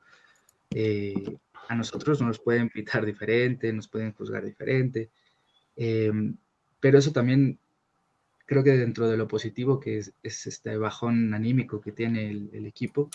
eh, 0.72 1.38
a 1.70 1.76
nosotros 1.76 2.22
nos 2.22 2.40
pueden 2.40 2.70
pitar 2.70 3.06
diferente, 3.06 3.72
nos 3.72 3.88
pueden 3.88 4.14
juzgar 4.14 4.44
diferente, 4.44 5.10
em, 5.76 6.36
pero 6.80 6.98
eso 6.98 7.12
también 7.12 7.60
creo 8.46 8.64
que 8.64 8.72
dentro 8.72 9.08
de 9.08 9.18
lo 9.18 9.28
positivo 9.28 9.80
que 9.80 10.00
es, 10.00 10.14
es 10.24 10.48
este 10.48 10.78
bajón 10.78 11.34
anímico 11.34 11.82
que 11.82 11.92
tiene 11.92 12.32
el 12.32 12.66
equipo, 12.66 13.10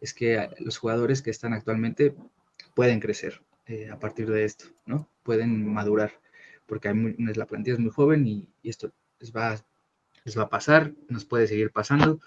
es 0.00 0.14
que 0.14 0.38
a- 0.38 0.50
los 0.60 0.78
jugadores 0.78 1.22
que 1.22 1.30
están 1.30 1.52
actualmente 1.52 2.14
pueden 2.74 3.00
crecer 3.00 3.42
eh, 3.66 3.90
a 3.90 3.98
partir 3.98 4.30
de 4.30 4.44
esto, 4.44 4.66
¿no? 4.86 5.08
Pueden 5.22 5.66
madurar, 5.72 6.12
porque 6.66 6.92
la 6.94 7.46
plantilla 7.46 7.74
es 7.74 7.80
muy 7.80 7.90
joven 7.90 8.26
y, 8.26 8.48
esto 8.62 8.92
les 9.20 9.32
va, 9.34 9.56
les 10.24 10.38
va 10.38 10.44
a 10.44 10.48
pasar, 10.50 10.92
nos 11.08 11.24
puede 11.24 11.46
seguir 11.46 11.70
pasando, 11.72 12.20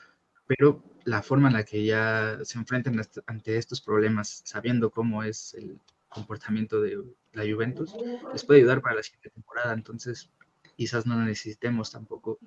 pero 0.47 0.83
la 1.05 1.21
forma 1.21 1.49
en 1.49 1.55
la 1.55 1.65
que 1.65 1.85
ya 1.85 2.39
se 2.43 2.57
enfrentan 2.57 2.99
ante 3.27 3.57
estos 3.57 3.81
problemas, 3.81 4.41
sabiendo 4.45 4.91
cómo 4.91 5.23
es 5.23 5.53
el 5.55 5.79
comportamiento 6.09 6.81
de 6.81 7.03
la 7.33 7.43
Juventus, 7.43 7.95
les 8.33 8.43
puede 8.43 8.59
ayudar 8.61 8.81
para 8.81 8.95
la 8.95 9.03
siguiente 9.03 9.29
temporada. 9.29 9.73
Entonces, 9.73 10.29
quizás 10.75 11.05
no 11.05 11.23
necesitemos 11.23 11.91
tampoco, 11.91 12.39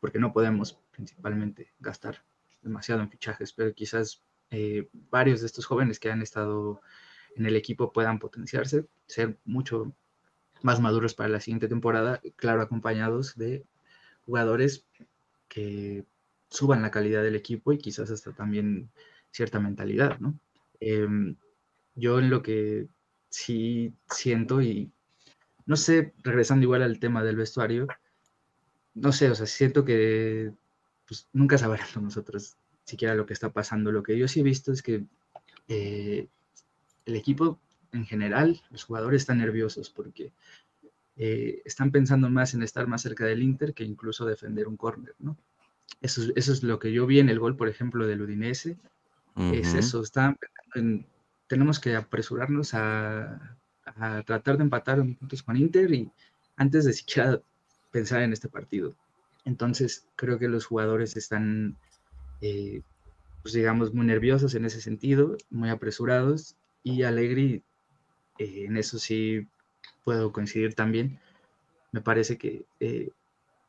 porque 0.00 0.18
no 0.18 0.32
podemos 0.32 0.78
principalmente 0.92 1.72
gastar 1.80 2.22
demasiado 2.62 3.02
en 3.02 3.10
fichajes, 3.10 3.52
pero 3.52 3.74
quizás 3.74 4.22
eh, 4.52 4.86
varios 5.10 5.40
de 5.40 5.46
estos 5.46 5.64
jóvenes 5.64 5.98
que 5.98 6.10
han 6.10 6.20
estado 6.20 6.82
en 7.36 7.46
el 7.46 7.56
equipo 7.56 7.90
puedan 7.90 8.18
potenciarse, 8.18 8.86
ser 9.06 9.38
mucho 9.46 9.94
más 10.60 10.78
maduros 10.78 11.14
para 11.14 11.30
la 11.30 11.40
siguiente 11.40 11.68
temporada, 11.68 12.20
claro, 12.36 12.60
acompañados 12.60 13.34
de 13.36 13.64
jugadores 14.26 14.84
que 15.48 16.04
suban 16.50 16.82
la 16.82 16.90
calidad 16.90 17.22
del 17.22 17.34
equipo 17.34 17.72
y 17.72 17.78
quizás 17.78 18.10
hasta 18.10 18.32
también 18.32 18.90
cierta 19.30 19.58
mentalidad, 19.58 20.18
¿no? 20.18 20.38
Em, 20.80 21.36
yo 21.94 22.18
en 22.18 22.28
lo 22.28 22.42
que 22.42 22.88
sí 23.30 23.94
siento 24.10 24.60
y 24.60 24.92
no 25.64 25.76
sé, 25.76 26.12
regresando 26.22 26.64
igual 26.64 26.82
al 26.82 26.98
tema 26.98 27.24
del 27.24 27.36
vestuario, 27.36 27.86
no 28.94 29.12
sé, 29.12 29.30
o 29.30 29.34
sea, 29.34 29.46
siento 29.46 29.84
que 29.84 30.52
pues, 31.06 31.28
nunca 31.32 31.56
sabremos 31.56 31.96
nosotros 31.96 32.56
siquiera 32.84 33.14
lo 33.14 33.26
que 33.26 33.32
está 33.34 33.52
pasando. 33.52 33.92
Lo 33.92 34.02
que 34.02 34.18
yo 34.18 34.28
sí 34.28 34.40
he 34.40 34.42
visto 34.42 34.72
es 34.72 34.82
que 34.82 35.04
eh, 35.68 36.28
el 37.06 37.16
equipo 37.16 37.60
en 37.92 38.06
general, 38.06 38.62
los 38.70 38.84
jugadores 38.84 39.22
están 39.22 39.38
nerviosos 39.38 39.90
porque 39.90 40.32
eh, 41.16 41.62
están 41.64 41.90
pensando 41.92 42.30
más 42.30 42.54
en 42.54 42.62
estar 42.62 42.86
más 42.86 43.02
cerca 43.02 43.24
del 43.26 43.42
Inter 43.42 43.74
que 43.74 43.84
incluso 43.84 44.24
defender 44.26 44.66
un 44.68 44.76
córner, 44.76 45.14
¿no? 45.18 45.36
Eso, 46.00 46.22
es- 46.22 46.32
eso 46.36 46.52
es 46.52 46.62
lo 46.62 46.78
que 46.78 46.92
yo 46.92 47.06
vi 47.06 47.20
en 47.20 47.28
el 47.28 47.38
gol, 47.40 47.56
por 47.56 47.68
ejemplo, 47.68 48.06
del 48.06 48.22
Udinese. 48.22 48.78
Es 49.48 49.74
eso, 49.74 50.02
en, 50.74 51.06
tenemos 51.48 51.80
que 51.80 51.96
apresurarnos 51.96 52.74
a, 52.74 53.56
a 53.84 54.22
tratar 54.24 54.56
de 54.56 54.64
empatar 54.64 54.98
en 54.98 55.16
puntos 55.16 55.42
con 55.42 55.56
Inter 55.56 55.92
y 55.92 56.10
antes 56.56 56.84
de 56.84 56.92
siquiera 56.92 57.40
pensar 57.90 58.22
en 58.22 58.32
este 58.32 58.48
partido. 58.48 58.96
Entonces, 59.44 60.06
creo 60.16 60.38
que 60.38 60.48
los 60.48 60.66
jugadores 60.66 61.16
están, 61.16 61.76
eh, 62.42 62.82
pues 63.42 63.54
digamos, 63.54 63.94
muy 63.94 64.06
nerviosos 64.06 64.54
en 64.56 64.66
ese 64.66 64.82
sentido, 64.82 65.36
muy 65.50 65.70
apresurados 65.70 66.56
y 66.84 67.04
Allegri, 67.04 67.64
eh, 68.38 68.64
en 68.66 68.76
eso 68.76 68.98
sí 68.98 69.48
puedo 70.04 70.32
coincidir 70.32 70.74
también. 70.74 71.20
Me 71.92 72.00
parece 72.02 72.38
que 72.38 72.66
eh, 72.80 73.10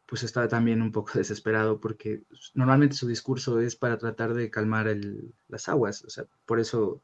pues 0.07 0.23
está 0.23 0.47
también 0.47 0.81
un 0.81 0.91
poco 0.91 1.13
desesperado 1.19 1.79
porque 1.79 2.23
normalmente 2.55 2.95
su 2.95 3.07
discurso 3.07 3.59
es 3.61 3.75
para 3.75 3.97
tratar 3.97 4.33
de 4.33 4.49
calmar 4.51 4.87
el- 4.87 5.33
las 5.49 5.69
aguas, 5.69 6.03
o 6.05 6.09
sea, 6.09 6.25
por 6.45 6.59
eso 6.59 7.03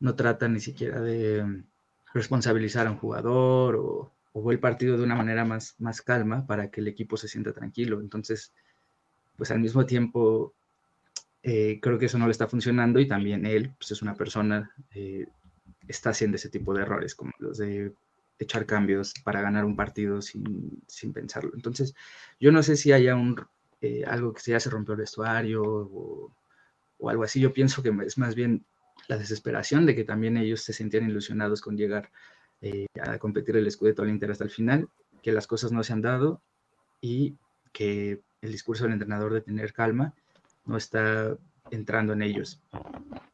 no 0.00 0.14
trata 0.16 0.48
ni 0.48 0.60
siquiera 0.60 1.00
de 1.00 1.44
mm, 1.44 1.64
responsabilizar 2.14 2.86
a 2.86 2.90
un 2.92 2.98
jugador 2.98 3.76
o, 3.76 4.14
o 4.32 4.52
el 4.52 4.60
partido 4.60 4.96
de 4.96 5.04
una 5.04 5.16
manera 5.16 5.44
más, 5.44 5.74
más 5.78 6.02
calma 6.02 6.46
para 6.46 6.70
que 6.70 6.80
el 6.80 6.88
equipo 6.88 7.16
se 7.16 7.28
sienta 7.28 7.52
tranquilo. 7.52 8.00
Entonces, 8.00 8.54
pues 9.36 9.50
al 9.50 9.60
mismo 9.60 9.86
tiempo, 9.86 10.54
eh, 11.42 11.78
creo 11.80 11.98
que 11.98 12.06
eso 12.06 12.18
no 12.18 12.26
le 12.26 12.32
está 12.32 12.48
funcionando 12.48 13.00
y 13.00 13.08
también 13.08 13.46
él, 13.46 13.74
pues 13.78 13.92
es 13.92 14.02
una 14.02 14.14
persona, 14.14 14.72
eh, 14.94 15.26
está 15.86 16.10
haciendo 16.10 16.36
ese 16.36 16.48
tipo 16.48 16.74
de 16.74 16.82
errores, 16.82 17.14
como 17.14 17.32
los 17.38 17.58
de 17.58 17.92
echar 18.38 18.66
cambios 18.66 19.14
para 19.24 19.40
ganar 19.40 19.64
un 19.64 19.76
partido 19.76 20.22
sin, 20.22 20.82
sin 20.86 21.12
pensarlo. 21.12 21.52
Entonces, 21.54 21.94
yo 22.38 22.52
no 22.52 22.62
sé 22.62 22.76
si 22.76 22.92
haya 22.92 23.16
un, 23.16 23.40
eh, 23.80 24.04
algo 24.06 24.32
que 24.32 24.42
ya 24.50 24.60
se 24.60 24.70
rompió 24.70 24.94
el 24.94 25.00
vestuario 25.00 25.62
o, 25.62 26.32
o 26.98 27.10
algo 27.10 27.24
así. 27.24 27.40
Yo 27.40 27.52
pienso 27.52 27.82
que 27.82 27.92
es 28.06 28.18
más 28.18 28.34
bien 28.34 28.64
la 29.08 29.16
desesperación 29.16 29.86
de 29.86 29.94
que 29.94 30.04
también 30.04 30.36
ellos 30.36 30.62
se 30.62 30.72
sentían 30.72 31.08
ilusionados 31.08 31.60
con 31.60 31.76
llegar 31.76 32.10
eh, 32.60 32.86
a 33.00 33.18
competir 33.18 33.56
el 33.56 33.70
Scudetto 33.70 34.02
al 34.02 34.10
Inter 34.10 34.30
hasta 34.30 34.44
el 34.44 34.50
final, 34.50 34.88
que 35.22 35.32
las 35.32 35.46
cosas 35.46 35.72
no 35.72 35.82
se 35.82 35.92
han 35.92 36.02
dado 36.02 36.42
y 37.00 37.36
que 37.72 38.20
el 38.40 38.52
discurso 38.52 38.84
del 38.84 38.94
entrenador 38.94 39.32
de 39.32 39.40
tener 39.40 39.72
calma 39.72 40.14
no 40.68 40.76
está 40.76 41.36
entrando 41.70 42.12
en 42.12 42.22
ellos. 42.22 42.60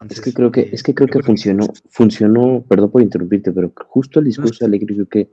Es 0.09 0.21
que 0.21 0.33
creo 0.33 0.51
que, 0.51 0.63
eh, 0.63 0.71
es 0.73 0.83
que 0.83 0.95
creo 0.95 1.09
que 1.09 1.23
funcionó, 1.23 1.67
funcionó, 1.89 2.65
perdón 2.69 2.91
por 2.91 3.03
interrumpirte, 3.03 3.53
pero 3.53 3.73
justo 3.87 4.21
el 4.21 4.27
discurso 4.27 4.65
de 4.65 4.69
Allegri 4.69 4.95
creo 4.95 5.09
que 5.09 5.31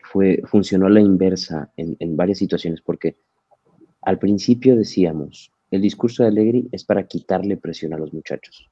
fue, 0.00 0.42
funcionó 0.44 0.86
a 0.86 0.90
la 0.90 1.00
inversa 1.00 1.72
en, 1.76 1.96
en 1.98 2.16
varias 2.16 2.38
situaciones, 2.38 2.80
porque 2.80 3.16
al 4.02 4.18
principio 4.18 4.76
decíamos, 4.76 5.52
el 5.70 5.82
discurso 5.82 6.22
de 6.22 6.30
Allegri 6.30 6.68
es 6.72 6.84
para 6.84 7.06
quitarle 7.06 7.56
presión 7.56 7.92
a 7.92 7.98
los 7.98 8.12
muchachos, 8.12 8.70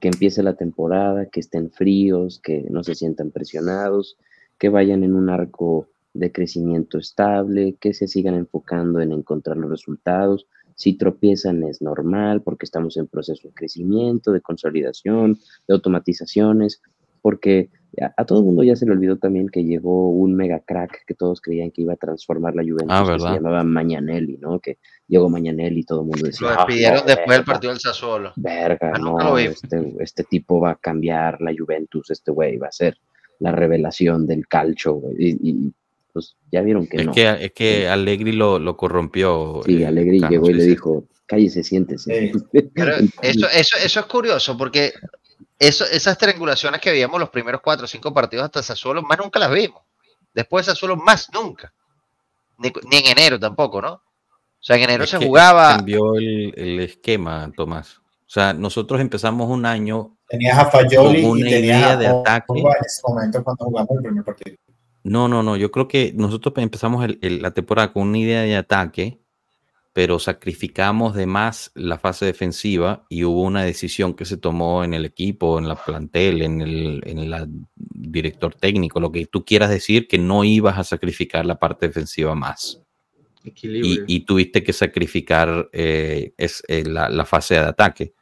que 0.00 0.08
empiece 0.08 0.42
la 0.42 0.56
temporada, 0.56 1.26
que 1.26 1.40
estén 1.40 1.70
fríos, 1.70 2.40
que 2.40 2.66
no 2.70 2.82
se 2.82 2.94
sientan 2.94 3.30
presionados, 3.30 4.16
que 4.58 4.68
vayan 4.68 5.04
en 5.04 5.14
un 5.14 5.28
arco 5.30 5.88
de 6.14 6.32
crecimiento 6.32 6.98
estable, 6.98 7.76
que 7.80 7.94
se 7.94 8.08
sigan 8.08 8.34
enfocando 8.34 9.00
en 9.00 9.12
encontrar 9.12 9.56
los 9.56 9.70
resultados. 9.70 10.46
Si 10.78 10.92
tropiezan 10.94 11.64
es 11.64 11.82
normal 11.82 12.40
porque 12.42 12.64
estamos 12.64 12.96
en 12.96 13.08
proceso 13.08 13.48
de 13.48 13.54
crecimiento, 13.54 14.30
de 14.32 14.40
consolidación, 14.40 15.36
de 15.66 15.74
automatizaciones, 15.74 16.80
porque 17.20 17.68
a, 18.00 18.12
a 18.16 18.24
todo 18.24 18.38
el 18.38 18.44
mundo 18.44 18.62
ya 18.62 18.76
se 18.76 18.86
le 18.86 18.92
olvidó 18.92 19.16
también 19.16 19.48
que 19.48 19.64
llegó 19.64 20.08
un 20.10 20.34
mega 20.36 20.60
crack 20.60 21.04
que 21.04 21.14
todos 21.14 21.40
creían 21.40 21.72
que 21.72 21.82
iba 21.82 21.94
a 21.94 21.96
transformar 21.96 22.54
la 22.54 22.62
Juventus, 22.62 22.86
Ah, 22.90 23.04
que 23.12 23.18
se 23.18 23.26
llamaba 23.34 23.64
Mañanelli, 23.64 24.36
¿no? 24.38 24.60
Que 24.60 24.78
llegó 25.08 25.28
Mañanelli 25.28 25.80
y 25.80 25.84
todo 25.84 26.02
el 26.02 26.06
mundo 26.06 26.20
Lo 26.22 26.26
decía, 26.28 26.48
"Ah, 26.50 26.64
despidieron 26.66 27.00
no, 27.00 27.06
después 27.06 27.36
del 27.38 27.44
partido 27.44 27.72
del 27.72 27.80
Sassuolo. 27.80 28.32
Verga, 28.36 28.92
Ah, 28.94 28.98
no, 29.00 29.18
lo 29.18 29.34
vi. 29.34 29.44
este, 29.46 29.94
este 29.98 30.22
tipo 30.24 30.60
va 30.60 30.70
a 30.70 30.76
cambiar 30.76 31.40
la 31.40 31.52
Juventus, 31.58 32.10
este 32.10 32.30
güey 32.30 32.56
va 32.56 32.68
a 32.68 32.72
ser 32.72 32.96
la 33.40 33.50
revelación 33.52 34.26
del 34.26 34.46
calcio, 34.46 34.94
güey. 34.94 35.16
Y, 35.18 35.50
y, 35.50 35.72
pues 36.18 36.36
ya 36.50 36.62
vieron 36.62 36.86
que 36.86 36.96
Es 36.96 37.06
no. 37.06 37.12
que, 37.12 37.28
es 37.44 37.52
que 37.52 37.88
Allegri 37.88 38.32
lo, 38.32 38.58
lo 38.58 38.76
corrompió. 38.76 39.60
Sí, 39.64 39.82
eh, 39.82 39.86
Allegri 39.86 40.20
Carlos, 40.20 40.30
llegó 40.30 40.50
y 40.50 40.52
sí, 40.52 40.58
le 40.58 40.64
sí. 40.64 40.70
dijo, 40.70 41.04
cállese, 41.26 41.62
siéntese. 41.62 42.32
Pero 42.74 42.96
eso, 43.22 43.46
eso, 43.48 43.76
eso 43.82 44.00
es 44.00 44.06
curioso 44.06 44.58
porque 44.58 44.92
eso, 45.58 45.84
esas 45.84 46.18
triangulaciones 46.18 46.80
que 46.80 46.90
veíamos 46.90 47.20
los 47.20 47.30
primeros 47.30 47.60
cuatro 47.62 47.84
o 47.84 47.88
cinco 47.88 48.12
partidos 48.12 48.46
hasta 48.46 48.62
Sassuolo, 48.62 49.02
más 49.02 49.18
nunca 49.18 49.38
las 49.38 49.52
vimos. 49.52 49.82
Después 50.34 50.66
de 50.66 50.72
Sassuolo, 50.72 50.96
más 50.96 51.28
nunca. 51.32 51.72
Ni, 52.58 52.72
ni 52.90 52.96
en 52.98 53.06
enero 53.06 53.38
tampoco, 53.38 53.80
¿no? 53.80 53.92
O 53.92 54.02
sea, 54.60 54.76
en 54.76 54.82
enero 54.82 55.04
Es 55.04 55.10
se 55.10 55.18
jugaba. 55.18 55.76
Cambió 55.76 56.16
el, 56.16 56.52
el 56.56 56.80
esquema, 56.80 57.50
Tomás. 57.56 57.98
O 57.98 58.30
sea, 58.30 58.52
nosotros 58.52 59.00
empezamos 59.00 59.48
un 59.48 59.64
año 59.64 60.18
Tenías 60.28 60.58
a 60.58 60.66
Fayoli 60.66 61.22
Con 61.22 61.38
y 61.38 61.42
tenías 61.42 61.62
idea 61.62 61.92
a 61.92 61.96
de 61.96 62.06
ataque. 62.06 62.60
En 62.60 62.66
ese 62.84 63.02
momento 63.06 63.42
cuando 63.42 63.64
jugamos 63.64 63.90
el 63.96 64.02
primer 64.02 64.24
partido. 64.24 64.56
No, 65.04 65.28
no, 65.28 65.42
no. 65.42 65.56
Yo 65.56 65.70
creo 65.70 65.88
que 65.88 66.12
nosotros 66.14 66.54
empezamos 66.58 67.04
el- 67.04 67.18
el- 67.22 67.40
la 67.42 67.52
temporada 67.52 67.92
con 67.92 68.08
una 68.08 68.18
idea 68.18 68.42
de 68.42 68.56
ataque, 68.56 69.20
pero 69.92 70.18
sacrificamos 70.18 71.14
de 71.14 71.26
más 71.26 71.72
la 71.74 71.98
fase 71.98 72.24
defensiva 72.26 73.04
y 73.08 73.24
hubo 73.24 73.42
una 73.42 73.62
decisión 73.64 74.14
que 74.14 74.24
se 74.26 74.36
tomó 74.36 74.84
en 74.84 74.94
el 74.94 75.04
equipo, 75.04 75.58
en 75.58 75.66
la 75.68 75.74
plantel, 75.76 76.42
en 76.42 76.60
el 76.60 77.00
en 77.04 77.30
la 77.30 77.46
director 77.74 78.54
técnico, 78.54 79.00
lo 79.00 79.10
que 79.10 79.26
tú 79.26 79.44
quieras 79.44 79.70
decir, 79.70 80.06
que 80.06 80.18
no 80.18 80.44
ibas 80.44 80.78
a 80.78 80.84
sacrificar 80.84 81.44
la 81.46 81.58
parte 81.58 81.88
defensiva 81.88 82.34
más. 82.34 82.80
Y, 84.08 84.16
y 84.16 84.20
tuviste 84.20 84.62
que 84.62 84.72
sacrificar 84.72 85.68
eh, 85.72 86.32
es, 86.36 86.62
eh, 86.68 86.84
la, 86.84 87.08
la 87.08 87.24
fase 87.24 87.54
de 87.54 87.60
ataque. 87.60 88.12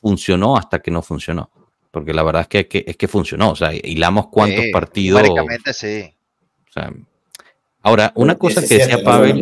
Funcionó 0.00 0.56
hasta 0.56 0.80
que 0.80 0.90
no 0.90 1.02
funcionó. 1.02 1.50
Porque 1.96 2.12
la 2.12 2.22
verdad 2.24 2.42
es 2.42 2.48
que, 2.48 2.68
que- 2.68 2.84
es 2.86 2.94
que 2.98 3.08
funcionó. 3.08 3.52
O 3.52 3.56
sea, 3.56 3.70
hilamos 3.72 4.26
cuántos 4.26 4.66
Sí, 4.66 4.70
partidos. 4.70 5.22
sí. 5.72 6.04
o 6.68 6.72
sea, 6.72 6.92
ahora, 7.80 8.12
una 8.16 8.34
Pero 8.34 8.38
cosa 8.38 8.60
que 8.60 8.74
decía 8.74 8.96
el 8.96 9.02
Pavel. 9.02 9.40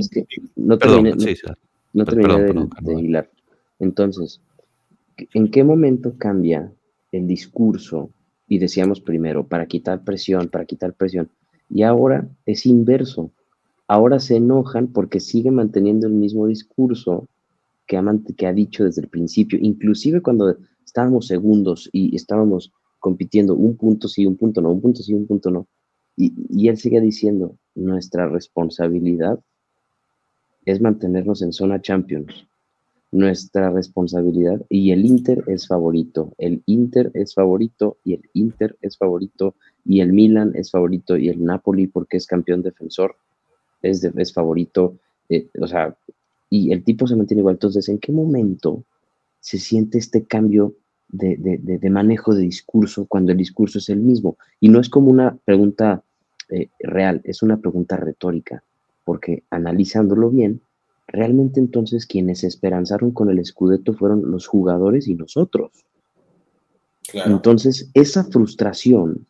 no 0.54 0.78
Perdón, 0.78 1.02
de, 2.80 3.00
hilar. 3.00 3.28
Entonces, 3.80 4.40
¿en 5.32 5.50
qué 5.50 5.64
momento 5.64 6.14
cambia 6.16 6.70
el 7.10 7.26
discurso? 7.26 8.10
Y 8.46 8.58
decíamos 8.58 9.00
primero, 9.00 9.44
para 9.44 9.66
quitar 9.66 10.04
presión, 10.04 10.46
para 10.48 10.64
quitar 10.64 10.92
presión. 10.92 11.28
Y 11.68 11.82
ahora 11.82 12.28
es 12.46 12.66
inverso. 12.66 13.32
Ahora 13.88 14.20
se 14.20 14.36
enojan 14.36 14.86
porque 14.86 15.18
sigue 15.18 15.50
manteniendo 15.50 16.06
el 16.06 16.12
mismo 16.12 16.46
discurso 16.46 17.26
que 17.88 17.96
ha, 17.96 18.00
mant- 18.02 18.32
que 18.36 18.46
ha 18.46 18.52
dicho 18.52 18.84
desde 18.84 19.02
el 19.02 19.08
principio. 19.08 19.58
Inclusive 19.60 20.20
cuando 20.22 20.56
estábamos 20.84 21.26
segundos 21.26 21.88
y 21.92 22.14
estábamos 22.14 22.72
compitiendo 23.00 23.54
un 23.54 23.76
punto 23.76 24.08
sí, 24.08 24.26
un 24.26 24.36
punto 24.36 24.60
no, 24.60 24.70
un 24.72 24.80
punto 24.80 25.02
sí, 25.02 25.12
un 25.14 25.26
punto 25.26 25.50
no. 25.50 25.66
Y, 26.16 26.32
y 26.48 26.68
él 26.68 26.76
sigue 26.78 27.00
diciendo, 27.00 27.56
nuestra 27.74 28.28
responsabilidad 28.28 29.40
es 30.64 30.80
mantenernos 30.80 31.42
en 31.42 31.52
zona 31.52 31.80
Champions. 31.80 32.46
Nuestra 33.12 33.70
responsabilidad 33.70 34.60
y 34.68 34.90
el 34.90 35.04
Inter 35.06 35.44
es 35.46 35.68
favorito, 35.68 36.32
el 36.38 36.62
Inter 36.66 37.12
es 37.14 37.34
favorito 37.34 37.98
y 38.02 38.14
el 38.14 38.22
Inter 38.32 38.76
es 38.80 38.96
favorito 38.98 39.54
y 39.84 40.00
el 40.00 40.12
Milan 40.12 40.52
es 40.56 40.70
favorito 40.72 41.16
y 41.16 41.28
el 41.28 41.44
Napoli 41.44 41.86
porque 41.86 42.16
es 42.16 42.26
campeón 42.26 42.62
defensor 42.62 43.14
es, 43.82 44.00
de- 44.00 44.12
es 44.16 44.32
favorito, 44.32 44.96
eh, 45.28 45.46
o 45.60 45.66
sea, 45.68 45.96
y 46.50 46.72
el 46.72 46.82
tipo 46.82 47.06
se 47.06 47.14
mantiene 47.16 47.40
igual. 47.40 47.54
Entonces, 47.54 47.88
¿en 47.88 47.98
qué 47.98 48.10
momento 48.10 48.82
se 49.44 49.58
siente 49.58 49.98
este 49.98 50.24
cambio 50.24 50.72
de, 51.08 51.36
de- 51.36 51.58
de- 51.58 51.78
de 51.78 51.90
manejo 51.90 52.34
de 52.34 52.40
discurso 52.42 53.04
cuando 53.06 53.32
el 53.32 53.38
discurso 53.38 53.78
es 53.78 53.90
el 53.90 54.00
mismo? 54.00 54.38
Y 54.58 54.70
no 54.70 54.80
es 54.80 54.88
como 54.88 55.10
una 55.10 55.36
pregunta 55.44 56.02
eh, 56.48 56.68
real, 56.80 57.20
es 57.24 57.42
una 57.42 57.58
pregunta 57.58 57.96
retórica, 57.98 58.62
porque 59.04 59.42
analizándolo 59.50 60.30
bien, 60.30 60.62
realmente 61.06 61.60
entonces 61.60 62.06
quienes 62.06 62.38
se 62.40 62.46
esperanzaron 62.46 63.10
con 63.12 63.28
el 63.28 63.44
Scudetto 63.44 63.92
fueron 63.92 64.30
los 64.30 64.46
jugadores 64.46 65.08
y 65.08 65.14
nosotros. 65.14 65.70
Claro. 67.10 67.32
Entonces, 67.32 67.90
esa 67.92 68.24
frustración 68.24 69.26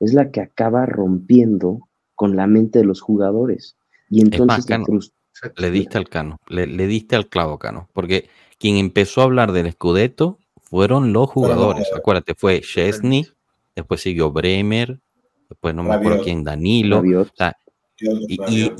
es 0.00 0.14
la 0.14 0.30
que 0.30 0.40
acaba 0.40 0.86
rompiendo 0.86 1.86
con 2.14 2.34
la 2.34 2.46
mente 2.46 2.78
de 2.78 2.86
los 2.86 3.02
jugadores. 3.02 3.76
Y 4.08 4.22
entonces 4.22 4.46
más, 4.46 4.66
Cano, 4.66 4.86
Le 5.56 5.70
diste 5.70 5.98
al 5.98 6.08
cano, 6.08 6.38
le, 6.48 6.66
le 6.66 6.86
diste 6.86 7.14
al 7.14 7.26
clavo, 7.28 7.58
cano. 7.58 7.88
Porque 7.92 8.28
quien 8.60 8.76
empezó 8.76 9.22
a 9.22 9.24
hablar 9.24 9.50
del 9.52 9.72
Scudetto 9.72 10.38
fueron 10.62 11.12
los 11.12 11.28
jugadores. 11.30 11.88
Acuérdate, 11.96 12.34
fue 12.36 12.60
Chesney, 12.60 13.26
después 13.74 14.00
siguió 14.02 14.30
Bremer, 14.30 15.00
después 15.48 15.74
no 15.74 15.82
me 15.82 15.94
acuerdo 15.94 16.22
quién, 16.22 16.44
Danilo. 16.44 17.00
O 17.22 17.26
sea, 17.34 17.56
y, 17.98 18.36
yo- 18.36 18.44
y- 18.48 18.72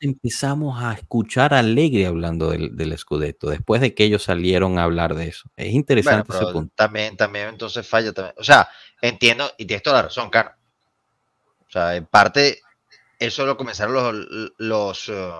y 0.00 0.06
empezamos 0.06 0.80
a 0.82 0.92
escuchar 0.92 1.54
a 1.54 1.58
Alegre 1.60 2.06
hablando 2.06 2.50
del, 2.50 2.76
del 2.76 2.96
Scudetto, 2.98 3.48
después 3.50 3.80
de 3.80 3.94
que 3.94 4.04
ellos 4.04 4.22
salieron 4.22 4.78
a 4.78 4.84
hablar 4.84 5.14
de 5.14 5.28
eso. 5.28 5.48
Es 5.56 5.64
Bueno, 5.66 5.76
interesante 5.76 6.30
ese 6.32 6.38
pero 6.40 6.52
punto. 6.52 6.72
también, 6.76 7.16
también 7.16 7.48
entonces 7.48 7.86
falla 7.86 8.12
también. 8.12 8.34
O 8.38 8.44
sea, 8.44 8.68
entiendo 9.00 9.50
y 9.56 9.64
tienes 9.66 9.82
toda 9.82 9.96
la 9.96 10.02
razón, 10.02 10.30
Cano. 10.30 10.50
O 11.66 11.70
sea, 11.70 11.96
en 11.96 12.06
parte 12.06 12.60
eso 13.18 13.44
lo 13.46 13.56
comenzaron 13.56 13.94
los, 13.94 14.52
los, 14.58 15.08
eh, 15.08 15.32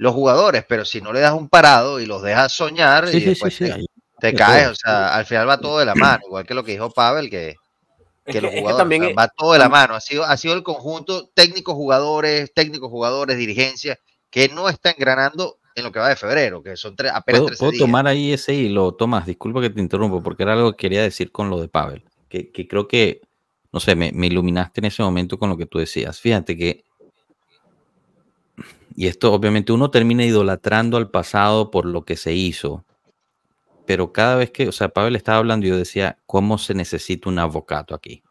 los 0.00 0.14
jugadores, 0.14 0.64
pero 0.66 0.86
si 0.86 1.02
no 1.02 1.12
le 1.12 1.20
das 1.20 1.34
un 1.34 1.50
parado 1.50 2.00
y 2.00 2.06
los 2.06 2.22
dejas 2.22 2.50
soñar 2.54 3.06
Sí, 3.08 3.18
y 3.18 3.20
sí, 3.20 3.26
después 3.26 3.54
sí. 3.54 3.64
te, 3.66 3.84
te 4.18 4.34
caes, 4.34 4.68
o 4.68 4.74
sea, 4.74 5.14
al 5.14 5.26
final 5.26 5.46
va 5.46 5.60
todo 5.60 5.78
de 5.78 5.84
la 5.84 5.94
mano, 5.94 6.22
igual 6.26 6.46
que 6.46 6.54
lo 6.54 6.64
que 6.64 6.72
dijo 6.72 6.90
Pavel, 6.90 7.28
que, 7.28 7.50
Es 7.50 7.56
que 8.24 8.32
que, 8.32 8.40
los 8.40 8.48
es 8.48 8.54
que 8.54 8.60
jugadores, 8.62 8.82
también 8.82 9.02
o 9.02 9.06
sea, 9.08 9.14
va 9.14 9.28
todo 9.28 9.52
de 9.52 9.58
la 9.58 9.68
mano. 9.68 9.94
Ha 9.94 10.00
sido, 10.00 10.24
ha 10.24 10.38
sido 10.38 10.54
el 10.54 10.62
conjunto 10.62 11.28
técnicos 11.34 11.74
jugadores, 11.74 12.50
técnicos 12.54 12.88
jugadores, 12.88 13.36
dirigencia, 13.36 13.98
que 14.30 14.48
no 14.48 14.70
está 14.70 14.90
engranando 14.92 15.58
en 15.74 15.84
lo 15.84 15.92
que 15.92 15.98
va 15.98 16.08
de 16.08 16.16
febrero, 16.16 16.62
que 16.62 16.78
son 16.78 16.96
tres, 16.96 17.12
apenas 17.14 17.40
¿Puedo, 17.40 17.46
13 17.48 17.58
puedo 17.58 17.72
días. 17.72 17.80
tomar 17.80 18.06
ahí 18.06 18.32
ese 18.32 18.54
hilo, 18.54 18.92
Tomás? 18.92 19.26
Disculpa 19.26 19.60
que 19.60 19.68
te 19.68 19.80
interrumpo, 19.82 20.22
porque 20.22 20.44
era 20.44 20.54
algo 20.54 20.70
que 20.72 20.78
quería 20.78 21.02
decir 21.02 21.30
con 21.30 21.50
lo 21.50 21.60
de 21.60 21.68
Pavel, 21.68 22.04
que, 22.30 22.50
que 22.50 22.66
creo 22.66 22.88
que, 22.88 23.20
no 23.70 23.80
sé, 23.80 23.94
me, 23.96 24.12
me 24.12 24.28
iluminaste 24.28 24.80
en 24.80 24.86
ese 24.86 25.02
momento 25.02 25.38
con 25.38 25.50
lo 25.50 25.58
que 25.58 25.66
tú 25.66 25.78
decías. 25.78 26.18
Fíjate 26.18 26.56
que, 26.56 26.84
y 28.96 29.06
esto 29.06 29.32
obviamente 29.32 29.72
uno 29.72 29.90
termina 29.90 30.24
idolatrando 30.24 30.96
al 30.96 31.10
pasado 31.10 31.70
por 31.70 31.86
lo 31.86 32.04
que 32.04 32.16
se 32.16 32.34
hizo, 32.34 32.84
pero 33.86 34.12
cada 34.12 34.36
vez 34.36 34.50
que, 34.50 34.68
o 34.68 34.72
sea, 34.72 34.88
Pavel 34.90 35.16
estaba 35.16 35.38
hablando, 35.38 35.66
yo 35.66 35.76
decía, 35.76 36.18
¿cómo 36.26 36.58
se 36.58 36.74
necesita 36.74 37.28
un 37.28 37.38
abogado 37.38 37.94
aquí? 37.94 38.22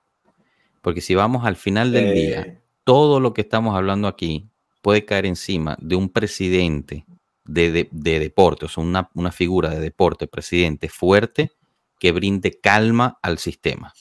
Porque 0.81 1.01
si 1.01 1.15
vamos 1.15 1.45
al 1.45 1.56
final 1.57 1.91
del 1.91 2.14
día, 2.14 2.61
todo 2.85 3.19
lo 3.19 3.34
que 3.34 3.41
estamos 3.41 3.76
hablando 3.76 4.07
aquí 4.07 4.47
puede 4.81 5.03
caer 5.06 5.26
encima 5.26 5.77
de 5.81 5.95
un 5.95 6.10
presidente 6.10 7.06
de, 7.43 7.72
de- 7.72 7.89
de 7.91 8.19
deporte, 8.19 8.65
o 8.65 8.69
sea, 8.69 8.84
una, 8.84 9.10
una 9.14 9.31
figura 9.31 9.69
de 9.69 9.80
deporte, 9.80 10.27
presidente 10.27 10.88
fuerte, 10.88 11.51
que 11.99 12.11
brinde 12.14 12.57
calma 12.61 13.18
al 13.22 13.39
sistema. 13.39 13.93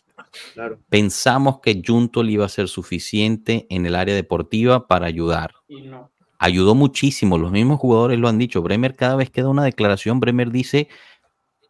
Claro. 0.55 0.79
Pensamos 0.89 1.59
que 1.61 1.83
Juntol 1.85 2.31
iba 2.31 2.45
a 2.45 2.49
ser 2.49 2.69
suficiente 2.69 3.67
en 3.71 3.87
el 3.87 3.97
área 3.97 4.15
deportiva 4.15 4.87
para 4.87 5.07
ayudar. 5.07 5.55
Y 5.67 5.81
no. 5.83 6.11
Ayudó 6.39 6.75
muchísimo, 6.75 7.37
los 7.39 7.51
mismos 7.51 7.81
jugadores 7.81 8.19
lo 8.19 8.29
han 8.29 8.39
dicho. 8.39 8.63
Bremer, 8.63 8.95
cada 8.95 9.17
vez 9.17 9.31
que 9.31 9.43
da 9.43 9.49
una 9.49 9.65
declaración, 9.65 10.21
Bremer 10.21 10.51
dice, 10.51 10.89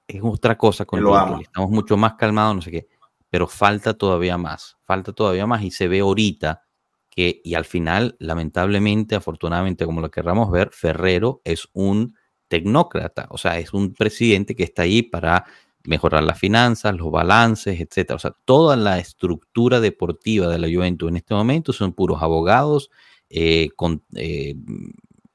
es 0.07 0.21
otra 0.23 0.57
cosa 0.59 0.85
con 0.85 1.03
lo 1.03 1.41
estamos 1.41 1.71
mucho 1.71 1.97
más 1.97 2.15
calmados, 2.15 2.57
no 2.57 2.63
sé 2.63 2.71
qué, 2.71 2.89
pero 3.31 3.47
falta 3.47 3.95
todavía 3.95 4.39
más, 4.39 4.77
falta 4.85 5.13
todavía 5.13 5.47
más 5.47 5.63
y 5.63 5.71
se 5.71 5.89
ve 5.89 6.01
ahorita 6.01 6.63
que, 7.11 7.41
y 7.45 7.55
al 7.55 7.65
final, 7.65 8.17
lamentablemente, 8.19 9.15
afortunadamente, 9.15 9.85
como 9.85 10.01
lo 10.01 10.11
querramos 10.11 10.51
ver, 10.51 10.71
Ferrero 10.73 11.41
es 11.45 11.69
un 11.73 12.17
tecnócrata, 12.49 13.27
o 13.31 13.39
sea, 13.39 13.59
es 13.59 13.73
un 13.75 13.93
presidente 13.93 14.57
que 14.57 14.65
está 14.65 14.83
ahí 14.83 15.03
para 15.03 15.45
mejorar 15.85 16.23
las 16.25 16.39
finanzas, 16.39 16.95
los 16.95 17.11
balances, 17.11 17.81
etcétera. 17.81 18.17
O 18.17 18.19
sea, 18.19 18.35
toda 18.45 18.77
la 18.77 18.99
estructura 18.99 19.81
deportiva 19.81 20.49
de 20.49 20.59
la 20.59 20.69
Juventus 20.69 21.09
en 21.09 21.17
este 21.17 21.35
momento 21.35 21.73
son 21.73 21.93
puros 21.93 22.23
abogados, 22.23 22.91
eh, 23.31 23.69
eh, 24.17 24.55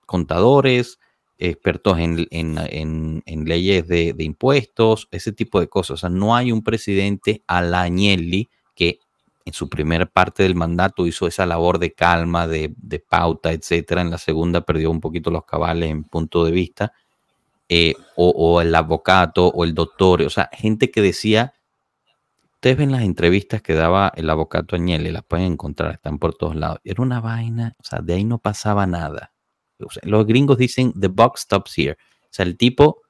contadores, 0.05 0.99
expertos 1.37 1.99
en, 1.99 2.27
en- 2.31 3.21
en- 3.25 3.45
leyes 3.45 3.87
de, 3.87 4.13
de 4.13 4.23
impuestos, 4.23 5.07
ese 5.11 5.31
tipo 5.31 5.59
de 5.59 5.67
cosas. 5.67 5.91
O 5.91 5.97
sea, 5.97 6.09
no 6.09 6.35
hay 6.35 6.51
un 6.51 6.63
presidente 6.63 7.43
a 7.47 7.59
Agnelli 7.59 8.49
que 8.75 8.99
en 9.45 9.53
su 9.53 9.67
primera 9.67 10.05
parte 10.05 10.43
del 10.43 10.55
mandato 10.55 11.05
hizo 11.05 11.27
esa 11.27 11.45
labor 11.45 11.77
de 11.79 11.93
calma, 11.93 12.47
de, 12.47 12.73
de 12.77 12.99
pauta, 12.99 13.51
etcétera. 13.51 14.01
En 14.01 14.09
la 14.09 14.17
segunda 14.17 14.61
perdió 14.61 14.89
un 14.89 15.01
poquito 15.01 15.31
los 15.31 15.43
cabales 15.45 15.89
en 15.91 16.03
punto 16.05 16.45
de 16.45 16.51
vista. 16.51 16.93
Eh, 17.69 17.93
o, 18.15 18.29
o 18.29 18.61
el 18.61 18.73
abogado 18.75 19.47
o 19.47 19.63
el 19.63 19.73
doctor, 19.73 20.21
o 20.21 20.29
sea, 20.29 20.49
gente 20.53 20.91
que 20.91 21.01
decía, 21.01 21.53
ustedes 22.63 22.77
ven 22.77 22.93
las 22.93 23.01
entrevistas 23.01 23.61
que 23.61 23.73
daba 23.73 24.13
el 24.15 24.29
abogado 24.29 24.77
Agnelli, 24.77 25.11
las 25.11 25.25
pueden 25.25 25.51
encontrar, 25.51 25.95
están 25.95 26.17
por 26.17 26.33
todos 26.33 26.55
lados. 26.55 26.79
Era 26.85 27.03
una 27.03 27.19
vaina, 27.19 27.75
o 27.77 27.83
sea, 27.83 27.99
de 27.99 28.13
ahí 28.13 28.23
no 28.23 28.37
pasaba 28.37 28.87
nada. 28.87 29.33
Los 30.03 30.25
gringos 30.25 30.57
dicen, 30.57 30.93
the 30.97 31.09
box 31.09 31.41
stops 31.41 31.77
here. 31.77 31.97
O 32.21 32.27
sea, 32.29 32.45
el 32.45 32.55
tipo 32.55 33.01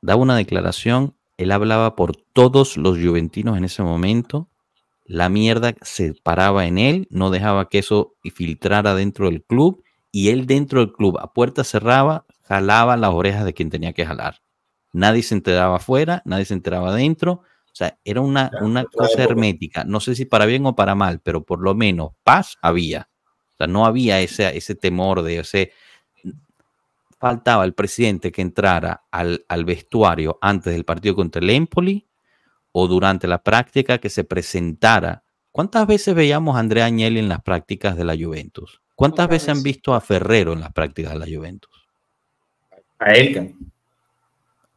daba 0.00 0.22
una 0.22 0.36
declaración, 0.36 1.16
él 1.36 1.50
hablaba 1.50 1.96
por 1.96 2.14
todos 2.14 2.76
los 2.76 2.96
juventinos 2.96 3.58
en 3.58 3.64
ese 3.64 3.82
momento, 3.82 4.48
la 5.04 5.28
mierda 5.28 5.74
se 5.82 6.14
paraba 6.14 6.66
en 6.66 6.78
él, 6.78 7.08
no 7.10 7.30
dejaba 7.30 7.68
que 7.68 7.80
eso 7.80 8.14
filtrara 8.32 8.94
dentro 8.94 9.26
del 9.26 9.42
club 9.42 9.82
y 10.12 10.28
él 10.28 10.46
dentro 10.46 10.78
del 10.78 10.92
club 10.92 11.18
a 11.18 11.32
puerta 11.32 11.64
cerrada 11.64 12.24
jalaba 12.44 12.96
las 12.96 13.10
orejas 13.10 13.44
de 13.44 13.52
quien 13.52 13.68
tenía 13.68 13.92
que 13.94 14.06
jalar. 14.06 14.42
Nadie 14.92 15.24
se 15.24 15.34
enteraba 15.34 15.76
afuera, 15.76 16.22
nadie 16.24 16.44
se 16.44 16.54
enteraba 16.54 16.90
adentro. 16.90 17.42
O 17.72 17.74
sea, 17.74 17.98
era 18.04 18.20
una, 18.20 18.50
una 18.60 18.84
cosa 18.84 19.22
hermética. 19.22 19.84
No 19.84 20.00
sé 20.00 20.14
si 20.14 20.26
para 20.26 20.44
bien 20.44 20.66
o 20.66 20.76
para 20.76 20.94
mal, 20.94 21.20
pero 21.20 21.42
por 21.42 21.60
lo 21.60 21.74
menos 21.74 22.12
paz 22.22 22.58
había. 22.60 23.08
O 23.54 23.56
sea, 23.56 23.66
no 23.66 23.86
había 23.86 24.20
ese, 24.20 24.56
ese 24.56 24.74
temor 24.74 25.22
de 25.22 25.38
ese... 25.38 25.72
Faltaba 27.18 27.64
el 27.64 27.72
presidente 27.72 28.32
que 28.32 28.42
entrara 28.42 29.04
al, 29.10 29.44
al 29.48 29.64
vestuario 29.64 30.38
antes 30.40 30.72
del 30.72 30.84
partido 30.84 31.14
contra 31.14 31.40
el 31.40 31.50
Empoli 31.50 32.06
o 32.72 32.88
durante 32.88 33.28
la 33.28 33.42
práctica 33.42 33.98
que 33.98 34.10
se 34.10 34.24
presentara 34.24 35.22
¿Cuántas 35.52 35.86
veces 35.86 36.14
veíamos 36.14 36.56
a 36.56 36.60
Andrea 36.60 36.86
Agnelli 36.86 37.18
en 37.18 37.28
las 37.28 37.42
prácticas 37.42 37.94
de 37.94 38.04
la 38.04 38.16
Juventus? 38.16 38.80
¿Cuántas 38.96 39.28
veces 39.28 39.50
han 39.50 39.62
visto 39.62 39.94
a 39.94 40.00
Ferrero 40.00 40.54
en 40.54 40.60
las 40.60 40.72
prácticas 40.72 41.12
de 41.12 41.18
la 41.18 41.26
Juventus? 41.26 41.70
A 42.98 43.12
Elkan. 43.12 43.54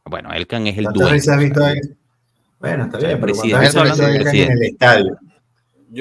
Bueno, 0.04 0.30
Elkan 0.32 0.66
es 0.66 0.76
el 0.76 0.84
¿Cuántas 0.84 1.00
dueño. 1.00 1.14
veces 1.14 1.28
has 1.30 1.40
visto 1.40 1.64
a 1.64 1.72
Elkan? 1.72 1.96
Bueno, 2.68 2.84
está 2.84 2.98
bien, 2.98 3.20
pero 3.20 3.34
¿cuántas 3.34 3.60
veces 3.60 3.76
has 3.76 3.84
visto 3.90 4.02
a 4.02 4.06
Elkan 4.08 4.34
en 4.34 4.40
el 4.40 4.58
presidente. 4.58 4.66
estadio? 4.66 5.18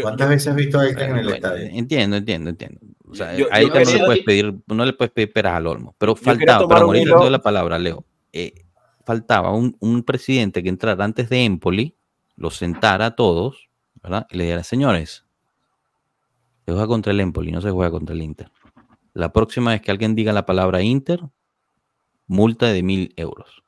¿Cuántas 0.01 0.29
veces 0.29 0.47
has 0.47 0.55
visto 0.55 0.79
a 0.79 0.87
Elkan 0.87 1.09
en 1.11 1.17
el 1.17 1.29
estadio? 1.29 1.65
entiendo, 1.71 2.15
entiendo, 2.17 2.49
entiendo. 2.49 2.79
O 3.07 3.15
sea, 3.15 3.35
Yo- 3.37 3.47
a 3.51 3.61
yo 3.61 3.67
no 3.69 3.73
le 3.79 3.99
puedes 4.05 4.23
pedir, 4.23 4.55
no 4.67 4.85
le 4.85 4.93
puedes 4.93 5.11
pedir 5.13 5.31
peras 5.31 5.53
al 5.55 5.67
olmo. 5.67 5.95
Pero 5.97 6.15
faltaba, 6.15 6.65
hilo- 6.97 7.17
te 7.17 7.23
doy 7.23 7.29
la 7.29 7.39
palabra, 7.41 7.77
Leo. 7.79 8.03
Eh, 8.33 8.53
faltaba 9.05 9.51
un, 9.53 9.77
un 9.79 10.03
presidente 10.03 10.63
que 10.63 10.69
entrara 10.69 11.03
antes 11.05 11.29
de 11.29 11.43
Empoli, 11.45 11.95
los 12.35 12.55
sentara 12.57 13.05
a 13.05 13.15
todos, 13.15 13.69
¿verdad? 14.01 14.25
Y 14.31 14.37
le 14.37 14.43
dijera, 14.45 14.63
señores, 14.63 15.23
se 16.65 16.71
juega 16.71 16.87
contra 16.87 17.11
el 17.13 17.19
Empoli, 17.19 17.51
no 17.51 17.61
se 17.61 17.69
juega 17.69 17.91
contra 17.91 18.15
el 18.15 18.21
Inter. 18.23 18.51
La 19.13 19.31
próxima 19.31 19.71
vez 19.71 19.81
que 19.81 19.91
alguien 19.91 20.15
diga 20.15 20.33
la 20.33 20.45
palabra 20.45 20.81
Inter, 20.81 21.21
multa 22.27 22.65
de 22.67 22.81
mil 22.83 23.13
euros. 23.15 23.61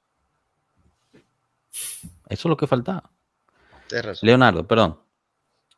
Eso 2.30 2.48
es 2.48 2.50
lo 2.50 2.58
que 2.58 2.68
faltaba. 2.68 3.10
Razón. 3.90 4.20
Leonardo, 4.22 4.68
perdón. 4.68 5.00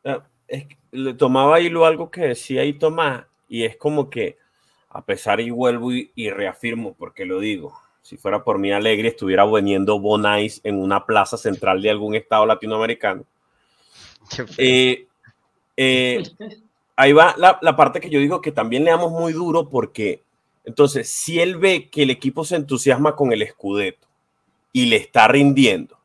Ah, 0.03 0.23
es 0.47 0.65
que 0.65 0.77
le 0.91 1.13
tomaba 1.13 1.59
hilo 1.59 1.85
algo 1.85 2.09
que 2.09 2.21
decía 2.21 2.61
ahí 2.61 2.73
Tomás, 2.73 3.25
y 3.47 3.63
es 3.63 3.77
como 3.77 4.09
que, 4.09 4.37
a 4.89 5.05
pesar 5.05 5.39
y 5.39 5.51
vuelvo 5.51 5.93
y, 5.93 6.11
y 6.15 6.29
reafirmo, 6.31 6.95
porque 6.95 7.25
lo 7.25 7.39
digo, 7.39 7.77
si 8.09 8.17
fuera 8.17 8.43
por 8.43 8.57
mí 8.57 8.71
alegre, 8.71 9.09
estuviera 9.09 9.45
veniendo 9.45 9.99
Bonais 9.99 10.61
en 10.63 10.79
una 10.79 11.05
plaza 11.05 11.37
central 11.37 11.79
de 11.79 11.91
algún 11.91 12.15
estado 12.15 12.43
latinoamericano. 12.47 13.23
Eh, 14.57 15.05
eh, 15.77 16.23
ahí 16.95 17.13
va 17.13 17.35
la, 17.37 17.59
la 17.61 17.75
parte 17.75 17.99
que 17.99 18.09
yo 18.09 18.19
digo 18.19 18.41
que 18.41 18.51
también 18.51 18.83
le 18.83 18.89
damos 18.89 19.11
muy 19.11 19.31
duro 19.31 19.69
porque 19.69 20.23
entonces 20.65 21.07
si 21.07 21.39
él 21.39 21.57
ve 21.57 21.87
que 21.89 22.01
el 22.01 22.09
equipo 22.09 22.43
se 22.45 22.55
entusiasma 22.55 23.15
con 23.15 23.31
el 23.31 23.43
escudeto 23.43 24.07
y 24.73 24.87
le 24.87 24.95
está 24.95 25.27
rindiendo, 25.27 25.98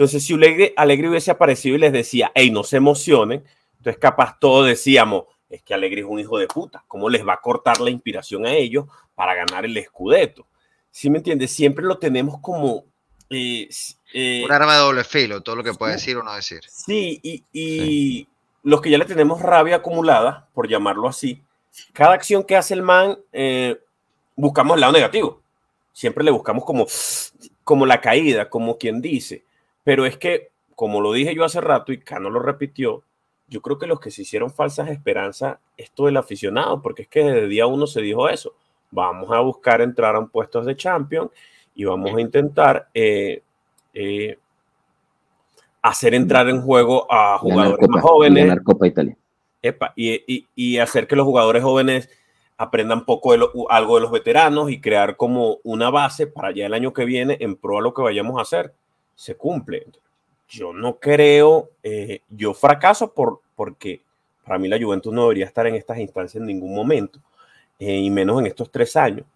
entonces 0.00 0.24
si 0.24 0.32
Alegre, 0.32 0.72
Alegre 0.78 1.10
hubiese 1.10 1.30
aparecido 1.30 1.76
y 1.76 1.78
les 1.78 1.92
decía, 1.92 2.32
hey, 2.34 2.50
no 2.50 2.64
se 2.64 2.78
emocionen, 2.78 3.44
entonces 3.76 4.00
capaz 4.00 4.38
todos 4.40 4.66
decíamos, 4.66 5.24
es 5.50 5.62
que 5.62 5.74
Alegre 5.74 6.00
es 6.00 6.06
un 6.08 6.18
hijo 6.18 6.38
de 6.38 6.46
puta, 6.46 6.82
¿cómo 6.88 7.10
les 7.10 7.22
va 7.26 7.34
a 7.34 7.40
cortar 7.42 7.82
la 7.82 7.90
inspiración 7.90 8.46
a 8.46 8.54
ellos 8.54 8.86
para 9.14 9.34
ganar 9.34 9.66
el 9.66 9.76
escudeto? 9.76 10.46
¿Sí 10.90 11.10
me 11.10 11.18
entiendes? 11.18 11.50
Siempre 11.50 11.84
lo 11.84 11.98
tenemos 11.98 12.38
como... 12.40 12.86
eh, 13.28 13.68
eh, 14.14 14.42
Un 14.46 14.50
arma 14.50 14.72
de 14.72 14.80
doble 14.80 15.04
filo, 15.04 15.42
todo 15.42 15.56
lo 15.56 15.62
que 15.62 15.74
puede 15.74 15.92
decir 15.92 16.16
o 16.16 16.22
no 16.22 16.34
decir. 16.34 16.62
Sí, 16.66 17.20
y, 17.22 17.44
y 17.52 18.26
los 18.62 18.80
que 18.80 18.88
ya 18.88 18.96
le 18.96 19.04
tenemos 19.04 19.42
rabia 19.42 19.76
acumulada, 19.76 20.48
por 20.54 20.66
llamarlo 20.66 21.08
así, 21.08 21.42
cada 21.92 22.14
acción 22.14 22.42
que 22.42 22.56
hace 22.56 22.72
el 22.72 22.80
man, 22.80 23.18
eh, 23.34 23.78
buscamos 24.34 24.76
el 24.76 24.80
lado 24.80 24.94
negativo. 24.94 25.42
Siempre 25.92 26.24
le 26.24 26.30
buscamos 26.30 26.64
como, 26.64 26.86
como 27.64 27.84
la 27.84 28.00
caída, 28.00 28.48
como 28.48 28.78
quien 28.78 29.02
dice. 29.02 29.44
Pero 29.84 30.06
es 30.06 30.16
que, 30.16 30.50
como 30.74 31.00
lo 31.00 31.12
dije 31.12 31.34
yo 31.34 31.44
hace 31.44 31.60
rato 31.60 31.92
y 31.92 31.98
Cano 32.00 32.30
lo 32.30 32.40
repitió, 32.40 33.02
yo 33.48 33.60
creo 33.62 33.78
que 33.78 33.86
los 33.86 33.98
que 34.00 34.10
se 34.10 34.22
hicieron 34.22 34.50
falsas 34.52 34.88
esperanzas, 34.90 35.58
esto 35.76 36.06
del 36.06 36.16
aficionado, 36.16 36.80
porque 36.82 37.02
es 37.02 37.08
que 37.08 37.24
desde 37.24 37.48
día 37.48 37.66
uno 37.66 37.86
se 37.86 38.00
dijo 38.00 38.28
eso. 38.28 38.54
Vamos 38.92 39.30
a 39.32 39.40
buscar 39.40 39.80
entrar 39.80 40.14
a 40.14 40.18
un 40.20 40.28
puesto 40.28 40.62
de 40.62 40.76
champion 40.76 41.30
y 41.74 41.84
vamos 41.84 42.14
a 42.16 42.20
intentar 42.20 42.88
eh, 42.94 43.42
eh, 43.94 44.38
hacer 45.82 46.14
entrar 46.14 46.48
en 46.48 46.60
juego 46.60 47.06
a 47.12 47.38
jugadores 47.38 47.88
más 47.88 48.02
Copa, 48.02 48.12
jóvenes 48.14 48.56
Copa 48.64 48.86
Italia. 48.86 49.16
epa, 49.62 49.92
y, 49.96 50.12
y- 50.32 50.46
y 50.54 50.78
hacer 50.78 51.06
que 51.06 51.16
los 51.16 51.24
jugadores 51.26 51.62
jóvenes 51.62 52.08
aprendan 52.56 53.04
poco 53.06 53.32
de 53.32 53.38
lo- 53.38 53.52
algo 53.70 53.96
de 53.96 54.02
los 54.02 54.10
veteranos 54.12 54.70
y 54.70 54.80
crear 54.80 55.16
como 55.16 55.58
una 55.64 55.90
base 55.90 56.26
para 56.26 56.50
ya 56.52 56.66
el 56.66 56.74
año 56.74 56.92
que 56.92 57.04
viene 57.04 57.36
en 57.40 57.56
pro 57.56 57.78
a 57.78 57.82
lo 57.82 57.94
que 57.94 58.02
vayamos 58.02 58.38
a 58.38 58.42
hacer. 58.42 58.74
Se 59.20 59.34
cumple. 59.34 59.86
Yo 60.48 60.72
no 60.72 60.98
creo, 60.98 61.68
eh, 61.82 62.22
yo 62.30 62.54
fracaso 62.54 63.12
por, 63.12 63.42
porque 63.54 64.00
para 64.46 64.58
mí 64.58 64.66
la 64.66 64.80
Juventus 64.80 65.12
no 65.12 65.24
debería 65.24 65.44
estar 65.44 65.66
en 65.66 65.74
estas 65.74 65.98
instancias 65.98 66.40
en 66.40 66.46
ningún 66.46 66.74
momento, 66.74 67.20
eh, 67.78 67.98
y 67.98 68.08
menos 68.08 68.40
en 68.40 68.46
estos 68.46 68.70
tres 68.70 68.96
años. 68.96 69.26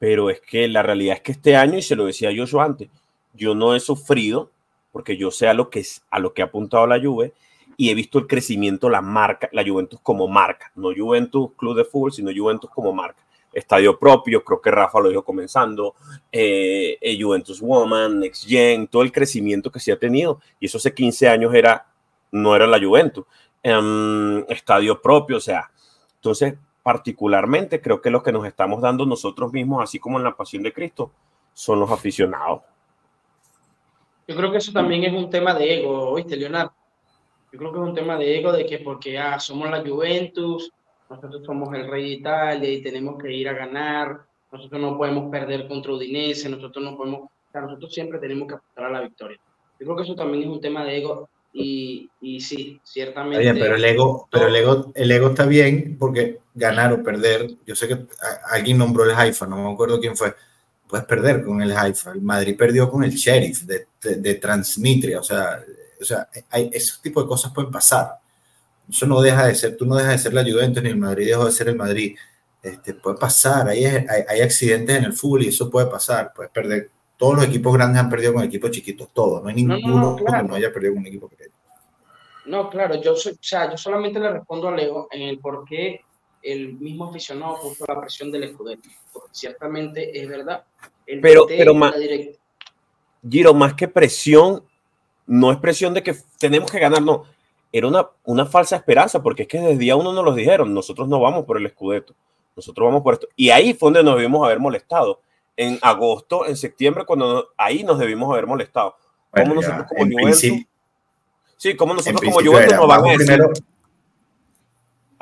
Pero 0.00 0.30
es 0.30 0.40
que 0.40 0.66
la 0.66 0.82
realidad 0.82 1.14
es 1.14 1.22
que 1.22 1.30
este 1.30 1.54
año, 1.54 1.78
y 1.78 1.82
se 1.82 1.94
lo 1.94 2.06
decía 2.06 2.32
yo 2.32 2.44
antes, 2.60 2.88
yo 3.32 3.54
no 3.54 3.76
he 3.76 3.78
sufrido 3.78 4.50
porque 4.90 5.16
yo 5.16 5.30
sé 5.30 5.46
a 5.46 5.54
lo 5.54 5.70
que, 5.70 5.86
a 6.10 6.18
lo 6.18 6.34
que 6.34 6.42
ha 6.42 6.46
apuntado 6.46 6.88
la 6.88 7.00
Juve 7.00 7.32
y 7.76 7.90
he 7.90 7.94
visto 7.94 8.18
el 8.18 8.26
crecimiento, 8.26 8.90
la 8.90 9.00
marca, 9.00 9.48
la 9.52 9.62
Juventus 9.64 10.00
como 10.02 10.26
marca, 10.26 10.72
no 10.74 10.88
Juventus 10.92 11.52
Club 11.56 11.76
de 11.76 11.84
Fútbol, 11.84 12.12
sino 12.12 12.32
Juventus 12.36 12.68
como 12.68 12.92
marca. 12.92 13.22
Estadio 13.52 13.98
propio, 13.98 14.44
creo 14.44 14.60
que 14.60 14.70
Rafa 14.70 15.00
lo 15.00 15.08
dijo 15.08 15.24
comenzando, 15.24 15.94
eh, 16.30 16.98
eh, 17.00 17.20
Juventus 17.20 17.60
Woman, 17.60 18.20
Next 18.20 18.46
Gen, 18.46 18.86
todo 18.86 19.02
el 19.02 19.12
crecimiento 19.12 19.70
que 19.70 19.80
se 19.80 19.92
ha 19.92 19.98
tenido, 19.98 20.40
y 20.60 20.66
eso 20.66 20.78
hace 20.78 20.94
15 20.94 21.28
años 21.28 21.54
era, 21.54 21.86
no 22.30 22.54
era 22.54 22.66
la 22.66 22.78
Juventus. 22.78 23.24
Em, 23.62 24.44
estadio 24.48 25.00
propio, 25.02 25.36
o 25.36 25.40
sea, 25.40 25.70
entonces, 26.14 26.54
particularmente 26.82 27.80
creo 27.80 28.00
que 28.00 28.10
los 28.10 28.22
que 28.22 28.32
nos 28.32 28.46
estamos 28.46 28.80
dando 28.80 29.04
nosotros 29.04 29.52
mismos, 29.52 29.82
así 29.82 29.98
como 29.98 30.18
en 30.18 30.24
la 30.24 30.36
Pasión 30.36 30.62
de 30.62 30.72
Cristo, 30.72 31.10
son 31.52 31.80
los 31.80 31.90
aficionados. 31.90 32.62
Yo 34.26 34.36
creo 34.36 34.50
que 34.50 34.58
eso 34.58 34.72
también 34.72 35.04
es 35.04 35.12
un 35.12 35.28
tema 35.28 35.54
de 35.54 35.80
ego, 35.80 36.10
¿oíste, 36.10 36.36
Leonardo? 36.36 36.72
Yo 37.52 37.58
creo 37.58 37.72
que 37.72 37.78
es 37.80 37.84
un 37.84 37.94
tema 37.94 38.16
de 38.16 38.38
ego 38.38 38.52
de 38.52 38.64
que 38.64 38.78
porque 38.78 39.18
ah, 39.18 39.40
somos 39.40 39.68
la 39.68 39.80
Juventus, 39.80 40.72
nosotros 41.10 41.42
somos 41.44 41.74
el 41.74 41.90
rey 41.90 42.04
de 42.04 42.16
Italia 42.16 42.70
y 42.70 42.82
tenemos 42.82 43.20
que 43.20 43.32
ir 43.32 43.48
a 43.48 43.52
ganar, 43.52 44.20
nosotros 44.52 44.80
no 44.80 44.96
podemos 44.96 45.30
perder 45.30 45.66
contra 45.66 45.92
Udinese, 45.92 46.48
nosotros 46.48 46.84
no 46.84 46.96
podemos, 46.96 47.22
o 47.22 47.52
sea, 47.52 47.60
nosotros 47.62 47.92
siempre 47.92 48.18
tenemos 48.18 48.48
que 48.48 48.54
apuntar 48.54 48.84
a 48.84 48.90
la 48.90 49.00
victoria. 49.00 49.38
Yo 49.78 49.86
creo 49.86 49.96
que 49.96 50.02
eso 50.04 50.14
también 50.14 50.44
es 50.44 50.48
un 50.48 50.60
tema 50.60 50.84
de 50.84 50.98
ego 50.98 51.28
y, 51.52 52.08
y 52.20 52.40
sí, 52.40 52.80
ciertamente. 52.84 53.40
bien, 53.40 53.58
pero 53.58 53.74
el 53.74 53.84
ego, 53.84 54.28
pero 54.30 54.46
el 54.46 54.56
ego, 54.56 54.92
el 54.94 55.10
ego 55.10 55.28
está 55.28 55.46
bien 55.46 55.96
porque 55.98 56.38
ganar 56.54 56.92
o 56.92 57.02
perder, 57.02 57.50
yo 57.66 57.74
sé 57.74 57.88
que 57.88 57.98
alguien 58.50 58.78
nombró 58.78 59.04
el 59.04 59.16
Haifa, 59.16 59.46
no 59.46 59.56
me 59.56 59.72
acuerdo 59.72 60.00
quién 60.00 60.16
fue, 60.16 60.34
puedes 60.86 61.06
perder 61.06 61.44
con 61.44 61.62
el 61.62 61.76
Haifa. 61.76 62.12
El 62.12 62.22
Madrid 62.22 62.56
perdió 62.56 62.90
con 62.90 63.02
el 63.02 63.12
Sheriff 63.12 63.62
de, 63.62 63.86
de, 64.02 64.16
de 64.16 65.16
o 65.16 65.22
sea, 65.22 65.60
o 66.00 66.04
sea 66.04 66.28
hay, 66.50 66.70
esos 66.72 67.00
tipos 67.00 67.24
de 67.24 67.28
cosas 67.28 67.52
pueden 67.52 67.70
pasar. 67.70 68.18
Eso 68.90 69.06
no 69.06 69.20
deja 69.20 69.46
de 69.46 69.54
ser, 69.54 69.76
tú 69.76 69.86
no 69.86 69.94
dejas 69.96 70.12
de 70.12 70.18
ser 70.18 70.34
la 70.34 70.42
Juventus 70.42 70.82
ni 70.82 70.90
el 70.90 70.96
Madrid 70.96 71.26
dejó 71.28 71.46
de 71.46 71.52
ser 71.52 71.68
el 71.68 71.76
Madrid. 71.76 72.16
Este, 72.62 72.92
puede 72.94 73.16
pasar, 73.16 73.68
hay, 73.68 73.84
hay, 73.84 74.04
hay 74.28 74.40
accidentes 74.42 74.96
en 74.98 75.04
el 75.04 75.12
fútbol 75.14 75.44
y 75.44 75.48
eso 75.48 75.70
puede 75.70 75.86
pasar, 75.86 76.32
puedes 76.34 76.50
perder. 76.52 76.90
Todos 77.16 77.36
los 77.36 77.44
equipos 77.46 77.72
grandes 77.72 78.00
han 78.02 78.10
perdido 78.10 78.34
con 78.34 78.42
equipos 78.44 78.70
chiquitos, 78.70 79.08
todos, 79.14 79.42
no 79.42 79.48
hay 79.48 79.62
No, 79.62 79.76
ninguno 79.76 79.94
no, 79.96 80.10
no, 80.10 80.16
claro. 80.16 80.42
que 80.44 80.48
no 80.48 80.54
haya 80.56 80.72
perdido 80.72 80.92
con 80.94 81.00
un 81.02 81.06
equipo 81.06 81.28
pequeño. 81.28 81.50
No, 82.46 82.68
claro, 82.68 83.00
yo, 83.00 83.14
soy, 83.14 83.32
o 83.32 83.36
sea, 83.40 83.70
yo 83.70 83.76
solamente 83.76 84.18
le 84.18 84.30
respondo 84.30 84.68
a 84.68 84.72
Leo 84.76 85.08
en 85.10 85.22
el 85.22 85.38
por 85.38 85.64
qué 85.64 86.00
el 86.42 86.72
mismo 86.74 87.08
aficionado 87.10 87.60
puso 87.62 87.84
la 87.86 88.00
presión 88.00 88.32
del 88.32 88.44
escudero. 88.44 88.80
Porque 89.12 89.28
ciertamente 89.32 90.18
es 90.18 90.26
verdad. 90.28 90.64
El 91.06 91.20
Pero- 91.20 91.46
pero 91.46 91.74
direct- 91.74 92.36
Giro, 93.28 93.52
más 93.54 93.74
que 93.74 93.86
presión, 93.88 94.64
no 95.26 95.52
es 95.52 95.58
presión 95.58 95.92
de 95.92 96.02
que 96.02 96.16
tenemos 96.38 96.70
que 96.70 96.78
ganar, 96.78 97.02
no. 97.02 97.24
Era 97.72 97.86
una, 97.86 98.08
una 98.24 98.46
falsa 98.46 98.76
esperanza, 98.76 99.22
porque 99.22 99.42
es 99.42 99.48
que 99.48 99.58
desde 99.58 99.78
día 99.78 99.96
uno 99.96 100.12
nos 100.12 100.24
lo 100.24 100.32
dijeron, 100.34 100.74
nosotros 100.74 101.06
no 101.08 101.20
vamos 101.20 101.44
por 101.44 101.56
el 101.56 101.66
escudeto, 101.66 102.14
nosotros 102.56 102.84
vamos 102.86 103.02
por 103.02 103.14
esto. 103.14 103.28
Y 103.36 103.50
ahí 103.50 103.74
fue 103.74 103.86
donde 103.88 104.02
nos 104.02 104.16
debimos 104.16 104.44
haber 104.44 104.58
molestado. 104.58 105.20
En 105.56 105.78
agosto, 105.82 106.46
en 106.46 106.56
septiembre, 106.56 107.04
cuando 107.04 107.48
ahí 107.56 107.84
nos 107.84 107.98
debimos 107.98 108.30
haber 108.32 108.46
molestado. 108.46 108.96
Bueno, 109.32 109.50
Como 109.50 109.60
nosotros 109.60 109.86
como 109.88 110.02
en 110.04 110.12
Juventus, 110.12 110.40
sí, 111.56 111.76
como 111.76 111.94
nosotros 111.94 112.20
como 112.22 112.40
Juventus 112.40 112.76
nos 112.76 112.88
van 112.88 112.98
a 112.98 113.02
vamos 113.02 113.18
decir. 113.18 113.26
primero-. 113.36 113.52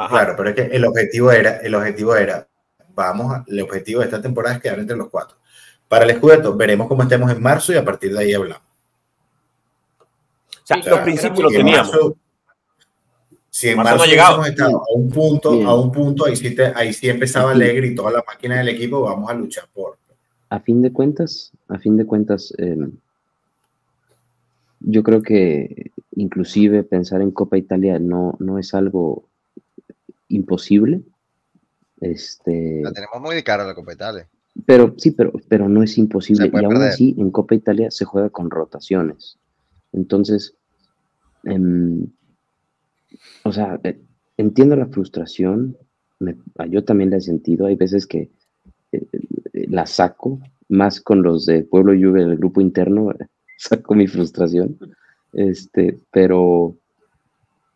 Claro, 0.09 0.35
pero 0.37 0.49
es 0.51 0.55
que 0.55 0.63
el 0.77 0.85
objetivo 0.85 1.33
era, 1.33 1.57
el 1.59 1.75
objetivo 1.75 2.15
era, 2.15 2.47
vamos, 2.95 3.35
a- 3.35 3.45
el 3.49 3.61
objetivo 3.63 3.99
de 4.01 4.07
esta 4.07 4.23
temporada 4.23 4.55
es 4.55 4.63
quedar 4.63 4.79
entre 4.79 4.97
los 4.97 5.09
cuatro. 5.11 5.37
Para 5.89 6.05
el 6.05 6.17
Scudetto, 6.17 6.55
veremos 6.57 6.87
cómo 6.87 7.03
estemos 7.03 7.31
en 7.33 7.43
marzo 7.43 7.73
y 7.73 7.77
a 7.77 7.85
partir 7.85 8.13
de 8.13 8.21
ahí 8.21 8.33
hablamos. 8.33 8.63
O 10.63 10.67
sea, 10.69 10.77
los 10.77 11.01
principios 11.01 11.41
los 11.41 11.53
teníamos. 11.53 11.91
marzo, 11.91 12.17
si 13.59 13.69
en 13.71 13.77
Marzo 13.77 13.91
marzo 13.91 13.97
no 13.99 14.03
ha 14.05 14.07
llegado. 14.07 14.45
estado 14.45 14.77
a 14.79 14.95
un 14.95 15.09
punto, 15.11 15.53
Bien. 15.53 15.67
a 15.67 15.75
un 15.75 15.91
punto, 15.93 16.25
ahí 16.27 16.37
sí, 16.37 16.55
te- 16.55 16.73
ahí 16.75 16.93
sí 16.93 17.09
empezaba. 17.09 17.51
Alegre 17.53 17.89
y 17.89 17.95
toda 17.95 18.13
la 18.13 18.25
máquina 18.27 18.59
del 18.59 18.69
equipo, 18.69 19.01
vamos 19.03 19.29
a 19.31 19.35
luchar 19.35 19.65
por. 19.75 19.99
a 20.51 20.61
fin 20.61 20.81
de 20.81 20.93
cuentas, 20.93 21.53
a 21.69 21.79
fin 21.79 21.97
de 21.97 22.07
cuentas, 22.07 22.55
eh, 22.59 22.77
yo 24.81 25.03
creo 25.03 25.23
que 25.23 25.91
inclusive 26.17 26.85
pensar 26.85 27.21
en 27.21 27.31
Copa 27.33 27.59
Italia 27.59 27.99
no, 27.99 28.37
no 28.39 28.59
es 28.59 28.75
algo 28.75 29.25
imposible. 30.29 31.03
Este, 32.01 32.81
La 32.83 32.93
tenemos 32.93 33.21
muy 33.21 33.35
de 33.35 33.43
cara 33.43 33.65
a 33.65 33.67
la 33.67 33.75
Copa 33.75 33.93
Italia. 33.93 34.29
pero 34.67 34.95
sí, 34.99 35.11
pero, 35.11 35.33
pero 35.49 35.69
no 35.69 35.83
es 35.83 35.99
imposible. 35.99 36.47
Y 36.53 36.57
aún 36.65 36.75
perder. 36.75 36.91
así, 36.91 37.15
en 37.19 37.31
Copa 37.31 37.55
Italia 37.57 37.91
se 37.91 38.05
juega 38.05 38.31
con 38.31 38.51
rotaciones. 38.51 39.37
Entonces, 39.93 40.55
em, 41.45 42.07
o 43.45 43.53
sea, 43.53 43.81
eh, 43.85 44.01
entiendo 44.37 44.77
la 44.77 44.87
frustración, 44.87 45.77
me- 46.21 46.37
yo 46.71 46.85
también 46.85 47.11
la 47.11 47.19
he 47.19 47.21
sentido, 47.21 47.67
hay 47.67 47.77
veces 47.77 48.07
que 48.07 48.31
eh, 48.93 49.07
eh, 49.13 49.67
la 49.69 49.87
saco, 49.87 50.41
más 50.69 51.01
con 51.01 51.23
los 51.23 51.47
de 51.47 51.63
Pueblo 51.65 51.93
Juve 51.93 52.25
del 52.25 52.37
grupo 52.37 52.61
interno, 52.61 53.13
saco 53.59 53.95
mi 53.95 54.07
frustración, 54.07 54.79
este, 55.33 55.99
pero 56.11 56.77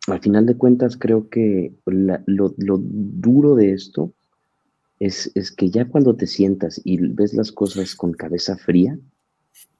al 0.07 0.19
final 0.19 0.45
de 0.45 0.57
cuentas 0.57 0.97
creo 0.97 1.29
que 1.29 1.73
la- 1.85 2.21
lo, 2.25 2.53
lo 2.57 2.77
duro 2.81 3.55
de 3.55 3.71
esto 3.73 4.11
es, 4.99 5.31
es 5.35 5.51
que 5.51 5.69
ya 5.69 5.85
cuando 5.85 6.15
te 6.15 6.27
sientas 6.27 6.81
y 6.83 6.97
ves 7.07 7.33
las 7.33 7.51
cosas 7.51 7.95
con 7.95 8.13
cabeza 8.13 8.57
fría, 8.57 8.97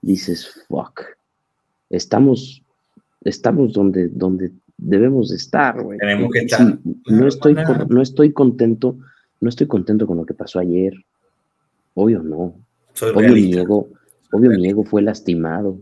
dices, 0.02 0.48
fuck, 0.68 1.02
estamos, 1.90 2.64
estamos 3.22 3.74
donde, 3.74 4.10
donde 4.10 4.52
debemos 4.86 5.30
de 5.30 5.36
estar, 5.38 5.82
güey. 5.82 5.98
Tenemos 6.00 6.32
que 6.32 6.40
Sí, 6.40 6.46
estar. 6.46 6.78
no, 7.08 7.28
estoy, 7.28 7.56
con- 7.56 7.88
no 7.90 8.02
estoy 8.02 8.32
contento, 8.34 8.98
no 9.42 9.50
estoy 9.50 9.68
contento 9.68 10.06
con 10.08 10.18
lo 10.18 10.26
que 10.26 10.34
pasó 10.34 10.60
ayer. 10.60 10.94
Obvio 11.94 12.22
no. 12.24 12.56
Soy 12.94 13.12
Obvio 13.16 13.34
mi 13.34 13.54
ego, 13.54 13.90
obvio 14.32 14.52
mi 14.52 14.68
ego 14.68 14.84
fue 14.84 15.02
lastimado. 15.02 15.78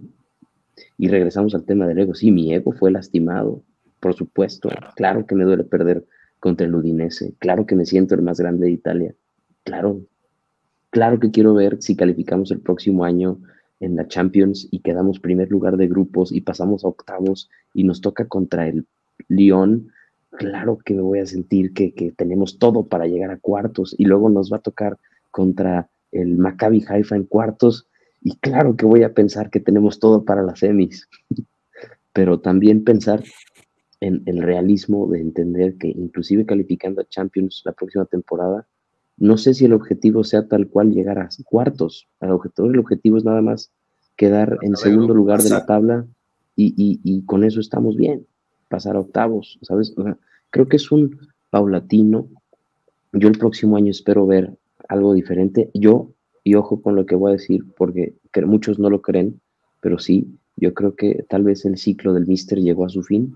Y 0.97 1.07
regresamos 1.07 1.55
al 1.55 1.63
tema 1.63 1.87
del 1.87 1.99
ego. 1.99 2.13
Sí, 2.15 2.31
mi 2.31 2.53
ego 2.53 2.71
fue 2.73 2.91
lastimado, 2.91 3.61
por 3.99 4.13
supuesto. 4.13 4.69
Claro 4.95 5.25
que 5.25 5.35
me 5.35 5.43
duele 5.43 5.63
perder 5.63 6.05
contra 6.39 6.65
el 6.67 6.75
Udinese. 6.75 7.33
Claro 7.39 7.65
que 7.65 7.75
me 7.75 7.85
siento 7.85 8.15
el 8.15 8.21
más 8.21 8.39
grande 8.39 8.65
de 8.67 8.71
Italia. 8.71 9.15
Claro. 9.63 10.01
Claro 10.89 11.19
que 11.19 11.31
quiero 11.31 11.53
ver 11.53 11.77
si 11.81 11.95
calificamos 11.95 12.51
el 12.51 12.59
próximo 12.59 13.05
año 13.05 13.37
en 13.81 13.95
la 13.97 14.07
Champions 14.07 14.67
y 14.71 14.79
quedamos 14.79 15.19
primer 15.19 15.49
lugar 15.49 15.75
de 15.75 15.87
grupos 15.87 16.31
y 16.31 16.41
pasamos 16.41 16.85
a 16.85 16.87
octavos 16.87 17.49
y 17.73 17.83
nos 17.83 17.99
toca 17.99 18.27
contra 18.27 18.67
el 18.67 18.87
Lyon. 19.27 19.89
Claro 20.31 20.77
que 20.77 20.93
me 20.93 21.01
voy 21.01 21.19
a 21.19 21.25
sentir 21.25 21.73
que, 21.73 21.93
que 21.93 22.11
tenemos 22.11 22.57
todo 22.57 22.87
para 22.87 23.07
llegar 23.07 23.31
a 23.31 23.39
cuartos 23.39 23.93
y 23.97 24.05
luego 24.05 24.29
nos 24.29 24.51
va 24.51 24.57
a 24.57 24.61
tocar 24.61 24.97
contra 25.29 25.89
el 26.11 26.37
Maccabi 26.37 26.85
Haifa 26.87 27.15
en 27.15 27.25
cuartos 27.25 27.89
y 28.21 28.37
claro 28.37 28.75
que 28.75 28.85
voy 28.85 29.03
a 29.03 29.13
pensar 29.13 29.49
que 29.49 29.59
tenemos 29.59 29.99
todo 29.99 30.23
para 30.23 30.43
las 30.43 30.59
semis, 30.59 31.09
pero 32.13 32.39
también 32.39 32.83
pensar 32.83 33.23
en 33.99 34.23
el 34.25 34.41
realismo 34.41 35.07
de 35.07 35.21
entender 35.21 35.77
que 35.77 35.87
inclusive 35.87 36.45
calificando 36.45 37.01
a 37.01 37.07
Champions 37.07 37.61
la 37.65 37.71
próxima 37.71 38.05
temporada, 38.05 38.67
no 39.22 39.38
sé 39.38 39.53
si 39.53 39.65
el 39.65 39.73
objetivo 39.73 40.23
sea 40.23 40.48
tal 40.48 40.68
cual 40.68 40.91
llegar 40.91 41.19
a 41.19 41.30
cuartos, 41.45 42.07
el 42.22 42.31
objetivo, 42.31 42.68
el 42.69 42.80
objetivo 42.80 43.18
es 43.18 43.23
nada 43.23 43.41
más 43.41 43.72
quedar 44.18 44.57
en 44.64 44.76
segundo 44.76 45.14
lugar 45.14 45.41
de 45.43 45.49
la 45.52 45.65
tabla 45.68 46.06
y, 46.56 46.73
y- 46.76 46.99
y 47.03 47.22
con 47.26 47.43
eso 47.43 47.60
estamos 47.60 47.95
bien, 47.95 48.26
pasar 48.68 48.95
a 48.95 48.99
octavos, 49.02 49.60
¿sabes? 49.61 49.93
O 49.95 50.03
sea, 50.03 50.18
creo 50.49 50.68
que 50.68 50.77
es 50.77 50.91
un 50.91 51.19
paulatino. 51.52 52.27
Yo 53.14 53.27
el 53.27 53.38
próximo 53.38 53.77
año 53.77 53.91
espero 53.91 54.26
ver 54.26 54.57
algo 54.88 55.14
diferente. 55.14 55.69
Yo, 55.76 56.11
y 56.43 56.56
ojo 56.56 56.81
con 56.81 56.95
lo 56.95 57.06
que 57.06 57.15
voy 57.15 57.30
a 57.30 57.34
decir, 57.38 57.64
porque 57.77 58.15
que 58.34 58.43
muchos 58.45 58.80
no 58.80 58.89
lo 58.89 59.02
creen, 59.02 59.39
pero 59.81 59.99
sí, 59.99 60.35
yo 60.56 60.73
creo 60.73 60.95
que 60.95 61.26
tal 61.30 61.43
vez 61.43 61.64
el 61.65 61.77
ciclo 61.77 62.14
del 62.14 62.26
Mister 62.27 62.60
llegó 62.60 62.85
a 62.85 62.89
su 62.89 63.03
fin 63.03 63.34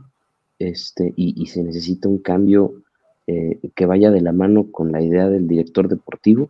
este, 0.57 1.13
y, 1.15 1.39
y 1.41 1.45
se 1.47 1.61
necesita 1.63 2.09
un 2.09 2.17
cambio 2.19 2.81
eh, 3.27 3.59
que 3.75 3.85
vaya 3.85 4.11
de 4.11 4.21
la 4.21 4.31
mano 4.31 4.71
con 4.71 4.91
la 4.91 5.01
idea 5.01 5.29
del 5.29 5.47
director 5.47 5.87
deportivo. 5.87 6.49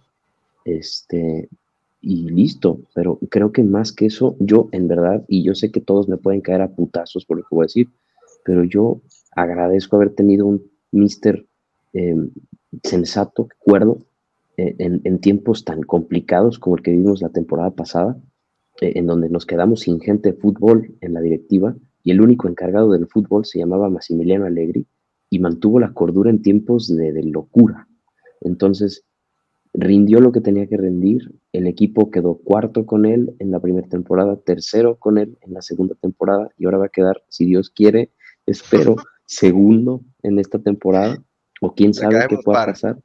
Este, 0.66 1.50
y 2.02 2.30
listo, 2.30 2.82
pero 2.94 3.18
creo 3.30 3.52
que 3.52 3.64
más 3.64 3.92
que 3.92 4.06
eso, 4.06 4.36
yo 4.40 4.70
en 4.72 4.88
verdad, 4.88 5.26
y 5.28 5.44
yo 5.44 5.56
sé 5.56 5.72
que 5.72 5.82
todos 5.82 6.08
me 6.08 6.18
pueden 6.18 6.42
caer 6.42 6.62
a 6.62 6.70
putazos 6.70 7.26
por 7.26 7.38
lo 7.38 7.44
que 7.44 7.56
voy 7.56 7.64
a 7.64 7.66
decir, 7.66 7.90
pero 8.44 8.64
yo 8.64 9.02
agradezco 9.36 9.96
haber 9.96 10.12
tenido 10.12 10.46
un 10.46 10.64
mister 10.92 11.46
eh, 11.94 12.16
sensato, 12.84 13.50
cuerdo, 13.58 14.00
eh, 14.58 14.76
en, 14.78 15.20
tiempos 15.20 15.66
tan 15.66 15.82
complicados 15.84 16.60
como 16.60 16.78
el 16.78 16.84
que 16.84 16.92
vivimos 16.92 17.22
la 17.22 17.30
temporada 17.30 17.72
pasada, 17.72 18.18
eh, 18.80 18.94
en 18.96 19.08
donde 19.08 19.28
nos 19.28 19.46
quedamos 19.46 19.82
sin 19.82 20.00
gente 20.00 20.32
de 20.32 20.38
fútbol 20.38 20.96
en 21.02 21.14
la 21.14 21.22
directiva 21.22 21.76
y 22.04 22.12
el 22.12 22.22
único 22.22 22.48
encargado 22.48 22.92
del 22.92 23.08
fútbol 23.08 23.46
se 23.46 23.60
llamaba 23.60 23.90
Massimiliano 23.90 24.46
Allegri 24.46 24.86
y 25.36 25.40
mantuvo 25.40 25.82
la 25.82 25.94
cordura 25.94 26.30
en 26.30 26.42
tiempos 26.42 26.88
de, 26.88 27.12
de 27.12 27.24
locura. 27.24 27.90
Entonces, 28.40 29.04
rindió 29.74 30.22
lo 30.22 30.32
que 30.32 30.40
tenía 30.40 30.66
que 30.68 30.78
rendir, 30.78 31.36
el 31.52 31.68
equipo 31.68 32.10
quedó 32.10 32.38
cuarto 32.38 32.86
con 32.86 33.06
él 33.06 33.36
en 33.40 33.52
la 33.52 33.60
primera 33.60 33.88
temporada, 33.90 34.38
tercero 34.38 34.96
con 34.96 35.18
él 35.18 35.38
en 35.42 35.54
la 35.54 35.62
segunda 35.62 35.96
temporada 35.96 36.50
y 36.58 36.64
ahora 36.64 36.78
va 36.78 36.86
a 36.86 36.90
quedar, 36.90 37.22
si 37.28 37.46
Dios 37.46 37.70
quiere, 37.70 38.12
espero, 38.46 38.96
segundo 39.26 40.02
en 40.24 40.40
esta 40.40 40.60
temporada 40.60 41.22
o 41.60 41.74
quién 41.76 41.94
sabe 41.94 42.26
qué 42.30 42.38
pueda 42.38 42.60
par. 42.60 42.70
pasar, 42.70 43.00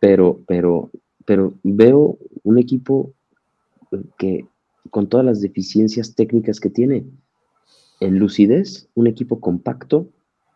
pero, 0.00 0.40
pero, 0.48 0.90
pero 1.26 1.54
veo 1.62 2.18
un 2.42 2.58
equipo 2.58 3.12
que 4.18 4.46
con 4.90 5.08
todas 5.08 5.24
las 5.24 5.40
deficiencias 5.40 6.16
técnicas 6.16 6.58
que 6.58 6.70
tiene, 6.70 7.06
en 8.00 8.18
lucidez, 8.18 8.88
un 8.94 9.06
equipo 9.06 9.38
compacto, 9.38 10.08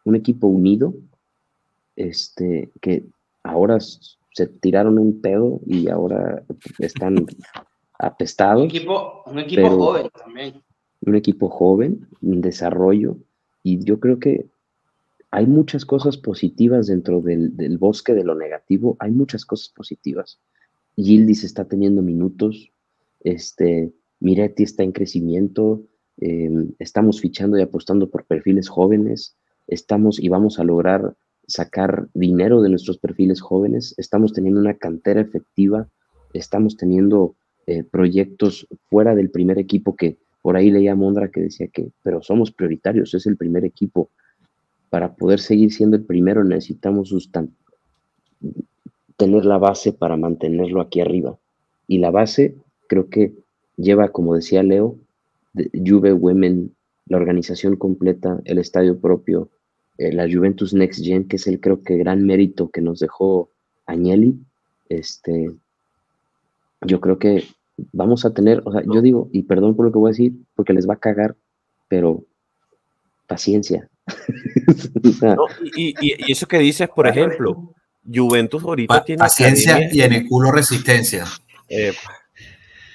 un 0.05 0.17
equipo 0.17 0.49
unido, 0.49 0.95
este, 1.97 2.71
que 2.81 3.05
ahora 3.43 3.79
se 3.81 4.47
tiraron 4.47 4.99
un 4.99 5.21
pedo 5.21 5.61
y 5.67 5.89
ahora 5.89 6.43
están 6.79 7.19
Un 7.19 7.27
apestados 7.99 8.65
equipo, 8.65 9.23
un 9.27 9.39
equipo 9.39 9.71
joven 9.71 10.09
también. 10.19 10.63
un 11.01 11.15
equipo 11.15 11.49
joven, 11.49 12.09
en 12.23 12.41
desarrollo, 12.41 13.17
y 13.63 13.85
yo 13.85 14.01
creo 14.01 14.19
que 14.19 14.47
hay 15.31 15.47
muchas 15.47 15.85
cosas 15.87 16.17
positivas 16.17 16.89
dentro 16.89 17.21
del, 17.21 17.57
del 17.57 17.79
bosque 17.79 18.15
de 18.15 18.25
lo 18.25 18.35
negativo, 18.35 18.97
hay 18.99 19.11
muchas 19.11 19.47
cosas 19.47 19.71
positivas. 19.71 20.39
Gildis 20.97 21.45
está 21.45 21.65
teniendo 21.65 22.03
minutos, 22.03 22.71
este, 23.21 23.93
Miretti 24.21 24.63
está 24.65 24.83
en 24.83 24.93
crecimiento, 24.93 25.83
eh, 26.19 26.51
estamos 26.79 27.21
fichando 27.21 27.59
y 27.59 27.63
apostando 27.63 28.11
por 28.11 28.25
perfiles 28.25 28.69
jóvenes, 28.69 29.37
estamos 29.67 30.21
y 30.21 30.29
vamos 30.29 30.59
a 30.59 30.65
lograr 30.65 31.17
sacar 31.53 32.09
dinero 32.15 32.63
de 32.63 32.71
nuestros 32.71 32.97
perfiles 32.97 33.43
jóvenes, 33.43 33.95
estamos 33.99 34.33
teniendo 34.33 34.59
una 34.59 34.75
cantera 34.75 35.21
efectiva, 35.21 35.87
estamos 36.33 36.79
teniendo 36.79 37.35
eh, 37.67 37.85
proyectos 37.85 38.67
fuera 38.89 39.15
del 39.15 39.31
primer 39.31 39.59
equipo 39.59 39.95
que 39.95 40.17
por 40.41 40.57
ahí 40.57 40.71
leía 40.71 40.95
Mondra 40.95 41.31
que 41.31 41.43
decía 41.43 41.69
que, 41.69 41.91
pero 42.03 42.23
somos 42.23 42.53
prioritarios, 42.53 43.13
es 43.13 43.27
el 43.27 43.37
primer 43.37 43.67
equipo. 43.67 44.09
Para 44.89 45.15
poder 45.15 45.41
seguir 45.41 45.73
siendo 45.73 45.97
el 45.97 46.05
primero 46.05 46.43
necesitamos 46.43 47.15
tener 49.17 49.45
la 49.45 49.59
base 49.59 49.93
para 49.93 50.17
mantenerlo 50.17 50.81
aquí 50.81 51.01
arriba. 51.01 51.39
Y 51.87 51.99
la 51.99 52.11
base 52.11 52.57
creo 52.89 53.11
que 53.11 53.35
lleva, 53.77 54.09
como 54.09 54.35
decía 54.35 54.63
Leo, 54.63 54.97
de 55.53 55.71
Juve 55.75 56.15
Women, 56.15 56.75
la 57.07 57.19
organización 57.19 57.77
completa, 57.77 58.41
el 58.47 58.59
estadio 58.59 58.99
propio, 58.99 59.51
eh, 59.99 60.13
la 60.13 60.25
Juventus 60.31 60.73
Next 60.75 61.03
Gen, 61.05 61.29
que 61.29 61.37
es 61.37 61.47
el 61.47 61.61
creo 61.61 61.83
que 61.83 61.97
gran 61.97 62.25
mérito 62.27 62.71
que 62.71 62.81
nos 62.81 62.99
dejó 63.01 63.51
Agnelli. 63.87 64.35
Este, 64.89 65.51
yo 66.83 67.01
creo 67.01 67.19
que 67.19 67.47
vamos 67.93 68.25
a 68.25 68.35
tener, 68.35 68.63
o 68.65 68.73
sea, 68.73 68.83
yo 68.85 69.01
digo, 69.03 69.29
y 69.33 69.43
perdón 69.43 69.75
por 69.77 69.87
lo 69.87 69.93
que 69.93 69.99
voy 69.99 70.09
a 70.11 70.13
decir, 70.13 70.33
porque 70.55 70.73
les 70.73 70.89
va 70.89 70.95
a 70.95 70.99
cagar, 70.99 71.37
pero 71.89 72.25
paciencia. 73.27 73.89
O 75.05 75.13
sea, 75.13 75.35
No, 75.37 75.47
y, 75.77 75.91
y- 76.01 76.15
y 76.29 76.33
eso 76.33 76.47
que 76.47 76.59
dices, 76.59 76.89
por 76.89 77.07
ejemplo, 77.07 77.75
Juventus 78.13 78.63
ahorita 78.63 78.95
Pa- 78.99 79.05
tiene 79.05 79.19
paciencia 79.21 79.75
academias- 79.77 79.95
y 79.95 80.01
en 80.03 80.13
el 80.13 80.29
culo 80.29 80.51
resistencia. 80.51 81.25
Eh, 81.69 81.93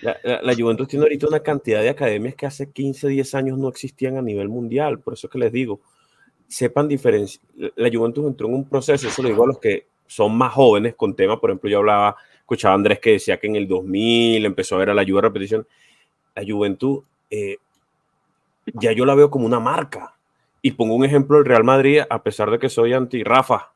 la, 0.02 0.18
la- 0.24 0.42
la 0.42 0.56
Juventus 0.56 0.88
tiene 0.88 1.04
ahorita 1.06 1.28
una 1.28 1.40
cantidad 1.40 1.82
de 1.82 1.90
academias 1.90 2.36
que 2.36 2.46
hace 2.46 2.70
15, 2.72 3.08
10 3.08 3.34
años 3.36 3.58
no 3.58 3.70
existían 3.70 4.18
a 4.18 4.22
nivel 4.22 4.50
mundial. 4.50 5.00
Por 5.00 5.14
eso 5.14 5.28
es 5.28 5.32
que 5.32 5.40
les 5.40 5.52
digo, 5.52 5.80
sepan 6.48 6.88
diferenciar. 6.88 7.44
La 7.76 7.90
Juventus 7.92 8.26
entró 8.26 8.48
en 8.48 8.56
un 8.56 8.70
proceso, 8.70 9.08
eso 9.08 9.22
lo 9.22 9.30
digo 9.30 9.44
a 9.44 9.48
los 9.48 9.60
que 9.60 9.88
son 10.08 10.38
más 10.38 10.54
jóvenes 10.54 10.96
con 10.96 11.16
temas. 11.16 11.40
Por 11.40 11.50
ejemplo, 11.50 11.70
yo 11.70 11.80
hablaba, 11.80 12.16
escuchaba 12.40 12.74
a 12.74 12.76
Andrés 12.76 13.00
que 13.00 13.12
decía 13.12 13.38
que 13.38 13.48
en 13.48 13.56
el 13.56 13.68
2000 13.68 14.46
empezó 14.46 14.76
a 14.76 14.80
ver 14.80 14.90
a 14.90 14.94
la 14.94 15.04
Juve 15.04 15.22
repetición. 15.22 15.68
La 16.36 16.44
Juventus, 16.48 17.04
eh, 17.30 17.58
ya 18.74 18.92
yo 18.92 19.06
la 19.06 19.16
veo 19.16 19.30
como 19.30 19.46
una 19.46 19.60
marca. 19.60 20.14
Y 20.62 20.72
pongo 20.72 20.96
un 20.96 21.06
ejemplo 21.06 21.38
del 21.38 21.46
Real 21.46 21.64
Madrid, 21.64 22.02
a 22.10 22.24
pesar 22.24 22.50
de 22.52 22.60
que 22.60 22.70
soy 22.70 22.94
anti-Rafa. 22.94 23.72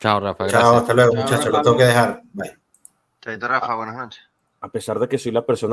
Chao, 0.00 0.20
Rafa. 0.20 0.46
Chao, 0.48 0.76
hasta 0.76 0.94
luego, 0.94 1.14
muchachos. 1.14 1.46
Lo 1.46 1.62
tengo 1.62 1.76
que 1.76 1.84
dejar. 1.84 2.22
Bye. 2.32 2.56
Chaito, 3.20 3.48
Rafa, 3.48 3.74
buenas 3.74 3.96
noches. 3.96 4.22
a 4.60 4.68
pesar 4.68 4.98
de 4.98 5.08
que 5.08 5.18
soy 5.18 5.32
la 5.32 5.44
persona 5.44 5.64